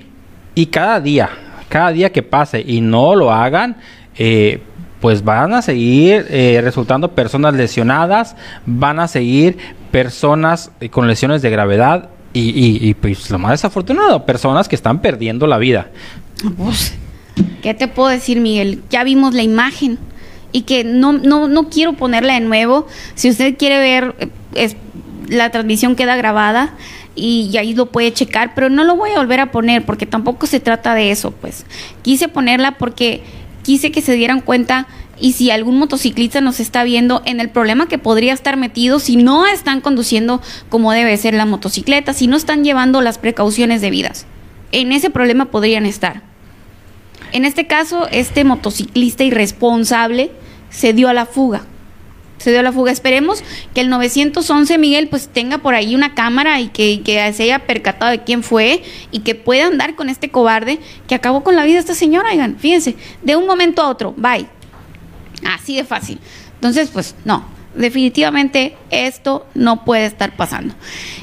y 0.55 0.65
cada 0.65 0.99
día, 0.99 1.29
cada 1.69 1.91
día 1.91 2.11
que 2.11 2.23
pase 2.23 2.63
y 2.65 2.81
no 2.81 3.15
lo 3.15 3.31
hagan, 3.31 3.77
eh, 4.17 4.61
pues 4.99 5.23
van 5.23 5.53
a 5.53 5.61
seguir 5.61 6.25
eh, 6.29 6.59
resultando 6.63 7.11
personas 7.13 7.53
lesionadas, 7.53 8.35
van 8.65 8.99
a 8.99 9.07
seguir 9.07 9.57
personas 9.91 10.71
eh, 10.79 10.89
con 10.89 11.07
lesiones 11.07 11.41
de 11.43 11.49
gravedad 11.51 12.09
y, 12.33 12.87
y- 12.89 12.93
pues 12.95 13.29
lo 13.29 13.37
más 13.39 13.51
desafortunado, 13.51 14.25
personas 14.25 14.67
que 14.67 14.75
están 14.75 14.99
perdiendo 15.01 15.45
la 15.47 15.57
vida. 15.57 15.89
Pues, 16.57 16.95
¿qué 17.61 17.73
te 17.73 17.87
puedo 17.87 18.09
decir, 18.09 18.39
Miguel? 18.39 18.81
Ya 18.89 19.03
vimos 19.03 19.33
la 19.35 19.43
imagen 19.43 19.99
y 20.51 20.61
que 20.63 20.83
no, 20.83 21.13
no, 21.13 21.47
no 21.47 21.69
quiero 21.69 21.93
ponerla 21.93 22.33
de 22.35 22.39
nuevo. 22.41 22.87
Si 23.15 23.29
usted 23.29 23.57
quiere 23.57 23.79
ver, 23.79 24.15
eh, 24.19 24.29
es, 24.55 24.75
la 25.27 25.49
transmisión 25.49 25.95
queda 25.95 26.15
grabada 26.15 26.73
y, 27.15 27.55
ahí 27.57 27.73
lo 27.73 27.87
puede 27.87 28.13
checar, 28.13 28.53
pero 28.55 28.69
no 28.69 28.83
lo 28.83 28.95
voy 28.95 29.11
a 29.11 29.17
volver 29.17 29.39
a 29.39 29.51
poner 29.51 29.85
porque 29.85 30.05
tampoco 30.05 30.47
se 30.47 30.59
trata 30.59 30.95
de 30.95 31.11
eso, 31.11 31.31
pues. 31.31 31.65
Quise 32.01 32.27
ponerla 32.27 32.77
porque 32.77 33.21
quise 33.63 33.91
que 33.91 34.01
se 34.01 34.13
dieran 34.13 34.41
cuenta 34.41 34.87
y 35.19 35.33
si 35.33 35.51
algún 35.51 35.77
motociclista 35.77 36.41
nos 36.41 36.59
está 36.59 36.83
viendo 36.83 37.21
en 37.25 37.39
el 37.39 37.49
problema 37.49 37.87
que 37.87 37.99
podría 37.99 38.33
estar 38.33 38.57
metido 38.57 38.99
si 38.99 39.17
no 39.17 39.45
están 39.45 39.81
conduciendo 39.81 40.41
como 40.69 40.91
debe 40.91 41.15
ser 41.17 41.33
la 41.35 41.45
motocicleta, 41.45 42.13
si 42.13 42.27
no 42.27 42.35
están 42.35 42.63
llevando 42.63 43.01
las 43.01 43.17
precauciones 43.17 43.81
debidas. 43.81 44.25
En 44.71 44.91
ese 44.91 45.09
problema 45.09 45.45
podrían 45.45 45.85
estar. 45.85 46.23
En 47.33 47.45
este 47.45 47.67
caso, 47.67 48.07
este 48.11 48.43
motociclista 48.43 49.23
irresponsable 49.23 50.31
se 50.69 50.93
dio 50.93 51.07
a 51.07 51.13
la 51.13 51.25
fuga. 51.25 51.63
Se 52.41 52.51
dio 52.51 52.61
la 52.63 52.71
fuga. 52.71 52.91
Esperemos 52.91 53.43
que 53.73 53.81
el 53.81 53.89
911, 53.89 54.77
Miguel, 54.77 55.07
pues 55.07 55.27
tenga 55.27 55.59
por 55.59 55.75
ahí 55.75 55.95
una 55.95 56.15
cámara 56.15 56.59
y 56.59 56.67
que, 56.69 57.01
que 57.01 57.31
se 57.33 57.43
haya 57.43 57.59
percatado 57.59 58.11
de 58.11 58.23
quién 58.23 58.43
fue 58.43 58.83
y 59.11 59.19
que 59.19 59.35
pueda 59.35 59.67
andar 59.67 59.95
con 59.95 60.09
este 60.09 60.29
cobarde 60.29 60.79
que 61.07 61.15
acabó 61.15 61.43
con 61.43 61.55
la 61.55 61.63
vida 61.63 61.75
de 61.75 61.81
esta 61.81 61.95
señora. 61.95 62.29
Oigan, 62.31 62.57
fíjense, 62.57 62.95
de 63.21 63.35
un 63.35 63.45
momento 63.45 63.81
a 63.81 63.89
otro, 63.89 64.13
bye. 64.17 64.47
Así 65.45 65.75
de 65.75 65.83
fácil. 65.83 66.19
Entonces, 66.55 66.89
pues 66.91 67.15
no, 67.25 67.45
definitivamente 67.75 68.75
esto 68.89 69.45
no 69.53 69.85
puede 69.85 70.05
estar 70.05 70.35
pasando. 70.35 70.73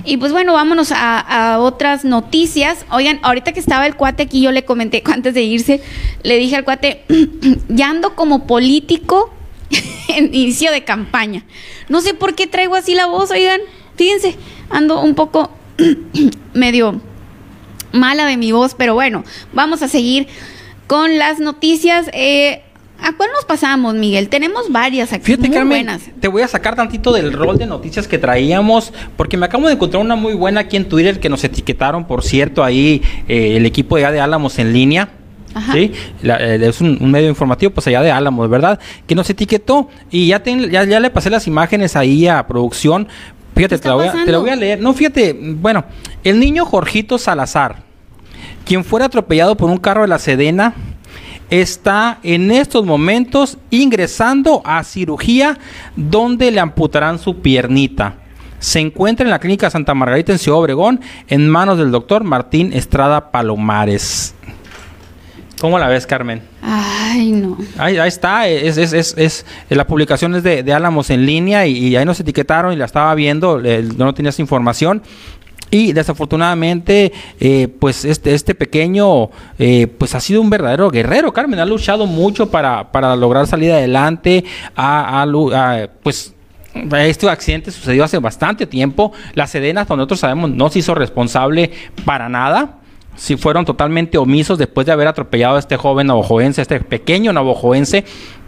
Y 0.04 0.16
pues 0.16 0.32
bueno, 0.32 0.54
vámonos 0.54 0.92
a, 0.92 1.20
a 1.20 1.58
otras 1.58 2.04
noticias. 2.04 2.84
Oigan, 2.90 3.20
ahorita 3.22 3.52
que 3.52 3.60
estaba 3.60 3.86
el 3.86 3.96
cuate 3.96 4.24
aquí, 4.24 4.40
yo 4.40 4.52
le 4.52 4.64
comenté 4.64 5.02
antes 5.12 5.34
de 5.34 5.42
irse, 5.42 5.82
le 6.22 6.36
dije 6.36 6.56
al 6.56 6.64
cuate, 6.64 7.04
ya 7.68 7.90
ando 7.90 8.14
como 8.14 8.46
político 8.46 9.32
en 10.08 10.34
inicio 10.34 10.70
de 10.72 10.84
campaña. 10.84 11.44
No 11.88 12.00
sé 12.00 12.14
por 12.14 12.34
qué 12.34 12.46
traigo 12.46 12.74
así 12.74 12.94
la 12.94 13.06
voz, 13.06 13.30
oigan, 13.30 13.60
fíjense, 13.96 14.36
ando 14.70 15.00
un 15.00 15.14
poco 15.14 15.50
medio 16.54 17.00
mala 17.92 18.26
de 18.26 18.36
mi 18.36 18.52
voz, 18.52 18.74
pero 18.74 18.94
bueno, 18.94 19.24
vamos 19.52 19.82
a 19.82 19.88
seguir 19.88 20.26
con 20.86 21.18
las 21.18 21.40
noticias. 21.40 22.10
Eh, 22.12 22.62
¿A 23.00 23.12
cuál 23.12 23.30
nos 23.32 23.44
pasamos, 23.44 23.94
Miguel? 23.94 24.28
Tenemos 24.28 24.72
varias 24.72 25.12
aquí, 25.12 25.26
Fíjate, 25.26 25.48
muy 25.48 25.56
Carmen, 25.56 25.86
buenas. 25.86 26.02
te 26.20 26.26
voy 26.26 26.42
a 26.42 26.48
sacar 26.48 26.74
tantito 26.74 27.12
del 27.12 27.32
rol 27.32 27.56
de 27.56 27.66
noticias 27.66 28.08
que 28.08 28.18
traíamos, 28.18 28.92
porque 29.16 29.36
me 29.36 29.46
acabo 29.46 29.68
de 29.68 29.74
encontrar 29.74 30.02
una 30.02 30.16
muy 30.16 30.34
buena 30.34 30.62
aquí 30.62 30.76
en 30.76 30.88
Twitter 30.88 31.20
que 31.20 31.28
nos 31.28 31.44
etiquetaron, 31.44 32.08
por 32.08 32.24
cierto, 32.24 32.64
ahí 32.64 33.00
eh, 33.28 33.56
el 33.56 33.66
equipo 33.66 33.96
de 33.96 34.04
Álamos 34.04 34.58
en 34.58 34.72
línea. 34.72 35.10
Ajá. 35.58 35.72
¿sí? 35.72 35.92
La- 36.22 36.36
eh, 36.38 36.58
es 36.68 36.80
un, 36.80 36.96
un 37.00 37.10
medio 37.10 37.28
informativo, 37.28 37.72
pues 37.72 37.86
allá 37.86 38.02
de 38.02 38.10
Álamos, 38.10 38.48
¿verdad? 38.50 38.78
Que 39.06 39.14
nos 39.14 39.28
etiquetó 39.30 39.88
y 40.10 40.26
ya, 40.28 40.42
ten- 40.42 40.70
ya, 40.70 40.84
ya 40.84 40.98
le 41.00 41.10
pasé 41.10 41.30
las 41.30 41.46
imágenes 41.46 41.94
ahí 41.96 42.26
a 42.28 42.46
producción. 42.46 43.08
Fíjate, 43.54 43.76
¿Qué 43.76 43.82
te 43.82 43.88
la, 43.88 43.94
voy 43.94 44.04
a, 44.04 44.06
está 44.08 44.24
te 44.24 44.32
la 44.32 44.38
voy 44.38 44.48
a 44.48 44.52
pasando? 44.52 44.64
leer. 44.64 44.80
No, 44.80 44.94
fíjate, 44.94 45.36
bueno, 45.56 45.84
el 46.24 46.38
niño 46.40 46.64
Jorgito 46.64 47.18
Salazar, 47.18 47.82
quien 48.64 48.84
fuera 48.84 49.06
atropellado 49.06 49.56
por 49.56 49.68
un 49.70 49.78
carro 49.78 50.02
de 50.02 50.08
la 50.08 50.18
Sedena, 50.18 50.74
está 51.50 52.18
en 52.22 52.50
estos 52.50 52.84
momentos 52.84 53.58
ingresando 53.70 54.60
a 54.64 54.84
cirugía 54.84 55.58
donde 55.96 56.50
le 56.50 56.60
amputarán 56.60 57.18
su 57.18 57.40
piernita. 57.40 58.14
Se 58.58 58.80
encuentra 58.80 59.24
en 59.24 59.30
la 59.30 59.38
clínica 59.38 59.70
Santa 59.70 59.94
Margarita 59.94 60.32
en 60.32 60.38
Ciudad 60.38 60.58
Obregón 60.60 61.00
en 61.28 61.48
manos 61.48 61.78
del 61.78 61.90
doctor 61.90 62.24
Martín 62.24 62.72
Estrada 62.72 63.30
Palomares. 63.30 64.34
¿Cómo 65.60 65.78
la 65.78 65.88
ves, 65.88 66.06
Carmen? 66.06 66.40
Ay, 66.62 67.32
no. 67.32 67.58
Ahí, 67.78 67.96
ahí 67.98 68.08
está, 68.08 68.46
es, 68.46 68.76
es, 68.76 68.92
es, 68.92 69.14
es- 69.18 69.46
la 69.70 69.86
publicación 69.86 70.34
es 70.36 70.42
de, 70.42 70.62
de 70.62 70.72
Álamos 70.72 71.10
en 71.10 71.26
línea 71.26 71.66
y, 71.66 71.76
y 71.88 71.96
ahí 71.96 72.04
nos 72.04 72.20
etiquetaron 72.20 72.72
y 72.72 72.76
la 72.76 72.84
estaba 72.84 73.12
viendo, 73.14 73.60
eh, 73.64 73.84
no 73.96 74.14
tenía 74.14 74.30
esa 74.30 74.42
información. 74.42 75.02
Y 75.70 75.92
desafortunadamente, 75.92 77.12
eh, 77.40 77.68
pues 77.68 78.04
este, 78.06 78.32
este 78.34 78.54
pequeño, 78.54 79.28
eh, 79.58 79.86
pues 79.86 80.14
ha 80.14 80.20
sido 80.20 80.40
un 80.40 80.48
verdadero 80.48 80.90
guerrero, 80.90 81.32
Carmen, 81.32 81.58
ha 81.60 81.66
luchado 81.66 82.06
mucho 82.06 82.50
para, 82.50 82.90
para 82.90 83.14
lograr 83.16 83.46
salir 83.46 83.72
adelante, 83.72 84.44
ha 84.76 85.26
lu- 85.26 85.52
ha, 85.52 85.88
pues 86.02 86.34
este 86.74 87.28
accidente 87.28 87.70
sucedió 87.70 88.04
hace 88.04 88.18
bastante 88.18 88.64
tiempo, 88.66 89.12
la 89.34 89.46
Sedena, 89.46 89.82
hasta 89.82 89.96
nosotros 89.96 90.20
sabemos, 90.20 90.50
no 90.50 90.70
se 90.70 90.78
hizo 90.78 90.94
responsable 90.94 91.70
para 92.06 92.28
nada, 92.30 92.76
si 93.18 93.36
fueron 93.36 93.64
totalmente 93.64 94.16
omisos 94.16 94.56
después 94.58 94.86
de 94.86 94.92
haber 94.92 95.08
atropellado 95.08 95.56
a 95.56 95.58
este 95.58 95.76
joven 95.76 96.06
navajoense, 96.06 96.60
a 96.60 96.62
este 96.62 96.78
pequeño 96.80 97.32
navajoense, 97.32 98.04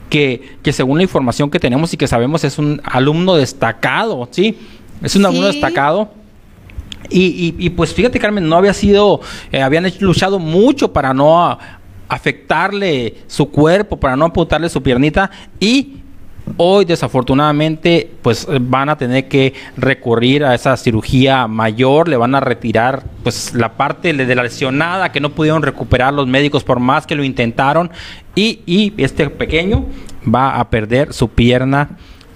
que, 0.08 0.56
que 0.62 0.72
según 0.72 0.98
la 0.98 1.02
información 1.02 1.50
que 1.50 1.58
tenemos 1.58 1.92
y 1.92 1.96
que 1.96 2.06
sabemos 2.06 2.44
es 2.44 2.56
un 2.58 2.80
alumno 2.84 3.34
destacado, 3.34 4.28
¿sí? 4.30 4.56
Es 5.02 5.16
un 5.16 5.26
alumno 5.26 5.46
destacado. 5.48 6.10
Y, 7.08 7.22
y- 7.24 7.54
y, 7.58 7.70
pues 7.70 7.92
fíjate, 7.92 8.18
Carmen, 8.20 8.48
no 8.48 8.56
había 8.56 8.72
sido, 8.72 9.20
eh, 9.50 9.60
habían 9.60 9.86
hecho- 9.86 10.04
luchado 10.04 10.38
mucho 10.38 10.92
para 10.92 11.12
no 11.12 11.42
a- 11.44 11.58
afectarle 12.08 13.16
su 13.26 13.50
cuerpo, 13.50 13.96
para 13.98 14.14
no 14.16 14.26
amputarle 14.26 14.68
su 14.68 14.82
piernita 14.82 15.30
y 15.58 15.99
hoy 16.56 16.84
desafortunadamente 16.84 18.10
pues 18.22 18.46
eh, 18.48 18.58
van 18.60 18.88
a 18.88 18.96
tener 18.96 19.28
que 19.28 19.54
recurrir 19.76 20.44
a 20.44 20.54
esa 20.54 20.76
cirugía 20.76 21.46
mayor, 21.46 22.08
le 22.08 22.16
van 22.16 22.34
a 22.34 22.40
retirar 22.40 23.04
pues 23.22 23.54
la 23.54 23.72
parte 23.72 24.12
de 24.12 24.34
la 24.34 24.42
lesionada 24.42 25.12
que 25.12 25.20
no 25.20 25.30
pudieron 25.30 25.62
recuperar 25.62 26.12
los 26.12 26.26
médicos 26.26 26.64
por 26.64 26.80
más 26.80 27.06
que 27.06 27.14
lo 27.14 27.24
intentaron 27.24 27.90
y, 28.34 28.92
este 28.96 29.28
pequeño 29.28 29.86
va 30.32 30.58
a 30.58 30.70
perder 30.70 31.12
su 31.12 31.28
pierna 31.28 31.90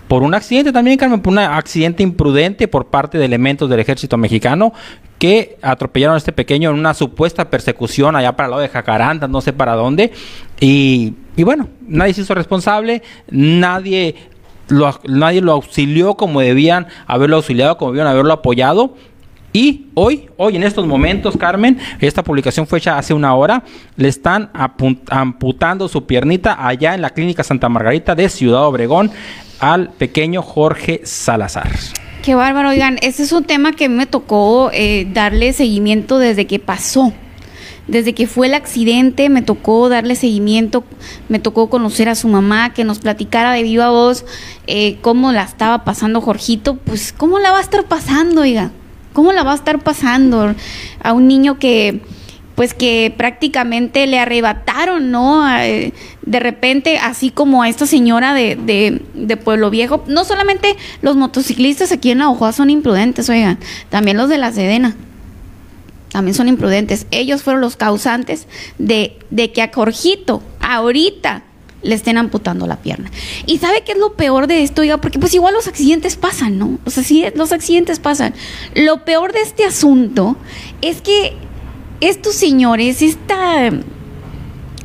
por 0.09 0.23
un 0.23 0.35
accidente 0.35 0.71
también, 0.71 0.99
Carmen, 0.99 1.21
por 1.21 1.33
un 1.33 1.39
accidente 1.39 2.03
imprudente 2.03 2.69
por 2.69 2.87
parte 2.87 3.17
de 3.17 3.25
elementos 3.25 3.71
del 3.71 3.81
ejército 3.81 4.19
mexicano 4.19 4.73
que 5.19 5.57
atropellaron 5.63 6.15
a 6.15 6.19
este 6.19 6.33
pequeño 6.33 6.71
en 6.71 6.79
una 6.79 6.93
supuesta 6.93 7.49
persecución 7.49 8.15
allá 8.15 8.37
para 8.37 8.47
el 8.47 8.51
lado 8.51 8.63
de 8.63 8.69
Jacaranda, 8.69 9.27
no 9.29 9.41
sé 9.41 9.55
para 9.55 9.75
dónde. 9.75 10.13
Y, 10.61 11.15
y 11.37 11.43
bueno, 11.43 11.69
nadie 11.87 12.15
se 12.15 12.23
hizo 12.23 12.35
responsable, 12.35 13.03
nadie 13.31 14.15
lo, 14.69 14.99
nadie 15.05 15.41
lo 15.41 15.53
auxilió 15.53 16.15
como 16.15 16.41
debían 16.41 16.87
haberlo 17.07 17.37
auxiliado, 17.37 17.77
como 17.77 17.93
debían 17.93 18.09
haberlo 18.09 18.33
apoyado. 18.33 18.95
Y 19.53 19.87
hoy, 19.95 20.29
hoy 20.37 20.57
en 20.57 20.65
estos 20.65 20.85
momentos, 20.85 21.37
Carmen, 21.37 21.79
esta 22.01 22.25
publicación 22.25 22.67
fue 22.67 22.79
hecha 22.79 22.99
hace 22.99 23.15
una 23.15 23.37
hora, 23.37 23.63
le 23.97 24.09
están 24.09 24.51
amputando 25.11 25.87
su 25.87 26.07
piernita 26.07 26.67
allá 26.67 26.95
en 26.95 27.03
la 27.03 27.11
Clínica 27.11 27.45
Santa 27.45 27.69
Margarita 27.69 28.17
de 28.17 28.29
Ciudad 28.29 28.67
Obregón 28.67 29.13
al 29.61 29.91
pequeño 29.91 30.43
Jorge 30.43 31.03
Salazar. 31.05 31.71
Qué 32.25 32.35
bárbaro, 32.35 32.71
oigan, 32.71 32.99
este 33.03 33.23
es 33.23 33.31
un 33.31 33.45
tema 33.45 33.73
que 33.73 33.89
me 33.89 34.07
tocó 34.07 34.71
eh, 34.73 35.07
darle 35.13 35.53
seguimiento 35.53 36.19
desde 36.19 36.47
que 36.47 36.59
pasó. 36.59 37.13
Desde 37.87 38.15
que 38.15 38.27
fue 38.27 38.47
el 38.47 38.55
accidente 38.55 39.29
me 39.29 39.43
tocó 39.43 39.89
darle 39.89 40.17
seguimiento, 40.17 40.85
me 41.29 41.39
tocó 41.39 41.69
conocer 41.69 42.09
a 42.09 42.15
su 42.15 42.29
mamá, 42.29 42.73
que 42.73 42.83
nos 42.85 42.99
platicara 42.99 43.53
de 43.53 43.63
viva 43.63 43.91
voz 43.91 44.25
eh, 44.67 44.97
cómo 45.03 45.33
la 45.33 45.43
estaba 45.43 45.85
pasando 45.85 46.23
Jorgito. 46.23 46.77
Pues, 46.77 47.13
¿cómo 47.13 47.39
la 47.39 47.51
va 47.51 47.59
a 47.59 47.61
estar 47.61 47.85
pasando, 47.85 48.41
oiga? 48.41 48.71
¿Cómo 49.13 49.33
la 49.33 49.43
va 49.43 49.53
a 49.53 49.57
estar 49.57 49.81
pasando 49.81 50.55
a 51.03 51.13
un 51.13 51.29
niño 51.29 51.59
que, 51.59 52.01
pues 52.55 52.73
que 52.73 53.13
prácticamente 53.17 54.07
le 54.07 54.19
arrebataron, 54.19 55.11
¿no? 55.11 55.47
Eh, 55.59 55.93
De 56.23 56.41
repente, 56.41 56.97
así 56.99 57.31
como 57.31 57.63
a 57.63 57.69
esta 57.69 57.87
señora 57.87 58.33
de, 58.33 58.57
de, 58.57 59.03
de 59.13 59.37
Pueblo 59.37 59.69
Viejo, 59.69 60.03
no 60.09 60.25
solamente 60.25 60.75
los 61.03 61.17
motociclistas 61.17 61.93
aquí 61.93 62.11
en 62.11 62.19
La 62.19 62.31
Ojoa 62.31 62.53
son 62.53 62.71
imprudentes, 62.71 63.29
oigan, 63.29 63.59
también 63.91 64.17
los 64.17 64.31
de 64.31 64.39
la 64.39 64.51
Sedena 64.53 64.97
también 66.15 66.37
son 66.37 66.47
imprudentes. 66.47 67.09
Ellos 67.11 67.43
fueron 67.43 67.61
los 67.61 67.75
causantes 67.75 68.47
de, 68.79 69.19
de 69.31 69.51
que 69.51 69.63
a 69.63 69.73
Jorgito 69.75 70.45
ahorita 70.61 71.43
le 71.83 71.97
estén 71.97 72.19
amputando 72.19 72.69
la 72.69 72.77
pierna. 72.77 73.11
¿Y 73.47 73.59
sabe 73.59 73.83
qué 73.83 73.93
es 73.93 73.99
lo 73.99 74.13
peor 74.13 74.47
de 74.47 74.63
esto? 74.63 74.83
Porque 75.03 75.19
pues 75.19 75.35
igual 75.35 75.55
los 75.55 75.67
accidentes 75.67 76.15
pasan, 76.15 76.57
¿no? 76.57 76.79
Los, 76.85 76.99
acci- 76.99 77.33
los 77.35 77.51
accidentes 77.51 77.99
pasan. 77.99 78.33
Lo 78.77 79.05
peor 79.05 79.33
de 79.33 79.41
este 79.41 79.65
asunto 79.65 80.37
es 80.83 81.03
que 81.03 81.33
estos 82.01 82.37
señores, 82.37 83.03
esta 83.03 83.71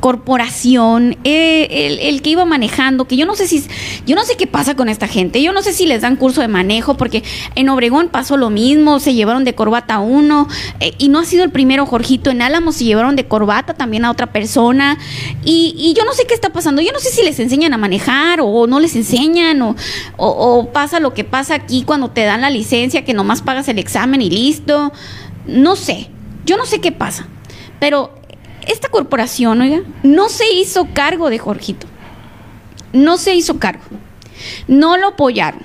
corporación, 0.00 1.16
eh, 1.24 1.98
el, 2.02 2.22
que 2.22 2.30
iba 2.30 2.44
manejando, 2.44 3.06
que 3.06 3.16
yo 3.16 3.26
no 3.26 3.36
sé 3.36 3.46
si, 3.46 3.62
yo 4.06 4.16
no 4.16 4.24
sé 4.24 4.36
qué 4.36 4.46
pasa 4.46 4.74
con 4.74 4.88
esta 4.88 5.06
gente, 5.06 5.42
yo 5.42 5.52
no 5.52 5.62
sé 5.62 5.72
si 5.72 5.86
les 5.86 6.02
dan 6.02 6.16
curso 6.16 6.40
de 6.40 6.48
manejo, 6.48 6.96
porque 6.96 7.22
en 7.54 7.68
Obregón 7.68 8.08
pasó 8.08 8.36
lo 8.36 8.50
mismo, 8.50 8.98
se 8.98 9.14
llevaron 9.14 9.44
de 9.44 9.54
corbata 9.54 9.96
a 9.96 10.00
uno, 10.00 10.48
eh, 10.80 10.94
y 10.98 11.08
no 11.08 11.20
ha 11.20 11.24
sido 11.24 11.44
el 11.44 11.50
primero 11.50 11.86
Jorgito, 11.86 12.30
en 12.30 12.42
Álamo 12.42 12.72
se 12.72 12.84
llevaron 12.84 13.14
de 13.14 13.26
corbata 13.26 13.74
también 13.74 14.04
a 14.04 14.10
otra 14.10 14.32
persona, 14.32 14.98
y, 15.44 15.94
yo 15.96 16.04
no 16.04 16.12
sé 16.12 16.24
qué 16.26 16.34
está 16.34 16.50
pasando, 16.50 16.82
yo 16.82 16.92
no 16.92 17.00
sé 17.00 17.10
si 17.10 17.22
les 17.22 17.38
enseñan 17.38 17.74
a 17.74 17.78
manejar 17.78 18.40
o 18.42 18.66
no 18.66 18.80
les 18.80 18.96
enseñan, 18.96 19.60
o, 19.62 19.76
o 20.16 20.72
pasa 20.72 21.00
lo 21.00 21.14
que 21.14 21.24
pasa 21.24 21.54
aquí 21.54 21.82
cuando 21.82 22.10
te 22.10 22.24
dan 22.24 22.40
la 22.40 22.50
licencia, 22.50 23.04
que 23.04 23.12
nomás 23.12 23.42
pagas 23.42 23.68
el 23.68 23.78
examen 23.78 24.22
y 24.22 24.30
listo, 24.30 24.92
no 25.46 25.76
sé, 25.76 26.08
yo 26.46 26.56
no 26.56 26.64
sé 26.64 26.80
qué 26.80 26.92
pasa, 26.92 27.26
pero 27.78 28.19
esta 28.72 28.88
corporación, 28.88 29.60
oiga, 29.60 29.82
no 30.02 30.28
se 30.28 30.52
hizo 30.52 30.88
cargo 30.92 31.30
de 31.30 31.38
Jorgito. 31.38 31.86
No 32.92 33.18
se 33.18 33.34
hizo 33.34 33.58
cargo. 33.58 33.82
No 34.66 34.96
lo 34.96 35.08
apoyaron. 35.08 35.62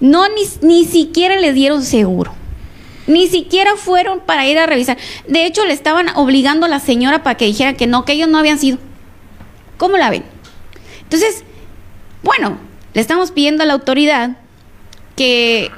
No, 0.00 0.28
ni, 0.28 0.42
ni 0.62 0.84
siquiera 0.84 1.36
le 1.36 1.52
dieron 1.52 1.82
seguro. 1.82 2.32
Ni 3.06 3.26
siquiera 3.26 3.76
fueron 3.76 4.20
para 4.20 4.46
ir 4.46 4.58
a 4.58 4.66
revisar. 4.66 4.98
De 5.26 5.46
hecho, 5.46 5.64
le 5.64 5.72
estaban 5.72 6.08
obligando 6.14 6.66
a 6.66 6.68
la 6.68 6.80
señora 6.80 7.22
para 7.22 7.36
que 7.36 7.46
dijera 7.46 7.74
que 7.74 7.86
no, 7.86 8.04
que 8.04 8.12
ellos 8.12 8.28
no 8.28 8.38
habían 8.38 8.58
sido. 8.58 8.78
¿Cómo 9.76 9.96
la 9.96 10.10
ven? 10.10 10.24
Entonces, 11.02 11.44
bueno, 12.22 12.58
le 12.94 13.00
estamos 13.00 13.30
pidiendo 13.30 13.62
a 13.62 13.66
la 13.66 13.72
autoridad 13.72 14.36
que, 15.16 15.70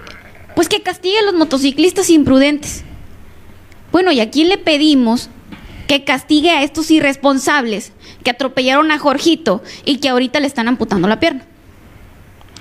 pues 0.56 0.68
que 0.68 0.82
castigue 0.82 1.18
a 1.18 1.22
los 1.22 1.34
motociclistas 1.34 2.10
imprudentes. 2.10 2.82
Bueno, 3.92 4.10
¿y 4.12 4.20
a 4.20 4.30
quién 4.30 4.48
le 4.48 4.58
pedimos 4.58 5.30
que 5.90 6.04
castigue 6.04 6.50
a 6.52 6.62
estos 6.62 6.88
irresponsables 6.92 7.90
que 8.22 8.30
atropellaron 8.30 8.92
a 8.92 8.98
Jorgito 9.00 9.60
y 9.84 9.96
que 9.96 10.08
ahorita 10.08 10.38
le 10.38 10.46
están 10.46 10.68
amputando 10.68 11.08
la 11.08 11.18
pierna? 11.18 11.42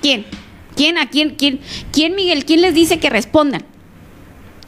¿Quién? 0.02 0.26
¿Quién? 0.74 0.98
¿A 0.98 1.10
quién? 1.10 1.36
¿Quién? 1.36 1.60
¿Quién, 1.92 2.16
Miguel? 2.16 2.44
¿Quién 2.44 2.60
les 2.60 2.74
dice 2.74 2.98
que 2.98 3.08
respondan? 3.08 3.64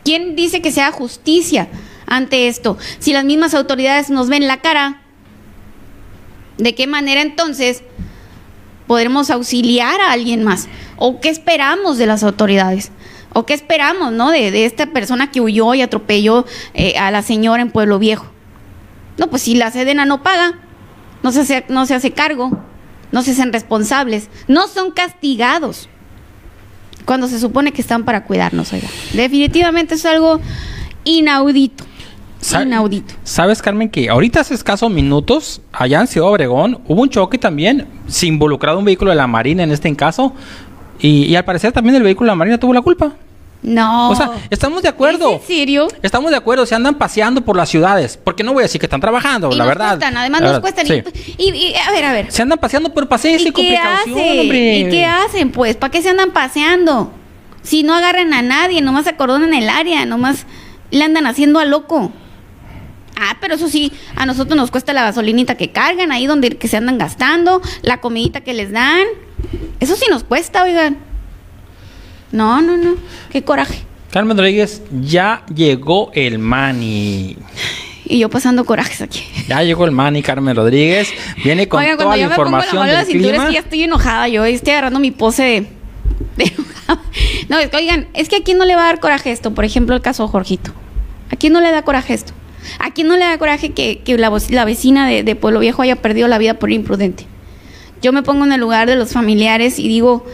¿Quién 0.04 0.36
dice 0.36 0.62
que 0.62 0.70
sea 0.70 0.92
justicia 0.92 1.70
ante 2.06 2.46
esto? 2.46 2.78
Si 3.00 3.12
las 3.12 3.24
mismas 3.24 3.52
autoridades 3.54 4.10
nos 4.10 4.28
ven 4.28 4.46
la 4.46 4.60
cara, 4.60 5.02
¿de 6.56 6.76
qué 6.76 6.86
manera 6.86 7.20
entonces 7.20 7.82
podremos 8.86 9.30
auxiliar 9.30 10.00
a 10.00 10.12
alguien 10.12 10.44
más? 10.44 10.68
¿O 10.98 11.18
qué 11.18 11.30
esperamos 11.30 11.98
de 11.98 12.06
las 12.06 12.22
autoridades? 12.22 12.92
¿O 13.32 13.44
qué 13.44 13.54
esperamos, 13.54 14.12
no? 14.12 14.30
De, 14.30 14.66
esta 14.66 14.86
persona 14.86 15.32
que 15.32 15.40
huyó 15.40 15.74
y 15.74 15.82
atropelló 15.82 16.46
eh, 16.74 16.96
a 16.96 17.10
la 17.10 17.22
señora 17.22 17.60
en 17.60 17.72
Pueblo 17.72 17.98
Viejo. 17.98 18.31
No, 19.22 19.28
pues 19.30 19.42
si 19.42 19.54
la 19.54 19.70
Sedena 19.70 20.04
no 20.04 20.24
paga, 20.24 20.54
no 21.22 21.30
se 21.30 21.42
hace, 21.42 21.64
no 21.68 21.86
se 21.86 21.94
hace 21.94 22.10
cargo, 22.10 22.58
no 23.12 23.22
se 23.22 23.30
hacen 23.30 23.52
responsables, 23.52 24.28
no 24.48 24.66
son 24.66 24.90
castigados 24.90 25.88
cuando 27.04 27.28
se 27.28 27.38
supone 27.38 27.70
que 27.70 27.82
están 27.82 28.04
para 28.04 28.24
cuidarnos, 28.24 28.72
oiga. 28.72 28.88
Definitivamente 29.12 29.94
es 29.94 30.04
algo 30.06 30.40
inaudito. 31.04 31.84
Inaudito. 32.64 33.14
¿Sabes, 33.22 33.62
Carmen, 33.62 33.90
que 33.90 34.08
ahorita 34.08 34.40
hace 34.40 34.54
escasos 34.54 34.90
minutos, 34.90 35.62
allá 35.70 36.00
en 36.00 36.08
Ciudad 36.08 36.28
Obregón, 36.28 36.80
hubo 36.88 37.02
un 37.02 37.08
choque 37.08 37.38
también, 37.38 37.86
se 38.08 38.26
involucrado 38.26 38.80
un 38.80 38.84
vehículo 38.84 39.12
de 39.12 39.16
la 39.18 39.28
Marina 39.28 39.62
en 39.62 39.70
este 39.70 39.94
caso, 39.94 40.34
y, 40.98 41.26
y 41.26 41.36
al 41.36 41.44
parecer 41.44 41.70
también 41.70 41.94
el 41.94 42.02
vehículo 42.02 42.26
de 42.26 42.32
la 42.32 42.36
Marina 42.36 42.58
tuvo 42.58 42.74
la 42.74 42.82
culpa. 42.82 43.12
No. 43.62 44.10
O 44.10 44.16
sea, 44.16 44.30
estamos 44.50 44.82
de 44.82 44.88
acuerdo. 44.88 45.30
¿Es 45.36 45.40
en 45.42 45.46
serio? 45.46 45.88
Estamos 46.02 46.30
de 46.32 46.36
acuerdo, 46.36 46.66
se 46.66 46.74
andan 46.74 46.96
paseando 46.96 47.42
por 47.42 47.56
las 47.56 47.68
ciudades, 47.68 48.18
porque 48.22 48.42
no 48.42 48.52
voy 48.52 48.62
a 48.62 48.64
decir 48.64 48.80
que 48.80 48.86
están 48.86 49.00
trabajando, 49.00 49.48
Y 49.52 49.54
la 49.54 49.58
nos 49.58 49.66
verdad. 49.68 49.88
cuestan, 49.98 50.16
además 50.16 50.40
La 50.40 50.46
nos 50.52 50.62
verdad, 50.62 50.74
cuestan. 50.84 51.14
sí. 51.14 51.34
Y, 51.38 51.50
y- 51.50 51.74
a 51.76 51.90
ver, 51.92 52.04
a 52.04 52.12
ver. 52.12 52.32
Se 52.32 52.42
andan 52.42 52.58
paseando 52.58 52.92
por 52.92 53.06
paseos 53.08 53.40
y, 53.42 53.48
¿Y 53.48 53.52
con 53.52 53.64
precaución, 53.64 54.18
hacen? 54.18 54.40
hombre. 54.40 54.78
¿Y 54.78 54.90
qué 54.90 55.04
hacen? 55.06 55.52
Pues, 55.52 55.76
¿para 55.76 55.90
qué 55.92 56.02
se 56.02 56.08
andan 56.10 56.32
paseando? 56.32 57.12
Si 57.62 57.84
no 57.84 57.94
agarran 57.94 58.34
a 58.34 58.42
nadie, 58.42 58.80
nomás 58.80 59.06
acordonan 59.06 59.54
el 59.54 59.68
área, 59.68 60.04
nomás 60.06 60.44
le 60.90 61.04
andan 61.04 61.26
haciendo 61.28 61.60
a 61.60 61.64
loco. 61.64 62.10
Ah, 63.16 63.36
pero 63.40 63.54
eso 63.54 63.68
sí, 63.68 63.92
a 64.16 64.26
nosotros 64.26 64.56
nos 64.56 64.72
cuesta 64.72 64.92
la 64.92 65.02
gasolinita 65.04 65.54
que 65.56 65.70
cargan 65.70 66.10
ahí 66.10 66.26
donde 66.26 66.50
que 66.58 66.66
se 66.66 66.76
andan 66.78 66.98
gastando, 66.98 67.62
la 67.82 68.00
comidita 68.00 68.40
que 68.40 68.54
les 68.54 68.72
dan. 68.72 69.04
Eso 69.78 69.94
sí 69.94 70.06
nos 70.10 70.24
cuesta, 70.24 70.64
oigan. 70.64 70.96
No, 72.32 72.60
no, 72.60 72.76
no. 72.76 72.94
Qué 73.30 73.42
coraje. 73.42 73.84
Carmen 74.10 74.36
Rodríguez, 74.36 74.82
ya 75.00 75.44
llegó 75.54 76.10
el 76.14 76.38
Mani. 76.38 77.36
Y 78.04 78.18
yo 78.18 78.28
pasando 78.28 78.64
corajes 78.64 79.00
aquí. 79.00 79.22
Ya 79.48 79.62
llegó 79.62 79.84
el 79.84 79.90
Manny 79.92 80.22
Carmen 80.22 80.54
Rodríguez. 80.54 81.08
Viene 81.42 81.68
con 81.68 81.82
toda 81.82 81.86
la 81.86 81.92
yo 81.92 81.96
me 81.96 82.04
pongo 82.04 82.16
la 82.16 82.22
información 82.22 82.80
mano 82.80 82.92
en 82.92 82.98
la 82.98 83.04
del 83.04 83.18
clima. 83.18 83.46
que 83.46 83.52
ya 83.54 83.60
estoy 83.60 83.82
enojada. 83.84 84.28
Yo 84.28 84.44
estoy 84.44 84.72
agarrando 84.72 84.98
mi 84.98 85.12
pose 85.12 85.66
de... 86.36 86.52
no, 87.48 87.58
es 87.58 87.70
que, 87.70 87.76
oigan, 87.76 88.08
es 88.12 88.28
que 88.28 88.36
a 88.36 88.42
quién 88.42 88.58
no 88.58 88.64
le 88.64 88.74
va 88.74 88.82
a 88.82 88.86
dar 88.86 89.00
coraje 89.00 89.30
esto. 89.30 89.54
Por 89.54 89.64
ejemplo, 89.64 89.94
el 89.94 90.02
caso 90.02 90.24
de 90.24 90.28
Jorgito. 90.28 90.72
¿A 91.30 91.36
quién 91.36 91.52
no 91.52 91.60
le 91.60 91.70
da 91.70 91.82
coraje 91.82 92.12
esto? 92.12 92.34
¿A 92.78 92.92
quién 92.92 93.08
no 93.08 93.16
le 93.16 93.24
da 93.24 93.38
coraje 93.38 93.70
que, 93.70 94.00
que 94.00 94.18
la, 94.18 94.30
la 94.50 94.64
vecina 94.64 95.08
de, 95.08 95.22
de 95.22 95.34
Pueblo 95.34 95.60
Viejo 95.60 95.82
haya 95.82 95.96
perdido 95.96 96.28
la 96.28 96.38
vida 96.38 96.54
por 96.58 96.70
imprudente? 96.70 97.26
Yo 98.02 98.12
me 98.12 98.22
pongo 98.22 98.44
en 98.44 98.52
el 98.52 98.60
lugar 98.60 98.88
de 98.88 98.96
los 98.96 99.12
familiares 99.12 99.78
y 99.78 99.88
digo, 99.88 100.26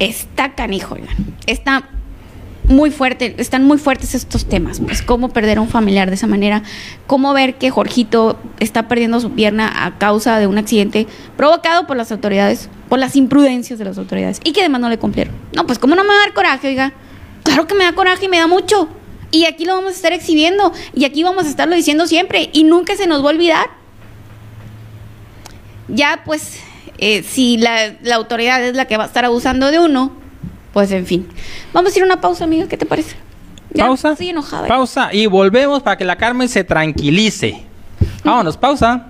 está 0.00 0.54
canijo, 0.54 0.94
oigan. 0.94 1.14
Está 1.46 1.88
muy 2.64 2.90
fuerte, 2.90 3.34
están 3.38 3.64
muy 3.64 3.78
fuertes 3.78 4.14
estos 4.14 4.46
temas, 4.46 4.80
pues 4.80 5.02
cómo 5.02 5.30
perder 5.30 5.58
a 5.58 5.60
un 5.60 5.68
familiar 5.68 6.08
de 6.08 6.14
esa 6.14 6.26
manera, 6.26 6.62
cómo 7.06 7.32
ver 7.32 7.56
que 7.56 7.70
Jorgito 7.70 8.38
está 8.60 8.86
perdiendo 8.86 9.18
su 9.20 9.32
pierna 9.32 9.84
a 9.86 9.98
causa 9.98 10.38
de 10.38 10.46
un 10.46 10.56
accidente 10.56 11.08
provocado 11.36 11.86
por 11.86 11.96
las 11.96 12.12
autoridades, 12.12 12.68
por 12.88 12.98
las 12.98 13.16
imprudencias 13.16 13.78
de 13.78 13.84
las 13.84 13.98
autoridades 13.98 14.40
y 14.44 14.52
que 14.52 14.60
además 14.60 14.80
no 14.80 14.88
le 14.88 14.98
cumplieron. 14.98 15.34
No, 15.54 15.66
pues 15.66 15.78
cómo 15.78 15.94
no 15.94 16.02
me 16.02 16.10
va 16.10 16.14
a 16.14 16.26
dar 16.26 16.32
coraje, 16.32 16.68
oiga. 16.68 16.92
Claro 17.42 17.66
que 17.66 17.74
me 17.74 17.84
da 17.84 17.92
coraje 17.92 18.26
y 18.26 18.28
me 18.28 18.38
da 18.38 18.46
mucho. 18.46 18.88
Y 19.32 19.44
aquí 19.44 19.64
lo 19.64 19.74
vamos 19.74 19.92
a 19.92 19.96
estar 19.96 20.12
exhibiendo 20.12 20.72
y 20.94 21.04
aquí 21.04 21.22
vamos 21.22 21.46
a 21.46 21.48
estarlo 21.48 21.74
diciendo 21.74 22.06
siempre 22.06 22.50
y 22.52 22.64
nunca 22.64 22.96
se 22.96 23.06
nos 23.06 23.24
va 23.24 23.30
a 23.30 23.32
olvidar. 23.32 23.70
Ya 25.88 26.22
pues, 26.24 26.60
eh, 27.00 27.22
si 27.22 27.56
la, 27.56 27.94
la 28.02 28.14
autoridad 28.16 28.62
es 28.62 28.76
la 28.76 28.84
que 28.84 28.96
va 28.96 29.04
a 29.04 29.06
estar 29.06 29.24
abusando 29.24 29.70
de 29.70 29.78
uno, 29.78 30.12
pues 30.72 30.92
en 30.92 31.06
fin. 31.06 31.26
Vamos 31.72 31.94
a 31.94 31.98
ir 31.98 32.02
a 32.02 32.06
una 32.06 32.20
pausa, 32.20 32.44
amiga, 32.44 32.68
¿qué 32.68 32.76
te 32.76 32.86
parece? 32.86 33.16
Ya 33.72 33.86
Pausa. 33.86 34.12
Estoy 34.12 34.28
enojada. 34.28 34.68
Pausa 34.68 35.10
y 35.12 35.26
volvemos 35.26 35.82
para 35.82 35.96
que 35.96 36.04
la 36.04 36.16
Carmen 36.16 36.48
se 36.48 36.64
tranquilice. 36.64 37.62
Vámonos, 38.24 38.56
pausa. 38.56 39.09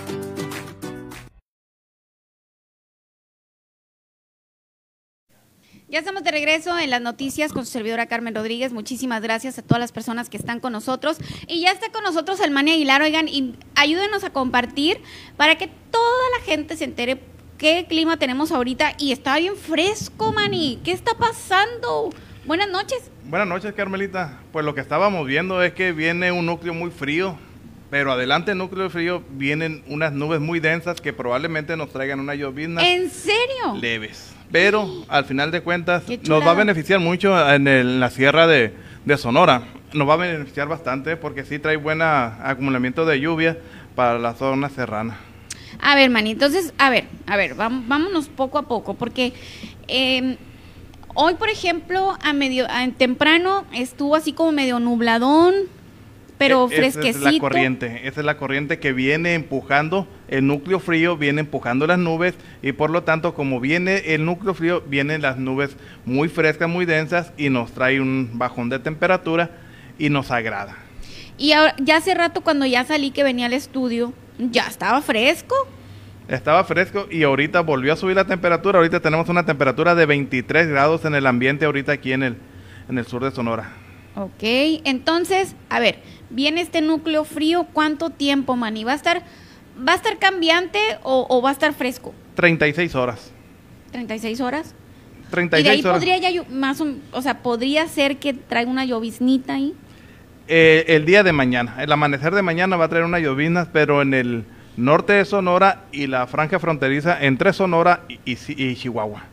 Ya 5.91 5.99
estamos 5.99 6.23
de 6.23 6.31
regreso 6.31 6.79
en 6.79 6.89
las 6.89 7.01
noticias 7.01 7.51
con 7.51 7.65
su 7.65 7.73
servidora 7.73 8.05
Carmen 8.05 8.33
Rodríguez. 8.33 8.71
Muchísimas 8.71 9.21
gracias 9.21 9.59
a 9.59 9.61
todas 9.61 9.81
las 9.81 9.91
personas 9.91 10.29
que 10.29 10.37
están 10.37 10.61
con 10.61 10.71
nosotros. 10.71 11.17
Y 11.49 11.59
ya 11.59 11.71
está 11.71 11.91
con 11.91 12.01
nosotros 12.05 12.39
el 12.39 12.49
Mani 12.49 12.71
Aguilar. 12.71 13.01
Oigan, 13.01 13.27
y 13.27 13.55
ayúdenos 13.75 14.23
a 14.23 14.29
compartir 14.29 15.01
para 15.35 15.55
que 15.55 15.67
toda 15.67 16.29
la 16.39 16.45
gente 16.45 16.77
se 16.77 16.85
entere 16.85 17.21
qué 17.57 17.87
clima 17.89 18.15
tenemos 18.15 18.53
ahorita. 18.53 18.93
Y 18.99 19.11
está 19.11 19.37
bien 19.37 19.57
fresco, 19.57 20.31
Mani. 20.31 20.79
¿Qué 20.81 20.93
está 20.93 21.13
pasando? 21.17 22.09
Buenas 22.45 22.69
noches. 22.69 23.11
Buenas 23.25 23.49
noches, 23.49 23.73
Carmelita. 23.73 24.39
Pues 24.53 24.63
lo 24.63 24.73
que 24.73 24.79
estábamos 24.79 25.27
viendo 25.27 25.61
es 25.61 25.73
que 25.73 25.91
viene 25.91 26.31
un 26.31 26.45
núcleo 26.45 26.73
muy 26.73 26.91
frío, 26.91 27.37
pero 27.89 28.13
adelante 28.13 28.51
del 28.51 28.59
núcleo 28.59 28.89
frío 28.89 29.25
vienen 29.31 29.83
unas 29.87 30.13
nubes 30.13 30.39
muy 30.39 30.61
densas 30.61 31.01
que 31.01 31.11
probablemente 31.11 31.75
nos 31.75 31.89
traigan 31.91 32.21
una 32.21 32.33
llovizna 32.33 32.81
¿En 32.81 33.09
serio? 33.11 33.75
leves. 33.77 34.35
Pero 34.51 34.89
al 35.07 35.25
final 35.25 35.51
de 35.51 35.61
cuentas 35.61 36.03
nos 36.27 36.45
va 36.45 36.51
a 36.51 36.55
beneficiar 36.55 36.99
mucho 36.99 37.37
en, 37.53 37.67
el- 37.67 37.87
en 37.87 37.99
la 37.99 38.09
sierra 38.09 38.47
de, 38.47 38.73
de 39.05 39.17
Sonora. 39.17 39.63
Nos 39.93 40.07
va 40.07 40.13
a 40.13 40.17
beneficiar 40.17 40.67
bastante 40.67 41.17
porque 41.17 41.43
sí 41.45 41.59
trae 41.59 41.75
buen 41.77 42.01
acumulamiento 42.01 43.05
de 43.05 43.19
lluvia 43.19 43.57
para 43.95 44.19
la 44.19 44.33
zona 44.33 44.69
serrana. 44.69 45.17
A 45.81 45.95
ver, 45.95 46.09
Mani, 46.09 46.31
entonces, 46.31 46.73
a 46.77 46.89
ver, 46.89 47.05
a 47.27 47.37
ver, 47.37 47.55
vámonos 47.55 48.27
poco 48.29 48.57
a 48.57 48.63
poco, 48.63 48.93
porque 48.93 49.33
eh, 49.87 50.37
hoy, 51.15 51.35
por 51.35 51.49
ejemplo, 51.49 52.17
a 52.21 52.33
medio, 52.33 52.67
a- 52.69 52.87
temprano 52.97 53.65
estuvo 53.73 54.15
así 54.15 54.33
como 54.33 54.51
medio 54.51 54.79
nubladón, 54.79 55.53
pero 56.41 56.67
E- 56.71 56.73
esa 56.73 56.75
fresquecito. 56.99 57.27
es 57.27 57.33
la 57.35 57.39
corriente, 57.39 58.07
esa 58.07 58.19
es 58.19 58.25
la 58.25 58.37
corriente 58.37 58.79
que 58.79 58.93
viene 58.93 59.35
empujando 59.35 60.07
el 60.27 60.47
núcleo 60.47 60.79
frío, 60.79 61.15
viene 61.15 61.41
empujando 61.41 61.85
las 61.85 61.99
nubes 61.99 62.33
y 62.63 62.71
por 62.71 62.89
lo 62.89 63.03
tanto 63.03 63.35
como 63.35 63.59
viene 63.59 64.13
el 64.13 64.25
núcleo 64.25 64.55
frío, 64.55 64.81
vienen 64.87 65.21
las 65.21 65.37
nubes 65.37 65.77
muy 66.05 66.29
frescas, 66.29 66.67
muy 66.67 66.85
densas 66.85 67.31
y 67.37 67.49
nos 67.49 67.73
trae 67.73 68.01
un 68.01 68.31
bajón 68.33 68.69
de 68.69 68.79
temperatura 68.79 69.51
y 69.99 70.09
nos 70.09 70.31
agrada. 70.31 70.75
Y 71.37 71.51
ahora, 71.51 71.75
ya 71.79 71.97
hace 71.97 72.13
rato 72.15 72.41
cuando 72.41 72.65
ya 72.65 72.83
salí 72.85 73.11
que 73.11 73.23
venía 73.23 73.45
al 73.45 73.53
estudio, 73.53 74.13
ya 74.39 74.67
estaba 74.67 75.01
fresco. 75.01 75.55
Estaba 76.27 76.63
fresco 76.63 77.07
y 77.11 77.23
ahorita 77.23 77.61
volvió 77.61 77.93
a 77.93 77.95
subir 77.95 78.15
la 78.15 78.25
temperatura, 78.25 78.79
ahorita 78.79 78.99
tenemos 78.99 79.29
una 79.29 79.45
temperatura 79.45 79.93
de 79.95 80.05
23 80.05 80.67
grados 80.67 81.05
en 81.05 81.13
el 81.13 81.27
ambiente 81.27 81.65
ahorita 81.65 81.91
aquí 81.91 82.13
en 82.13 82.23
el, 82.23 82.37
en 82.89 82.97
el 82.97 83.05
sur 83.05 83.23
de 83.23 83.31
Sonora. 83.31 83.73
Ok, 84.15 84.43
entonces, 84.83 85.55
a 85.69 85.79
ver, 85.79 85.99
viene 86.31 86.61
este 86.61 86.81
núcleo 86.81 87.23
frío, 87.23 87.67
¿cuánto 87.73 88.09
tiempo, 88.09 88.55
Mani? 88.55 88.83
¿Va 88.83 88.93
a 88.93 88.95
estar, 88.95 89.21
va 89.77 89.93
a 89.93 89.95
estar 89.95 90.17
cambiante 90.17 90.79
o, 91.03 91.27
o 91.29 91.41
va 91.41 91.49
a 91.49 91.53
estar 91.53 91.73
fresco? 91.73 92.13
36 92.35 92.95
horas. 92.95 93.31
¿36 93.93 94.39
horas? 94.41 94.73
36 95.29 95.61
y 95.61 95.63
de 95.63 95.69
ahí 95.69 95.79
horas. 95.81 95.93
podría 95.93 96.17
ya, 96.17 96.43
más 96.49 96.81
o, 96.81 96.87
o 97.11 97.21
sea, 97.21 97.39
podría 97.41 97.87
ser 97.87 98.17
que 98.17 98.33
traiga 98.33 98.69
una 98.69 98.85
lloviznita 98.85 99.53
ahí. 99.53 99.73
Eh, 100.47 100.85
el 100.87 101.05
día 101.05 101.23
de 101.23 101.31
mañana, 101.31 101.77
el 101.79 101.91
amanecer 101.91 102.33
de 102.33 102.41
mañana 102.41 102.75
va 102.75 102.85
a 102.85 102.89
traer 102.89 103.05
unas 103.05 103.21
llovinas, 103.21 103.69
pero 103.71 104.01
en 104.01 104.13
el 104.13 104.43
norte 104.75 105.13
de 105.13 105.25
Sonora 105.25 105.85
y 105.91 106.07
la 106.07 106.27
franja 106.27 106.59
fronteriza 106.59 107.17
entre 107.23 107.53
Sonora 107.53 108.03
y, 108.07 108.17
y 108.25 108.75
Chihuahua. 108.75 109.23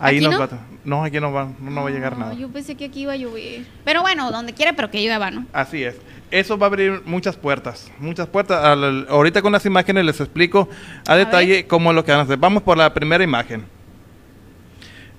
Ahí 0.00 0.16
¿Aquí 0.16 0.24
nos 0.24 0.34
no? 0.34 0.40
va, 0.40 0.48
no, 0.84 1.04
aquí 1.04 1.20
no 1.20 1.32
va, 1.32 1.48
no, 1.60 1.70
no 1.70 1.82
va 1.84 1.88
a 1.88 1.92
llegar 1.92 2.18
nada. 2.18 2.34
Yo 2.34 2.48
pensé 2.48 2.74
que 2.74 2.86
aquí 2.86 3.02
iba 3.02 3.12
a 3.12 3.16
llover. 3.16 3.62
Pero 3.84 4.02
bueno, 4.02 4.30
donde 4.32 4.52
quiera, 4.52 4.72
pero 4.74 4.90
que 4.90 5.00
llueva, 5.02 5.30
¿no? 5.30 5.46
Así 5.52 5.84
es. 5.84 5.96
Eso 6.30 6.58
va 6.58 6.66
a 6.66 6.68
abrir 6.68 7.02
muchas 7.04 7.36
puertas, 7.36 7.92
muchas 8.00 8.26
puertas. 8.26 8.64
Al- 8.64 9.06
ahorita 9.08 9.40
con 9.40 9.52
las 9.52 9.64
imágenes 9.66 10.04
les 10.04 10.20
explico 10.20 10.68
a 11.06 11.14
detalle 11.14 11.66
cómo 11.68 11.90
es 11.90 11.94
lo 11.94 12.04
que 12.04 12.10
van 12.10 12.20
a 12.22 12.24
hacer. 12.24 12.38
Vamos 12.38 12.62
por 12.64 12.76
la 12.76 12.92
primera 12.92 13.22
imagen. 13.22 13.64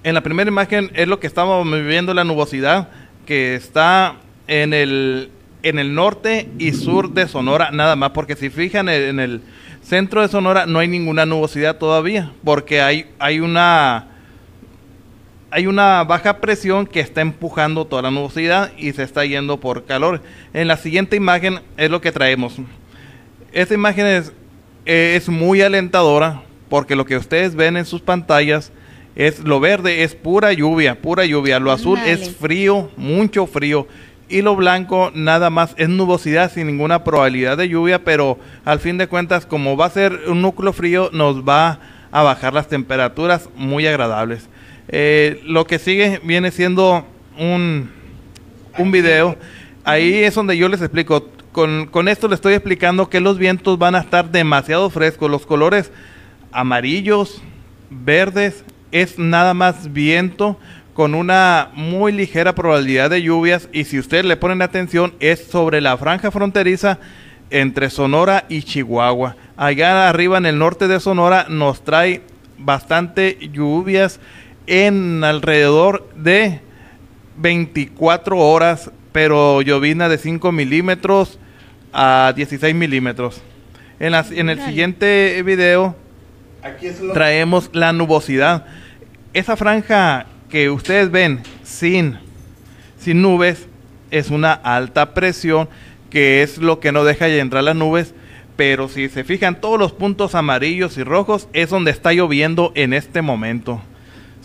En 0.04 0.14
la 0.14 0.22
primera 0.22 0.50
imagen 0.50 0.92
es 0.94 1.08
lo 1.08 1.20
que 1.20 1.28
estamos 1.28 1.66
viviendo, 1.66 2.14
la 2.14 2.24
nubosidad 2.24 2.90
que 3.26 3.56
está 3.56 4.16
en 4.48 4.74
el, 4.74 5.32
en 5.64 5.80
el 5.80 5.96
norte 5.96 6.48
y 6.60 6.74
sur 6.74 7.12
de 7.14 7.28
Sonora, 7.28 7.72
nada 7.72 7.96
más, 7.96 8.12
porque 8.12 8.36
si 8.36 8.50
fijan 8.52 8.88
en, 8.90 9.02
en 9.02 9.20
el 9.20 9.42
centro 9.82 10.22
de 10.22 10.28
Sonora 10.28 10.66
no 10.68 10.78
hay 10.80 10.88
ninguna 10.88 11.26
nubosidad 11.26 11.78
todavía, 11.78 12.32
porque 12.44 12.82
hay, 12.82 13.08
hay 13.18 13.40
una 13.40 14.10
hay 15.56 15.68
una 15.68 16.04
baja 16.04 16.42
presión 16.42 16.86
que 16.86 17.00
está 17.00 17.22
empujando 17.22 17.86
toda 17.86 18.02
la 18.02 18.12
nubosidad 18.12 18.74
y 18.78 18.92
se 18.92 19.04
está 19.04 19.24
yendo 19.24 19.58
por 19.58 19.86
calor. 19.86 20.22
En 20.54 20.68
la 20.68 20.76
siguiente 20.76 21.16
imagen 21.16 21.62
es 21.78 21.90
lo 21.90 22.02
que 22.02 22.12
traemos. 22.12 22.58
Esta 23.54 23.74
imagen 23.74 24.06
es, 24.06 24.34
es 24.84 25.30
muy 25.30 25.62
alentadora 25.62 26.42
porque 26.68 26.98
lo 26.98 27.06
que 27.06 27.16
ustedes 27.16 27.56
ven 27.56 27.78
en 27.78 27.86
sus 27.86 28.02
pantallas 28.02 28.74
es 29.16 29.46
lo 29.46 29.62
verde, 29.62 30.04
es 30.04 30.14
pura 30.14 30.52
lluvia, 30.52 31.02
pura 31.02 31.24
lluvia. 31.24 31.58
Lo 31.58 31.72
azul 31.72 32.00
es 32.06 32.36
frío, 32.36 32.92
mucho 32.98 33.48
frío. 33.48 33.88
Y 34.28 34.42
lo 34.42 34.58
blanco 34.58 35.10
nada 35.16 35.50
más 35.50 35.74
es 35.78 35.88
nubosidad 35.88 36.52
sin 36.52 36.68
ninguna 36.68 37.06
probabilidad 37.06 37.56
de 37.56 37.70
lluvia, 37.70 38.04
pero 38.04 38.38
al 38.66 38.80
fin 38.80 38.98
de 38.98 39.08
cuentas, 39.08 39.46
como 39.46 39.78
va 39.78 39.86
a 39.86 39.90
ser 39.90 40.20
un 40.28 40.42
núcleo 40.42 40.74
frío, 40.74 41.10
nos 41.14 41.48
va 41.48 41.80
a 42.12 42.24
bajar 42.24 42.54
las 42.54 42.68
temperaturas 42.68 43.48
muy 43.56 43.88
agradables. 43.88 44.50
Eh, 44.88 45.42
lo 45.46 45.66
que 45.66 45.80
sigue 45.80 46.22
viene 46.24 46.52
siendo 46.52 47.06
un, 47.38 47.92
un 48.78 48.92
video. 48.92 49.38
Ahí 49.84 50.24
es 50.24 50.36
donde 50.36 50.58
yo 50.58 50.70
les 50.70 50.82
explico. 50.82 51.30
Con, 51.52 51.88
con 51.88 52.08
esto 52.10 52.28
les 52.28 52.38
estoy 52.38 52.54
explicando 52.54 53.10
que 53.10 53.22
los 53.22 53.38
vientos 53.38 53.78
van 53.80 53.96
a 53.96 54.00
estar 54.00 54.30
demasiado 54.30 54.90
frescos. 54.90 55.32
Los 55.32 55.46
colores 55.46 55.92
amarillos, 56.52 57.42
verdes, 57.90 58.64
es 58.92 59.20
nada 59.20 59.54
más 59.54 59.92
viento 59.94 60.58
con 60.94 61.14
una 61.14 61.72
muy 61.74 62.14
ligera 62.14 62.56
probabilidad 62.56 63.10
de 63.10 63.22
lluvias 63.22 63.68
y 63.74 63.84
si 63.84 64.00
ustedes 64.00 64.24
le 64.24 64.38
ponen 64.38 64.62
atención 64.62 65.14
es 65.20 65.46
sobre 65.46 65.82
la 65.82 65.98
franja 65.98 66.32
fronteriza 66.32 67.00
entre 67.50 67.90
Sonora 67.90 68.46
y 68.48 68.64
Chihuahua. 68.64 69.36
Allá 69.58 70.08
arriba 70.08 70.38
en 70.38 70.46
el 70.46 70.58
norte 70.58 70.88
de 70.88 71.02
Sonora 71.02 71.48
nos 71.50 71.84
trae 71.84 72.22
bastante 72.58 73.38
lluvias 73.52 74.22
en 74.68 75.24
alrededor 75.24 76.08
de 76.16 76.62
24 77.38 78.38
horas, 78.38 78.92
pero 79.12 79.62
llovina 79.62 80.10
de 80.10 80.18
5 80.18 80.52
milímetros 80.52 81.40
a 81.94 82.34
16 82.36 82.76
milímetros. 82.76 83.42
En, 84.00 84.12
las, 84.12 84.32
en 84.32 84.50
el 84.50 84.62
siguiente 84.62 85.42
video 85.44 85.96
traemos 87.14 87.70
la 87.74 87.94
nubosidad. 87.94 88.66
Esa 89.34 89.56
franja 89.56 90.26
que 90.50 90.70
ustedes 90.70 91.12
ven 91.12 91.42
sin, 91.64 92.18
sin 92.98 93.22
nubes 93.22 93.68
es 94.12 94.30
una 94.30 94.54
alta 94.54 95.14
presión 95.14 95.70
que 96.10 96.44
es 96.44 96.58
lo 96.58 96.80
que 96.80 96.92
no 96.92 97.04
deja 97.04 97.26
de 97.26 97.40
entrar 97.40 97.64
las 97.64 97.76
nubes. 97.76 98.14
Pero 98.56 98.88
si 98.88 99.10
se 99.10 99.26
fijan, 99.26 99.60
todos 99.60 99.78
los 99.78 99.92
puntos 99.92 100.34
amarillos 100.34 100.98
y 100.98 101.04
rojos 101.04 101.50
es 101.52 101.70
donde 101.70 101.92
está 101.92 102.14
lloviendo 102.14 102.72
en 102.76 102.94
este 102.94 103.22
momento. 103.22 103.82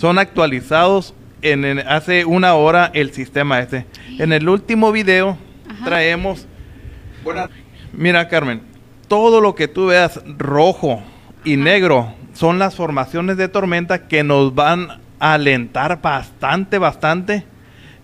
Son 0.01 0.19
actualizados 0.19 1.13
en, 1.43 1.79
hace 1.81 2.25
una 2.25 2.55
hora 2.55 2.91
el 2.95 3.13
sistema 3.13 3.61
este. 3.61 3.85
En 4.19 4.33
el 4.33 4.49
último 4.49 4.93
video 4.93 5.37
traemos... 5.85 6.47
Mira, 7.93 8.27
Carmen, 8.29 8.63
todo 9.09 9.43
lo 9.43 9.55
que 9.55 9.69
tú 9.69 9.89
veas 9.89 10.19
rojo 10.39 11.03
y 11.45 11.59
negro 11.59 12.15
son 12.33 12.59
las 12.59 12.77
formaciones 12.77 13.37
de 13.37 13.49
tormenta 13.49 14.09
que 14.09 14.25
nos 14.25 14.55
van 14.55 15.03
a 15.19 15.35
alentar 15.35 16.01
bastante, 16.01 16.79
bastante 16.79 17.45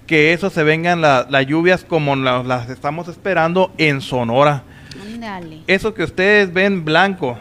que 0.07 0.35
eso 0.35 0.51
se 0.51 0.65
vengan 0.65 1.01
las 1.01 1.47
lluvias 1.47 1.83
como 1.83 2.15
las 2.15 2.69
estamos 2.69 3.09
esperando 3.09 3.73
en 3.79 4.03
Sonora. 4.03 4.65
Eso 5.67 5.95
que 5.95 6.03
ustedes 6.03 6.53
ven 6.53 6.85
blanco, 6.85 7.39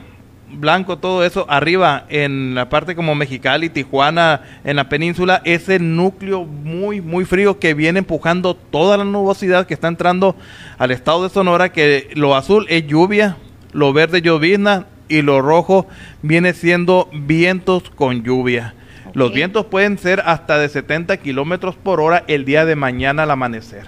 blanco 0.51 0.97
todo 0.97 1.23
eso 1.25 1.45
arriba 1.49 2.05
en 2.09 2.55
la 2.55 2.69
parte 2.69 2.95
como 2.95 3.15
Mexicali, 3.15 3.69
Tijuana, 3.69 4.41
en 4.63 4.75
la 4.75 4.89
península, 4.89 5.41
es 5.45 5.69
el 5.69 5.95
núcleo 5.95 6.45
muy, 6.45 7.01
muy 7.01 7.25
frío 7.25 7.59
que 7.59 7.73
viene 7.73 7.99
empujando 7.99 8.55
toda 8.55 8.97
la 8.97 9.05
nubosidad 9.05 9.67
que 9.67 9.73
está 9.73 9.87
entrando 9.87 10.35
al 10.77 10.91
estado 10.91 11.23
de 11.23 11.29
Sonora, 11.29 11.71
que 11.71 12.09
lo 12.15 12.35
azul 12.35 12.65
es 12.69 12.87
lluvia, 12.87 13.37
lo 13.73 13.93
verde 13.93 14.21
llovizna 14.21 14.87
y 15.07 15.21
lo 15.21 15.41
rojo 15.41 15.87
viene 16.21 16.53
siendo 16.53 17.09
vientos 17.13 17.89
con 17.89 18.23
lluvia. 18.23 18.75
Los 19.13 19.33
vientos 19.33 19.67
pueden 19.67 19.97
ser 19.97 20.21
hasta 20.25 20.57
de 20.57 20.67
70 20.67 21.17
kilómetros 21.17 21.75
por 21.75 22.01
hora 22.01 22.25
el 22.27 22.43
día 22.43 22.65
de 22.65 22.75
mañana 22.75 23.23
al 23.23 23.31
amanecer. 23.31 23.85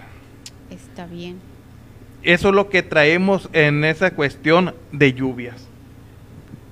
Está 0.70 1.06
bien. 1.06 1.38
Eso 2.24 2.50
es 2.50 2.56
lo 2.56 2.70
que 2.70 2.82
traemos 2.82 3.50
en 3.54 3.84
esa 3.84 4.12
cuestión 4.12 4.74
de 4.92 5.14
lluvias. 5.14 5.67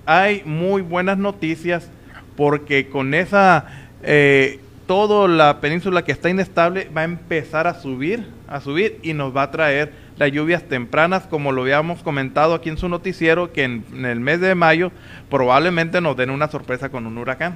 Hay 0.05 0.43
muy 0.45 0.81
buenas 0.81 1.17
noticias 1.17 1.89
porque 2.35 2.89
con 2.89 3.13
esa, 3.13 3.65
eh, 4.03 4.59
toda 4.87 5.27
la 5.27 5.61
península 5.61 6.03
que 6.03 6.11
está 6.11 6.29
inestable 6.29 6.89
va 6.95 7.01
a 7.01 7.05
empezar 7.05 7.67
a 7.67 7.79
subir, 7.79 8.27
a 8.47 8.61
subir 8.61 8.99
y 9.01 9.13
nos 9.13 9.35
va 9.35 9.43
a 9.43 9.51
traer 9.51 9.93
las 10.17 10.31
lluvias 10.31 10.63
tempranas, 10.63 11.23
como 11.23 11.51
lo 11.51 11.63
habíamos 11.63 12.03
comentado 12.03 12.53
aquí 12.53 12.69
en 12.69 12.77
su 12.77 12.87
noticiero, 12.87 13.51
que 13.51 13.63
en, 13.63 13.83
en 13.93 14.05
el 14.05 14.19
mes 14.19 14.39
de 14.39 14.55
mayo 14.55 14.91
probablemente 15.29 16.01
nos 16.01 16.15
den 16.15 16.29
una 16.29 16.49
sorpresa 16.49 16.89
con 16.89 17.05
un 17.07 17.17
huracán. 17.17 17.55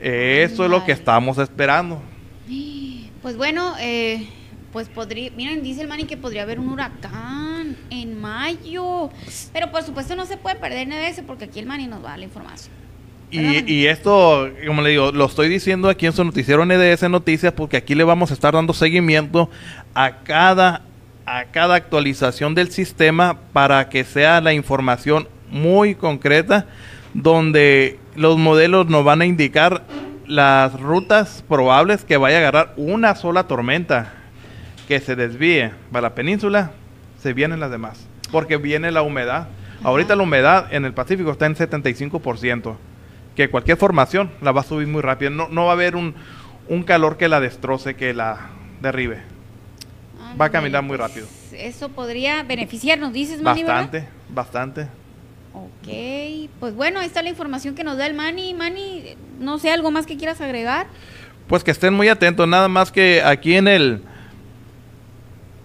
Eso 0.00 0.64
es 0.64 0.70
lo 0.70 0.84
que 0.84 0.92
estamos 0.92 1.38
esperando. 1.38 2.00
Pues 3.22 3.36
bueno, 3.36 3.74
eh, 3.80 4.28
pues 4.72 4.88
podría, 4.88 5.30
miren, 5.36 5.62
dice 5.62 5.82
el 5.82 5.88
Manny 5.88 6.04
que 6.04 6.16
podría 6.16 6.42
haber 6.42 6.60
un 6.60 6.68
huracán 6.68 7.76
en 7.90 8.20
mayo, 8.20 9.10
pero 9.52 9.70
por 9.70 9.82
supuesto 9.82 10.14
no 10.14 10.26
se 10.26 10.36
puede 10.36 10.56
perder 10.56 10.88
NDS 10.88 11.22
porque 11.26 11.44
aquí 11.44 11.58
el 11.58 11.66
Manny 11.66 11.86
nos 11.86 12.02
va 12.02 12.08
a 12.08 12.10
dar 12.10 12.18
la 12.18 12.24
información. 12.24 12.74
Y, 13.30 13.70
y, 13.70 13.86
esto, 13.86 14.48
como 14.66 14.80
le 14.80 14.90
digo, 14.90 15.12
lo 15.12 15.26
estoy 15.26 15.50
diciendo 15.50 15.90
aquí 15.90 16.06
en 16.06 16.14
su 16.14 16.24
noticiero 16.24 16.64
NDS 16.64 17.10
Noticias 17.10 17.52
porque 17.52 17.76
aquí 17.76 17.94
le 17.94 18.02
vamos 18.02 18.30
a 18.30 18.34
estar 18.34 18.54
dando 18.54 18.72
seguimiento 18.72 19.50
a 19.94 20.20
cada, 20.20 20.80
a 21.26 21.44
cada 21.44 21.74
actualización 21.74 22.54
del 22.54 22.70
sistema 22.70 23.38
para 23.52 23.90
que 23.90 24.04
sea 24.04 24.40
la 24.40 24.54
información 24.54 25.28
muy 25.50 25.94
concreta 25.94 26.66
donde 27.12 27.98
los 28.16 28.38
modelos 28.38 28.86
nos 28.88 29.04
van 29.04 29.20
a 29.20 29.26
indicar 29.26 29.84
las 30.26 30.78
rutas 30.80 31.44
probables 31.46 32.04
que 32.06 32.16
vaya 32.16 32.36
a 32.36 32.40
agarrar 32.40 32.74
una 32.76 33.14
sola 33.14 33.46
tormenta 33.46 34.17
que 34.88 35.00
se 35.00 35.14
desvíe 35.14 35.70
para 35.92 36.08
la 36.08 36.14
península, 36.14 36.72
se 37.20 37.34
vienen 37.34 37.60
las 37.60 37.70
demás, 37.70 38.06
porque 38.32 38.56
viene 38.56 38.90
la 38.90 39.02
humedad. 39.02 39.48
Ahorita 39.84 40.16
la 40.16 40.22
humedad 40.22 40.72
en 40.72 40.86
el 40.86 40.94
Pacífico 40.94 41.30
está 41.30 41.44
en 41.44 41.56
75%, 41.56 42.74
que 43.36 43.50
cualquier 43.50 43.76
formación 43.76 44.30
la 44.40 44.50
va 44.50 44.62
a 44.62 44.64
subir 44.64 44.88
muy 44.88 45.02
rápido. 45.02 45.30
No, 45.30 45.48
no 45.50 45.66
va 45.66 45.72
a 45.72 45.74
haber 45.74 45.94
un, 45.94 46.14
un 46.68 46.84
calor 46.84 47.18
que 47.18 47.28
la 47.28 47.38
destroce, 47.38 47.96
que 47.96 48.14
la 48.14 48.48
derribe. 48.80 49.20
va 50.40 50.46
a 50.46 50.50
caminar 50.50 50.82
muy 50.82 50.96
pues, 50.96 51.08
rápido. 51.10 51.26
Eso 51.52 51.90
podría 51.90 52.42
beneficiarnos, 52.42 53.12
dices, 53.12 53.42
Manny, 53.42 53.64
Bastante, 53.64 54.08
bastante. 54.30 54.88
Ok, 55.52 56.48
pues 56.60 56.74
bueno, 56.74 57.00
ahí 57.00 57.06
está 57.06 57.22
la 57.22 57.28
información 57.28 57.74
que 57.74 57.84
nos 57.84 57.98
da 57.98 58.06
el 58.06 58.14
Manny. 58.14 58.54
Manny, 58.54 59.16
no 59.38 59.58
sé, 59.58 59.70
¿algo 59.70 59.90
más 59.90 60.06
que 60.06 60.16
quieras 60.16 60.40
agregar? 60.40 60.86
Pues 61.46 61.62
que 61.62 61.72
estén 61.72 61.92
muy 61.92 62.08
atentos, 62.08 62.48
nada 62.48 62.68
más 62.68 62.90
que 62.90 63.22
aquí 63.22 63.54
en 63.54 63.68
el... 63.68 64.02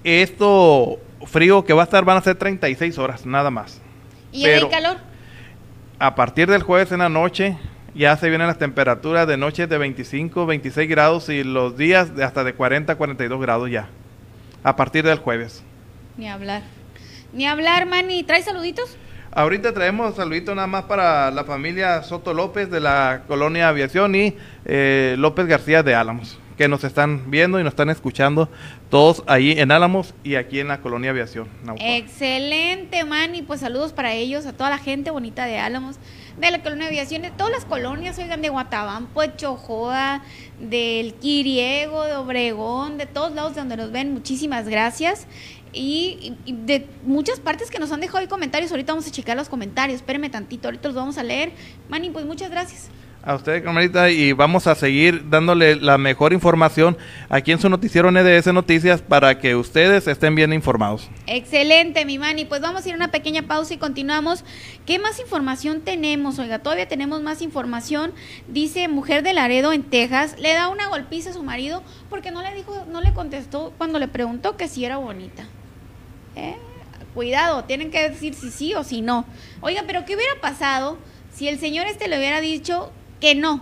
Esto 0.04 1.00
frío 1.26 1.64
que 1.64 1.74
va 1.74 1.84
a 1.84 1.86
estar 1.86 2.04
van 2.04 2.18
a 2.18 2.22
ser 2.22 2.36
36 2.36 2.98
horas, 2.98 3.26
nada 3.26 3.50
más. 3.50 3.82
¿Y 4.32 4.46
el 4.46 4.70
calor? 4.70 4.98
A 6.00 6.16
partir 6.16 6.50
del 6.50 6.64
jueves 6.64 6.92
en 6.92 7.00
la 7.00 7.10
noche 7.10 7.58
ya 7.96 8.18
se 8.18 8.30
vienen 8.30 8.48
las 8.48 8.58
temperaturas 8.58 9.28
de 9.28 9.38
noche 9.38 9.68
de 9.68 9.78
25, 9.78 10.46
26 10.46 10.90
grados 10.90 11.30
y 11.30 11.44
los 11.44 11.78
días 11.78 12.16
de 12.16 12.24
hasta 12.24 12.44
de 12.44 12.54
40, 12.54 12.96
42 12.96 13.40
grados 13.40 13.70
ya. 13.70 13.90
A 14.64 14.76
partir 14.76 15.06
del 15.06 15.20
jueves. 15.20 15.64
Ni 16.18 16.28
hablar. 16.28 16.64
Ni 17.32 17.46
hablar, 17.46 17.86
Manny. 17.86 18.24
¿Traes 18.24 18.46
saluditos? 18.46 18.98
Ahorita 19.36 19.74
traemos 19.74 20.16
saludito 20.16 20.54
nada 20.54 20.68
más 20.68 20.84
para 20.84 21.32
la 21.32 21.44
familia 21.44 22.04
Soto 22.04 22.34
López 22.36 22.70
de 22.70 22.80
la 22.80 23.24
colonia 23.28 23.70
Aviación 23.70 24.14
y 24.14 24.36
eh, 24.66 25.16
López 25.18 25.48
García 25.48 25.82
de 25.82 25.96
Álamos, 25.96 26.38
que 26.58 26.68
nos 26.68 26.84
están 26.84 27.30
viendo 27.30 27.60
y 27.60 27.64
nos 27.64 27.74
están 27.74 27.90
escuchando 27.90 28.50
todos 28.90 29.24
ahí 29.28 29.52
en 29.52 29.72
Álamos 29.72 30.14
y 30.24 30.36
aquí 30.36 30.60
en 30.60 30.68
la 30.68 30.82
colonia 30.82 31.12
Aviación. 31.12 31.48
Excelente, 31.80 33.04
Manny. 33.04 33.42
Pues 33.42 33.62
saludos 33.62 33.94
para 33.94 34.14
ellos, 34.14 34.46
a 34.46 34.54
toda 34.54 34.70
la 34.70 34.78
gente 34.78 35.12
bonita 35.12 35.46
de 35.46 35.58
Álamos, 35.60 35.98
de 36.40 36.52
la 36.52 36.62
colonia 36.62 36.88
Aviación, 36.88 37.22
de 37.22 37.32
todas 37.32 37.52
las 37.52 37.66
colonias, 37.66 38.18
oigan, 38.20 38.42
de 38.42 38.50
Guatabampo, 38.50 39.22
de 39.22 39.36
Chojoa, 39.36 40.24
del 40.60 41.14
Quiriego, 41.16 42.04
de 42.04 42.16
Obregón, 42.16 42.98
de 42.98 43.06
todos 43.06 43.34
lados 43.34 43.56
de 43.56 43.62
donde 43.62 43.78
nos 43.78 43.92
ven. 43.92 44.14
Muchísimas 44.14 44.68
gracias 44.68 45.28
y, 45.74 46.36
de 46.46 46.88
muchas 47.04 47.40
partes 47.40 47.70
que 47.70 47.80
nos 47.80 47.92
han 47.92 48.00
dejado 48.00 48.20
ahí 48.20 48.28
comentarios. 48.28 48.72
Ahorita 48.72 48.94
vamos 48.94 49.08
a 49.08 49.12
checar 49.12 49.36
los 49.36 49.50
comentarios. 49.50 49.98
Espérenme 49.98 50.30
tantito, 50.30 50.68
ahorita 50.68 50.88
los 50.88 50.96
vamos 50.96 51.18
a 51.18 51.24
leer. 51.24 51.52
Manny, 51.90 52.12
pues 52.12 52.26
muchas 52.26 52.50
gracias. 52.50 52.90
A 53.26 53.36
usted, 53.36 53.64
Carmelita, 53.64 54.10
y 54.10 54.34
vamos 54.34 54.68
a 54.68 54.76
seguir 54.76 55.30
dándole 55.30 55.78
la 55.78 55.98
mejor 55.98 56.34
información 56.34 56.98
aquí 57.30 57.54
en 57.54 57.60
su 57.60 57.70
noticiero 57.70 58.12
NDS 58.12 58.54
Noticias 58.54 59.02
para 59.02 59.40
que 59.40 59.56
ustedes 59.56 60.10
estén 60.10 60.36
bien 60.36 60.52
informados. 60.52 61.10
Excelente, 61.26 62.04
mi 62.04 62.18
Manny. 62.18 62.44
Pues 62.44 62.60
vamos 62.60 62.84
a 62.84 62.90
ir 62.90 62.96
a 62.96 62.98
una 62.98 63.12
pequeña 63.12 63.44
pausa 63.44 63.76
y 63.76 63.78
continuamos. 63.78 64.44
¿Qué 64.86 65.00
más 65.00 65.22
información 65.22 65.80
tenemos? 65.80 66.38
Oiga, 66.38 66.60
todavía 66.60 66.90
tenemos 66.90 67.22
más 67.22 67.42
información. 67.42 68.12
Dice 68.50 68.90
mujer 68.90 69.24
de 69.24 69.32
Laredo 69.32 69.72
en 69.72 69.84
Texas, 69.84 70.36
le 70.38 70.52
da 70.52 70.68
una 70.68 70.90
golpiza 70.90 71.30
a 71.30 71.34
su 71.34 71.44
marido 71.44 71.82
porque 72.10 72.32
no 72.32 72.42
le 72.42 72.54
dijo, 72.54 72.86
no 72.92 73.00
le 73.00 73.14
contestó 73.14 73.72
cuando 73.78 74.00
le 74.00 74.10
preguntó 74.10 74.58
que 74.58 74.68
si 74.68 74.84
era 74.84 74.98
bonita. 74.98 75.46
¿Eh? 76.36 76.58
Cuidado, 77.14 77.64
tienen 77.64 77.90
que 77.90 78.10
decir 78.10 78.34
si 78.34 78.52
sí 78.52 78.74
o 78.74 78.84
si 78.84 79.00
no. 79.02 79.26
Oiga, 79.62 79.84
pero 79.88 80.04
¿qué 80.04 80.16
hubiera 80.16 80.42
pasado 80.42 80.98
si 81.34 81.48
el 81.48 81.58
señor 81.58 81.88
este 81.88 82.10
le 82.10 82.18
hubiera 82.18 82.42
dicho 82.42 82.92
que 83.24 83.36
no? 83.36 83.62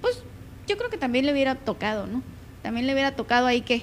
Pues 0.00 0.22
yo 0.68 0.76
creo 0.76 0.90
que 0.90 0.96
también 0.96 1.26
le 1.26 1.32
hubiera 1.32 1.56
tocado, 1.56 2.06
¿no? 2.06 2.22
También 2.62 2.86
le 2.86 2.92
hubiera 2.92 3.16
tocado 3.16 3.48
ahí 3.48 3.62
que, 3.62 3.82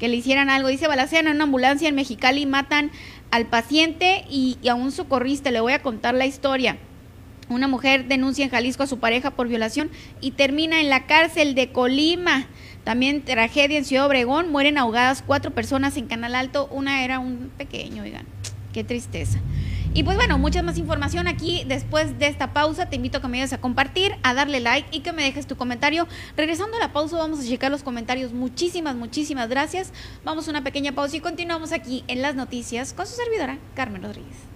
que 0.00 0.08
le 0.08 0.16
hicieran 0.16 0.50
algo. 0.50 0.66
Dice, 0.66 0.88
balacean 0.88 1.28
en 1.28 1.36
una 1.36 1.44
ambulancia 1.44 1.88
en 1.88 1.94
Mexicali 1.94 2.42
y 2.42 2.46
matan 2.46 2.90
al 3.30 3.46
paciente 3.46 4.24
y, 4.28 4.58
y 4.60 4.70
a 4.70 4.74
un 4.74 4.90
socorrista. 4.90 5.52
Le 5.52 5.60
voy 5.60 5.72
a 5.72 5.82
contar 5.82 6.16
la 6.16 6.26
historia. 6.26 6.78
Una 7.48 7.68
mujer 7.68 8.08
denuncia 8.08 8.44
en 8.44 8.50
Jalisco 8.50 8.82
a 8.82 8.88
su 8.88 8.98
pareja 8.98 9.30
por 9.30 9.46
violación 9.46 9.88
y 10.20 10.32
termina 10.32 10.80
en 10.80 10.90
la 10.90 11.06
cárcel 11.06 11.54
de 11.54 11.70
Colima. 11.70 12.48
También 12.82 13.22
tragedia 13.22 13.78
en 13.78 13.84
Ciudad 13.84 14.06
Obregón, 14.06 14.50
mueren 14.50 14.78
ahogadas 14.78 15.22
cuatro 15.24 15.52
personas 15.52 15.96
en 15.96 16.08
Canal 16.08 16.34
Alto. 16.34 16.68
Una 16.72 17.04
era 17.04 17.20
un 17.20 17.52
pequeño, 17.56 18.02
oigan, 18.02 18.26
qué 18.72 18.82
tristeza. 18.82 19.38
Y 19.94 20.02
pues 20.02 20.16
bueno, 20.16 20.38
mucha 20.38 20.62
más 20.62 20.78
información 20.78 21.26
aquí 21.28 21.64
después 21.66 22.18
de 22.18 22.26
esta 22.26 22.52
pausa. 22.52 22.86
Te 22.86 22.96
invito 22.96 23.18
a 23.18 23.20
que 23.20 23.28
me 23.28 23.38
ayudes 23.38 23.52
a 23.52 23.60
compartir, 23.60 24.16
a 24.22 24.34
darle 24.34 24.60
like 24.60 24.88
y 24.90 25.00
que 25.00 25.12
me 25.12 25.22
dejes 25.22 25.46
tu 25.46 25.56
comentario. 25.56 26.06
Regresando 26.36 26.76
a 26.76 26.80
la 26.80 26.92
pausa, 26.92 27.16
vamos 27.16 27.40
a 27.40 27.44
checar 27.44 27.70
los 27.70 27.82
comentarios. 27.82 28.32
Muchísimas, 28.32 28.96
muchísimas 28.96 29.48
gracias. 29.48 29.92
Vamos 30.24 30.48
a 30.48 30.50
una 30.50 30.64
pequeña 30.64 30.92
pausa 30.92 31.16
y 31.16 31.20
continuamos 31.20 31.72
aquí 31.72 32.04
en 32.08 32.22
las 32.22 32.34
noticias 32.34 32.92
con 32.92 33.06
su 33.06 33.14
servidora, 33.14 33.58
Carmen 33.74 34.02
Rodríguez. 34.02 34.55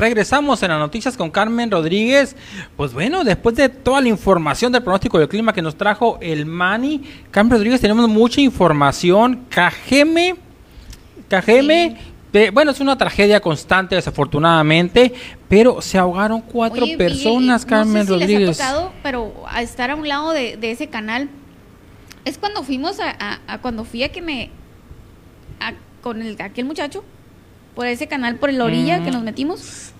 Regresamos 0.00 0.62
en 0.62 0.70
las 0.70 0.78
noticias 0.78 1.14
con 1.14 1.30
Carmen 1.30 1.70
Rodríguez. 1.70 2.34
Pues 2.74 2.94
bueno, 2.94 3.22
después 3.22 3.54
de 3.54 3.68
toda 3.68 4.00
la 4.00 4.08
información 4.08 4.72
del 4.72 4.82
pronóstico 4.82 5.18
del 5.18 5.28
clima 5.28 5.52
que 5.52 5.60
nos 5.60 5.76
trajo 5.76 6.18
el 6.22 6.46
Mani, 6.46 7.02
Carmen 7.30 7.52
Rodríguez, 7.52 7.82
tenemos 7.82 8.08
mucha 8.08 8.40
información. 8.40 9.44
Cajeme, 9.50 10.36
Cajeme, 11.28 11.98
bueno, 12.52 12.70
es 12.70 12.80
una 12.80 12.96
tragedia 12.96 13.40
constante, 13.40 13.94
desafortunadamente, 13.94 15.12
pero 15.48 15.82
se 15.82 15.98
ahogaron 15.98 16.40
cuatro 16.40 16.84
Oye, 16.84 16.96
personas, 16.96 17.66
Carmen 17.66 17.92
no 17.94 18.00
sé 18.00 18.06
si 18.06 18.10
Rodríguez. 18.20 18.48
Les 18.48 18.60
ha 18.60 18.68
tocado, 18.70 18.92
pero 19.02 19.34
a 19.48 19.60
estar 19.60 19.90
a 19.90 19.96
un 19.96 20.08
lado 20.08 20.30
de, 20.30 20.56
de 20.56 20.70
ese 20.70 20.86
canal. 20.88 21.28
Es 22.24 22.38
cuando 22.38 22.62
fuimos 22.62 23.00
a, 23.00 23.10
a- 23.10 23.40
a 23.46 23.58
cuando 23.58 23.84
fui 23.84 24.02
a 24.02 24.10
que 24.10 24.22
me. 24.22 24.50
a- 25.60 25.74
con 26.00 26.22
el, 26.22 26.40
aquel 26.40 26.64
muchacho. 26.64 27.04
Por 27.80 27.86
ese 27.86 28.06
canal, 28.08 28.36
por 28.36 28.52
la 28.52 28.64
orilla 28.66 28.98
Mm. 28.98 29.04
que 29.06 29.10
nos 29.10 29.22
metimos. 29.22 29.92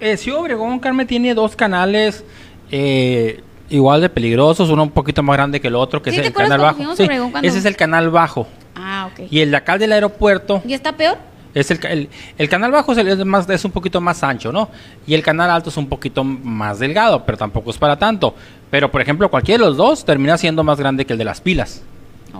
Eh, 0.00 0.16
Ciudad 0.16 0.40
Obregón, 0.40 0.78
Carmen, 0.78 1.06
tiene 1.06 1.34
dos 1.34 1.54
canales 1.54 2.24
eh, 2.70 3.42
igual 3.68 4.00
de 4.00 4.08
peligrosos, 4.08 4.70
uno 4.70 4.84
un 4.84 4.90
poquito 4.90 5.22
más 5.22 5.36
grande 5.36 5.60
que 5.60 5.68
el 5.68 5.74
otro, 5.74 6.00
que 6.00 6.10
¿Sí 6.12 6.18
es 6.18 6.28
el 6.28 6.32
canal 6.32 6.58
bajo. 6.62 6.96
Sí, 6.96 7.02
Obregón 7.02 7.32
ese 7.44 7.58
es 7.58 7.66
el 7.66 7.76
canal 7.76 8.08
bajo. 8.08 8.48
Ah, 8.74 9.10
ok. 9.12 9.26
Y 9.30 9.40
el 9.40 9.50
de 9.50 9.56
acá 9.58 9.76
del 9.76 9.92
aeropuerto 9.92 10.62
¿Y 10.66 10.72
está 10.72 10.96
peor? 10.96 11.18
es 11.52 11.70
el, 11.70 11.78
el, 11.84 12.08
el 12.38 12.48
canal 12.48 12.72
bajo 12.72 12.92
es, 12.92 12.98
el- 12.98 13.08
es 13.08 13.22
más, 13.26 13.46
es 13.50 13.66
un 13.66 13.70
poquito 13.70 14.00
más 14.00 14.22
ancho, 14.22 14.50
¿no? 14.50 14.70
Y 15.06 15.12
el 15.12 15.22
canal 15.22 15.50
alto 15.50 15.68
es 15.68 15.76
un 15.76 15.88
poquito 15.90 16.24
más 16.24 16.78
delgado, 16.78 17.22
pero 17.26 17.36
tampoco 17.36 17.68
es 17.68 17.76
para 17.76 17.98
tanto. 17.98 18.34
Pero, 18.70 18.90
por 18.90 19.02
ejemplo, 19.02 19.28
cualquiera 19.28 19.62
de 19.62 19.68
los 19.68 19.76
dos 19.76 20.06
termina 20.06 20.38
siendo 20.38 20.64
más 20.64 20.78
grande 20.78 21.04
que 21.04 21.12
el 21.12 21.18
de 21.18 21.24
las 21.26 21.42
pilas. 21.42 21.82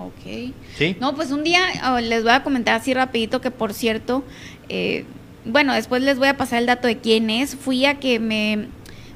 Ok. 0.05 0.53
¿Sí? 0.77 0.95
No, 0.99 1.15
pues 1.15 1.31
un 1.31 1.43
día 1.43 1.59
oh, 1.91 1.99
les 1.99 2.23
voy 2.23 2.31
a 2.33 2.43
comentar 2.43 2.75
así 2.75 2.93
rapidito 2.93 3.41
que 3.41 3.51
por 3.51 3.73
cierto, 3.73 4.23
eh, 4.69 5.05
bueno, 5.45 5.73
después 5.73 6.01
les 6.01 6.17
voy 6.17 6.27
a 6.27 6.37
pasar 6.37 6.59
el 6.59 6.65
dato 6.65 6.87
de 6.87 6.97
quién 6.97 7.29
es. 7.29 7.55
Fui 7.55 7.85
a 7.85 7.99
que 7.99 8.19
me, 8.19 8.67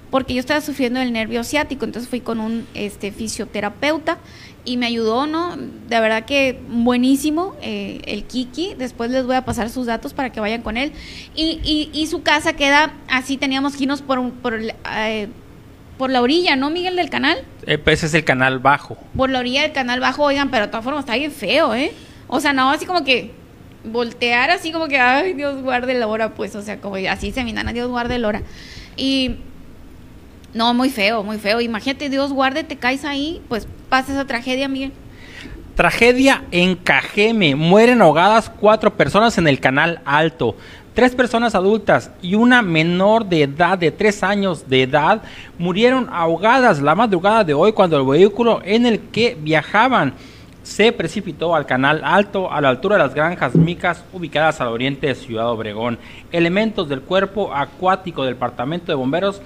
porque 0.10 0.34
yo 0.34 0.40
estaba 0.40 0.62
sufriendo 0.62 1.00
del 1.00 1.12
nervio 1.14 1.44
ciático, 1.44 1.86
entonces 1.86 2.10
fui 2.10 2.22
con 2.22 2.40
un 2.40 2.66
este 2.74 3.12
fisioterapeuta 3.12 4.18
y 4.64 4.78
me 4.78 4.86
ayudó, 4.86 5.26
¿no? 5.26 5.56
De 5.58 6.00
verdad 6.00 6.26
que 6.26 6.60
buenísimo 6.70 7.56
eh, 7.62 8.00
el 8.06 8.24
Kiki. 8.26 8.76
Después 8.78 9.10
les 9.10 9.26
voy 9.26 9.36
a 9.36 9.44
pasar 9.44 9.70
sus 9.70 9.88
datos 9.88 10.14
para 10.14 10.32
que 10.32 10.40
vayan 10.40 10.62
con 10.62 10.78
él. 10.78 10.92
Y, 11.36 11.60
y, 11.64 11.90
y 11.94 12.08
su 12.08 12.22
casa 12.22 12.54
queda 12.54 12.94
así, 13.08 13.38
teníamos 13.38 13.76
que 13.76 13.84
irnos 13.84 14.02
por, 14.02 14.20
un- 14.20 14.32
por, 14.32 14.54
el, 14.54 14.74
eh, 14.96 15.30
por 16.02 16.10
la 16.10 16.24
orilla, 16.24 16.56
¿no, 16.56 16.72
Miguel, 16.72 16.96
del 16.96 17.12
canal? 17.12 17.38
Eh, 17.68 17.78
pues 17.78 18.00
ese 18.00 18.08
es 18.08 18.14
el 18.16 18.24
canal 18.24 18.58
bajo. 18.58 18.98
por 19.16 19.30
la 19.30 19.38
orilla 19.38 19.62
del 19.62 19.72
canal 19.72 20.00
bajo, 20.00 20.24
oigan, 20.24 20.50
pero 20.50 20.66
de 20.66 20.72
todas 20.72 20.84
formas 20.84 21.02
está 21.02 21.16
bien 21.16 21.32
feo, 21.32 21.76
¿eh? 21.76 21.92
O 22.26 22.40
sea, 22.40 22.54
no, 22.54 22.72
así 22.72 22.88
como 22.88 23.04
que 23.04 23.30
voltear 23.84 24.50
así 24.50 24.72
como 24.72 24.88
que, 24.88 24.98
ay, 24.98 25.34
Dios 25.34 25.62
guarde 25.62 25.94
la 25.94 26.08
hora, 26.08 26.34
pues, 26.34 26.56
o 26.56 26.64
sea, 26.64 26.82
como 26.82 26.96
así 27.08 27.32
se 27.32 27.44
miran, 27.44 27.72
Dios 27.72 27.88
guarde 27.88 28.18
la 28.18 28.30
hora. 28.30 28.42
Y 28.98 29.36
no, 30.56 30.74
muy 30.74 30.90
feo, 30.90 31.22
muy 31.22 31.38
feo. 31.38 31.62
Imagínate, 31.62 32.10
Dios 32.10 32.34
guarde, 32.34 32.64
te 32.64 32.78
caes 32.78 33.06
ahí, 33.06 33.40
pues 33.48 33.68
pasa 33.88 34.12
esa 34.12 34.26
tragedia, 34.26 34.68
Miguel. 34.68 34.94
Tragedia 35.76 36.46
en 36.50 36.78
Cajeme. 36.78 37.54
Mueren 37.54 38.02
ahogadas 38.02 38.50
cuatro 38.50 38.98
personas 38.98 39.38
en 39.38 39.48
el 39.48 39.60
canal 39.60 40.02
alto. 40.06 40.56
Tres 40.94 41.16
personas 41.16 41.56
adultas 41.56 42.12
y 42.22 42.36
una 42.36 42.62
menor 42.62 43.26
de 43.26 43.44
edad 43.44 43.78
de 43.78 43.92
tres 43.92 44.24
años 44.24 44.68
de 44.68 44.84
edad 44.84 45.22
murieron 45.58 46.10
ahogadas 46.12 46.82
la 46.82 46.96
madrugada 46.96 47.46
de 47.46 47.54
hoy 47.54 47.72
cuando 47.72 47.98
el 47.98 48.06
vehículo 48.06 48.62
en 48.66 48.86
el 48.86 49.00
que 49.00 49.38
viajaban 49.40 50.14
se 50.64 50.92
precipitó 50.92 51.56
al 51.56 51.66
canal 51.66 52.02
alto 52.04 52.52
a 52.52 52.60
la 52.60 52.68
altura 52.68 52.98
de 52.98 53.04
las 53.04 53.16
granjas 53.16 53.56
micas 53.56 54.04
ubicadas 54.12 54.60
al 54.60 54.68
oriente 54.68 55.08
de 55.08 55.16
Ciudad 55.16 55.50
Obregón. 55.50 55.98
Elementos 56.30 56.90
del 56.90 57.02
cuerpo 57.02 57.54
acuático 57.54 58.26
del 58.26 58.34
departamento 58.34 58.92
de 58.92 58.96
bomberos 58.96 59.42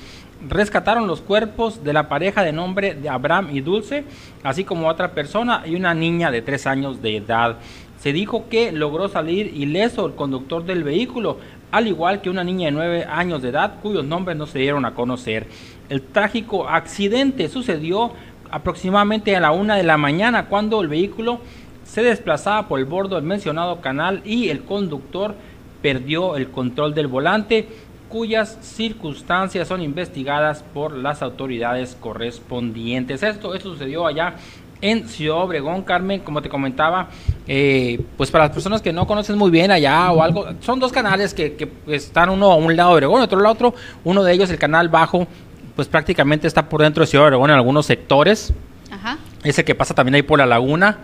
rescataron 0.50 1.08
los 1.08 1.22
cuerpos 1.22 1.84
de 1.84 1.94
la 1.94 2.10
pareja 2.10 2.44
de 2.44 2.52
nombre 2.54 2.94
de 2.96 3.10
Abraham 3.10 3.50
y 3.52 3.62
Dulce, 3.62 4.04
así 4.44 4.64
como 4.64 4.88
otra 4.88 5.12
persona 5.12 5.64
y 5.66 5.76
una 5.76 5.94
niña 5.94 6.32
de 6.32 6.42
tres 6.42 6.68
años 6.68 7.02
de 7.02 7.18
edad. 7.18 7.58
Se 8.06 8.14
dijo 8.14 8.50
que 8.50 8.72
logró 8.72 9.08
salir 9.10 9.48
ileso 9.56 10.06
el 10.06 10.14
conductor 10.14 10.64
del 10.64 10.84
vehículo, 10.84 11.40
al 11.72 11.88
igual 11.88 12.22
que 12.22 12.30
una 12.30 12.44
niña 12.44 12.68
de 12.68 12.72
nueve 12.72 13.04
años 13.06 13.42
de 13.42 13.50
edad 13.50 13.80
cuyos 13.82 14.06
nombres 14.06 14.38
no 14.38 14.46
se 14.46 14.60
dieron 14.60 14.86
a 14.86 14.94
conocer. 14.94 15.48
El 15.90 16.04
trágico 16.04 16.70
accidente 16.70 17.50
sucedió 17.50 18.12
aproximadamente 18.52 19.36
a 19.36 19.40
la 19.40 19.50
una 19.50 19.76
de 19.76 19.82
la 19.82 19.98
mañana 19.98 20.46
cuando 20.46 20.82
el 20.82 20.88
vehículo 20.88 21.40
se 21.84 22.04
desplazaba 22.04 22.68
por 22.68 22.78
el 22.78 22.86
borde 22.86 23.16
del 23.16 23.24
mencionado 23.24 23.82
canal 23.82 24.22
y 24.24 24.50
el 24.50 24.62
conductor 24.66 25.34
perdió 25.82 26.36
el 26.36 26.52
control 26.52 26.94
del 26.94 27.08
volante 27.08 27.68
cuyas 28.08 28.60
circunstancias 28.62 29.68
son 29.68 29.82
investigadas 29.82 30.62
por 30.76 30.96
las 30.96 31.24
autoridades 31.24 31.98
correspondientes. 32.00 33.24
Esto, 33.24 33.56
esto 33.56 33.72
sucedió 33.72 34.06
allá 34.06 34.36
en 34.82 35.08
Ciudad 35.08 35.38
Obregón, 35.38 35.84
Carmen, 35.84 36.20
como 36.22 36.42
te 36.42 36.50
comentaba, 36.50 37.10
eh, 37.48 38.02
pues 38.18 38.30
para 38.32 38.46
las 38.46 38.54
personas 38.54 38.82
que 38.82 38.94
no 38.94 39.08
conocen 39.08 39.38
muy 39.38 39.52
bien 39.52 39.72
allá 39.72 40.12
o 40.12 40.22
algo, 40.22 40.48
son 40.60 40.80
dos 40.80 40.92
canales 40.92 41.34
que, 41.34 41.56
que 41.56 41.70
están 41.88 42.30
uno 42.30 42.52
a 42.52 42.56
un 42.56 42.76
lado 42.76 42.90
de 42.90 42.96
Obregón, 42.96 43.22
otro 43.22 43.40
al 43.40 43.46
otro, 43.46 43.74
uno 44.04 44.24
de 44.24 44.34
ellos, 44.34 44.50
el 44.50 44.60
canal 44.60 44.90
bajo, 44.90 45.28
pues 45.76 45.88
prácticamente 45.88 46.48
está 46.48 46.70
por 46.70 46.82
dentro 46.82 47.02
de 47.02 47.08
Ciudad 47.08 47.28
Obregón 47.28 47.50
en 47.50 47.56
algunos 47.56 47.86
sectores, 47.86 48.54
Ajá. 48.92 49.18
ese 49.44 49.64
que 49.64 49.76
pasa 49.76 49.94
también 49.94 50.16
ahí 50.16 50.24
por 50.24 50.40
la 50.40 50.46
laguna. 50.46 51.00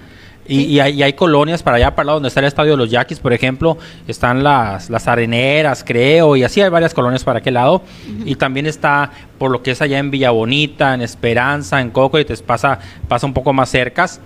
Y, 0.47 0.63
y 0.63 0.79
hay, 0.79 0.93
y 0.93 1.03
hay 1.03 1.13
colonias 1.13 1.61
para 1.63 1.77
allá, 1.77 1.91
para 1.91 2.01
el 2.01 2.07
lado 2.07 2.15
donde 2.17 2.29
está 2.29 2.39
el 2.39 2.47
estadio 2.47 2.71
de 2.71 2.77
los 2.77 2.89
Yaquis, 2.89 3.19
por 3.19 3.31
ejemplo, 3.31 3.77
están 4.07 4.43
las, 4.43 4.89
las 4.89 5.07
areneras, 5.07 5.83
creo, 5.85 6.35
y 6.35 6.43
así 6.43 6.61
hay 6.61 6.69
varias 6.69 6.93
colonias 6.93 7.23
para 7.23 7.39
aquel 7.39 7.53
lado. 7.53 7.83
Y 8.25 8.35
también 8.35 8.65
está 8.65 9.11
por 9.37 9.51
lo 9.51 9.61
que 9.61 9.71
es 9.71 9.81
allá 9.81 9.99
en 9.99 10.11
Villa 10.11 10.31
Bonita, 10.31 10.93
en 10.93 11.01
Esperanza, 11.01 11.79
en 11.79 11.91
Coco, 11.91 12.19
y 12.19 12.25
te 12.25 12.35
pasa, 12.37 12.79
pasa 13.07 13.25
un 13.27 13.33
poco 13.33 13.53
más 13.53 13.69
cercas. 13.69 14.19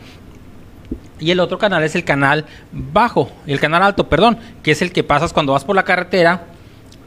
Y 1.20 1.32
el 1.32 1.40
otro 1.40 1.58
canal 1.58 1.84
es 1.84 1.96
el 1.96 2.04
canal 2.04 2.46
bajo, 2.72 3.30
el 3.46 3.60
canal 3.60 3.84
alto, 3.84 4.10
perdón, 4.10 4.38
que 4.64 4.72
es 4.72 4.82
el 4.82 4.92
que 4.92 5.04
pasas 5.04 5.32
cuando 5.32 5.54
vas 5.54 5.64
por 5.64 5.76
la 5.76 5.84
carretera 5.84 6.46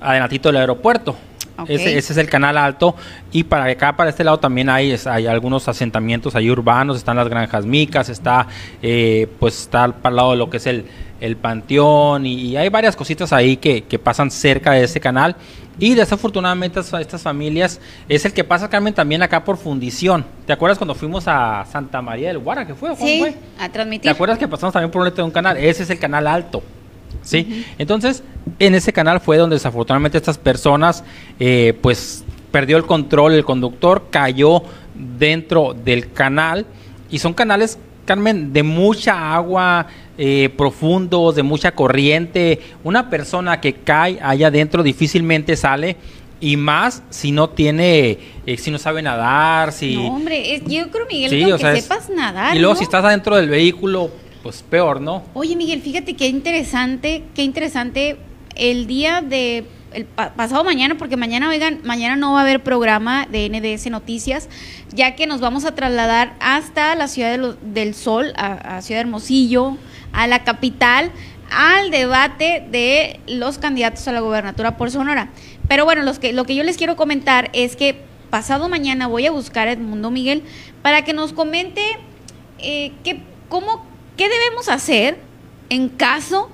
adelantito 0.00 0.48
del 0.48 0.58
aeropuerto. 0.58 1.16
Ese, 1.66 1.98
ese 1.98 2.12
es 2.12 2.18
el 2.18 2.28
canal 2.28 2.56
alto. 2.56 2.94
Y 3.32 3.44
para 3.44 3.64
acá, 3.64 3.96
para 3.96 4.10
este 4.10 4.22
lado, 4.24 4.38
también 4.38 4.68
hay, 4.70 4.94
hay 5.06 5.26
algunos 5.26 5.66
asentamientos 5.68 6.34
ahí 6.34 6.50
urbanos. 6.50 6.96
Están 6.96 7.16
las 7.16 7.28
granjas 7.28 7.64
micas, 7.66 8.08
está, 8.08 8.46
eh, 8.82 9.26
pues 9.40 9.58
está 9.62 9.88
para 9.88 10.10
el 10.10 10.16
lado 10.16 10.30
de 10.32 10.36
lo 10.36 10.50
que 10.50 10.58
es 10.58 10.66
el, 10.66 10.84
el 11.20 11.36
panteón. 11.36 12.26
Y, 12.26 12.34
y 12.34 12.56
hay 12.56 12.68
varias 12.68 12.94
cositas 12.96 13.32
ahí 13.32 13.56
que, 13.56 13.84
que 13.84 13.98
pasan 13.98 14.30
cerca 14.30 14.72
de 14.72 14.84
ese 14.84 15.00
canal. 15.00 15.36
Y 15.80 15.94
desafortunadamente 15.94 16.80
estas, 16.80 17.00
estas 17.00 17.22
familias 17.22 17.80
es 18.08 18.24
el 18.24 18.32
que 18.32 18.42
pasa, 18.42 18.68
Carmen, 18.68 18.92
también 18.94 19.22
acá 19.22 19.44
por 19.44 19.56
fundición. 19.56 20.24
¿Te 20.44 20.52
acuerdas 20.52 20.76
cuando 20.76 20.94
fuimos 20.94 21.24
a 21.28 21.64
Santa 21.70 22.02
María 22.02 22.28
del 22.28 22.38
Guara? 22.38 22.66
¿Qué 22.66 22.74
fue? 22.74 22.90
¿Cómo 22.90 23.06
Sí, 23.06 23.20
fue? 23.20 23.34
a 23.60 23.66
¿Te 23.66 23.68
transmitir. 23.74 24.10
acuerdas 24.10 24.38
que 24.38 24.48
pasamos 24.48 24.72
también 24.72 24.90
por 24.90 25.06
un 25.06 25.14
de 25.14 25.22
un 25.22 25.30
canal? 25.30 25.56
Ese 25.56 25.84
es 25.84 25.90
el 25.90 25.98
canal 26.00 26.26
alto. 26.26 26.62
¿Sí? 27.28 27.66
Entonces, 27.78 28.22
en 28.58 28.74
ese 28.74 28.92
canal 28.92 29.20
fue 29.20 29.36
donde 29.36 29.56
desafortunadamente 29.56 30.16
estas 30.16 30.38
personas, 30.38 31.04
eh, 31.38 31.74
pues, 31.82 32.24
perdió 32.50 32.78
el 32.78 32.86
control, 32.86 33.34
el 33.34 33.44
conductor 33.44 34.06
cayó 34.10 34.62
dentro 34.94 35.74
del 35.74 36.10
canal 36.12 36.64
y 37.10 37.18
son 37.18 37.34
canales, 37.34 37.78
Carmen, 38.06 38.54
de 38.54 38.62
mucha 38.62 39.34
agua, 39.34 39.86
eh, 40.16 40.48
profundos, 40.56 41.34
de 41.36 41.42
mucha 41.42 41.72
corriente. 41.72 42.60
Una 42.82 43.10
persona 43.10 43.60
que 43.60 43.74
cae 43.74 44.18
allá 44.22 44.46
adentro 44.46 44.82
difícilmente 44.82 45.54
sale 45.56 45.96
y 46.40 46.56
más 46.56 47.02
si 47.10 47.30
no 47.32 47.50
tiene, 47.50 48.18
eh, 48.46 48.56
si 48.56 48.70
no 48.70 48.78
sabe 48.78 49.02
nadar, 49.02 49.72
si... 49.72 49.96
No, 49.96 50.14
hombre, 50.14 50.54
es- 50.54 50.62
yo 50.64 50.88
creo, 50.90 51.04
Miguel, 51.10 51.30
Sí, 51.30 51.44
que 51.44 51.52
o 51.52 51.56
es- 51.56 51.82
sepas 51.84 52.08
nadar. 52.08 52.56
y 52.56 52.58
luego 52.60 52.72
¿no? 52.72 52.78
si 52.78 52.84
estás 52.84 53.04
adentro 53.04 53.36
del 53.36 53.50
vehículo, 53.50 54.10
pues 54.42 54.62
peor, 54.62 55.00
¿no? 55.00 55.22
Oye, 55.34 55.56
Miguel, 55.56 55.80
fíjate 55.82 56.14
qué 56.14 56.28
interesante, 56.28 57.24
qué 57.34 57.42
interesante 57.42 58.16
el 58.56 58.86
día 58.86 59.20
de 59.22 59.66
el 59.92 60.04
pa- 60.04 60.34
pasado 60.34 60.64
mañana, 60.64 60.96
porque 60.98 61.16
mañana, 61.16 61.48
oigan, 61.48 61.80
mañana 61.84 62.14
no 62.16 62.32
va 62.34 62.40
a 62.40 62.42
haber 62.42 62.62
programa 62.62 63.26
de 63.30 63.48
NDS 63.48 63.86
Noticias, 63.90 64.48
ya 64.92 65.16
que 65.16 65.26
nos 65.26 65.40
vamos 65.40 65.64
a 65.64 65.74
trasladar 65.74 66.34
hasta 66.40 66.94
la 66.94 67.08
ciudad 67.08 67.38
de 67.38 67.54
del 67.62 67.94
Sol, 67.94 68.32
a, 68.36 68.82
Ciudad 68.82 69.00
Hermosillo, 69.00 69.78
a 70.12 70.26
la 70.26 70.44
capital, 70.44 71.10
al 71.50 71.90
debate 71.90 72.66
de 72.70 73.20
los 73.26 73.56
candidatos 73.56 74.06
a 74.08 74.12
la 74.12 74.20
gobernatura 74.20 74.76
por 74.76 74.90
Sonora. 74.90 75.30
Pero 75.68 75.86
bueno, 75.86 76.02
los 76.02 76.18
que, 76.18 76.34
lo 76.34 76.44
que 76.44 76.54
yo 76.54 76.64
les 76.64 76.76
quiero 76.76 76.94
comentar 76.96 77.48
es 77.54 77.74
que 77.74 78.02
pasado 78.28 78.68
mañana 78.68 79.06
voy 79.06 79.24
a 79.24 79.30
buscar 79.30 79.68
a 79.68 79.72
Edmundo 79.72 80.10
Miguel 80.10 80.42
para 80.82 81.02
que 81.02 81.14
nos 81.14 81.32
comente 81.32 81.80
eh, 82.58 82.92
cómo, 83.48 83.86
qué 84.18 84.28
debemos 84.28 84.68
hacer 84.68 85.16
en 85.70 85.88
caso 85.88 86.50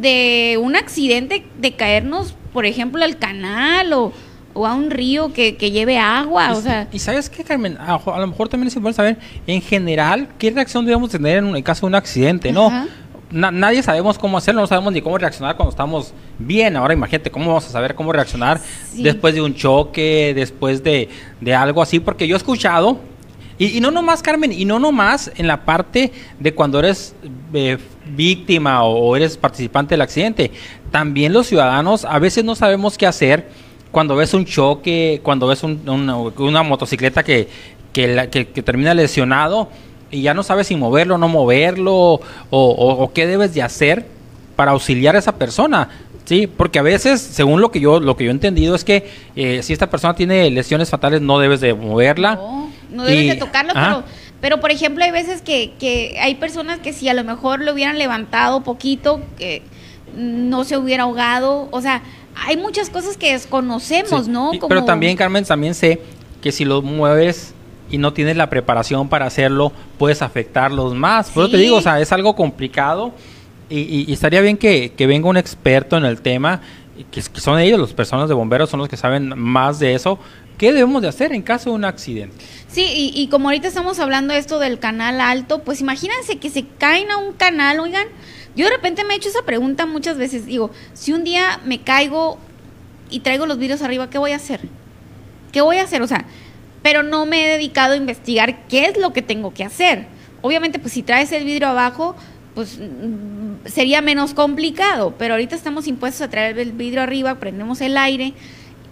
de 0.00 0.58
un 0.60 0.76
accidente, 0.76 1.46
de 1.58 1.72
caernos, 1.72 2.34
por 2.52 2.66
ejemplo, 2.66 3.02
al 3.04 3.18
canal 3.18 3.92
o, 3.92 4.12
o 4.52 4.66
a 4.66 4.74
un 4.74 4.90
río 4.90 5.32
que, 5.32 5.56
que 5.56 5.70
lleve 5.70 5.98
agua. 5.98 6.48
Y, 6.50 6.52
O 6.52 6.60
sea, 6.60 6.88
y 6.92 6.98
sabes 6.98 7.30
qué, 7.30 7.44
Carmen, 7.44 7.76
a, 7.78 7.94
a 7.94 8.18
lo 8.20 8.26
mejor 8.26 8.48
también 8.48 8.68
es 8.68 8.76
importante 8.76 8.96
saber, 8.96 9.18
en 9.46 9.62
general, 9.62 10.28
qué 10.38 10.50
reacción 10.50 10.84
debemos 10.84 11.10
tener 11.10 11.38
en, 11.38 11.44
un- 11.46 11.56
en 11.56 11.62
caso 11.62 11.82
de 11.82 11.88
un 11.88 11.94
accidente, 11.94 12.52
¿no? 12.52 12.66
Ajá. 12.66 12.86
Na- 13.30 13.50
nadie 13.50 13.82
sabemos 13.82 14.16
cómo 14.18 14.38
hacerlo, 14.38 14.60
no 14.60 14.66
sabemos 14.68 14.92
ni 14.92 15.00
cómo 15.00 15.18
reaccionar 15.18 15.56
cuando 15.56 15.70
estamos 15.70 16.12
bien. 16.38 16.76
Ahora 16.76 16.94
imagínate 16.94 17.30
cómo 17.32 17.46
vamos 17.48 17.66
a 17.66 17.70
saber 17.70 17.94
cómo 17.96 18.12
reaccionar 18.12 18.60
Sí. 18.92 19.02
después 19.02 19.34
de 19.34 19.42
un 19.42 19.54
choque, 19.54 20.32
después 20.36 20.84
de, 20.84 21.08
de 21.40 21.54
algo 21.54 21.82
así, 21.82 21.98
porque 21.98 22.28
yo 22.28 22.36
he 22.36 22.38
escuchado, 22.38 23.00
y, 23.58 23.80
no 23.80 23.90
nomás, 23.90 24.22
Carmen, 24.22 24.52
y 24.52 24.64
no 24.64 24.78
nomás 24.78 25.30
en 25.36 25.46
la 25.46 25.64
parte 25.64 26.12
de 26.40 26.54
cuando 26.54 26.78
eres 26.78 27.14
eh, 27.52 27.78
víctima 28.16 28.82
o, 28.84 29.14
eres 29.16 29.36
participante 29.36 29.94
del 29.94 30.00
accidente, 30.02 30.50
también 30.90 31.32
los 31.32 31.46
ciudadanos 31.46 32.04
a 32.04 32.18
veces 32.18 32.44
no 32.44 32.54
sabemos 32.54 32.98
qué 32.98 33.06
hacer 33.06 33.48
cuando 33.92 34.16
ves 34.16 34.34
un 34.34 34.44
choque, 34.44 35.20
cuando 35.22 35.46
ves 35.46 35.62
un- 35.62 35.80
una, 36.38 36.62
motocicleta 36.64 37.22
que, 37.22 37.48
que, 37.92 38.08
la- 38.08 38.28
que- 38.28 38.44
termina 38.44 38.92
lesionado 38.94 39.68
y 40.10 40.22
ya 40.22 40.34
no 40.34 40.42
sabes 40.42 40.66
si 40.66 40.76
moverlo 40.76 41.14
o 41.14 41.18
no 41.18 41.28
moverlo 41.28 42.20
o, 42.50 43.10
qué 43.14 43.26
debes 43.26 43.54
de 43.54 43.62
hacer 43.62 44.06
para 44.56 44.72
auxiliar 44.72 45.14
a 45.16 45.18
esa 45.20 45.36
persona. 45.36 45.88
Sí, 46.24 46.46
porque 46.46 46.78
a 46.78 46.82
veces, 46.82 47.20
según 47.20 47.60
lo 47.60 47.70
que 47.70 47.80
yo 47.80 48.00
lo 48.00 48.16
que 48.16 48.24
yo 48.24 48.30
he 48.30 48.32
entendido 48.32 48.74
es 48.74 48.82
que 48.82 49.10
eh, 49.36 49.62
si 49.62 49.72
esta 49.74 49.90
persona 49.90 50.14
tiene 50.14 50.50
lesiones 50.50 50.88
fatales 50.88 51.20
no 51.20 51.38
debes 51.38 51.60
de 51.60 51.74
moverla. 51.74 52.40
No 52.94 53.04
debes 53.04 53.24
Y- 53.24 53.28
de 53.28 53.36
tocarlo, 53.36 53.72
pero, 53.74 54.04
pero 54.40 54.60
por 54.60 54.70
ejemplo 54.70 55.04
hay 55.04 55.10
veces 55.10 55.42
que, 55.42 55.72
que 55.78 56.16
hay 56.20 56.36
personas 56.36 56.78
que 56.78 56.92
si 56.92 57.08
a 57.08 57.14
lo 57.14 57.24
mejor 57.24 57.60
lo 57.60 57.72
hubieran 57.72 57.98
levantado 57.98 58.62
poquito, 58.62 59.20
que 59.36 59.62
no 60.16 60.64
se 60.64 60.76
hubiera 60.76 61.02
ahogado, 61.04 61.68
o 61.70 61.80
sea, 61.80 62.02
hay 62.46 62.56
muchas 62.56 62.90
cosas 62.90 63.16
que 63.16 63.32
desconocemos, 63.32 64.26
Sí. 64.26 64.30
¿no? 64.30 64.50
Como- 64.52 64.68
Pero 64.68 64.84
también, 64.84 65.16
Carmen, 65.16 65.44
también 65.44 65.74
sé 65.74 66.00
que 66.40 66.52
si 66.52 66.64
lo 66.64 66.82
mueves 66.82 67.52
y 67.90 67.98
no 67.98 68.12
tienes 68.12 68.36
la 68.36 68.48
preparación 68.50 69.08
para 69.08 69.26
hacerlo, 69.26 69.72
puedes 69.98 70.22
afectarlos 70.22 70.94
más. 70.94 71.30
Por 71.30 71.44
eso 71.44 71.50
te 71.52 71.58
digo, 71.58 71.76
o 71.76 71.80
sea, 71.82 72.00
es 72.00 72.12
algo 72.12 72.34
complicado 72.36 73.12
y, 73.68 73.80
y- 73.80 74.04
y 74.08 74.12
estaría 74.12 74.40
bien 74.40 74.56
que, 74.56 74.92
que 74.96 75.06
venga 75.06 75.28
un 75.28 75.36
experto 75.36 75.96
en 75.96 76.04
el 76.04 76.20
tema, 76.20 76.60
que, 77.10 77.20
que 77.22 77.40
son 77.40 77.58
ellos, 77.58 77.80
las 77.80 77.92
personas 77.92 78.28
de 78.28 78.34
bomberos, 78.34 78.70
son 78.70 78.80
los 78.80 78.88
que 78.88 78.96
saben 78.96 79.32
más 79.38 79.78
de 79.78 79.94
eso. 79.94 80.18
¿Qué 80.58 80.72
debemos 80.72 81.02
de 81.02 81.08
hacer 81.08 81.32
en 81.32 81.42
caso 81.42 81.70
de 81.70 81.76
un 81.76 81.84
accidente? 81.84 82.44
Sí, 82.68 82.84
y, 82.84 83.12
y 83.14 83.28
como 83.28 83.48
ahorita 83.48 83.68
estamos 83.68 83.98
hablando 83.98 84.34
de 84.34 84.40
esto 84.40 84.58
del 84.58 84.78
canal 84.78 85.20
alto, 85.20 85.62
pues 85.62 85.80
imagínense 85.80 86.38
que 86.38 86.50
se 86.50 86.64
caen 86.78 87.10
a 87.10 87.16
un 87.16 87.32
canal, 87.32 87.80
oigan, 87.80 88.06
yo 88.56 88.66
de 88.66 88.70
repente 88.70 89.04
me 89.04 89.14
he 89.14 89.16
hecho 89.16 89.28
esa 89.28 89.42
pregunta 89.42 89.86
muchas 89.86 90.16
veces, 90.16 90.46
digo, 90.46 90.70
si 90.92 91.12
un 91.12 91.24
día 91.24 91.60
me 91.64 91.80
caigo 91.80 92.38
y 93.10 93.20
traigo 93.20 93.46
los 93.46 93.58
vidrios 93.58 93.82
arriba, 93.82 94.10
¿qué 94.10 94.18
voy 94.18 94.32
a 94.32 94.36
hacer? 94.36 94.60
¿Qué 95.52 95.60
voy 95.60 95.78
a 95.78 95.82
hacer? 95.82 96.02
O 96.02 96.06
sea, 96.06 96.24
pero 96.82 97.02
no 97.02 97.26
me 97.26 97.44
he 97.44 97.48
dedicado 97.48 97.94
a 97.94 97.96
investigar 97.96 98.66
qué 98.68 98.86
es 98.86 98.98
lo 98.98 99.12
que 99.12 99.22
tengo 99.22 99.54
que 99.54 99.64
hacer. 99.64 100.06
Obviamente, 100.42 100.78
pues 100.78 100.92
si 100.92 101.02
traes 101.02 101.32
el 101.32 101.44
vidrio 101.44 101.68
abajo, 101.68 102.14
pues 102.54 102.78
mm, 102.78 103.66
sería 103.66 104.02
menos 104.02 104.34
complicado, 104.34 105.14
pero 105.18 105.34
ahorita 105.34 105.56
estamos 105.56 105.86
impuestos 105.86 106.22
a 106.22 106.28
traer 106.28 106.58
el 106.58 106.72
vidrio 106.72 107.02
arriba, 107.02 107.36
prendemos 107.36 107.80
el 107.80 107.96
aire, 107.96 108.34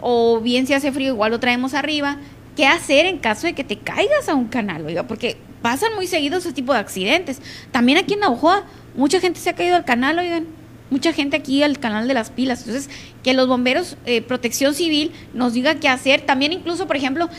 o 0.03 0.41
bien 0.41 0.67
si 0.67 0.75
hace 0.75 0.93
frío, 0.93 1.15
igual 1.15 1.31
lo 1.31 1.41
traemos 1.41 1.73
arriba. 1.73 2.19
¿Qué 2.57 2.67
hacer 2.67 3.07
en 3.07 3.19
caso 3.19 3.47
de 3.47 3.55
que 3.55 3.65
te 3.65 3.79
caigas 3.79 4.29
a 4.29 4.35
un 4.35 4.49
canal, 4.49 4.85
oiga? 4.85 5.07
Porque 5.07 5.39
pasan 5.63 5.95
muy 5.95 6.07
seguidos 6.07 6.45
ese 6.45 6.53
tipo 6.53 6.75
de 6.75 6.81
accidentes. 6.81 7.41
También 7.71 7.97
aquí 7.97 8.15
en 8.15 8.21
Navajoa, 8.21 8.65
mucha 8.95 9.21
gente 9.21 9.41
se 9.41 9.49
ha 9.49 9.55
caído 9.55 9.77
al 9.77 9.87
canal, 9.87 10.19
oigan. 10.19 10.47
Mucha 10.91 11.15
gente 11.15 11.37
aquí 11.37 11.63
al 11.63 11.79
canal 11.79 12.07
de 12.07 12.13
las 12.13 12.31
pilas. 12.31 12.67
Entonces, 12.67 12.91
que 13.23 13.33
los 13.33 13.49
bomberos, 13.49 13.97
eh, 14.05 14.21
protección 14.21 14.75
civil, 14.75 15.13
nos 15.33 15.55
diga 15.55 15.77
qué 15.77 15.89
hacer. 15.89 16.21
También 16.21 16.53
incluso, 16.53 16.87
por 16.87 16.97
ejemplo, 16.97 17.31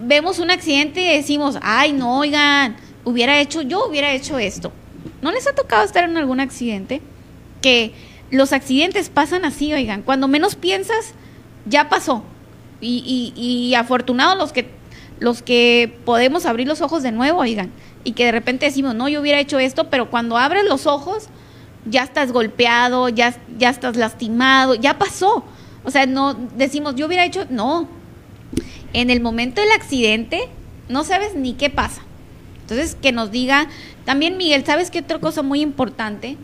vemos 0.00 0.38
un 0.38 0.50
accidente 0.50 1.02
y 1.02 1.16
decimos, 1.16 1.58
ay, 1.60 1.92
no, 1.92 2.20
oigan, 2.20 2.76
hubiera 3.04 3.38
hecho, 3.40 3.60
yo 3.60 3.86
hubiera 3.86 4.14
hecho 4.14 4.38
esto. 4.38 4.72
¿No 5.20 5.30
les 5.30 5.46
ha 5.46 5.54
tocado 5.54 5.84
estar 5.84 6.04
en 6.04 6.16
algún 6.16 6.40
accidente? 6.40 7.02
Que 7.60 7.92
los 8.30 8.54
accidentes 8.54 9.10
pasan 9.10 9.44
así, 9.44 9.74
oigan. 9.74 10.00
Cuando 10.00 10.26
menos 10.26 10.54
piensas, 10.54 11.14
ya 11.66 11.88
pasó. 11.88 12.22
Y, 12.80 13.74
afortunados 13.76 14.36
los 14.36 14.52
que 14.52 14.70
los 15.20 15.40
que 15.40 15.98
podemos 16.04 16.46
abrir 16.46 16.66
los 16.66 16.80
ojos 16.80 17.04
de 17.04 17.12
nuevo, 17.12 17.40
oigan. 17.40 17.70
Y 18.02 18.12
que 18.12 18.24
de 18.24 18.32
repente 18.32 18.66
decimos, 18.66 18.96
no, 18.96 19.08
yo 19.08 19.20
hubiera 19.20 19.38
hecho 19.38 19.60
esto, 19.60 19.88
pero 19.88 20.10
cuando 20.10 20.36
abres 20.36 20.64
los 20.64 20.86
ojos, 20.88 21.28
ya 21.86 22.02
estás 22.02 22.32
golpeado, 22.32 23.08
ya, 23.08 23.36
ya 23.56 23.70
estás 23.70 23.96
lastimado, 23.96 24.74
ya 24.74 24.98
pasó. 24.98 25.44
O 25.84 25.90
sea, 25.92 26.06
no 26.06 26.34
decimos, 26.34 26.96
yo 26.96 27.06
hubiera 27.06 27.24
hecho, 27.24 27.46
no. 27.50 27.88
En 28.92 29.10
el 29.10 29.20
momento 29.20 29.60
del 29.60 29.70
accidente, 29.70 30.48
no 30.88 31.04
sabes 31.04 31.36
ni 31.36 31.54
qué 31.54 31.70
pasa. 31.70 32.02
Entonces, 32.62 32.96
que 33.00 33.12
nos 33.12 33.30
diga, 33.30 33.68
también 34.04 34.36
Miguel, 34.36 34.64
¿sabes 34.64 34.90
qué 34.90 35.00
otra 35.00 35.18
cosa 35.18 35.42
muy 35.42 35.60
importante? 35.60 36.36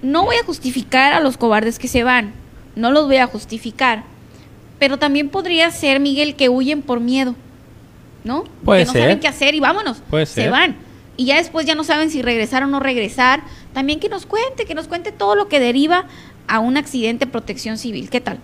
No 0.00 0.24
voy 0.24 0.36
a 0.36 0.44
justificar 0.44 1.12
a 1.12 1.20
los 1.20 1.36
cobardes 1.36 1.78
que 1.78 1.88
se 1.88 2.02
van. 2.02 2.32
No 2.78 2.90
los 2.90 3.06
voy 3.06 3.16
a 3.16 3.26
justificar, 3.26 4.04
pero 4.78 4.96
también 4.96 5.28
podría 5.28 5.70
ser, 5.70 6.00
Miguel, 6.00 6.36
que 6.36 6.48
huyen 6.48 6.82
por 6.82 7.00
miedo, 7.00 7.34
¿no? 8.24 8.44
Puede 8.64 8.82
que 8.82 8.86
no 8.86 8.92
ser. 8.92 9.02
saben 9.02 9.20
qué 9.20 9.28
hacer 9.28 9.54
y 9.54 9.60
vámonos. 9.60 10.02
Puede 10.08 10.26
Se 10.26 10.42
ser. 10.42 10.50
van. 10.50 10.76
Y 11.16 11.26
ya 11.26 11.36
después 11.36 11.66
ya 11.66 11.74
no 11.74 11.82
saben 11.82 12.10
si 12.10 12.22
regresar 12.22 12.62
o 12.62 12.68
no 12.68 12.78
regresar. 12.78 13.42
También 13.72 13.98
que 13.98 14.08
nos 14.08 14.24
cuente, 14.24 14.64
que 14.64 14.74
nos 14.74 14.86
cuente 14.86 15.10
todo 15.10 15.34
lo 15.34 15.48
que 15.48 15.58
deriva 15.58 16.06
a 16.46 16.60
un 16.60 16.76
accidente 16.76 17.26
de 17.26 17.32
protección 17.32 17.76
civil. 17.76 18.08
¿Qué 18.08 18.20
tal? 18.20 18.38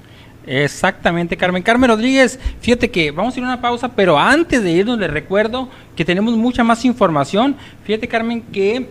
Exactamente, 0.47 1.37
Carmen. 1.37 1.63
Carmen 1.63 1.89
Rodríguez, 1.89 2.39
fíjate 2.61 2.91
que 2.91 3.11
vamos 3.13 3.35
a 3.35 3.39
ir 3.39 3.45
a 3.45 3.49
una 3.49 3.61
pausa, 3.61 3.89
pero 3.95 4.19
antes 4.19 4.63
de 4.63 4.73
irnos 4.73 4.99
les 4.99 5.11
recuerdo 5.11 5.69
que 5.97 6.05
tenemos 6.05 6.37
mucha 6.37 6.65
más 6.65 6.85
información. 6.85 7.57
Fíjate, 7.85 8.09
Carmen, 8.09 8.43
que, 8.43 8.91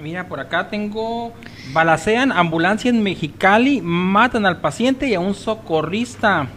mira, 0.00 0.28
por 0.28 0.40
acá 0.40 0.68
tengo, 0.68 1.32
balacean 1.72 2.32
ambulancia 2.32 2.88
en 2.90 3.02
Mexicali, 3.02 3.80
matan 3.82 4.46
al 4.46 4.60
paciente 4.60 5.06
y 5.08 5.14
a 5.14 5.20
un 5.20 5.34
socorrista. 5.34 6.48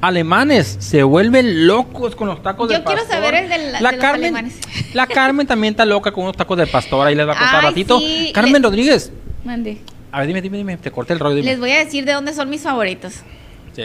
Alemanes 0.00 0.76
se 0.78 1.02
vuelven 1.02 1.66
locos 1.66 2.14
con 2.14 2.28
los 2.28 2.40
tacos 2.42 2.70
Yo 2.70 2.78
de 2.78 2.84
quiero 2.84 3.00
pastor. 3.00 3.16
saber 3.16 3.34
el 3.34 3.48
de 3.48 3.58
la- 3.72 3.78
de 3.78 3.82
los 3.82 4.00
Carmen, 4.00 4.24
alemanes. 4.36 4.60
La 4.94 5.06
Carmen 5.08 5.46
también 5.46 5.72
está 5.72 5.84
loca 5.84 6.12
con 6.12 6.24
unos 6.24 6.36
tacos 6.36 6.56
de 6.56 6.66
pastor, 6.68 7.06
ahí 7.06 7.14
les 7.16 7.26
va 7.26 7.32
a 7.32 7.38
contar 7.38 7.56
Ay, 7.60 7.66
ratito. 7.70 7.98
sí, 7.98 8.30
Carmen 8.32 8.62
Rodríguez, 8.62 9.12
Mande. 9.44 9.78
a 10.12 10.18
ver, 10.20 10.28
dime, 10.28 10.40
dime, 10.40 10.58
dime, 10.58 10.76
te 10.76 10.90
corté 10.92 11.14
el 11.14 11.18
rollo. 11.18 11.36
dime. 11.36 11.50
Les 11.50 11.58
voy 11.58 11.72
a 11.72 11.78
decir 11.84 12.04
de 12.04 12.12
dónde 12.12 12.32
son 12.32 12.48
mis 12.48 12.62
favoritos. 12.62 13.22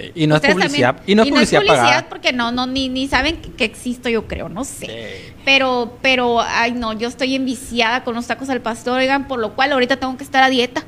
Sí, 0.02 0.12
Y 0.16 0.28
no 0.28 0.36
es 0.36 0.40
Ustedes 0.40 0.56
publicidad, 0.56 0.96
también- 0.96 1.12
y 1.12 1.16
no 1.16 1.24
es 1.24 1.30
publicidad, 1.30 1.62
pagada. 1.68 2.06
porque 2.10 2.34
no, 2.34 2.52
no, 2.52 2.66
ni, 2.66 2.90
ni 2.90 3.08
saben 3.08 3.38
que, 3.38 3.52
que 3.52 3.64
existo, 3.66 4.10
yo 4.10 4.26
creo, 4.28 4.50
no 4.50 4.64
sé. 4.64 4.88
Sí. 4.88 5.34
Pero, 5.46 5.98
pero, 6.02 6.42
ay 6.42 6.72
no, 6.72 6.94
yo 6.94 7.08
estoy 7.08 7.36
enviciada 7.36 8.04
con 8.04 8.16
los 8.16 8.26
tacos 8.26 8.50
al 8.50 8.62
pastor, 8.62 9.00
oigan, 9.00 9.28
por 9.28 9.40
lo 9.40 9.54
cual 9.54 9.72
ahorita 9.72 9.98
tengo 9.98 10.18
que 10.18 10.24
estar 10.24 10.42
a 10.42 10.50
dieta. 10.50 10.84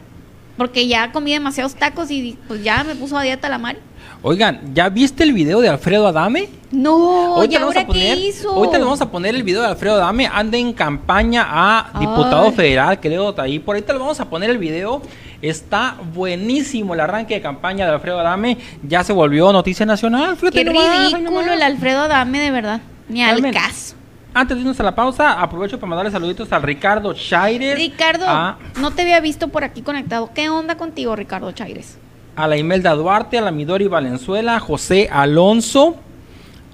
Porque 0.57 0.88
ya 0.88 1.11
comí 1.11 1.34
demasiados 1.34 1.76
tacos 1.76 2.10
y 2.10 2.38
pues 2.48 2.64
ya 2.64 2.84
me 2.86 2.95
puso 2.95 3.18
a 3.18 3.22
dieta 3.23 3.49
la 3.49 3.57
Mari. 3.57 3.77
Oigan, 4.22 4.73
¿ya 4.73 4.88
viste 4.90 5.23
el 5.23 5.34
video 5.34 5.60
de 5.60 5.68
Alfredo 5.69 6.07
Adame? 6.07 6.48
No, 6.72 7.44
¿y 7.44 7.48
le 7.49 7.60
vamos 7.60 7.76
ahora 7.76 7.88
qué 7.94 8.15
hizo? 8.15 8.52
ahorita 8.52 8.77
le 8.77 8.84
vamos 8.86 9.02
a 9.02 9.11
poner 9.11 9.36
el 9.36 9.44
video 9.44 9.61
de 9.61 9.68
Alfredo 9.68 9.95
Adame. 9.95 10.27
Anda 10.27 10.57
en 10.57 10.72
campaña 10.73 11.45
a 11.48 11.99
diputado 11.99 12.45
Ay. 12.48 12.52
federal, 12.53 12.99
creo, 13.02 13.36
ahí. 13.38 13.60
Por 13.60 13.76
ahorita 13.76 13.94
le 13.94 13.99
vamos 13.99 14.19
a 14.19 14.30
poner 14.30 14.49
el 14.49 14.57
video. 14.57 15.02
Está 15.49 15.97
buenísimo 16.13 16.93
el 16.93 16.99
arranque 16.99 17.35
de 17.35 17.41
campaña 17.41 17.85
de 17.85 17.91
Alfredo 17.93 18.19
Adame. 18.19 18.57
Ya 18.81 19.03
se 19.03 19.13
volvió 19.13 19.51
noticia 19.53 19.85
nacional. 19.85 20.35
Fíjate 20.38 20.59
Qué 20.59 20.65
nomás, 20.65 21.11
ridículo 21.13 21.41
nomás. 21.41 21.55
el 21.55 21.61
Alfredo 21.61 22.01
Adame, 22.01 22.39
de 22.39 22.51
verdad. 22.51 22.81
Ni 23.09 23.23
al 23.23 23.41
caso. 23.51 23.95
Antes 24.34 24.57
de 24.57 24.61
irnos 24.61 24.80
a 24.80 24.84
la 24.84 24.95
pausa, 24.95 25.39
aprovecho 25.41 25.80
para 25.80 25.89
mandarle 25.91 26.11
saluditos 26.11 26.51
al 26.51 26.63
Ricardo 26.63 27.13
Chaires. 27.13 27.77
Ricardo, 27.77 28.26
A, 28.27 28.57
no 28.81 28.91
te 28.91 29.03
había 29.03 29.19
visto 29.22 29.47
por 29.49 29.63
aquí 29.63 29.81
conectado. 29.81 30.31
¿Qué 30.34 30.49
onda 30.49 30.76
contigo, 30.77 31.15
Ricardo 31.15 31.51
Chaires? 31.51 31.97
a 32.35 32.47
la 32.47 32.57
Imelda 32.57 32.93
Duarte, 32.95 33.38
a 33.38 33.41
la 33.41 33.51
Midori 33.51 33.88
Valenzuela, 33.88 34.57
a 34.57 34.59
José 34.59 35.07
Alonso, 35.09 35.95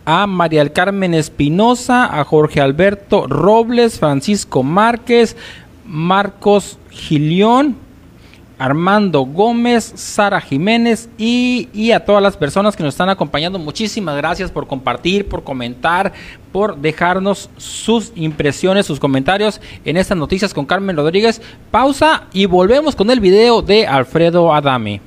a 0.05 0.25
María 0.25 0.61
del 0.61 0.71
Carmen 0.71 1.13
Espinosa, 1.13 2.19
a 2.19 2.23
Jorge 2.23 2.61
Alberto 2.61 3.27
Robles, 3.27 3.99
Francisco 3.99 4.63
Márquez, 4.63 5.37
Marcos 5.85 6.79
Gilión, 6.89 7.77
Armando 8.61 9.21
Gómez, 9.21 9.91
Sara 9.95 10.39
Jiménez 10.39 11.09
y, 11.17 11.67
y 11.73 11.91
a 11.91 12.05
todas 12.05 12.21
las 12.21 12.37
personas 12.37 12.75
que 12.75 12.83
nos 12.83 12.93
están 12.93 13.09
acompañando. 13.09 13.57
Muchísimas 13.57 14.15
gracias 14.15 14.51
por 14.51 14.67
compartir, 14.67 15.27
por 15.27 15.43
comentar, 15.43 16.13
por 16.51 16.77
dejarnos 16.77 17.49
sus 17.57 18.11
impresiones, 18.15 18.85
sus 18.85 18.99
comentarios 18.99 19.59
en 19.83 19.97
estas 19.97 20.17
noticias 20.17 20.53
con 20.53 20.65
Carmen 20.65 20.95
Rodríguez. 20.95 21.41
Pausa 21.71 22.27
y 22.33 22.45
volvemos 22.45 22.95
con 22.95 23.09
el 23.09 23.19
video 23.19 23.63
de 23.63 23.87
Alfredo 23.87 24.53
Adame. 24.53 25.01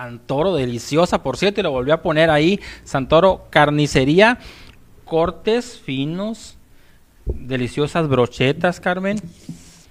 Santoro, 0.00 0.54
deliciosa, 0.54 1.22
por 1.22 1.36
cierto, 1.36 1.60
y 1.60 1.62
lo 1.62 1.72
volví 1.72 1.90
a 1.90 2.00
poner 2.00 2.30
ahí. 2.30 2.58
Santoro, 2.84 3.44
carnicería, 3.50 4.38
cortes 5.04 5.78
finos, 5.78 6.56
deliciosas 7.26 8.08
brochetas, 8.08 8.80
Carmen. 8.80 9.20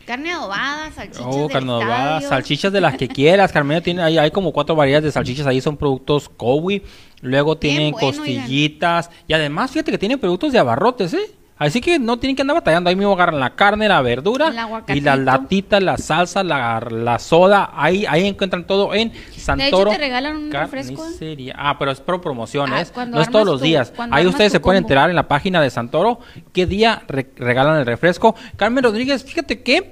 Carne 0.07 0.31
adobada, 0.31 0.91
salchichas 0.91 1.27
Oh, 1.27 1.41
del 1.43 1.49
carne 1.51 1.69
adobada, 1.71 2.17
estadio. 2.17 2.29
salchichas 2.29 2.73
de 2.73 2.81
las 2.81 2.97
que 2.97 3.07
quieras, 3.19 3.51
Carmen. 3.51 3.83
Tiene, 3.83 4.01
hay, 4.01 4.17
hay 4.17 4.31
como 4.31 4.51
cuatro 4.51 4.75
variedades 4.75 5.03
de 5.03 5.11
salchichas 5.11 5.45
ahí, 5.45 5.61
son 5.61 5.77
productos 5.77 6.27
Cowi. 6.27 6.81
Luego 7.21 7.55
tienen 7.59 7.91
bueno, 7.91 8.07
costillitas. 8.07 9.11
Y 9.27 9.33
además, 9.33 9.69
fíjate 9.69 9.91
que 9.91 9.99
tienen 9.99 10.17
productos 10.17 10.51
de 10.51 10.57
abarrotes, 10.57 11.13
¿eh? 11.13 11.29
Así 11.59 11.81
que 11.81 11.99
no 11.99 12.17
tienen 12.17 12.35
que 12.37 12.41
andar 12.41 12.55
batallando. 12.55 12.89
Ahí 12.89 12.95
mismo 12.95 13.11
agarran 13.13 13.39
la 13.39 13.49
carne, 13.51 13.87
la 13.89 14.01
verdura 14.01 14.47
y 14.87 15.01
la 15.01 15.15
latita, 15.17 15.79
la 15.81 15.97
salsa, 15.97 16.41
la, 16.41 16.79
la 16.89 17.19
soda. 17.19 17.71
Ahí, 17.75 18.05
ahí 18.07 18.25
encuentran 18.25 18.65
todo 18.65 18.93
en 18.95 19.11
Santoro. 19.35 19.91
te 19.91 19.97
regalan 19.97 20.37
un 20.37 20.51
refresco. 20.51 21.01
Carnicería. 21.03 21.53
Ah, 21.57 21.77
pero 21.77 21.91
es 21.91 21.99
por 21.99 22.21
promoción, 22.21 22.71
Ah, 22.73 22.83
No 23.07 23.21
es 23.21 23.29
todos 23.29 23.45
los 23.45 23.59
tu- 23.59 23.65
días. 23.65 23.91
Ahí 24.09 24.25
ustedes 24.25 24.51
se 24.53 24.59
pueden 24.61 24.83
enterar 24.83 25.09
en 25.09 25.15
la 25.17 25.27
página 25.27 25.61
de 25.61 25.69
Santoro 25.69 26.19
qué 26.53 26.65
día 26.65 27.03
re- 27.09 27.29
regalan 27.35 27.77
el 27.77 27.85
refresco. 27.85 28.35
Carmen 28.55 28.83
Rodríguez, 28.83 29.25
fíjate 29.25 29.61
que 29.61 29.91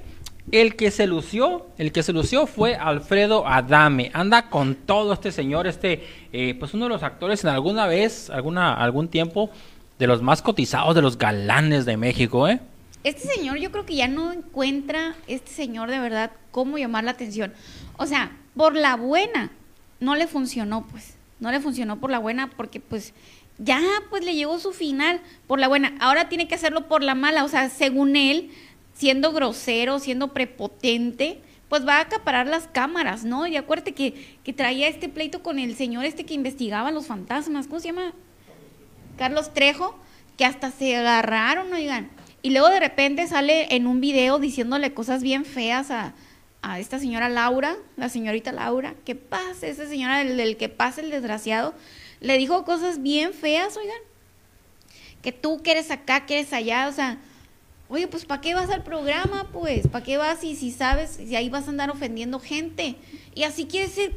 el 0.50 0.74
que 0.76 0.90
se 0.90 1.06
lució, 1.06 1.66
el 1.76 1.92
que 1.92 2.02
se 2.02 2.14
lució 2.14 2.46
fue 2.46 2.76
Alfredo 2.76 3.46
Adame. 3.46 4.10
Anda 4.14 4.48
con 4.48 4.74
todo 4.74 5.12
este 5.12 5.30
señor, 5.32 5.66
este, 5.66 6.02
eh, 6.32 6.56
pues 6.58 6.72
uno 6.72 6.86
de 6.86 6.88
los 6.88 7.02
actores 7.02 7.44
en 7.44 7.50
alguna 7.50 7.86
vez, 7.86 8.30
alguna, 8.30 8.72
algún 8.72 9.08
tiempo, 9.08 9.50
de 9.98 10.06
los 10.06 10.22
más 10.22 10.42
cotizados, 10.42 10.94
de 10.94 11.02
los 11.02 11.18
galanes 11.18 11.84
de 11.84 11.96
México, 11.96 12.48
¿eh? 12.48 12.60
Este 13.04 13.28
señor 13.28 13.58
yo 13.58 13.70
creo 13.70 13.86
que 13.86 13.94
ya 13.94 14.08
no 14.08 14.32
encuentra, 14.32 15.14
este 15.26 15.50
señor 15.52 15.90
de 15.90 15.98
verdad, 15.98 16.32
cómo 16.50 16.78
llamar 16.78 17.04
la 17.04 17.12
atención. 17.12 17.52
O 17.96 18.06
sea, 18.06 18.36
por 18.56 18.74
la 18.74 18.96
buena, 18.96 19.50
no 20.00 20.14
le 20.14 20.26
funcionó, 20.26 20.86
pues. 20.86 21.14
No 21.40 21.52
le 21.52 21.60
funcionó 21.60 22.00
por 22.00 22.10
la 22.10 22.18
buena 22.18 22.50
porque 22.50 22.80
pues 22.80 23.14
ya 23.58 23.80
pues 24.10 24.24
le 24.24 24.34
llegó 24.34 24.58
su 24.58 24.72
final 24.72 25.20
por 25.46 25.60
la 25.60 25.68
buena. 25.68 25.94
Ahora 26.00 26.28
tiene 26.28 26.48
que 26.48 26.56
hacerlo 26.56 26.88
por 26.88 27.02
la 27.04 27.14
mala. 27.14 27.44
O 27.44 27.48
sea, 27.48 27.68
según 27.68 28.16
él, 28.16 28.50
siendo 28.94 29.32
grosero, 29.32 30.00
siendo 30.00 30.32
prepotente, 30.32 31.40
pues 31.68 31.86
va 31.86 31.98
a 31.98 32.00
acaparar 32.00 32.48
las 32.48 32.66
cámaras, 32.66 33.24
¿no? 33.24 33.46
Y 33.46 33.56
acuérdate 33.56 33.94
que, 33.94 34.36
que 34.42 34.52
traía 34.52 34.88
este 34.88 35.08
pleito 35.08 35.42
con 35.42 35.60
el 35.60 35.76
señor 35.76 36.04
este 36.04 36.24
que 36.24 36.34
investigaba 36.34 36.90
los 36.90 37.06
fantasmas. 37.06 37.68
¿Cómo 37.68 37.78
se 37.78 37.88
llama? 37.88 38.14
Carlos 39.18 39.52
Trejo, 39.52 39.98
que 40.36 40.44
hasta 40.44 40.70
se 40.70 40.96
agarraron, 40.96 41.72
oigan. 41.72 42.10
Y 42.40 42.50
luego 42.50 42.68
de 42.68 42.80
repente 42.80 43.26
sale 43.26 43.74
en 43.74 43.86
un 43.86 44.00
video 44.00 44.38
diciéndole 44.38 44.94
cosas 44.94 45.22
bien 45.22 45.44
feas 45.44 45.90
a, 45.90 46.14
a 46.62 46.78
esta 46.78 46.98
señora 46.98 47.28
Laura, 47.28 47.76
la 47.96 48.08
señorita 48.08 48.52
Laura, 48.52 48.94
que 49.04 49.14
pase, 49.14 49.68
esa 49.68 49.86
señora 49.86 50.18
del, 50.18 50.36
del 50.36 50.56
que 50.56 50.68
pase 50.68 51.00
el 51.00 51.10
desgraciado, 51.10 51.74
le 52.20 52.38
dijo 52.38 52.64
cosas 52.64 53.02
bien 53.02 53.34
feas, 53.34 53.76
oigan. 53.76 54.00
Que 55.22 55.32
tú 55.32 55.62
que 55.62 55.72
eres 55.72 55.90
acá, 55.90 56.26
que 56.26 56.38
eres 56.38 56.52
allá, 56.52 56.88
o 56.88 56.92
sea, 56.92 57.18
oye, 57.88 58.06
pues 58.06 58.24
¿para 58.24 58.40
qué 58.40 58.54
vas 58.54 58.70
al 58.70 58.84
programa? 58.84 59.48
Pues, 59.52 59.88
¿para 59.88 60.04
qué 60.04 60.16
vas 60.16 60.40
si, 60.40 60.54
si 60.54 60.70
sabes, 60.70 61.10
si 61.10 61.34
ahí 61.34 61.48
vas 61.48 61.66
a 61.66 61.70
andar 61.70 61.90
ofendiendo 61.90 62.38
gente? 62.38 62.96
Y 63.34 63.42
así 63.42 63.66
quiere 63.66 63.88
ser... 63.88 64.12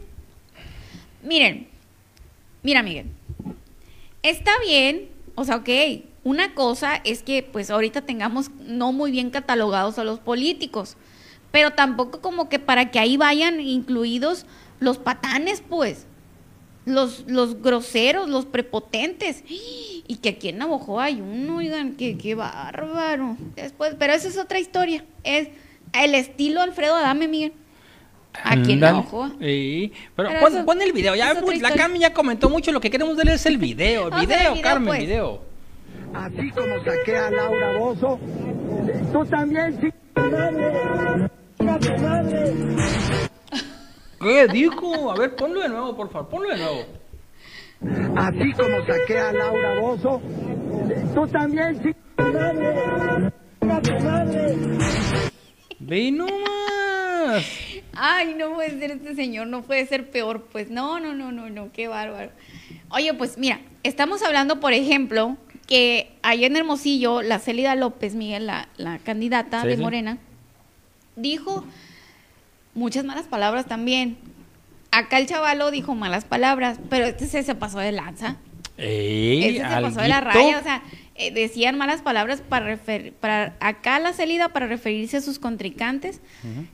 Miren, 1.23 1.67
mira 2.63 2.83
Miguel, 2.83 3.07
Está 4.23 4.51
bien, 4.65 5.09
o 5.35 5.43
sea, 5.43 5.57
ok. 5.57 5.69
Una 6.23 6.53
cosa 6.53 7.01
es 7.03 7.23
que 7.23 7.41
pues 7.41 7.71
ahorita 7.71 8.01
tengamos 8.01 8.51
no 8.59 8.91
muy 8.91 9.09
bien 9.09 9.31
catalogados 9.31 9.97
a 9.97 10.03
los 10.03 10.19
políticos, 10.19 10.95
pero 11.51 11.71
tampoco 11.71 12.21
como 12.21 12.47
que 12.47 12.59
para 12.59 12.91
que 12.91 12.99
ahí 12.99 13.17
vayan 13.17 13.59
incluidos 13.59 14.45
los 14.79 14.99
patanes, 14.99 15.63
pues, 15.67 16.05
los, 16.85 17.25
los 17.27 17.61
groseros, 17.61 18.29
los 18.29 18.45
prepotentes. 18.45 19.43
Y 19.47 20.19
que 20.21 20.29
aquí 20.29 20.49
en 20.49 20.57
Navajo 20.57 20.99
hay 20.99 21.21
uno, 21.21 21.57
oigan, 21.57 21.95
que 21.95 22.17
qué 22.17 22.35
bárbaro. 22.35 23.37
Después, 23.55 23.95
pero 23.97 24.13
esa 24.13 24.27
es 24.27 24.37
otra 24.37 24.59
historia. 24.59 25.05
Es 25.23 25.49
el 25.93 26.15
estilo 26.15 26.61
Alfredo 26.61 26.95
Adame, 26.95 27.27
Miguel. 27.27 27.53
Aquí 28.43 28.73
en. 28.73 28.79
Sí, 29.39 29.93
pero, 30.15 30.29
Pero 30.29 30.39
pon, 30.39 30.53
eso- 30.55 30.65
pon 30.65 30.81
el 30.81 30.93
video. 30.93 31.15
Ya, 31.15 31.35
pues, 31.41 31.61
la. 31.61 31.71
Carmen 31.73 31.99
ya 32.01 32.13
comentó 32.13 32.49
mucho. 32.49 32.71
Lo 32.71 32.79
que 32.79 32.89
queremos 32.89 33.15
ver 33.17 33.29
es 33.29 33.45
el 33.45 33.57
video. 33.57 34.09
Video, 34.09 34.21
video, 34.53 34.61
Carmen, 34.61 34.87
pues. 34.87 34.99
video. 35.01 35.41
Así 36.13 36.49
como 36.51 36.83
saqué 36.83 37.17
a 37.17 37.31
Laura 37.31 37.77
Bozo, 37.77 38.19
tú 39.13 39.25
también, 39.25 39.79
sí. 39.81 39.89
¿Qué 44.21 44.47
dijo? 44.47 45.11
A 45.11 45.15
ver, 45.15 45.35
ponlo 45.35 45.61
de 45.61 45.69
nuevo, 45.69 45.95
por 45.95 46.11
favor. 46.11 46.29
Ponlo 46.29 46.49
de 46.49 46.57
nuevo. 46.57 46.85
Así 48.17 48.51
como 48.53 48.85
saqué 48.85 49.19
a 49.19 49.31
Laura 49.33 49.79
Bozo, 49.79 50.21
tú 51.15 51.27
también, 51.27 51.81
sí. 51.81 51.95
Ve 55.79 56.11
nomás. 56.11 57.45
Ay, 57.93 58.35
no 58.37 58.53
puede 58.53 58.79
ser 58.79 58.91
este 58.91 59.15
señor, 59.15 59.47
no 59.47 59.63
puede 59.63 59.85
ser 59.85 60.09
peor, 60.09 60.47
pues 60.51 60.69
no, 60.69 60.99
no, 60.99 61.13
no, 61.13 61.31
no, 61.31 61.49
no, 61.49 61.71
qué 61.73 61.87
bárbaro. 61.87 62.31
Oye, 62.89 63.13
pues 63.13 63.37
mira, 63.37 63.59
estamos 63.83 64.21
hablando, 64.23 64.59
por 64.59 64.73
ejemplo, 64.73 65.37
que 65.67 66.11
allá 66.21 66.47
en 66.47 66.55
Hermosillo, 66.55 67.21
la 67.21 67.39
Célida 67.39 67.75
López, 67.75 68.15
Miguel, 68.15 68.47
la, 68.47 68.67
la 68.77 68.97
candidata 68.99 69.61
Sí, 69.61 69.67
de 69.67 69.75
sí. 69.77 69.81
Morena, 69.81 70.17
dijo 71.15 71.65
muchas 72.73 73.03
malas 73.05 73.27
palabras 73.27 73.65
también. 73.65 74.17
Acá 74.91 75.19
el 75.19 75.27
chavalo 75.27 75.71
dijo 75.71 75.95
malas 75.95 76.25
palabras, 76.25 76.79
pero 76.89 77.05
este 77.05 77.27
se, 77.27 77.43
se 77.43 77.55
pasó 77.55 77.79
de 77.79 77.91
lanza. 77.91 78.37
Ey, 78.77 79.57
Este 79.57 79.69
se 79.69 79.81
pasó 79.81 80.01
de 80.01 80.07
la 80.07 80.21
raya, 80.21 80.59
o 80.59 80.63
sea, 80.63 80.81
eh, 81.21 81.31
decían 81.31 81.77
malas 81.77 82.01
palabras 82.01 82.41
para 82.41 82.65
refer 82.65 83.13
para 83.13 83.55
acá 83.59 83.99
la 83.99 84.11
Célida 84.13 84.49
para 84.49 84.67
referirse 84.67 85.17
a 85.17 85.21
sus 85.21 85.37
contrincantes 85.39 86.19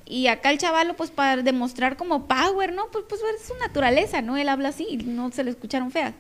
y 0.05 0.27
acá 0.27 0.51
el 0.51 0.57
chavalo 0.57 0.95
pues 0.95 1.11
para 1.11 1.41
demostrar 1.41 1.97
como 1.97 2.25
power, 2.27 2.73
¿no? 2.73 2.87
Pues 2.91 3.05
pues 3.09 3.21
es 3.39 3.47
su 3.47 3.53
naturaleza, 3.57 4.21
¿no? 4.21 4.37
Él 4.37 4.49
habla 4.49 4.69
así, 4.69 4.97
no 5.05 5.31
se 5.31 5.43
le 5.43 5.51
escucharon 5.51 5.91
feas. 5.91 6.13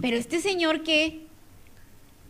Pero 0.00 0.16
este 0.16 0.40
señor 0.40 0.82
que 0.82 1.26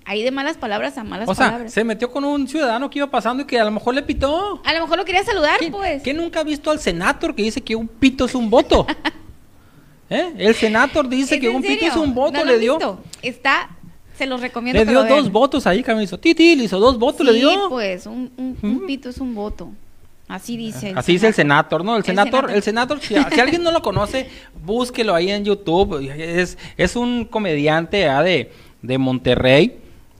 hay 0.06 0.22
de 0.22 0.30
malas 0.30 0.56
palabras 0.58 0.98
a 0.98 1.04
malas 1.04 1.28
O 1.28 1.34
sea, 1.34 1.46
palabras. 1.46 1.72
se 1.72 1.82
metió 1.82 2.10
con 2.10 2.24
un 2.24 2.46
ciudadano 2.46 2.90
que 2.90 2.98
iba 2.98 3.10
pasando 3.10 3.44
y 3.44 3.46
que 3.46 3.58
a 3.58 3.64
lo 3.64 3.70
mejor 3.70 3.94
le 3.94 4.02
pitó. 4.02 4.60
A 4.64 4.74
lo 4.74 4.80
mejor 4.82 4.98
lo 4.98 5.04
quería 5.04 5.24
saludar, 5.24 5.58
¿Quién, 5.58 5.72
pues. 5.72 6.02
quién 6.02 6.16
nunca 6.18 6.40
ha 6.40 6.44
visto 6.44 6.70
al 6.70 6.78
senator 6.80 7.34
que 7.34 7.42
dice 7.42 7.62
que 7.62 7.74
un 7.74 7.88
pito 7.88 8.26
es 8.26 8.34
un 8.34 8.50
voto? 8.50 8.86
¿Eh? 10.10 10.34
El 10.36 10.54
senator 10.54 11.08
dice 11.08 11.36
¿Es 11.36 11.40
que 11.40 11.48
un 11.48 11.62
pito 11.62 11.86
es 11.86 11.96
un 11.96 12.14
voto, 12.14 12.32
¿No 12.38 12.44
lo 12.44 12.52
le 12.52 12.58
dio. 12.58 12.74
visto? 12.76 13.02
Está, 13.22 13.70
se 14.16 14.26
los 14.26 14.40
recomiendo. 14.40 14.80
Le 14.80 14.84
que 14.86 14.90
dio 14.92 15.02
lo 15.02 15.08
dos 15.16 15.30
votos 15.30 15.66
ahí, 15.66 15.82
Carmen 15.82 16.04
hizo. 16.04 16.18
Titi, 16.18 16.56
le 16.56 16.64
hizo 16.64 16.78
dos 16.78 16.98
votos, 16.98 17.24
le 17.26 17.32
Sí, 17.32 17.38
dio. 17.40 17.68
pues, 17.68 18.06
un, 18.06 18.30
un- 18.36 18.56
un 18.62 18.86
pito 18.86 19.08
es 19.08 19.18
un 19.18 19.34
voto. 19.34 19.70
Así 20.26 20.56
dice. 20.56 20.94
Así 20.96 21.12
dice 21.12 21.26
el 21.28 21.34
senator, 21.34 21.84
¿no? 21.84 21.92
El 21.96 21.98
El 21.98 22.04
senator, 22.04 22.32
senator. 22.32 22.56
el 22.56 22.62
senator, 22.62 23.00
si, 23.00 23.14
si 23.34 23.40
alguien 23.40 23.62
no 23.62 23.70
lo 23.72 23.82
conoce, 23.82 24.28
búsquelo 24.64 25.14
ahí 25.14 25.30
en 25.30 25.44
YouTube. 25.44 26.00
Es, 26.10 26.56
es 26.76 26.96
un 26.96 27.24
comediante 27.26 28.08
ah, 28.08 28.22
de, 28.22 28.50
de 28.80 28.98
Monterrey 28.98 29.76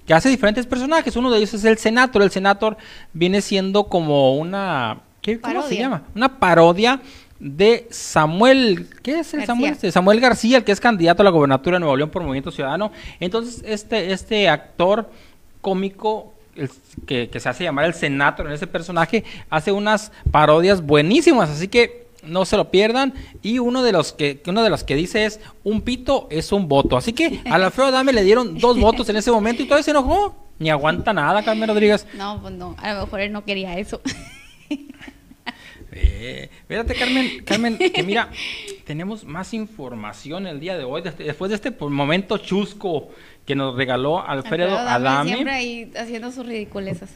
que 0.07 0.13
hace 0.13 0.29
diferentes 0.29 0.67
personajes. 0.67 1.17
Uno 1.17 1.31
de 1.31 1.39
ellos 1.39 1.55
es 1.55 1.65
el 1.65 1.79
senator. 1.79 2.23
El 2.23 2.31
senator 2.31 2.77
viene 3.15 3.41
siendo 3.41 3.85
como 3.85 4.37
una. 4.37 4.99
¿qué, 5.23 5.41
¿Cómo 5.41 5.63
se 5.63 5.77
llama? 5.79 6.03
Una 6.15 6.39
parodia 6.39 7.01
de 7.45 7.87
Samuel. 7.91 8.89
¿Qué 9.03 9.19
es 9.21 9.35
el 9.35 9.41
García. 9.41 9.47
Samuel? 9.55 9.73
este? 9.73 9.93
Samuel 9.93 10.21
García, 10.21 10.57
el 10.57 10.65
que 10.65 10.73
es 10.73 10.81
candidato 10.81 11.23
a 11.23 11.25
la 11.25 11.31
gobernatura 11.31 11.77
de 11.77 11.81
Nuevo 11.81 11.95
León 11.97 12.09
por 12.09 12.23
Movimiento 12.23 12.51
Ciudadano. 12.51 12.91
Entonces, 13.21 13.63
este, 13.67 14.13
este 14.13 14.49
actor 14.49 15.11
cómico 15.61 16.33
el- 16.57 16.71
que, 17.07 17.29
que 17.29 17.41
se 17.41 17.49
hace 17.51 17.65
llamar 17.65 17.85
el 17.85 17.93
senator 17.95 18.47
en 18.47 18.53
ese 18.53 18.67
personaje 18.67 19.25
hace 19.51 19.73
unas 19.73 20.11
parodias 20.31 20.81
buenísimas 20.83 21.51
así 21.51 21.69
que 21.69 22.07
no 22.23 22.45
se 22.45 22.57
lo 22.57 22.71
pierdan 22.71 23.13
y 23.43 23.59
uno 23.59 23.83
de 23.83 23.91
los 23.93 24.13
que 24.13 24.41
uno 24.47 24.63
de 24.63 24.71
los 24.71 24.85
que 24.85 24.95
dice 24.95 25.25
es 25.25 25.41
un 25.65 25.81
pito 25.83 26.29
es 26.31 26.53
un 26.53 26.69
voto 26.69 26.97
así 26.97 27.13
que 27.13 27.41
a 27.51 27.59
la 27.59 27.67
Alfredo 27.67 27.91
Dame 27.91 28.13
le 28.13 28.23
dieron 28.23 28.57
dos 28.59 28.79
votos 28.79 29.09
en 29.09 29.17
ese 29.17 29.31
momento 29.33 29.63
y 29.63 29.65
todavía 29.67 29.83
se 29.83 29.91
enojó 29.91 30.37
ni 30.61 30.71
aguanta 30.71 31.13
nada 31.13 31.43
Carmen 31.43 31.69
Rodríguez 31.69 32.07
No, 32.17 32.41
pues 32.41 32.55
no, 32.55 32.77
a 32.79 32.95
lo 32.95 33.01
mejor 33.07 33.21
él 33.21 33.33
no 33.33 33.45
quería 33.45 33.77
eso. 33.79 34.01
Eh, 35.97 36.51
fíjate, 36.67 36.95
Carmen, 36.95 37.45
Carmen, 37.45 37.79
que 37.79 38.03
mira, 38.03 38.29
tenemos 38.85 39.25
más 39.25 39.55
información 39.55 40.47
el 40.47 40.59
día 40.59 40.77
de 40.77 40.85
hoy, 40.85 41.03
des- 41.03 41.17
después 41.17 41.51
de 41.51 41.55
este 41.55 41.71
momento 41.71 42.39
chusco 42.39 43.11
que 43.47 43.55
nos 43.55 43.77
regaló 43.77 44.27
Alfredo, 44.27 44.77
Adame 44.77 45.09
Adame. 45.09 45.31
Siempre 45.33 45.53
ahí 45.55 45.93
haciendo 45.97 46.33
sus 46.33 46.47
ridiculezas. 46.47 47.11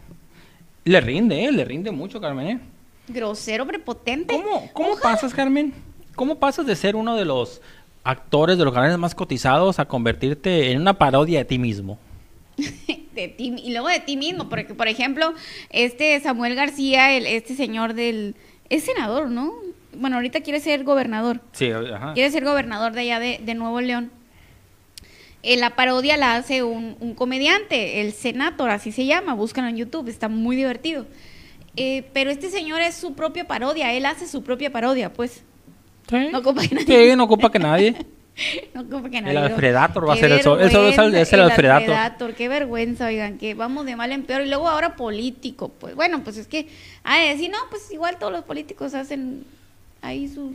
Le 0.84 1.00
rinde, 1.00 1.44
eh, 1.44 1.52
le 1.52 1.64
rinde 1.64 1.90
mucho, 1.90 2.20
Carmen. 2.20 2.46
¿eh? 2.46 2.60
Grosero, 3.09 3.66
prepotente. 3.66 4.32
¿Cómo, 4.34 4.70
cómo 4.72 4.98
pasas, 5.00 5.34
Carmen? 5.34 5.74
¿Cómo 6.14 6.38
pasas 6.38 6.66
de 6.66 6.76
ser 6.76 6.94
uno 6.94 7.16
de 7.16 7.24
los 7.24 7.60
actores 8.05 8.59
de 8.59 8.64
los 8.64 8.72
canales 8.72 8.96
más 8.98 9.14
cotizados 9.14 9.78
a 9.78 9.86
convertirte 9.86 10.70
en 10.70 10.80
una 10.80 10.94
parodia 10.94 11.40
de 11.40 11.44
ti 11.44 11.59
mismo? 11.59 11.98
de 12.56 13.28
ti 13.28 13.55
y 13.62 13.70
luego 13.72 13.88
de 13.88 14.00
ti 14.00 14.16
mismo, 14.16 14.48
porque 14.48 14.74
por 14.74 14.88
ejemplo, 14.88 15.32
este 15.70 16.18
Samuel 16.20 16.55
García, 16.55 17.16
el, 17.16 17.26
este 17.26 17.55
señor 17.55 17.94
del 17.94 18.34
es 18.70 18.84
senador, 18.84 19.30
¿no? 19.30 19.54
Bueno, 19.94 20.16
ahorita 20.16 20.40
quiere 20.40 20.60
ser 20.60 20.84
gobernador. 20.84 21.40
Sí, 21.52 21.70
ajá. 21.70 22.14
Quiere 22.14 22.30
ser 22.30 22.44
gobernador 22.44 22.92
de 22.92 23.00
allá 23.00 23.20
de, 23.20 23.40
de 23.42 23.54
Nuevo 23.54 23.80
León. 23.80 24.10
Eh, 25.42 25.56
la 25.56 25.76
parodia 25.76 26.16
la 26.16 26.34
hace 26.36 26.62
un, 26.62 26.96
un 27.00 27.14
comediante, 27.14 28.00
el 28.00 28.12
Senator, 28.12 28.70
así 28.70 28.92
se 28.92 29.06
llama, 29.06 29.34
búscalo 29.34 29.68
en 29.68 29.76
YouTube, 29.76 30.08
está 30.08 30.28
muy 30.28 30.56
divertido. 30.56 31.06
Eh, 31.76 32.04
pero 32.12 32.30
este 32.30 32.50
señor 32.50 32.80
es 32.80 32.96
su 32.96 33.14
propia 33.14 33.46
parodia, 33.46 33.92
él 33.92 34.04
hace 34.04 34.26
su 34.26 34.42
propia 34.42 34.72
parodia, 34.72 35.12
pues. 35.12 35.44
Sí. 36.10 36.28
No 36.32 36.38
ocupa 36.38 36.62
que 36.66 36.74
nadie. 36.74 37.10
Sí, 37.10 37.16
no 37.16 37.24
ocupa 37.24 37.52
que 37.52 37.58
nadie. 37.58 37.94
No 38.74 38.82
ocupa 38.82 39.10
que 39.10 39.19
El. 39.19 39.36
Alfredator 39.36 40.09
va 40.09 40.12
a 40.12 40.16
ser 40.16 40.31
el 40.32 40.43
sol- 40.43 40.60
es 40.60 40.98
el- 40.98 41.15
es 41.15 41.32
el 41.32 41.40
vergüenza, 41.40 41.77
Alfredator. 41.77 42.35
Qué 42.35 42.48
vergüenza, 42.48 43.06
oigan, 43.06 43.39
que 43.39 43.55
vamos 43.55 43.85
de 43.86 43.97
mal 43.97 44.12
en 44.12 44.23
peor. 44.24 44.43
Y 44.43 44.48
luego 44.48 44.69
ahora 44.69 44.97
político, 44.97 45.69
pues 45.70 45.94
bueno, 45.94 46.23
pues 46.24 46.36
es 46.36 46.47
que, 46.47 46.69
a 47.05 47.19
decir, 47.19 47.51
no, 47.51 47.59
pues 47.70 47.90
igual 47.93 48.16
todos 48.19 48.32
los 48.32 48.44
políticos 48.44 48.94
hacen 48.94 49.44
ahí 50.02 50.28
su... 50.28 50.55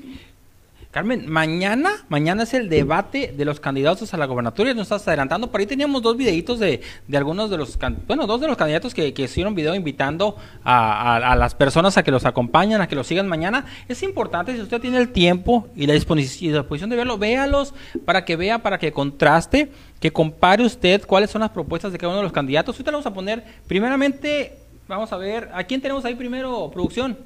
Carmen, 0.94 1.28
mañana, 1.28 1.90
mañana 2.08 2.44
es 2.44 2.54
el 2.54 2.70
debate 2.70 3.34
de 3.36 3.46
los 3.46 3.60
candidatos 3.60 4.14
a 4.14 4.18
la 4.18 4.28
gobernatura 4.28 4.70
y 4.70 4.76
nos 4.76 4.84
estás 4.84 5.08
adelantando. 5.08 5.50
Por 5.50 5.60
ahí 5.60 5.66
teníamos 5.66 6.04
dos 6.04 6.16
videitos 6.16 6.60
de, 6.60 6.82
de 7.08 7.18
algunos 7.18 7.50
de 7.50 7.58
los, 7.58 7.80
bueno, 8.06 8.28
dos 8.28 8.40
de 8.42 8.48
los 8.48 8.56
candidatos 8.56 8.94
que, 8.94 9.12
que 9.12 9.24
hicieron 9.24 9.56
video 9.56 9.74
invitando 9.74 10.38
a, 10.64 11.16
a- 11.16 11.36
las 11.36 11.56
personas 11.56 11.98
a 11.98 12.04
que 12.04 12.12
los 12.12 12.26
acompañan, 12.28 12.80
a 12.80 12.88
que 12.88 12.94
los 12.96 13.08
sigan 13.08 13.28
mañana. 13.28 13.66
Es 13.88 14.04
importante, 14.04 14.54
si 14.54 14.62
usted 14.62 14.80
tiene 14.80 15.00
el 15.00 15.10
tiempo 15.10 15.68
y 15.76 15.88
la 15.88 15.94
disposición, 15.94 16.52
y 16.52 16.54
la 16.54 16.60
disposición 16.60 16.92
de 16.92 16.96
verlo, 16.98 17.18
véalos 17.18 17.74
para 18.06 18.24
que 18.24 18.36
vea, 18.36 18.60
para 18.62 18.78
que 18.78 18.92
contraste, 18.92 19.72
que 20.00 20.14
compare 20.14 20.64
usted 20.64 21.08
cuáles 21.08 21.32
son 21.32 21.42
las 21.42 21.50
propuestas 21.50 21.92
de 21.92 21.98
cada 21.98 22.10
uno 22.12 22.18
de 22.18 22.24
los 22.26 22.32
candidatos. 22.34 22.76
Ahorita 22.76 22.92
le 22.92 22.96
vamos 22.98 23.08
a 23.08 23.14
poner, 23.16 23.44
primeramente, 23.66 24.60
vamos 24.88 25.12
a 25.12 25.18
ver, 25.18 25.50
¿a 25.56 25.64
quién 25.64 25.82
tenemos 25.82 26.06
ahí 26.06 26.14
primero, 26.14 26.70
producción? 26.72 27.18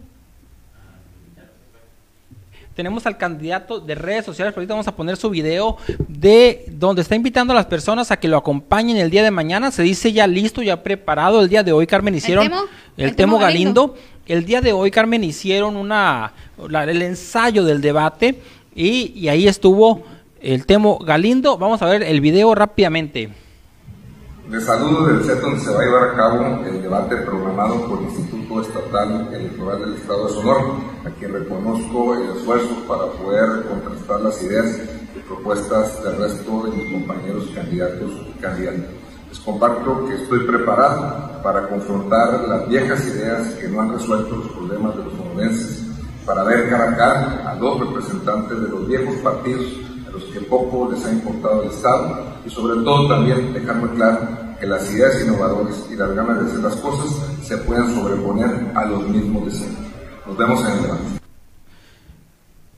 Tenemos 2.77 3.07
al 3.07 3.17
candidato 3.17 3.79
de 3.79 3.95
redes 3.95 4.23
sociales, 4.23 4.53
ahorita 4.55 4.73
vamos 4.75 4.87
a 4.87 4.95
poner 4.95 5.17
su 5.17 5.31
video 5.31 5.77
de 6.07 6.63
donde 6.69 7.01
está 7.01 7.15
invitando 7.15 7.51
a 7.51 7.55
las 7.55 7.65
personas 7.65 8.11
a 8.11 8.17
que 8.19 8.27
lo 8.27 8.37
acompañen 8.37 8.97
el 8.97 9.09
día 9.09 9.23
de 9.23 9.31
mañana, 9.31 9.71
se 9.71 9.81
dice 9.81 10.13
ya 10.13 10.27
listo, 10.27 10.61
ya 10.61 10.83
preparado, 10.83 11.41
el 11.41 11.49
día 11.49 11.63
de 11.63 11.71
hoy 11.73 11.87
Carmen 11.87 12.13
hicieron 12.13 12.45
Temo? 12.47 12.61
el, 12.95 13.05
¿El 13.09 13.15
Temo 13.15 13.39
Galindo, 13.39 13.95
el 14.27 14.45
día 14.45 14.61
de 14.61 14.73
hoy 14.73 14.91
Carmen 14.91 15.23
hicieron 15.23 15.75
una 15.75 16.33
la- 16.69 16.83
el 16.83 17.01
ensayo 17.01 17.63
del 17.63 17.81
debate 17.81 18.39
y, 18.75 19.11
y 19.19 19.27
ahí 19.29 19.47
estuvo 19.47 20.03
el 20.39 20.67
Temo 20.67 20.99
Galindo, 20.99 21.57
vamos 21.57 21.81
a 21.81 21.87
ver 21.87 22.03
el 22.03 22.21
video 22.21 22.53
rápidamente. 22.53 23.29
Les 24.49 24.63
saludo 24.63 25.07
del 25.07 25.25
set 25.25 25.41
donde 25.41 25.59
se 25.59 25.69
va 25.69 25.81
a 25.81 25.83
llevar 25.83 26.03
a 26.09 26.15
cabo 26.15 26.65
el 26.65 26.81
debate 26.81 27.17
programado 27.17 27.85
por 27.85 27.99
el 27.99 28.05
Instituto 28.05 28.61
Estatal 28.61 29.27
Electoral 29.33 29.81
del 29.81 29.95
Estado 29.95 30.25
de 30.25 30.33
Sonora, 30.35 30.63
a 31.05 31.09
quien 31.09 31.33
reconozco 31.33 32.15
el 32.15 32.29
esfuerzo 32.29 32.75
para 32.87 33.07
poder 33.11 33.65
contrastar 33.67 34.21
las 34.21 34.41
ideas 34.41 34.79
y 35.13 35.19
propuestas 35.19 36.01
del 36.01 36.17
resto 36.17 36.63
de 36.63 36.77
mis 36.77 36.93
compañeros 36.93 37.49
candidatos 37.53 38.09
y 38.09 38.39
candidatas. 38.39 38.85
Les 39.29 39.39
comparto 39.39 40.07
que 40.07 40.15
estoy 40.15 40.39
preparado 40.47 41.41
para 41.43 41.67
confrontar 41.67 42.47
las 42.47 42.69
viejas 42.69 43.05
ideas 43.05 43.49
que 43.55 43.67
no 43.67 43.81
han 43.81 43.91
resuelto 43.91 44.33
los 44.33 44.47
problemas 44.47 44.95
de 44.95 45.03
los 45.03 45.13
sonorenses, 45.13 45.83
para 46.25 46.43
ver 46.43 46.69
cara 46.69 46.91
a 46.91 46.95
cara 46.95 47.51
a 47.51 47.55
los 47.55 47.81
representantes 47.81 48.61
de 48.61 48.69
los 48.69 48.87
viejos 48.87 49.15
partidos 49.15 49.67
a 50.07 50.11
los 50.11 50.23
que 50.23 50.39
poco 50.39 50.89
les 50.89 51.05
ha 51.05 51.11
importado 51.11 51.63
el 51.63 51.69
Estado 51.69 52.36
y 52.47 52.49
sobre 52.49 52.81
todo 52.83 53.09
también 53.09 53.53
dejarme 53.53 53.89
claro 53.95 54.19
que 54.59 54.65
las 54.65 54.89
ideas 54.91 55.21
innovadoras 55.21 55.85
y 55.91 55.95
las 55.95 56.15
ganas 56.15 56.39
de 56.39 56.49
hacer 56.49 56.59
las 56.59 56.75
cosas 56.77 57.13
se 57.43 57.57
puedan 57.57 57.93
sobreponer 57.93 58.49
a 58.73 58.85
los 58.85 59.07
mismos 59.07 59.45
deseos. 59.45 59.75
Nos 60.25 60.37
vemos 60.37 60.61
en 60.61 60.71
el 60.71 60.81
debate. 60.81 61.03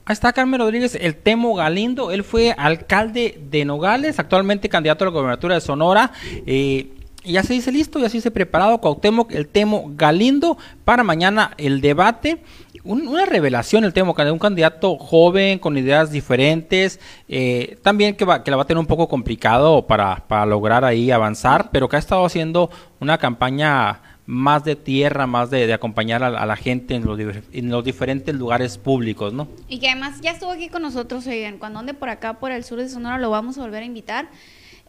Ahí 0.04 0.12
está 0.12 0.32
Carmen 0.32 0.58
Rodríguez, 0.58 0.98
el 1.00 1.14
Temo 1.14 1.54
Galindo. 1.54 2.10
Él 2.10 2.24
fue 2.24 2.52
alcalde 2.58 3.40
de 3.48 3.64
Nogales, 3.64 4.18
actualmente 4.18 4.68
candidato 4.68 5.04
a 5.04 5.06
la 5.06 5.12
gobernatura 5.12 5.54
de 5.54 5.60
Sonora. 5.60 6.10
Eh, 6.46 6.90
y 7.22 7.32
ya 7.32 7.42
se 7.42 7.52
dice 7.52 7.70
listo, 7.70 7.98
ya 7.98 8.08
se 8.08 8.18
dice 8.18 8.30
preparado 8.30 8.80
Cuauhtémoc, 8.80 9.32
el 9.32 9.46
Temo 9.46 9.92
Galindo, 9.94 10.56
para 10.84 11.04
mañana 11.04 11.52
el 11.58 11.80
debate. 11.80 12.42
una 12.82 13.26
revelación 13.26 13.84
el 13.84 13.92
Temo, 13.92 14.14
un 14.14 14.38
candidato 14.38 14.96
joven, 14.96 15.58
con 15.58 15.76
ideas 15.76 16.10
diferentes, 16.10 16.98
eh, 17.28 17.78
también 17.82 18.16
que, 18.16 18.24
va, 18.24 18.42
que 18.42 18.50
la 18.50 18.56
va 18.56 18.62
a 18.62 18.66
tener 18.66 18.80
un 18.80 18.86
poco 18.86 19.06
complicado 19.06 19.86
para, 19.86 20.26
para 20.28 20.46
lograr 20.46 20.84
ahí 20.84 21.10
avanzar, 21.10 21.70
pero 21.70 21.88
que 21.88 21.96
ha 21.96 21.98
estado 21.98 22.24
haciendo 22.24 22.70
una 23.00 23.18
campaña 23.18 24.00
más 24.24 24.64
de 24.64 24.76
tierra, 24.76 25.26
más 25.26 25.50
de, 25.50 25.70
acompañar 25.72 26.22
a, 26.22 26.46
la 26.46 26.56
gente 26.56 26.94
en 26.94 27.04
los, 27.04 27.18
en 27.52 27.68
los 27.68 27.84
diferentes 27.84 28.34
lugares 28.34 28.78
públicos, 28.78 29.32
¿no? 29.32 29.48
Y 29.68 29.80
que 29.80 29.90
además 29.90 30.20
ya 30.20 30.30
estuvo 30.30 30.52
aquí 30.52 30.68
con 30.68 30.82
nosotros, 30.82 31.26
oigan, 31.26 31.58
cuando 31.58 31.80
ande 31.80 31.94
por 31.94 32.08
acá, 32.08 32.34
por 32.34 32.52
el 32.52 32.62
sur 32.62 32.78
de 32.78 32.88
Sonora, 32.88 33.18
lo 33.18 33.30
vamos 33.30 33.58
a 33.58 33.62
volver 33.62 33.82
a 33.82 33.86
invitar. 33.86 34.28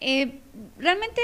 Eh, 0.02 0.40
realmente 0.80 1.22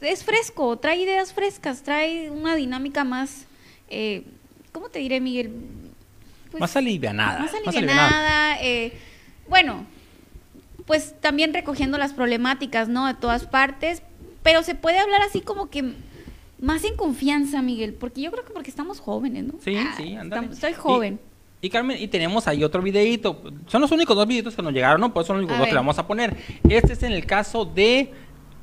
es 0.00 0.24
fresco, 0.24 0.76
trae 0.78 0.98
ideas 0.98 1.32
frescas, 1.32 1.82
trae 1.82 2.30
una 2.30 2.54
dinámica 2.54 3.02
más, 3.02 3.46
eh, 3.90 4.22
¿cómo 4.70 4.88
te 4.88 5.00
diré, 5.00 5.20
Miguel? 5.20 5.52
Pues, 6.52 6.60
más 6.60 6.76
alivianada. 6.76 7.40
Más 7.40 7.52
alivianada. 7.54 8.62
Eh, 8.62 8.92
bueno, 9.48 9.84
pues 10.86 11.20
también 11.20 11.52
recogiendo 11.52 11.98
las 11.98 12.12
problemáticas, 12.12 12.88
¿no? 12.88 13.06
De 13.08 13.14
todas 13.14 13.46
partes, 13.46 14.02
pero 14.44 14.62
se 14.62 14.76
puede 14.76 15.00
hablar 15.00 15.22
así 15.22 15.40
como 15.40 15.68
que 15.68 15.92
más 16.60 16.84
en 16.84 16.96
confianza, 16.96 17.62
Miguel, 17.62 17.94
porque 17.94 18.20
yo 18.20 18.30
creo 18.30 18.44
que 18.44 18.52
porque 18.52 18.70
estamos 18.70 19.00
jóvenes, 19.00 19.44
¿no? 19.44 19.54
Sí, 19.62 19.76
ah, 19.76 19.94
sí, 19.96 20.14
andale. 20.14 20.54
Soy 20.54 20.72
joven. 20.72 21.18
Y 21.18 21.33
Carmen, 21.70 21.96
y 22.00 22.08
tenemos 22.08 22.46
ahí 22.48 22.64
otro 22.64 22.82
videito. 22.82 23.42
Son 23.66 23.80
los 23.80 23.90
únicos 23.90 24.16
dos 24.16 24.26
videitos 24.26 24.54
que 24.54 24.62
nos 24.62 24.72
llegaron, 24.72 25.00
¿no? 25.00 25.12
Pues 25.12 25.26
son 25.26 25.36
los 25.36 25.44
únicos 25.44 25.58
dos 25.58 25.66
que 25.66 25.72
le 25.72 25.78
vamos 25.78 25.98
a 25.98 26.06
poner. 26.06 26.36
Este 26.68 26.92
es 26.92 27.02
en 27.02 27.12
el 27.12 27.26
caso 27.26 27.64
de 27.64 28.12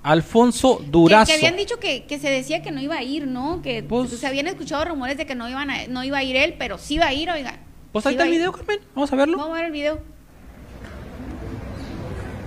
Alfonso 0.03 0.81
Durazo. 0.85 1.31
Que, 1.31 1.37
habían 1.37 1.57
dicho 1.57 1.79
que, 1.79 2.05
se 2.09 2.29
decía 2.29 2.61
que 2.61 2.71
no 2.71 2.81
iba 2.81 2.95
a 2.95 3.03
ir, 3.03 3.27
¿no? 3.27 3.61
Que 3.61 3.83
pues, 3.83 4.09
se 4.11 4.27
habían 4.27 4.47
escuchado 4.47 4.85
rumores 4.85 5.17
de 5.17 5.25
que 5.25 5.35
no 5.35 5.49
iban 5.49 5.69
a, 5.69 5.87
no 5.87 6.03
iba 6.03 6.17
a 6.17 6.23
ir 6.23 6.35
él, 6.35 6.55
pero 6.57 6.77
sí 6.77 6.95
iba 6.95 7.07
a 7.07 7.13
ir, 7.13 7.29
oiga. 7.29 7.59
Pues 7.91 8.05
ahí 8.05 8.13
está 8.13 8.25
el 8.25 8.31
video, 8.31 8.51
Carmen. 8.51 8.79
Vamos 8.95 9.11
a 9.11 9.15
verlo. 9.15 9.37
Vamos 9.37 9.53
a 9.53 9.55
ver 9.55 9.65
el 9.65 9.71
video. 9.71 9.99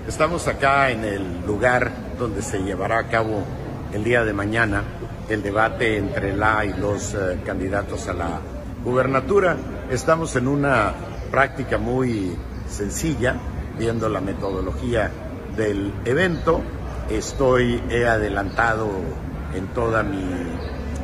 Estamos 0.09 0.47
acá 0.49 0.91
en 0.91 1.05
el 1.05 1.47
lugar 1.47 1.91
donde 2.19 2.43
se 2.43 2.59
llevará 2.59 2.99
a 2.99 3.09
cabo 3.09 3.43
el 3.93 4.05
día 4.05 4.25
de 4.25 4.33
mañana 4.33 4.83
el 5.29 5.43
debate 5.43 5.97
entre 5.97 6.37
la 6.37 6.65
y 6.65 6.73
los 6.75 7.15
eh, 7.15 7.39
candidatos 7.45 8.09
a 8.09 8.13
la 8.13 8.41
gubernatura. 8.85 9.57
Estamos 9.95 10.35
en 10.35 10.49
una 10.49 10.93
práctica 11.31 11.79
muy 11.79 12.37
sencilla, 12.69 13.37
viendo 13.79 14.09
la 14.09 14.21
metodología 14.21 15.09
del 15.57 15.95
evento. 16.05 16.63
Estoy, 17.09 17.81
he 17.89 18.05
adelantado 18.05 18.89
en 19.55 19.69
toda 19.69 20.03
mi, 20.03 20.25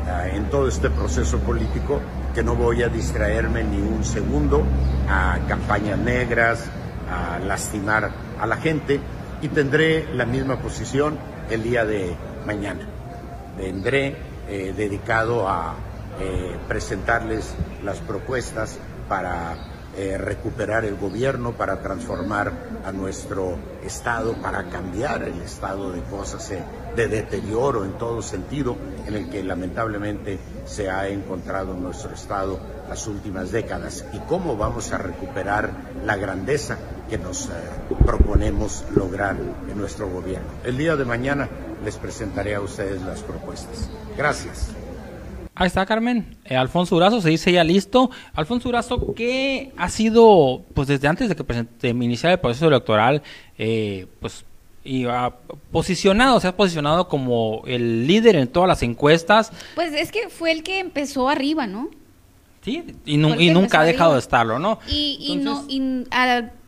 ah, 0.08 0.26
en 0.30 0.50
todo 0.50 0.66
este 0.66 0.90
proceso 0.90 1.38
político 1.38 2.00
que 2.34 2.42
no 2.42 2.56
voy 2.56 2.82
a 2.82 2.88
distraerme 2.88 3.62
ni 3.62 3.76
un 3.76 4.04
segundo 4.04 4.64
a 5.08 5.38
campañas 5.46 6.00
negras, 6.00 6.68
a 7.08 7.38
lastimar 7.38 8.10
a 8.40 8.46
la 8.46 8.56
gente 8.56 8.98
y 9.40 9.48
tendré 9.50 10.12
la 10.14 10.26
misma 10.26 10.58
posición 10.58 11.16
el 11.48 11.62
día 11.62 11.84
de 11.84 12.16
mañana. 12.44 12.88
Vendré 13.56 14.16
eh, 14.48 14.74
dedicado 14.76 15.48
a 15.48 15.76
eh, 16.20 16.56
presentarles 16.68 17.54
las 17.82 17.98
propuestas 17.98 18.78
para 19.08 19.56
eh, 19.96 20.16
recuperar 20.18 20.84
el 20.84 20.96
gobierno, 20.96 21.52
para 21.52 21.82
transformar 21.82 22.52
a 22.84 22.92
nuestro 22.92 23.58
Estado, 23.84 24.34
para 24.34 24.68
cambiar 24.68 25.22
el 25.24 25.40
estado 25.42 25.90
de 25.90 26.00
cosas 26.02 26.48
eh, 26.52 26.62
de 26.94 27.08
deterioro 27.08 27.84
en 27.84 27.98
todo 27.98 28.22
sentido 28.22 28.76
en 29.06 29.14
el 29.14 29.30
que 29.30 29.42
lamentablemente 29.42 30.38
se 30.64 30.88
ha 30.88 31.08
encontrado 31.08 31.74
nuestro 31.74 32.12
Estado 32.12 32.60
las 32.88 33.06
últimas 33.08 33.50
décadas 33.50 34.04
y 34.12 34.18
cómo 34.20 34.56
vamos 34.56 34.92
a 34.92 34.98
recuperar 34.98 35.70
la 36.04 36.16
grandeza 36.16 36.78
que 37.08 37.18
nos 37.18 37.48
proponemos 38.06 38.84
lograr 38.94 39.36
en 39.68 39.76
nuestro 39.76 40.08
gobierno. 40.08 40.48
El 40.64 40.78
día 40.78 40.94
de 40.94 41.04
mañana 41.04 41.48
les 41.84 41.96
presentaré 41.96 42.54
a 42.54 42.60
ustedes 42.60 43.02
las 43.02 43.22
propuestas. 43.22 43.90
Gracias. 44.16 44.68
Ahí 45.60 45.66
está, 45.66 45.84
Carmen. 45.84 46.38
Eh, 46.46 46.56
Alfonso 46.56 46.96
Urazo 46.96 47.20
se 47.20 47.28
dice 47.28 47.52
ya 47.52 47.62
listo. 47.62 48.10
Alfonso 48.32 48.70
Urazo, 48.70 49.12
que 49.12 49.72
ha 49.76 49.90
sido, 49.90 50.62
pues 50.72 50.88
desde 50.88 51.06
antes 51.06 51.28
de 51.28 51.36
que 51.36 51.44
presente, 51.44 51.90
iniciara 51.90 52.32
el 52.32 52.40
proceso 52.40 52.68
electoral, 52.68 53.22
eh, 53.58 54.06
pues 54.20 54.46
y 54.82 55.04
ha 55.04 55.34
posicionado, 55.70 56.40
se 56.40 56.48
ha 56.48 56.56
posicionado 56.56 57.08
como 57.08 57.62
el 57.66 58.06
líder 58.06 58.36
en 58.36 58.48
todas 58.48 58.68
las 58.68 58.82
encuestas. 58.82 59.52
Pues 59.74 59.92
es 59.92 60.10
que 60.10 60.30
fue 60.30 60.50
el 60.50 60.62
que 60.62 60.78
empezó 60.78 61.28
arriba, 61.28 61.66
¿no? 61.66 61.90
Sí, 62.62 62.96
y, 63.04 63.18
nunca 63.18 63.80
ha 63.80 63.84
dejado 63.84 64.14
de 64.14 64.20
estarlo, 64.20 64.58
¿no? 64.58 64.78
Y, 64.88 65.38
no, 65.42 65.66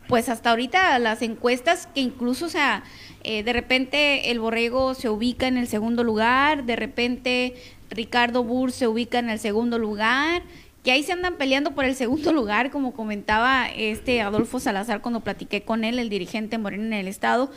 pues 0.07 0.29
hasta 0.29 0.51
ahorita 0.51 0.99
las 0.99 1.23
encuestas 1.23 1.87
que 1.95 2.01
incluso, 2.01 2.45
o 2.45 2.49
sea, 2.49 2.83
eh, 3.23 3.41
de 3.41 3.53
repente 3.53 4.31
el 4.31 4.39
borrego 4.39 4.93
se 4.93 5.09
ubica 5.09 5.47
en 5.47 5.57
el 5.57 5.67
segundo 5.67 6.03
lugar, 6.03 6.65
de 6.65 6.75
repente 6.75 7.55
Ricardo 7.89 8.43
Burr 8.43 8.71
se 8.71 8.87
ubica 8.87 9.19
en 9.19 9.29
el 9.29 9.39
segundo 9.39 9.77
lugar, 9.77 10.43
que 10.83 10.91
ahí 10.91 11.03
se 11.03 11.13
andan 11.13 11.35
peleando 11.35 11.71
por 11.71 11.85
el 11.85 11.95
segundo 11.95 12.33
lugar, 12.33 12.71
como 12.71 12.93
comentaba 12.93 13.67
este 13.67 14.21
Adolfo 14.21 14.59
Salazar 14.59 15.01
cuando 15.01 15.21
platiqué 15.21 15.63
con 15.63 15.83
él, 15.83 15.99
el 15.99 16.09
dirigente 16.09 16.57
moreno 16.57 16.83
en 16.83 16.93
el 16.93 17.07
estado, 17.07 17.51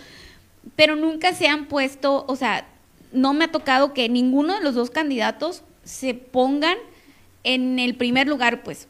pero 0.74 0.96
nunca 0.96 1.32
se 1.32 1.48
han 1.48 1.66
puesto, 1.66 2.24
o 2.28 2.36
sea, 2.36 2.66
no 3.12 3.32
me 3.34 3.44
ha 3.44 3.52
tocado 3.52 3.94
que 3.94 4.08
ninguno 4.08 4.54
de 4.54 4.60
los 4.60 4.74
dos 4.74 4.90
candidatos 4.90 5.62
se 5.84 6.14
pongan 6.14 6.76
en 7.44 7.78
el 7.78 7.94
primer 7.94 8.26
lugar, 8.26 8.62
pues. 8.62 8.88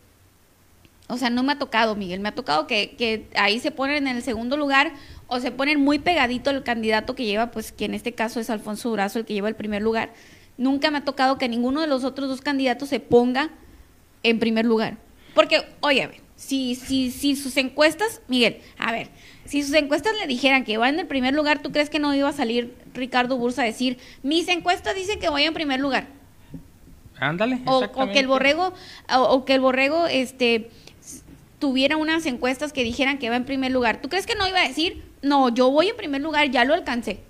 O 1.08 1.18
sea, 1.18 1.30
no 1.30 1.44
me 1.44 1.52
ha 1.52 1.58
tocado, 1.58 1.94
Miguel, 1.94 2.18
me 2.18 2.30
ha 2.30 2.34
tocado 2.34 2.66
que, 2.66 2.96
que 2.96 3.28
ahí 3.36 3.60
se 3.60 3.70
ponen 3.70 4.08
en 4.08 4.16
el 4.16 4.22
segundo 4.22 4.56
lugar 4.56 4.92
o 5.28 5.38
se 5.38 5.52
ponen 5.52 5.80
muy 5.80 6.00
pegadito 6.00 6.50
el 6.50 6.64
candidato 6.64 7.14
que 7.14 7.24
lleva, 7.24 7.52
pues 7.52 7.70
que 7.70 7.84
en 7.84 7.94
este 7.94 8.12
caso 8.12 8.40
es 8.40 8.50
Alfonso 8.50 8.88
Durazo, 8.88 9.20
el 9.20 9.24
que 9.24 9.34
lleva 9.34 9.48
el 9.48 9.54
primer 9.54 9.82
lugar 9.82 10.10
Nunca 10.58 10.90
me 10.90 10.98
ha 10.98 11.04
tocado 11.04 11.38
que 11.38 11.48
ninguno 11.48 11.80
de 11.80 11.86
los 11.86 12.04
otros 12.04 12.28
dos 12.28 12.40
candidatos 12.40 12.88
se 12.88 13.00
ponga 13.00 13.50
en 14.22 14.38
primer 14.38 14.64
lugar. 14.64 14.98
Porque, 15.34 15.66
oye, 15.80 16.02
a 16.02 16.08
ver, 16.08 16.20
si, 16.36 16.74
si, 16.74 17.10
si 17.10 17.36
sus 17.36 17.56
encuestas, 17.56 18.22
Miguel, 18.28 18.58
a 18.78 18.92
ver, 18.92 19.10
si 19.44 19.62
sus 19.62 19.74
encuestas 19.74 20.14
le 20.18 20.26
dijeran 20.26 20.64
que 20.64 20.78
va 20.78 20.88
en 20.88 20.98
el 20.98 21.06
primer 21.06 21.34
lugar, 21.34 21.62
¿tú 21.62 21.72
crees 21.72 21.90
que 21.90 21.98
no 21.98 22.14
iba 22.14 22.28
a 22.28 22.32
salir 22.32 22.74
Ricardo 22.94 23.36
Bursa 23.36 23.62
a 23.62 23.64
decir, 23.66 23.98
mis 24.22 24.48
encuestas 24.48 24.94
dicen 24.94 25.20
que 25.20 25.28
voy 25.28 25.42
en 25.42 25.54
primer 25.54 25.80
lugar? 25.80 26.08
Ándale. 27.18 27.60
O, 27.64 27.80
que 28.12 28.18
el 28.18 28.26
borrego, 28.26 28.74
o, 29.14 29.44
que 29.44 29.54
el 29.54 29.60
borrego, 29.60 30.06
este 30.06 30.70
tuviera 31.58 31.96
unas 31.96 32.26
encuestas 32.26 32.74
que 32.74 32.84
dijeran 32.84 33.18
que 33.18 33.30
va 33.30 33.36
en 33.36 33.46
primer 33.46 33.72
lugar. 33.72 34.02
¿Tú 34.02 34.10
crees 34.10 34.26
que 34.26 34.34
no 34.34 34.46
iba 34.46 34.60
a 34.60 34.68
decir, 34.68 35.02
no, 35.22 35.48
yo 35.48 35.70
voy 35.70 35.88
en 35.88 35.96
primer 35.96 36.20
lugar, 36.20 36.50
ya 36.50 36.64
lo 36.64 36.74
alcancé? 36.74 37.20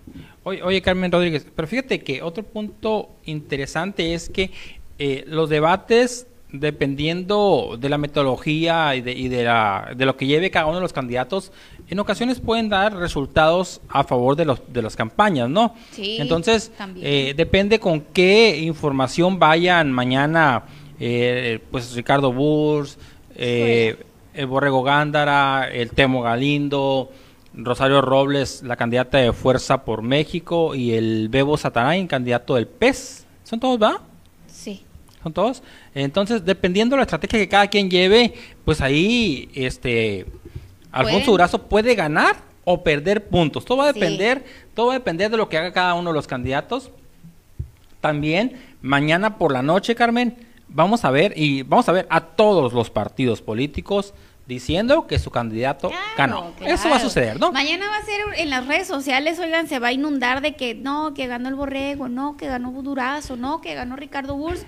Oye, 0.49 0.81
Carmen 0.81 1.11
Rodríguez, 1.11 1.45
pero 1.57 1.67
fíjate 1.67 2.05
que 2.05 2.23
otro 2.23 2.45
punto 2.45 3.11
interesante 3.25 4.15
es 4.15 4.29
que 4.29 4.53
eh, 4.97 5.25
los 5.27 5.51
debates, 5.51 6.29
dependiendo 6.53 7.77
de 7.81 7.89
la 7.89 7.99
metodología 7.99 8.95
y, 8.95 9.01
de, 9.01 9.11
y 9.11 9.27
de, 9.27 9.43
la, 9.43 9.93
de, 9.97 10.07
lo 10.07 10.17
que 10.17 10.29
lleve 10.29 10.53
cada 10.53 10.67
uno 10.67 10.77
de 10.77 10.83
los 10.83 10.93
candidatos, 10.93 11.51
en 11.89 11.99
ocasiones 11.99 12.39
pueden 12.39 12.69
dar 12.69 12.95
resultados 12.95 13.81
a 13.89 14.05
favor 14.05 14.37
de, 14.37 14.45
los, 14.45 14.63
de 14.73 14.83
las 14.83 14.95
campañas, 14.95 15.51
¿no? 15.51 15.75
Sí, 15.91 16.19
Entonces, 16.21 16.71
eh, 17.03 17.35
depende 17.37 17.81
con 17.81 18.03
qué 18.13 18.57
información 18.57 19.41
vayan 19.41 19.91
mañana, 19.91 20.63
eh, 21.01 21.59
pues 21.73 21.93
Ricardo 21.97 22.33
Burs, 22.33 22.99
el 23.35 24.47
Borrego 24.47 24.85
Gándara, 24.85 25.69
el 25.73 25.91
Temo 25.91 26.23
Galindo, 26.23 27.11
Rosario 27.57 28.03
Robles, 28.03 28.63
la 28.63 28.77
candidata 28.77 29.19
de 29.19 29.33
Fuerza 29.33 29.85
por 29.85 30.03
México, 30.03 30.75
y 30.75 30.93
el 30.93 31.29
Bebo 31.29 31.57
Satanain, 31.57 32.07
candidato 32.07 32.55
del 32.55 32.67
PES. 32.67 33.27
¿Son 33.45 33.59
todos, 33.59 33.81
va? 33.83 34.03
Sí. 34.47 34.85
¿Son 35.23 35.33
todos? 35.33 35.63
Entonces, 35.95 36.45
dependiendo 36.45 36.95
de 36.95 36.99
la 36.99 37.05
estrategia 37.05 37.39
que 37.39 37.49
cada 37.49 37.69
quien 37.69 37.91
lleve, 37.91 38.35
pues 38.65 38.81
ahí, 38.81 39.49
este, 39.55 40.27
Alfonso 40.93 41.31
Durazo 41.31 41.63
puede 41.63 41.95
ganar 41.95 42.37
o 42.65 42.83
perder 42.83 43.29
puntos. 43.29 43.65
Todo 43.65 43.79
va 43.79 43.85
a 43.85 43.93
depender, 43.93 44.45
todo 44.75 44.89
va 44.89 44.95
a 44.95 44.99
depender 44.99 45.31
de 45.31 45.37
lo 45.37 45.49
que 45.49 45.57
haga 45.57 45.73
cada 45.73 45.95
uno 45.95 46.11
de 46.11 46.15
los 46.15 46.27
candidatos. 46.27 46.91
También, 48.01 48.61
mañana 48.83 49.39
por 49.39 49.53
la 49.53 49.63
noche, 49.63 49.95
Carmen, 49.95 50.37
vamos 50.69 51.05
a 51.05 51.11
ver, 51.11 51.33
y 51.37 51.63
vamos 51.63 51.89
a 51.89 51.93
ver 51.93 52.07
a 52.11 52.21
todos 52.21 52.73
los 52.73 52.91
partidos 52.91 53.41
políticos 53.41 54.15
diciendo 54.47 55.07
que 55.07 55.19
su 55.19 55.31
candidato 55.31 55.91
ganó. 56.17 56.53
Claro. 56.57 56.75
Eso 56.75 56.89
va 56.89 56.97
a 56.97 57.01
suceder, 57.01 57.39
¿no? 57.39 57.53
Mañana 57.53 57.89
va 57.89 57.97
a 57.97 58.05
ser 58.05 58.21
en 58.37 58.51
las 58.51 58.67
redes 58.67 58.87
sociales, 58.87 59.39
oigan, 59.39 59.69
se 59.69 59.79
va 59.79 59.89
a 59.89 59.93
inundar 59.93 60.41
de 60.41 60.55
que 60.55 60.75
no, 60.75 61.15
que 61.15 61.27
ganó 61.27 61.49
el 61.49 61.55
Borrego, 61.55 62.09
no, 62.09 62.37
que 62.37 62.47
ganó 62.47 62.71
Durazo, 62.83 63.37
no, 63.37 63.61
que 63.61 63.75
ganó 63.75 63.97
Ricardo 63.97 64.37
Burs. 64.37 64.65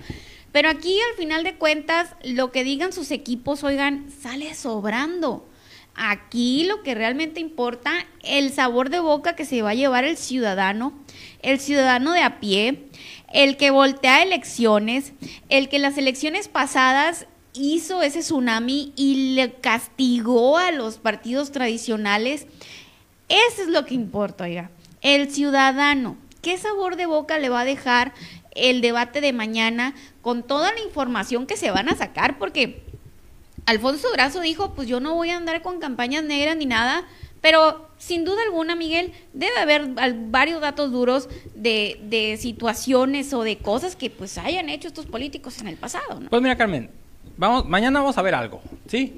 Pero 0.51 0.69
aquí 0.69 0.97
al 1.11 1.17
final 1.17 1.43
de 1.43 1.55
cuentas, 1.55 2.15
lo 2.23 2.51
que 2.51 2.63
digan 2.63 2.91
sus 2.91 3.11
equipos, 3.11 3.63
oigan, 3.63 4.09
sale 4.11 4.53
sobrando. 4.55 5.47
Aquí 5.95 6.65
lo 6.65 6.81
que 6.81 6.95
realmente 6.95 7.39
importa, 7.39 7.91
el 8.23 8.51
sabor 8.51 8.89
de 8.89 8.99
boca 8.99 9.35
que 9.35 9.45
se 9.45 9.61
va 9.61 9.71
a 9.71 9.75
llevar 9.75 10.05
el 10.05 10.17
ciudadano, 10.17 10.93
el 11.41 11.59
ciudadano 11.59 12.13
de 12.13 12.21
a 12.21 12.39
pie, 12.39 12.87
el 13.33 13.57
que 13.57 13.69
voltea 13.69 14.23
elecciones, 14.23 15.13
el 15.49 15.69
que 15.69 15.77
las 15.77 15.97
elecciones 15.97 16.47
pasadas 16.47 17.27
hizo 17.53 18.01
ese 18.01 18.19
tsunami 18.19 18.93
y 18.95 19.33
le 19.35 19.53
castigó 19.53 20.57
a 20.57 20.71
los 20.71 20.97
partidos 20.97 21.51
tradicionales. 21.51 22.47
Eso 23.27 23.63
es 23.63 23.67
lo 23.67 23.85
que 23.85 23.93
importa, 23.93 24.45
oiga. 24.45 24.71
El 25.01 25.31
ciudadano, 25.31 26.17
¿qué 26.41 26.57
sabor 26.57 26.95
de 26.95 27.05
boca 27.05 27.39
le 27.39 27.49
va 27.49 27.61
a 27.61 27.65
dejar 27.65 28.13
el 28.55 28.81
debate 28.81 29.21
de 29.21 29.33
mañana 29.33 29.93
con 30.21 30.43
toda 30.43 30.73
la 30.73 30.81
información 30.81 31.45
que 31.45 31.57
se 31.57 31.71
van 31.71 31.89
a 31.89 31.95
sacar? 31.95 32.37
Porque 32.37 32.83
Alfonso 33.65 34.07
Brazo 34.13 34.41
dijo, 34.41 34.73
pues 34.73 34.87
yo 34.87 34.99
no 34.99 35.15
voy 35.15 35.29
a 35.29 35.37
andar 35.37 35.61
con 35.61 35.79
campañas 35.79 36.23
negras 36.23 36.57
ni 36.57 36.65
nada, 36.65 37.05
pero 37.41 37.87
sin 37.97 38.25
duda 38.25 38.41
alguna, 38.43 38.75
Miguel, 38.75 39.13
debe 39.33 39.57
haber 39.57 39.89
varios 40.29 40.61
datos 40.61 40.91
duros 40.91 41.29
de, 41.55 41.99
de, 42.03 42.37
situaciones 42.37 43.33
o 43.33 43.43
de 43.43 43.57
cosas 43.57 43.95
que 43.95 44.09
pues 44.09 44.37
hayan 44.37 44.69
hecho 44.69 44.87
estos 44.87 45.05
políticos 45.05 45.59
en 45.59 45.67
el 45.67 45.77
pasado. 45.77 46.19
¿no? 46.19 46.29
Pues 46.29 46.41
mira, 46.41 46.57
Carmen, 46.57 46.89
vamos, 47.39 47.65
mañana 47.67 48.01
vamos 48.01 48.17
a 48.17 48.21
ver 48.21 48.35
algo, 48.35 48.61
¿sí? 48.85 49.17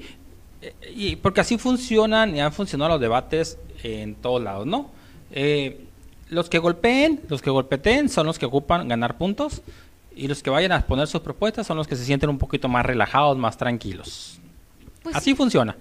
Y 0.94 1.16
porque 1.16 1.40
así 1.40 1.58
funcionan 1.58 2.34
y 2.36 2.40
han 2.40 2.52
funcionado 2.52 2.92
los 2.92 3.00
debates 3.00 3.58
en 3.82 4.14
todos 4.14 4.40
lados, 4.40 4.66
¿no? 4.66 4.90
Eh, 5.32 5.84
los 6.28 6.48
que 6.48 6.58
golpeen, 6.58 7.20
los 7.28 7.42
que 7.42 7.50
golpeten 7.50 8.08
son 8.08 8.26
los 8.26 8.38
que 8.38 8.46
ocupan 8.46 8.88
ganar 8.88 9.18
puntos 9.18 9.62
y 10.14 10.28
los 10.28 10.42
que 10.42 10.50
vayan 10.50 10.72
a 10.72 10.86
poner 10.86 11.08
sus 11.08 11.20
propuestas 11.20 11.66
son 11.66 11.76
los 11.76 11.88
que 11.88 11.96
se 11.96 12.04
sienten 12.04 12.30
un 12.30 12.38
poquito 12.38 12.68
más 12.68 12.86
relajados, 12.86 13.36
más 13.36 13.56
tranquilos. 13.56 14.38
Pues 15.02 15.16
así 15.16 15.30
sí. 15.30 15.36
funciona. 15.36 15.76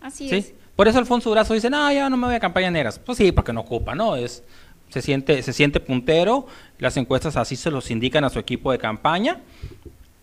Así 0.00 0.28
¿sí? 0.28 0.36
es. 0.36 0.54
Por 0.74 0.88
eso 0.88 0.98
Alfonso 0.98 1.28
Durazo 1.28 1.52
dice, 1.52 1.68
no, 1.68 1.92
ya 1.92 2.08
no 2.08 2.16
me 2.16 2.26
voy 2.26 2.34
a 2.34 2.40
campañas 2.40 2.72
negras. 2.72 2.98
Pues 2.98 3.18
sí, 3.18 3.30
porque 3.30 3.52
no 3.52 3.60
ocupa, 3.60 3.94
¿no? 3.94 4.16
Es, 4.16 4.42
se, 4.88 5.02
siente, 5.02 5.42
se 5.42 5.52
siente 5.52 5.78
puntero, 5.78 6.46
las 6.78 6.96
encuestas 6.96 7.36
así 7.36 7.54
se 7.54 7.70
los 7.70 7.90
indican 7.90 8.24
a 8.24 8.30
su 8.30 8.38
equipo 8.38 8.72
de 8.72 8.78
campaña 8.78 9.40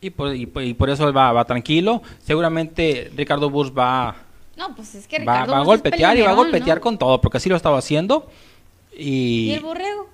y 0.01 0.09
por, 0.09 0.35
y, 0.35 0.49
y 0.55 0.73
por 0.73 0.89
eso 0.89 1.07
él 1.07 1.15
va, 1.15 1.31
va, 1.31 1.45
tranquilo. 1.45 2.01
Seguramente 2.23 3.11
Ricardo 3.15 3.49
Burs 3.49 3.71
va, 3.71 4.15
no, 4.59 4.75
pues 4.75 4.93
es 4.93 5.07
que 5.07 5.23
va, 5.23 5.45
va 5.45 5.59
a 5.59 5.63
golpetear 5.63 6.17
y 6.17 6.21
va 6.21 6.31
a 6.31 6.35
golpetear 6.35 6.79
¿no? 6.79 6.83
con 6.83 6.97
todo, 6.97 7.21
porque 7.21 7.37
así 7.37 7.47
lo 7.47 7.55
estaba 7.55 7.77
haciendo. 7.77 8.29
Y, 8.91 9.45
¿Y 9.45 9.51
el 9.51 9.61
borrego? 9.61 10.09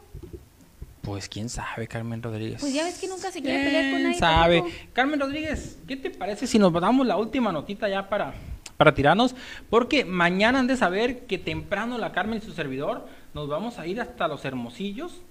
Pues 1.02 1.28
quién 1.28 1.50
sabe, 1.50 1.88
Carmen 1.88 2.22
Rodríguez. 2.22 2.60
Pues 2.60 2.72
ya 2.72 2.84
ves 2.84 3.00
que 3.00 3.08
nunca 3.08 3.32
se 3.32 3.42
quiere 3.42 3.64
pelear 3.64 3.92
con 3.92 4.04
nadie. 4.04 4.20
sabe. 4.20 4.58
Tampoco. 4.60 4.78
Carmen 4.94 5.20
Rodríguez, 5.20 5.80
¿qué 5.88 5.96
te 5.96 6.12
parece 6.12 6.46
si 6.46 6.60
nos 6.60 6.72
damos 6.74 7.08
la 7.08 7.18
última 7.18 7.52
notita 7.52 7.90
ya 7.90 8.08
para, 8.08 8.36
para 8.78 8.94
tirarnos? 8.94 9.36
Porque 9.72 10.06
mañana 10.06 10.60
han 10.60 10.68
de 10.68 10.78
saber 10.78 11.26
que 11.26 11.40
temprano 11.40 11.98
la 11.98 12.12
Carmen 12.12 12.38
y 12.38 12.46
su 12.46 12.54
servidor 12.54 13.08
nos 13.34 13.48
vamos 13.48 13.80
a 13.80 13.88
ir 13.88 14.00
hasta 14.00 14.28
los 14.28 14.46
Hermosillos 14.46 15.22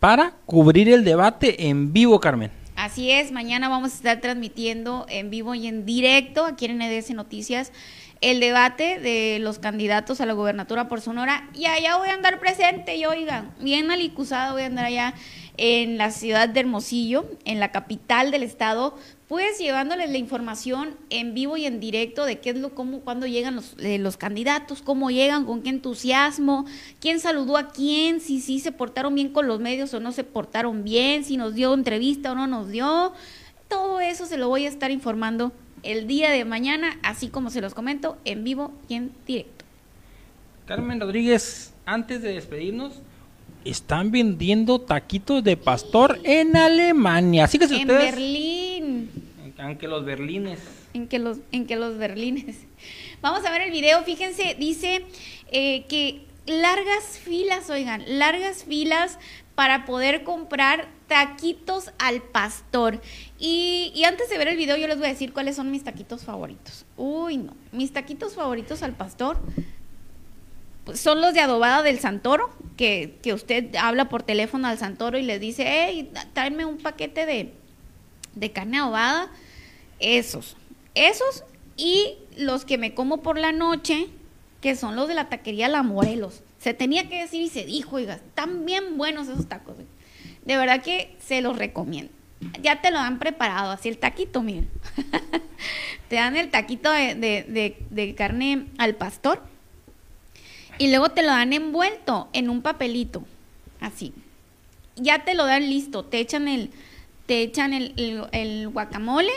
para 0.00 0.32
cubrir 0.46 0.88
el 0.88 1.04
debate 1.04 1.68
en 1.68 1.92
vivo, 1.92 2.18
Carmen. 2.18 2.50
Así 2.84 3.10
es, 3.10 3.32
mañana 3.32 3.70
vamos 3.70 3.92
a 3.92 3.96
estar 3.96 4.20
transmitiendo 4.20 5.06
en 5.08 5.30
vivo 5.30 5.54
y 5.54 5.68
en 5.68 5.86
directo 5.86 6.44
aquí 6.44 6.66
en 6.66 6.76
NDS 6.76 7.12
Noticias 7.12 7.72
el 8.20 8.40
debate 8.40 8.98
de 8.98 9.38
los 9.40 9.58
candidatos 9.58 10.20
a 10.20 10.26
la 10.26 10.34
gobernatura 10.34 10.86
por 10.86 11.00
Sonora. 11.00 11.48
Y 11.54 11.64
allá 11.64 11.96
voy 11.96 12.10
a 12.10 12.12
andar 12.12 12.40
presente 12.40 12.96
y 12.96 13.06
oigan, 13.06 13.54
bien 13.58 13.90
alicuzada 13.90 14.52
voy 14.52 14.64
a 14.64 14.66
andar 14.66 14.84
allá 14.84 15.14
en 15.56 15.96
la 15.96 16.10
ciudad 16.10 16.46
de 16.46 16.60
Hermosillo, 16.60 17.24
en 17.46 17.58
la 17.58 17.72
capital 17.72 18.30
del 18.30 18.42
estado, 18.42 18.98
pues 19.34 19.58
llevándoles 19.58 20.10
la 20.10 20.18
información 20.18 20.94
en 21.10 21.34
vivo 21.34 21.56
y 21.56 21.66
en 21.66 21.80
directo 21.80 22.24
de 22.24 22.38
qué 22.38 22.50
es 22.50 22.56
lo, 22.56 22.72
cómo, 22.72 23.00
cuándo 23.00 23.26
llegan 23.26 23.56
los, 23.56 23.74
eh, 23.80 23.98
los 23.98 24.16
candidatos, 24.16 24.80
cómo 24.80 25.10
llegan, 25.10 25.44
con 25.44 25.60
qué 25.60 25.70
entusiasmo, 25.70 26.66
quién 27.00 27.18
saludó 27.18 27.56
a 27.56 27.70
quién, 27.70 28.20
si 28.20 28.40
sí 28.40 28.60
se 28.60 28.70
portaron 28.70 29.12
bien 29.16 29.30
con 29.30 29.48
los 29.48 29.58
medios 29.58 29.92
o 29.92 29.98
no 29.98 30.12
se 30.12 30.22
portaron 30.22 30.84
bien, 30.84 31.24
si 31.24 31.36
nos 31.36 31.56
dio 31.56 31.74
entrevista 31.74 32.30
o 32.30 32.36
no 32.36 32.46
nos 32.46 32.68
dio, 32.68 33.12
todo 33.66 33.98
eso 33.98 34.24
se 34.24 34.36
lo 34.36 34.48
voy 34.48 34.66
a 34.66 34.68
estar 34.68 34.92
informando 34.92 35.50
el 35.82 36.06
día 36.06 36.30
de 36.30 36.44
mañana, 36.44 36.96
así 37.02 37.26
como 37.26 37.50
se 37.50 37.60
los 37.60 37.74
comento, 37.74 38.16
en 38.24 38.44
vivo 38.44 38.70
y 38.88 38.94
en 38.94 39.10
directo. 39.26 39.64
Carmen 40.64 41.00
Rodríguez, 41.00 41.74
antes 41.86 42.22
de 42.22 42.34
despedirnos, 42.34 43.00
están 43.64 44.12
vendiendo 44.12 44.80
taquitos 44.80 45.42
de 45.42 45.56
pastor 45.56 46.20
en 46.22 46.56
Alemania. 46.56 47.46
Así 47.46 47.58
que 47.58 47.66
si 47.66 47.74
en 47.74 47.90
ustedes... 47.90 48.12
Berlín. 48.12 48.73
Aunque 49.58 49.88
los 49.88 50.04
berlines. 50.04 50.60
En 50.94 51.08
que 51.08 51.18
los, 51.18 51.38
en 51.52 51.66
que 51.66 51.76
los 51.76 51.96
berlines. 51.98 52.56
Vamos 53.22 53.44
a 53.44 53.50
ver 53.50 53.62
el 53.62 53.70
video. 53.70 54.02
Fíjense, 54.02 54.56
dice 54.58 55.04
eh, 55.50 55.84
que 55.88 56.22
largas 56.46 57.18
filas, 57.18 57.70
oigan, 57.70 58.02
largas 58.06 58.64
filas 58.64 59.18
para 59.54 59.84
poder 59.84 60.24
comprar 60.24 60.88
taquitos 61.06 61.92
al 61.98 62.22
pastor. 62.22 63.00
Y, 63.38 63.92
y, 63.94 64.04
antes 64.04 64.28
de 64.28 64.38
ver 64.38 64.48
el 64.48 64.56
video 64.56 64.76
yo 64.76 64.88
les 64.88 64.98
voy 64.98 65.06
a 65.06 65.10
decir 65.10 65.32
cuáles 65.32 65.56
son 65.56 65.70
mis 65.70 65.84
taquitos 65.84 66.24
favoritos. 66.24 66.84
Uy, 66.96 67.36
no. 67.36 67.54
Mis 67.72 67.92
taquitos 67.92 68.34
favoritos 68.34 68.82
al 68.82 68.94
pastor 68.94 69.38
pues, 70.84 71.00
son 71.00 71.20
los 71.20 71.32
de 71.34 71.40
adobada 71.40 71.82
del 71.82 71.98
Santoro, 71.98 72.50
que, 72.76 73.18
que, 73.22 73.32
usted 73.32 73.74
habla 73.76 74.08
por 74.08 74.22
teléfono 74.22 74.68
al 74.68 74.78
Santoro 74.78 75.18
y 75.18 75.22
le 75.22 75.38
dice, 75.38 75.64
hey, 75.66 76.10
tráeme 76.32 76.64
un 76.64 76.78
paquete 76.78 77.24
de, 77.26 77.52
de 78.34 78.52
carne 78.52 78.78
adobada. 78.78 79.30
Esos. 80.00 80.56
Esos 80.94 81.44
y 81.76 82.16
los 82.36 82.64
que 82.64 82.78
me 82.78 82.94
como 82.94 83.22
por 83.22 83.38
la 83.38 83.52
noche, 83.52 84.08
que 84.60 84.76
son 84.76 84.96
los 84.96 85.08
de 85.08 85.14
la 85.14 85.28
taquería 85.28 85.68
La 85.68 85.82
Morelos. 85.82 86.42
Se 86.58 86.74
tenía 86.74 87.08
que 87.08 87.20
decir 87.20 87.42
y 87.42 87.48
se 87.48 87.64
dijo, 87.64 87.96
oiga, 87.96 88.14
están 88.14 88.64
bien 88.64 88.96
buenos 88.96 89.28
esos 89.28 89.48
tacos. 89.48 89.76
De 90.44 90.56
verdad 90.56 90.82
que 90.82 91.16
se 91.18 91.40
los 91.42 91.56
recomiendo. 91.58 92.12
Ya 92.62 92.80
te 92.80 92.90
lo 92.90 92.98
han 92.98 93.18
preparado, 93.18 93.70
así 93.70 93.88
el 93.88 93.98
taquito, 93.98 94.42
miren. 94.42 94.70
te 96.08 96.16
dan 96.16 96.36
el 96.36 96.50
taquito 96.50 96.90
de, 96.90 97.14
de, 97.14 97.44
de, 97.48 97.76
de, 97.90 98.14
carne 98.14 98.66
al 98.78 98.94
pastor 98.96 99.42
y 100.78 100.88
luego 100.88 101.10
te 101.10 101.22
lo 101.22 101.28
dan 101.28 101.52
envuelto 101.52 102.28
en 102.32 102.50
un 102.50 102.62
papelito, 102.62 103.24
así. 103.80 104.12
Ya 104.96 105.24
te 105.24 105.34
lo 105.34 105.46
dan 105.46 105.68
listo, 105.68 106.04
te 106.04 106.18
echan 106.18 106.48
el, 106.48 106.70
te 107.26 107.42
echan 107.42 107.72
el, 107.72 108.68
guacamole, 108.72 109.32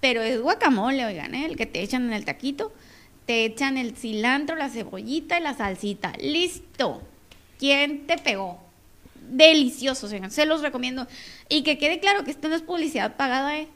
pero 0.00 0.22
es 0.22 0.40
guacamole, 0.40 1.04
oigan, 1.04 1.34
¿eh? 1.34 1.46
el 1.46 1.56
que 1.56 1.66
te 1.66 1.82
echan 1.82 2.04
en 2.06 2.12
el 2.12 2.24
taquito 2.24 2.72
te 3.26 3.44
echan 3.44 3.78
el 3.78 3.96
cilantro, 3.96 4.56
la 4.56 4.68
cebollita 4.68 5.38
y 5.38 5.42
la 5.42 5.54
salsita. 5.54 6.12
Listo. 6.20 7.02
¿Quién 7.58 8.06
te 8.06 8.18
pegó? 8.18 8.60
Delicioso, 9.14 10.08
señor. 10.08 10.30
Se 10.30 10.46
los 10.46 10.62
recomiendo. 10.62 11.06
Y 11.48 11.62
que 11.62 11.78
quede 11.78 12.00
claro 12.00 12.24
que 12.24 12.30
esto 12.30 12.48
no 12.48 12.56
es 12.56 12.62
publicidad 12.62 13.16
pagada, 13.16 13.58
¿eh? 13.58 13.68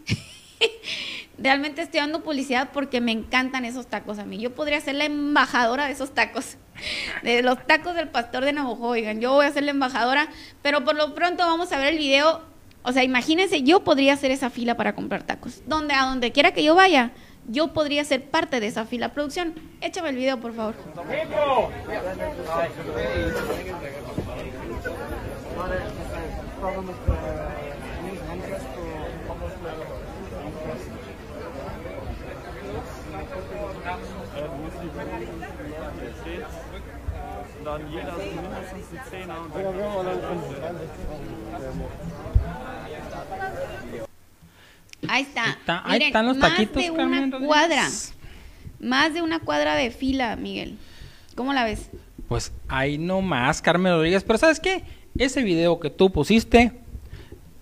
Realmente 1.39 1.83
estoy 1.83 2.01
dando 2.01 2.25
publicidad 2.25 2.71
porque 2.73 3.01
me 3.01 3.13
encantan 3.13 3.65
esos 3.65 3.87
tacos 3.87 4.19
a 4.19 4.25
mí. 4.25 4.39
Yo 4.39 4.55
podría 4.55 4.81
ser 4.81 4.97
la 4.97 5.05
embajadora 5.05 5.87
de 5.87 5.93
esos 5.93 6.15
tacos. 6.15 6.57
De 7.23 7.43
los 7.43 7.67
tacos 7.67 7.95
del 7.95 8.09
pastor 8.09 8.45
de 8.45 8.53
Navajo. 8.53 8.89
Oigan, 8.89 9.19
yo 9.19 9.33
voy 9.33 9.47
a 9.47 9.51
ser 9.53 9.63
la 9.63 9.71
embajadora. 9.71 10.29
Pero 10.61 10.85
por 10.85 10.95
lo 10.95 11.15
pronto 11.15 11.47
vamos 11.47 11.73
a 11.73 11.79
ver 11.79 11.95
el 11.95 11.99
video. 11.99 12.43
O 12.87 12.93
sea, 12.93 13.03
imagínense, 13.03 13.65
yo 13.65 13.83
podría 13.83 14.13
hacer 14.13 14.31
esa 14.31 14.49
fila 14.49 14.77
para 14.77 14.95
comprar 14.95 15.25
tacos. 15.25 15.61
Donde, 15.67 15.93
a 15.93 16.05
donde 16.05 16.31
quiera 16.31 16.53
que 16.53 16.63
yo 16.63 16.77
vaya, 16.77 17.11
yo 17.49 17.73
podría 17.73 18.05
ser 18.05 18.31
parte 18.31 18.61
de 18.61 18.69
esa 18.69 18.85
fila. 18.85 19.13
Producción, 19.13 19.55
échame 19.81 20.11
el 20.11 20.17
video, 20.17 20.39
por 20.39 20.55
favor. 20.55 20.77
Ahí 45.09 45.23
está. 45.23 45.51
está 45.51 45.83
ahí 45.85 46.03
están 46.03 46.27
los 46.27 46.37
más 46.37 46.51
taquitos, 46.53 46.83
de 46.83 46.89
Carmen 46.93 47.07
una 47.07 47.21
Rodríguez. 47.39 47.47
cuadra. 47.47 47.89
Más 48.81 49.15
de 49.15 49.23
una 49.23 49.39
cuadra 49.41 49.75
de 49.75 49.91
fila, 49.91 50.37
Miguel. 50.37 50.77
¿Cómo 51.35 51.53
la 51.53 51.65
ves? 51.65 51.91
Pues 52.29 52.53
ahí 52.69 52.99
nomás, 52.99 53.63
Carmen 53.63 53.93
Rodríguez. 53.93 54.25
Pero 54.25 54.39
¿sabes 54.39 54.61
qué? 54.61 54.83
Ese 55.19 55.43
video 55.43 55.79
que 55.81 55.91
tú 55.91 56.11
pusiste, 56.11 56.73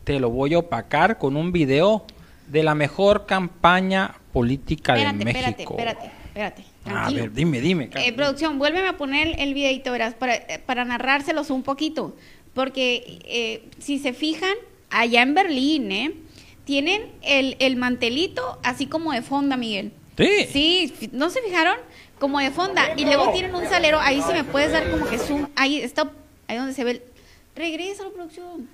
te 0.04 0.18
lo 0.20 0.30
voy 0.30 0.54
a 0.54 0.58
opacar 0.58 1.18
con 1.18 1.36
un 1.36 1.52
video 1.52 2.04
de 2.48 2.62
la 2.62 2.74
mejor 2.74 3.26
campaña 3.26 4.14
política 4.32 4.94
Espérate, 4.94 5.24
de 5.24 5.30
espérate, 5.30 5.50
México. 5.56 5.74
espérate. 5.78 6.10
espérate. 6.26 6.64
A 6.84 6.90
tranquilo. 6.90 7.22
ver, 7.22 7.32
dime, 7.32 7.60
dime. 7.60 7.90
Eh, 7.94 8.12
producción, 8.12 8.58
vuélveme 8.58 8.88
a 8.88 8.96
poner 8.96 9.38
el 9.38 9.54
videito, 9.54 9.92
verás, 9.92 10.14
para, 10.14 10.34
para 10.66 10.84
narrárselos 10.84 11.50
un 11.50 11.62
poquito. 11.62 12.16
Porque 12.54 13.20
eh, 13.24 13.68
si 13.78 13.98
se 13.98 14.12
fijan, 14.12 14.54
allá 14.90 15.22
en 15.22 15.34
Berlín, 15.34 15.92
¿eh? 15.92 16.12
Tienen 16.64 17.10
el, 17.22 17.56
el 17.58 17.76
mantelito 17.76 18.58
así 18.62 18.86
como 18.86 19.12
de 19.12 19.22
fonda, 19.22 19.56
Miguel. 19.56 19.92
Sí. 20.16 20.46
Sí, 20.50 21.10
¿no 21.12 21.30
se 21.30 21.42
fijaron? 21.42 21.76
Como 22.18 22.38
de 22.38 22.50
fonda. 22.50 22.94
Y 22.96 23.04
luego 23.04 23.32
tienen 23.32 23.54
un 23.54 23.66
salero, 23.66 23.98
ahí 24.00 24.22
sí 24.22 24.32
me 24.32 24.44
puedes 24.44 24.72
dar 24.72 24.90
como 24.90 25.06
que 25.06 25.18
zoom. 25.18 25.48
Ahí 25.56 25.80
está, 25.80 26.10
ahí 26.48 26.56
donde 26.56 26.72
se 26.72 26.84
ve 26.84 26.90
el... 26.92 27.02
Regresa 27.56 28.04
la 28.04 28.10
producción. 28.10 28.68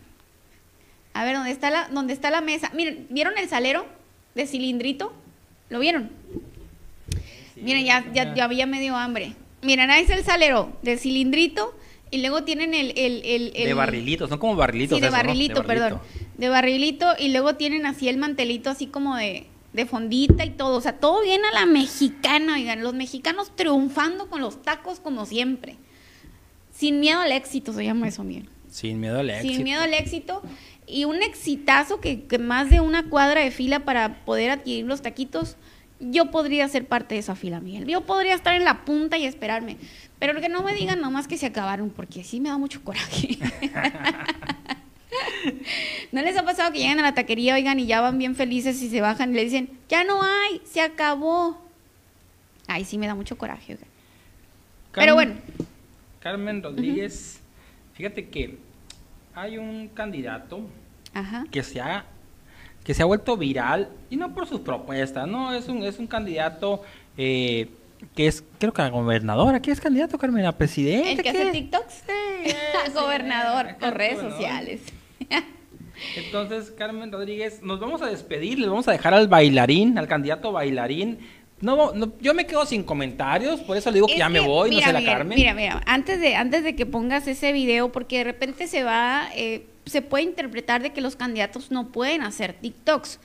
A 1.13 1.25
ver, 1.25 1.35
¿dónde 1.35 1.51
está 1.51 1.71
la, 1.71 1.89
dónde 1.89 2.13
está 2.13 2.31
la 2.31 2.41
mesa? 2.41 2.71
Miren, 2.73 3.07
¿vieron 3.11 3.37
el 3.37 3.49
salero 3.49 3.87
de 4.35 4.47
cilindrito? 4.47 5.13
¿Lo 5.69 5.81
vieron? 5.81 6.11
Miren, 7.57 7.85
ya, 7.85 8.05
ya, 8.13 8.35
ya 8.35 8.45
había 8.45 8.67
medio 8.67 8.97
hambre. 8.97 9.35
Miren, 9.63 9.91
ahí 9.91 10.03
está 10.03 10.15
el 10.15 10.25
salero 10.25 10.73
de 10.83 10.97
cilindrito 10.97 11.75
y 12.11 12.19
luego 12.21 12.45
tienen 12.45 12.75
el... 12.75 12.91
el, 12.97 13.23
el, 13.25 13.53
el- 13.55 13.65
de 13.67 13.75
barrilitos, 13.75 14.29
son 14.29 14.39
como 14.39 14.57
barrilitos. 14.57 14.97
Sí, 14.97 15.01
de 15.01 15.09
eso, 15.09 15.17
¿no? 15.17 15.23
barrilito, 15.23 15.65
perdón. 15.65 16.01
De 16.37 16.49
barrilito 16.49 17.07
y 17.19 17.29
luego 17.29 17.55
tienen 17.57 17.87
así 17.87 18.09
el 18.09 18.17
mantelito 18.17 18.71
así 18.71 18.87
como 18.87 19.17
de, 19.17 19.47
de 19.73 19.87
fondita 19.87 20.45
y 20.45 20.51
todo. 20.51 20.77
O 20.77 20.81
sea, 20.81 20.95
todo 20.99 21.23
bien 21.23 21.43
a 21.45 21.53
la 21.61 21.67
mexicana, 21.67 22.55
oigan. 22.55 22.83
Los 22.83 22.95
mexicanos 22.95 23.55
triunfando 23.55 24.29
con 24.29 24.41
los 24.41 24.63
tacos 24.63 25.01
como 25.01 25.27
siempre. 25.27 25.77
Sin 26.73 27.01
miedo 27.01 27.21
al 27.21 27.33
éxito 27.33 27.73
se 27.73 27.85
llama 27.85 28.09
eso, 28.09 28.25
Miguel. 28.25 28.49
Sin 28.71 29.01
miedo 29.01 29.19
al 29.19 29.31
éxito. 29.31 29.55
Sin 29.55 29.65
miedo 29.65 29.83
al 29.83 29.95
éxito. 29.95 30.43
Y 30.87 31.05
un 31.05 31.23
exitazo 31.23 32.01
que, 32.01 32.25
que 32.25 32.39
más 32.39 32.71
de 32.71 32.81
una 32.81 33.09
cuadra 33.09 33.43
de 33.43 33.51
fila 33.51 33.81
para 33.85 34.25
poder 34.25 34.51
adquirir 34.51 34.87
los 34.87 35.03
taquitos. 35.03 35.57
Yo 36.01 36.31
podría 36.31 36.67
ser 36.69 36.87
parte 36.87 37.15
de 37.15 37.19
esa 37.21 37.35
fila, 37.35 37.61
Miguel. 37.61 37.87
Yo 37.87 38.07
podría 38.07 38.35
estar 38.35 38.55
en 38.55 38.65
la 38.65 38.85
punta 38.87 39.19
y 39.19 39.27
esperarme. 39.27 39.77
Pero 40.21 40.41
que 40.41 40.49
no 40.49 40.63
me 40.63 40.75
digan 40.75 41.01
nomás 41.01 41.27
que 41.27 41.37
se 41.37 41.47
acabaron, 41.47 41.91
porque 41.91 42.23
sí 42.23 42.39
me 42.39 42.51
da 42.51 42.59
mucho 42.59 42.85
coraje. 42.85 43.39
¿No 46.13 46.23
les 46.23 46.37
ha 46.37 46.45
pasado 46.45 46.73
que 46.73 46.79
llegan 46.79 47.01
a 47.01 47.03
la 47.03 47.15
taquería, 47.15 47.55
oigan, 47.55 47.81
y 47.81 47.87
ya 47.87 48.01
van 48.01 48.19
bien 48.19 48.37
felices 48.37 48.81
y 48.83 48.91
se 48.91 49.01
bajan 49.01 49.33
y 49.33 49.35
le 49.35 49.45
dicen, 49.45 49.71
ya 49.89 50.05
no 50.05 50.23
hay, 50.23 50.61
se 50.65 50.81
acabó? 50.81 51.61
Ay, 52.69 52.85
sí 52.85 52.99
me 52.99 53.07
da 53.07 53.15
mucho 53.15 53.37
coraje, 53.39 53.73
oigan. 53.73 53.89
Pero 54.93 55.15
bueno, 55.15 55.35
Carmen 56.21 56.63
Rodríguez, 56.63 57.41
fíjate 57.95 58.29
que 58.29 58.59
hay 59.35 59.57
un 59.57 59.89
candidato 59.89 60.61
ajá. 61.15 61.47
que 61.51 61.63
se 61.63 61.81
ha 61.81 62.05
que 62.85 62.95
se 62.95 63.03
ha 63.03 63.05
vuelto 63.05 63.37
viral 63.37 63.91
y 64.09 64.17
no 64.17 64.35
por 64.35 64.47
sus 64.47 64.61
propuestas, 64.61 65.29
no 65.29 65.53
es 65.53 65.69
un 65.69 65.83
es 65.83 65.99
un 65.99 66.07
candidato 66.07 66.83
eh, 67.17 67.71
que 68.15 68.27
es 68.27 68.45
creo 68.59 68.73
que 68.73 68.83
a 68.83 68.89
gobernador, 68.89 69.55
¿a 69.55 69.63
qué 69.63 69.71
es 69.71 69.81
candidato 69.81 70.19
Carmen? 70.19 70.45
¿A 70.47 70.57
presidente? 70.57 71.13
¿El 71.13 71.17
que 71.23 71.23
¿Qué? 71.23 71.31
hace 71.31 71.51
TikToks? 71.51 72.05
Gobernador, 72.95 73.77
por 73.79 73.97
redes 73.97 74.15
bueno. 74.15 74.31
sociales. 74.31 74.81
Entonces, 76.17 76.71
Carmen 76.71 77.13
Rodríguez, 77.13 77.63
nos 77.63 77.79
vamos 77.79 78.01
a 78.03 78.07
despedir, 78.07 78.59
le 78.59 78.67
vamos 78.69 78.89
a 78.89 78.93
dejar 78.93 79.13
al 79.13 79.29
bailarín, 79.29 79.99
al 79.99 80.09
candidato 80.09 80.51
bailarín. 80.53 81.19
No, 81.61 81.93
no, 81.93 82.15
yo 82.21 82.33
me 82.33 82.47
quedo 82.47 82.65
sin 82.65 82.83
comentarios, 82.83 83.61
por 83.61 83.77
eso 83.77 83.91
le 83.91 83.97
digo 83.97 84.07
que 84.07 84.17
ya 84.17 84.31
me 84.31 84.41
voy, 84.41 84.71
mira, 84.71 84.93
no 84.93 84.99
sé 84.99 85.05
la 85.05 85.13
Carmen. 85.13 85.37
Mira, 85.37 85.53
mira, 85.53 85.83
antes 85.85 86.19
de, 86.19 86.35
antes 86.35 86.65
de 86.65 86.75
que 86.75 86.87
pongas 86.87 87.27
ese 87.29 87.53
video, 87.53 87.93
porque 87.93 88.19
de 88.19 88.25
repente 88.25 88.67
se 88.67 88.83
va, 88.83 89.29
eh, 89.37 89.67
se 89.85 90.01
puede 90.01 90.25
interpretar 90.25 90.83
de 90.83 90.91
que 90.91 91.03
los 91.03 91.17
candidatos 91.17 91.71
no 91.71 91.89
pueden 91.89 92.23
hacer 92.23 92.55
TikToks. 92.55 93.21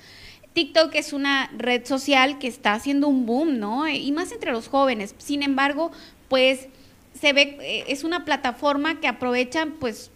TikTok 0.56 0.96
es 0.96 1.12
una 1.12 1.52
red 1.58 1.86
social 1.86 2.40
que 2.40 2.48
está 2.48 2.72
haciendo 2.72 3.10
un 3.10 3.26
boom, 3.26 3.60
¿no? 3.60 3.90
Y 3.90 4.10
más 4.14 4.32
entre 4.32 4.54
los 4.54 4.70
jóvenes. 4.70 5.14
Sin 5.18 5.44
embargo, 5.44 5.92
pues 6.30 6.70
se 7.14 7.34
ve, 7.34 7.58
eh, 7.60 7.84
es 7.90 8.06
una 8.06 8.24
plataforma 8.24 9.02
que 9.02 9.10
aprovechan, 9.10 9.74
pues, 9.74 10.12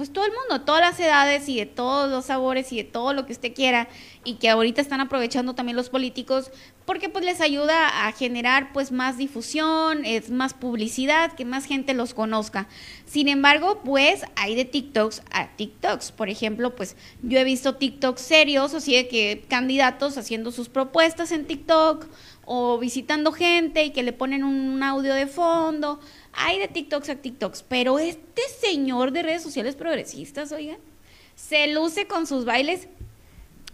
pues 0.00 0.14
todo 0.14 0.24
el 0.24 0.32
mundo, 0.32 0.64
todas 0.64 0.80
las 0.80 0.98
edades 0.98 1.46
y 1.50 1.58
de 1.58 1.66
todos 1.66 2.10
los 2.10 2.24
sabores 2.24 2.72
y 2.72 2.78
de 2.78 2.84
todo 2.84 3.12
lo 3.12 3.26
que 3.26 3.34
usted 3.34 3.52
quiera 3.52 3.86
y 4.24 4.36
que 4.36 4.48
ahorita 4.48 4.80
están 4.80 5.02
aprovechando 5.02 5.54
también 5.54 5.76
los 5.76 5.90
políticos 5.90 6.50
porque 6.86 7.10
pues 7.10 7.22
les 7.22 7.42
ayuda 7.42 8.06
a 8.06 8.12
generar 8.12 8.72
pues 8.72 8.92
más 8.92 9.18
difusión, 9.18 10.06
es 10.06 10.30
más 10.30 10.54
publicidad, 10.54 11.34
que 11.34 11.44
más 11.44 11.66
gente 11.66 11.92
los 11.92 12.14
conozca. 12.14 12.66
Sin 13.04 13.28
embargo, 13.28 13.82
pues 13.84 14.22
hay 14.36 14.54
de 14.54 14.64
TikToks 14.64 15.20
a 15.30 15.48
TikToks. 15.48 16.12
Por 16.12 16.30
ejemplo, 16.30 16.74
pues 16.74 16.96
yo 17.22 17.38
he 17.38 17.44
visto 17.44 17.74
TikToks 17.74 18.22
serios, 18.22 18.72
así 18.72 18.94
de 18.94 19.06
que 19.06 19.44
candidatos 19.48 20.16
haciendo 20.16 20.50
sus 20.50 20.70
propuestas 20.70 21.30
en 21.30 21.44
TikTok 21.44 22.06
o 22.46 22.78
visitando 22.78 23.32
gente 23.32 23.84
y 23.84 23.90
que 23.90 24.02
le 24.02 24.14
ponen 24.14 24.44
un 24.44 24.82
audio 24.82 25.12
de 25.12 25.26
fondo. 25.26 26.00
Hay 26.32 26.58
de 26.58 26.68
TikToks 26.68 27.08
a 27.08 27.16
TikToks, 27.16 27.64
pero 27.68 27.98
este 27.98 28.42
señor 28.60 29.12
de 29.12 29.22
redes 29.22 29.42
sociales 29.42 29.74
progresistas, 29.74 30.52
oigan, 30.52 30.78
se 31.34 31.66
luce 31.68 32.06
con 32.06 32.26
sus 32.26 32.44
bailes 32.44 32.88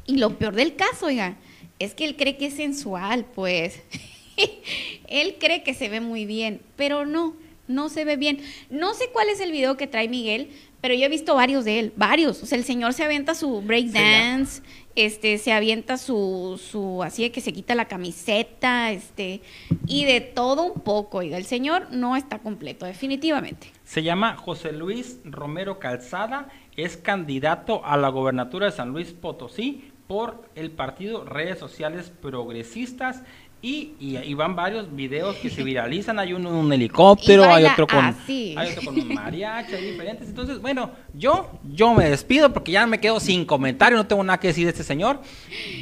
y 0.07 0.16
lo 0.16 0.39
peor 0.39 0.55
del 0.55 0.77
caso, 0.77 1.07
oigan, 1.07 1.37
es 1.78 1.95
que 1.95 2.05
él 2.05 2.16
cree 2.16 2.37
que 2.37 2.47
es 2.47 2.55
sensual, 2.55 3.24
pues. 3.24 3.83
él 5.09 5.37
cree 5.39 5.62
que 5.62 5.74
se 5.74 5.89
ve 5.89 6.01
muy 6.01 6.24
bien, 6.24 6.61
pero 6.77 7.05
no, 7.05 7.35
no 7.69 7.89
se 7.89 8.05
ve 8.05 8.16
bien. 8.16 8.41
No 8.70 8.95
sé 8.95 9.09
cuál 9.12 9.28
es 9.28 9.41
el 9.41 9.53
video 9.53 9.77
que 9.77 9.87
trae 9.87 10.09
Miguel, 10.09 10.51
pero 10.81 10.94
yo 10.94 11.07
he 11.07 11.09
visto 11.09 11.35
varios 11.35 11.65
de 11.65 11.78
él, 11.78 11.93
varios. 11.97 12.43
O 12.43 12.47
sea, 12.47 12.59
el 12.59 12.65
señor 12.65 12.93
se 12.93 13.05
avienta 13.05 13.35
su 13.35 13.61
break 13.62 13.86
dance, 13.86 14.62
este, 14.94 15.39
se 15.39 15.53
avienta 15.53 15.97
su, 15.97 16.61
su, 16.62 17.03
así 17.03 17.23
de 17.23 17.32
que 17.32 17.40
se 17.40 17.53
quita 17.53 17.74
la 17.74 17.86
camiseta, 17.86 18.93
este, 18.93 19.43
y 19.86 20.05
de 20.05 20.20
todo 20.20 20.73
un 20.73 20.81
poco, 20.81 21.19
oiga, 21.19 21.36
el 21.36 21.44
señor 21.44 21.89
no 21.90 22.16
está 22.16 22.39
completo, 22.39 22.86
definitivamente. 22.86 23.73
Se 23.85 24.03
llama 24.03 24.36
José 24.36 24.73
Luis 24.73 25.19
Romero 25.24 25.78
Calzada, 25.78 26.48
es 26.77 26.97
candidato 26.97 27.85
a 27.85 27.97
la 27.97 28.09
gobernatura 28.09 28.66
de 28.66 28.73
San 28.73 28.90
Luis 28.90 29.12
Potosí 29.12 29.90
por 30.07 30.48
el 30.55 30.70
partido 30.70 31.24
Redes 31.24 31.59
Sociales 31.59 32.12
Progresistas 32.23 33.23
y, 33.66 33.94
y, 33.98 34.16
y 34.18 34.34
van 34.34 34.55
varios 34.55 34.94
videos 34.94 35.34
que 35.36 35.51
se 35.51 35.64
viralizan, 35.64 36.18
hay 36.20 36.32
uno 36.32 36.51
en 36.51 36.55
un 36.55 36.72
helicóptero, 36.72 37.52
hay 37.52 37.64
otro 37.64 37.88
con 37.88 38.05
así. 38.05 38.55
hay 38.56 38.70
otro 38.70 38.84
con 38.84 39.01
un 39.01 39.12
mariachi, 39.12 39.74
hay 39.74 39.90
diferentes. 39.90 40.28
Entonces, 40.28 40.60
bueno, 40.60 40.93
yo 41.14 41.51
yo 41.64 41.93
me 41.93 42.09
despido 42.09 42.52
porque 42.52 42.70
ya 42.70 42.86
me 42.86 43.01
quedo 43.01 43.18
sin 43.18 43.44
comentario, 43.44 43.97
no 43.98 44.06
tengo 44.06 44.22
nada 44.22 44.38
que 44.38 44.48
decir 44.48 44.66
de 44.66 44.70
este 44.70 44.84
señor. 44.84 45.20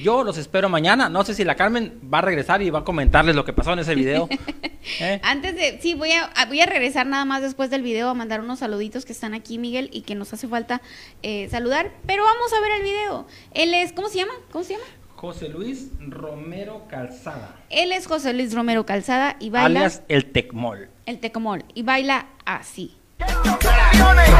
Yo 0.03 0.25
los 0.25 0.39
espero 0.39 0.71
mañana, 0.71 1.11
no 1.11 1.25
sé 1.25 1.35
si 1.35 1.45
la 1.45 1.57
Carmen 1.57 2.01
va 2.13 2.19
a 2.19 2.23
regresar 2.23 2.63
y 2.63 2.71
va 2.71 2.79
a 2.79 2.85
comentarles 2.85 3.37
lo 3.37 3.45
que 3.45 3.53
pasó 3.53 3.75
en 3.75 3.81
ese 3.81 3.95
video. 3.95 4.29
¿eh? 5.01 5.21
Antes 5.23 5.55
de, 5.55 5.79
sí, 5.83 5.93
voy 5.93 6.13
a, 6.13 6.25
a- 6.25 6.47
voy 6.47 6.61
a 6.63 6.67
regresar 6.67 7.07
nada 7.07 7.27
más 7.27 7.43
después 7.43 7.69
del 7.69 7.83
video 7.83 8.09
a 8.09 8.15
mandar 8.15 8.41
unos 8.41 8.61
saluditos 8.61 9.05
que 9.05 9.13
están 9.13 9.35
aquí, 9.35 9.59
Miguel, 9.59 9.91
y 9.93 10.01
que 10.03 10.15
nos 10.15 10.33
hace 10.33 10.49
falta 10.49 10.81
eh, 11.23 11.49
saludar. 11.51 11.93
Pero 12.07 12.23
vamos 12.25 12.51
a 12.57 12.61
ver 12.63 12.73
el 12.79 12.83
video. 12.83 13.27
Él 13.53 13.75
es, 13.75 13.93
¿cómo 13.93 14.09
se 14.09 14.19
llama? 14.19 14.33
¿Cómo 14.51 14.65
se 14.65 14.73
llama? 14.75 14.85
José 15.17 15.49
Luis 15.49 15.89
Romero 16.01 16.83
Calzada, 16.89 17.57
Él 17.71 17.93
es 17.93 18.07
José 18.07 18.33
Luis 18.35 18.55
Romero 18.55 18.85
Calzada 18.85 19.37
y 19.41 19.51
baila 19.51 19.81
alias 19.81 20.03
el 20.09 20.31
Tecmol. 20.33 20.89
el 21.07 21.19
tecomol 21.21 21.65
y 21.75 21.83
baila 21.83 22.27
así. 22.45 22.97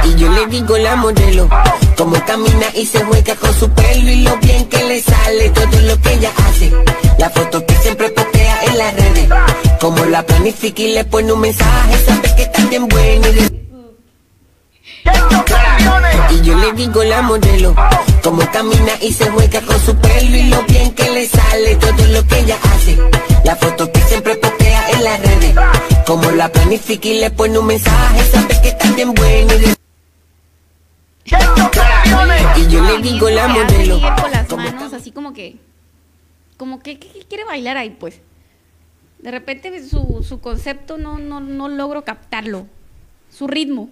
Y 0.05 0.15
yo 0.17 0.31
le 0.31 0.47
digo 0.49 0.77
la 0.77 0.97
modelo, 0.97 1.49
como 1.97 2.17
camina 2.27 2.67
y 2.75 2.85
se 2.85 3.03
juega 3.05 3.35
con 3.37 3.55
su 3.55 3.71
pelo 3.71 4.11
y 4.11 4.23
lo 4.23 4.37
bien 4.39 4.69
que 4.69 4.83
le 4.85 5.01
sale 5.01 5.49
todo 5.51 5.81
lo 5.83 6.01
que 6.03 6.13
ella 6.15 6.31
hace. 6.49 6.71
La 7.19 7.31
foto 7.31 7.65
que 7.65 7.75
siempre 7.77 8.11
postea 8.11 8.65
en 8.65 8.79
las 8.79 8.95
redes, 8.95 9.29
como 9.81 10.05
la 10.07 10.23
planifica 10.27 10.83
y 10.83 10.93
le 10.93 11.05
pone 11.05 11.33
un 11.33 11.41
mensaje, 11.41 11.97
sabe 12.05 12.29
que 12.37 12.43
está 12.43 12.67
bien 12.67 12.87
buena 12.89 13.29
y 13.29 13.33
de- 13.33 13.64
Y 16.31 16.41
yo 16.43 16.57
le 16.59 16.73
digo 16.73 17.03
la 17.05 17.23
modelo, 17.23 17.75
como 18.23 18.39
camina 18.51 18.93
y 19.01 19.13
se 19.13 19.29
juega 19.31 19.61
con 19.61 19.79
su 19.81 19.95
pelo 19.97 20.37
y 20.37 20.45
lo 20.45 20.63
bien 20.65 20.93
que 20.95 21.11
le 21.11 21.27
sale 21.29 21.77
todo 21.77 22.07
lo 22.09 22.27
que 22.27 22.39
ella 22.41 22.57
hace. 22.75 22.99
La 23.45 23.55
foto 23.57 23.91
que 23.93 24.01
siempre 24.01 24.35
postea 24.37 24.91
en 24.91 25.05
las 25.05 25.21
redes, 25.21 25.55
como 26.07 26.31
la 26.33 26.49
planifica 26.51 27.09
y 27.09 27.21
le 27.21 27.31
pone 27.31 27.59
un 27.59 27.67
mensaje, 27.67 28.25
sabe 28.31 28.61
que 28.63 28.69
está 28.69 28.91
bien 28.93 29.13
buena 29.15 29.55
y 29.55 29.59
de- 29.59 29.75
Y 32.57 32.69
yo 32.69 32.83
le 32.83 32.99
digo 33.03 33.29
la 33.31 33.49
modelo, 33.49 34.01
con 34.23 34.31
las 34.31 34.49
manos 34.73 34.93
así 34.93 35.11
como 35.13 35.33
que, 35.33 35.57
como 36.57 36.81
que, 36.81 36.99
que- 36.99 37.09
que 37.09 37.21
quiere 37.27 37.45
bailar 37.45 37.77
ahí, 37.77 37.91
pues. 37.91 38.21
De 39.19 39.31
repente 39.31 39.87
su, 39.89 40.25
su 40.27 40.41
concepto 40.41 40.99
no, 40.99 41.19
no, 41.19 41.41
no 41.41 41.69
logro 41.69 42.05
captarlo. 42.05 42.67
Su 43.31 43.47
ritmo. 43.49 43.89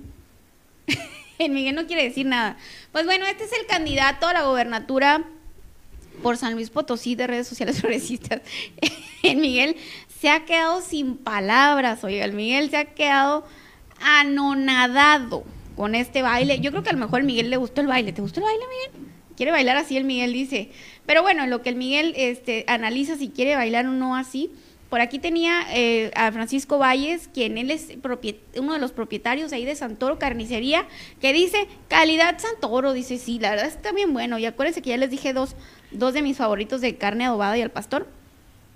el 1.38 1.52
Miguel 1.52 1.74
no 1.74 1.86
quiere 1.86 2.04
decir 2.04 2.26
nada. 2.26 2.56
Pues 2.92 3.04
bueno, 3.04 3.26
este 3.26 3.44
es 3.44 3.52
el 3.52 3.66
candidato 3.66 4.26
a 4.26 4.32
la 4.32 4.42
gobernatura 4.42 5.24
por 6.22 6.36
San 6.36 6.54
Luis 6.54 6.70
Potosí 6.70 7.14
de 7.14 7.26
redes 7.26 7.48
sociales 7.48 7.80
progresistas. 7.80 8.42
el 9.22 9.36
Miguel 9.36 9.76
se 10.20 10.30
ha 10.30 10.44
quedado 10.44 10.80
sin 10.80 11.16
palabras, 11.16 12.04
oiga, 12.04 12.24
el 12.24 12.32
Miguel 12.32 12.70
se 12.70 12.76
ha 12.76 12.84
quedado 12.86 13.44
anonadado 14.00 15.44
con 15.76 15.94
este 15.94 16.22
baile. 16.22 16.60
Yo 16.60 16.70
creo 16.70 16.82
que 16.82 16.90
a 16.90 16.92
lo 16.92 16.98
mejor 16.98 17.20
al 17.20 17.26
Miguel 17.26 17.50
le 17.50 17.56
gustó 17.56 17.80
el 17.80 17.86
baile. 17.86 18.12
¿Te 18.12 18.22
gustó 18.22 18.40
el 18.40 18.46
baile, 18.46 18.64
Miguel? 18.68 19.12
Quiere 19.36 19.52
bailar 19.52 19.76
así, 19.76 19.96
el 19.96 20.04
Miguel 20.04 20.32
dice. 20.32 20.70
Pero 21.06 21.22
bueno, 21.22 21.44
en 21.44 21.50
lo 21.50 21.62
que 21.62 21.70
el 21.70 21.76
Miguel 21.76 22.14
este, 22.16 22.64
analiza 22.68 23.16
si 23.16 23.28
quiere 23.28 23.56
bailar 23.56 23.86
o 23.86 23.90
no 23.90 24.14
así, 24.14 24.50
Por 24.92 25.00
aquí 25.00 25.18
tenía 25.18 25.64
eh, 25.70 26.10
a 26.14 26.30
Francisco 26.32 26.76
Valles, 26.76 27.30
quien 27.32 27.56
él 27.56 27.70
es 27.70 27.88
uno 28.58 28.74
de 28.74 28.78
los 28.78 28.92
propietarios 28.92 29.50
ahí 29.54 29.64
de 29.64 29.74
Santoro 29.74 30.18
Carnicería, 30.18 30.86
que 31.18 31.32
dice, 31.32 31.66
calidad 31.88 32.38
Santoro, 32.38 32.92
dice, 32.92 33.16
sí, 33.16 33.38
la 33.38 33.52
verdad 33.52 33.68
está 33.68 33.92
bien 33.92 34.12
bueno. 34.12 34.36
Y 34.36 34.44
acuérdense 34.44 34.82
que 34.82 34.90
ya 34.90 34.98
les 34.98 35.08
dije 35.08 35.32
dos, 35.32 35.56
dos 35.92 36.12
de 36.12 36.20
mis 36.20 36.36
favoritos 36.36 36.82
de 36.82 36.98
carne 36.98 37.24
adobada 37.24 37.56
y 37.56 37.62
al 37.62 37.70
pastor. 37.70 38.06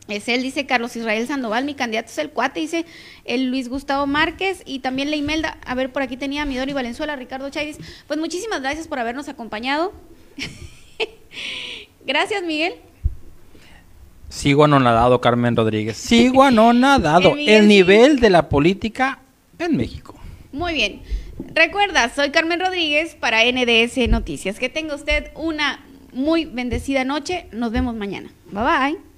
Es 0.08 0.26
él, 0.28 0.40
dice 0.40 0.64
Carlos 0.64 0.96
Israel 0.96 1.26
Sandoval, 1.26 1.66
mi 1.66 1.74
candidato 1.74 2.08
es 2.08 2.16
el 2.16 2.30
cuate, 2.30 2.60
dice 2.60 2.86
el 3.26 3.50
Luis 3.50 3.68
Gustavo 3.68 4.06
Márquez 4.06 4.62
y 4.64 4.78
también 4.78 5.10
la 5.10 5.16
Imelda. 5.16 5.58
A 5.66 5.74
ver, 5.74 5.92
por 5.92 6.00
aquí 6.00 6.16
tenía 6.16 6.40
a 6.40 6.44
Midori 6.46 6.72
Valenzuela, 6.72 7.14
Ricardo 7.16 7.50
Chávez. 7.50 7.76
Pues 8.06 8.18
muchísimas 8.18 8.62
gracias 8.62 8.88
por 8.88 8.98
habernos 8.98 9.28
acompañado. 9.28 9.92
gracias, 12.06 12.42
Miguel. 12.42 12.72
Sigo 14.36 14.64
anonadado, 14.64 15.18
Carmen 15.22 15.56
Rodríguez. 15.56 15.96
Sigo 16.08 16.42
anonadado. 16.42 17.34
el 17.38 17.66
nivel 17.66 18.20
de 18.20 18.28
la 18.28 18.50
política 18.50 19.20
en 19.58 19.76
México. 19.78 20.14
Muy 20.52 20.74
bien. 20.74 21.00
Recuerda, 21.54 22.10
soy 22.14 22.30
Carmen 22.30 22.60
Rodríguez 22.60 23.14
para 23.14 23.40
NDS 23.44 24.08
Noticias. 24.10 24.58
Que 24.58 24.68
tenga 24.68 24.94
usted 24.94 25.30
una 25.34 25.80
muy 26.12 26.44
bendecida 26.44 27.04
noche. 27.04 27.46
Nos 27.52 27.72
vemos 27.72 27.94
mañana. 27.94 28.30
Bye 28.52 28.62
bye. 28.62 29.15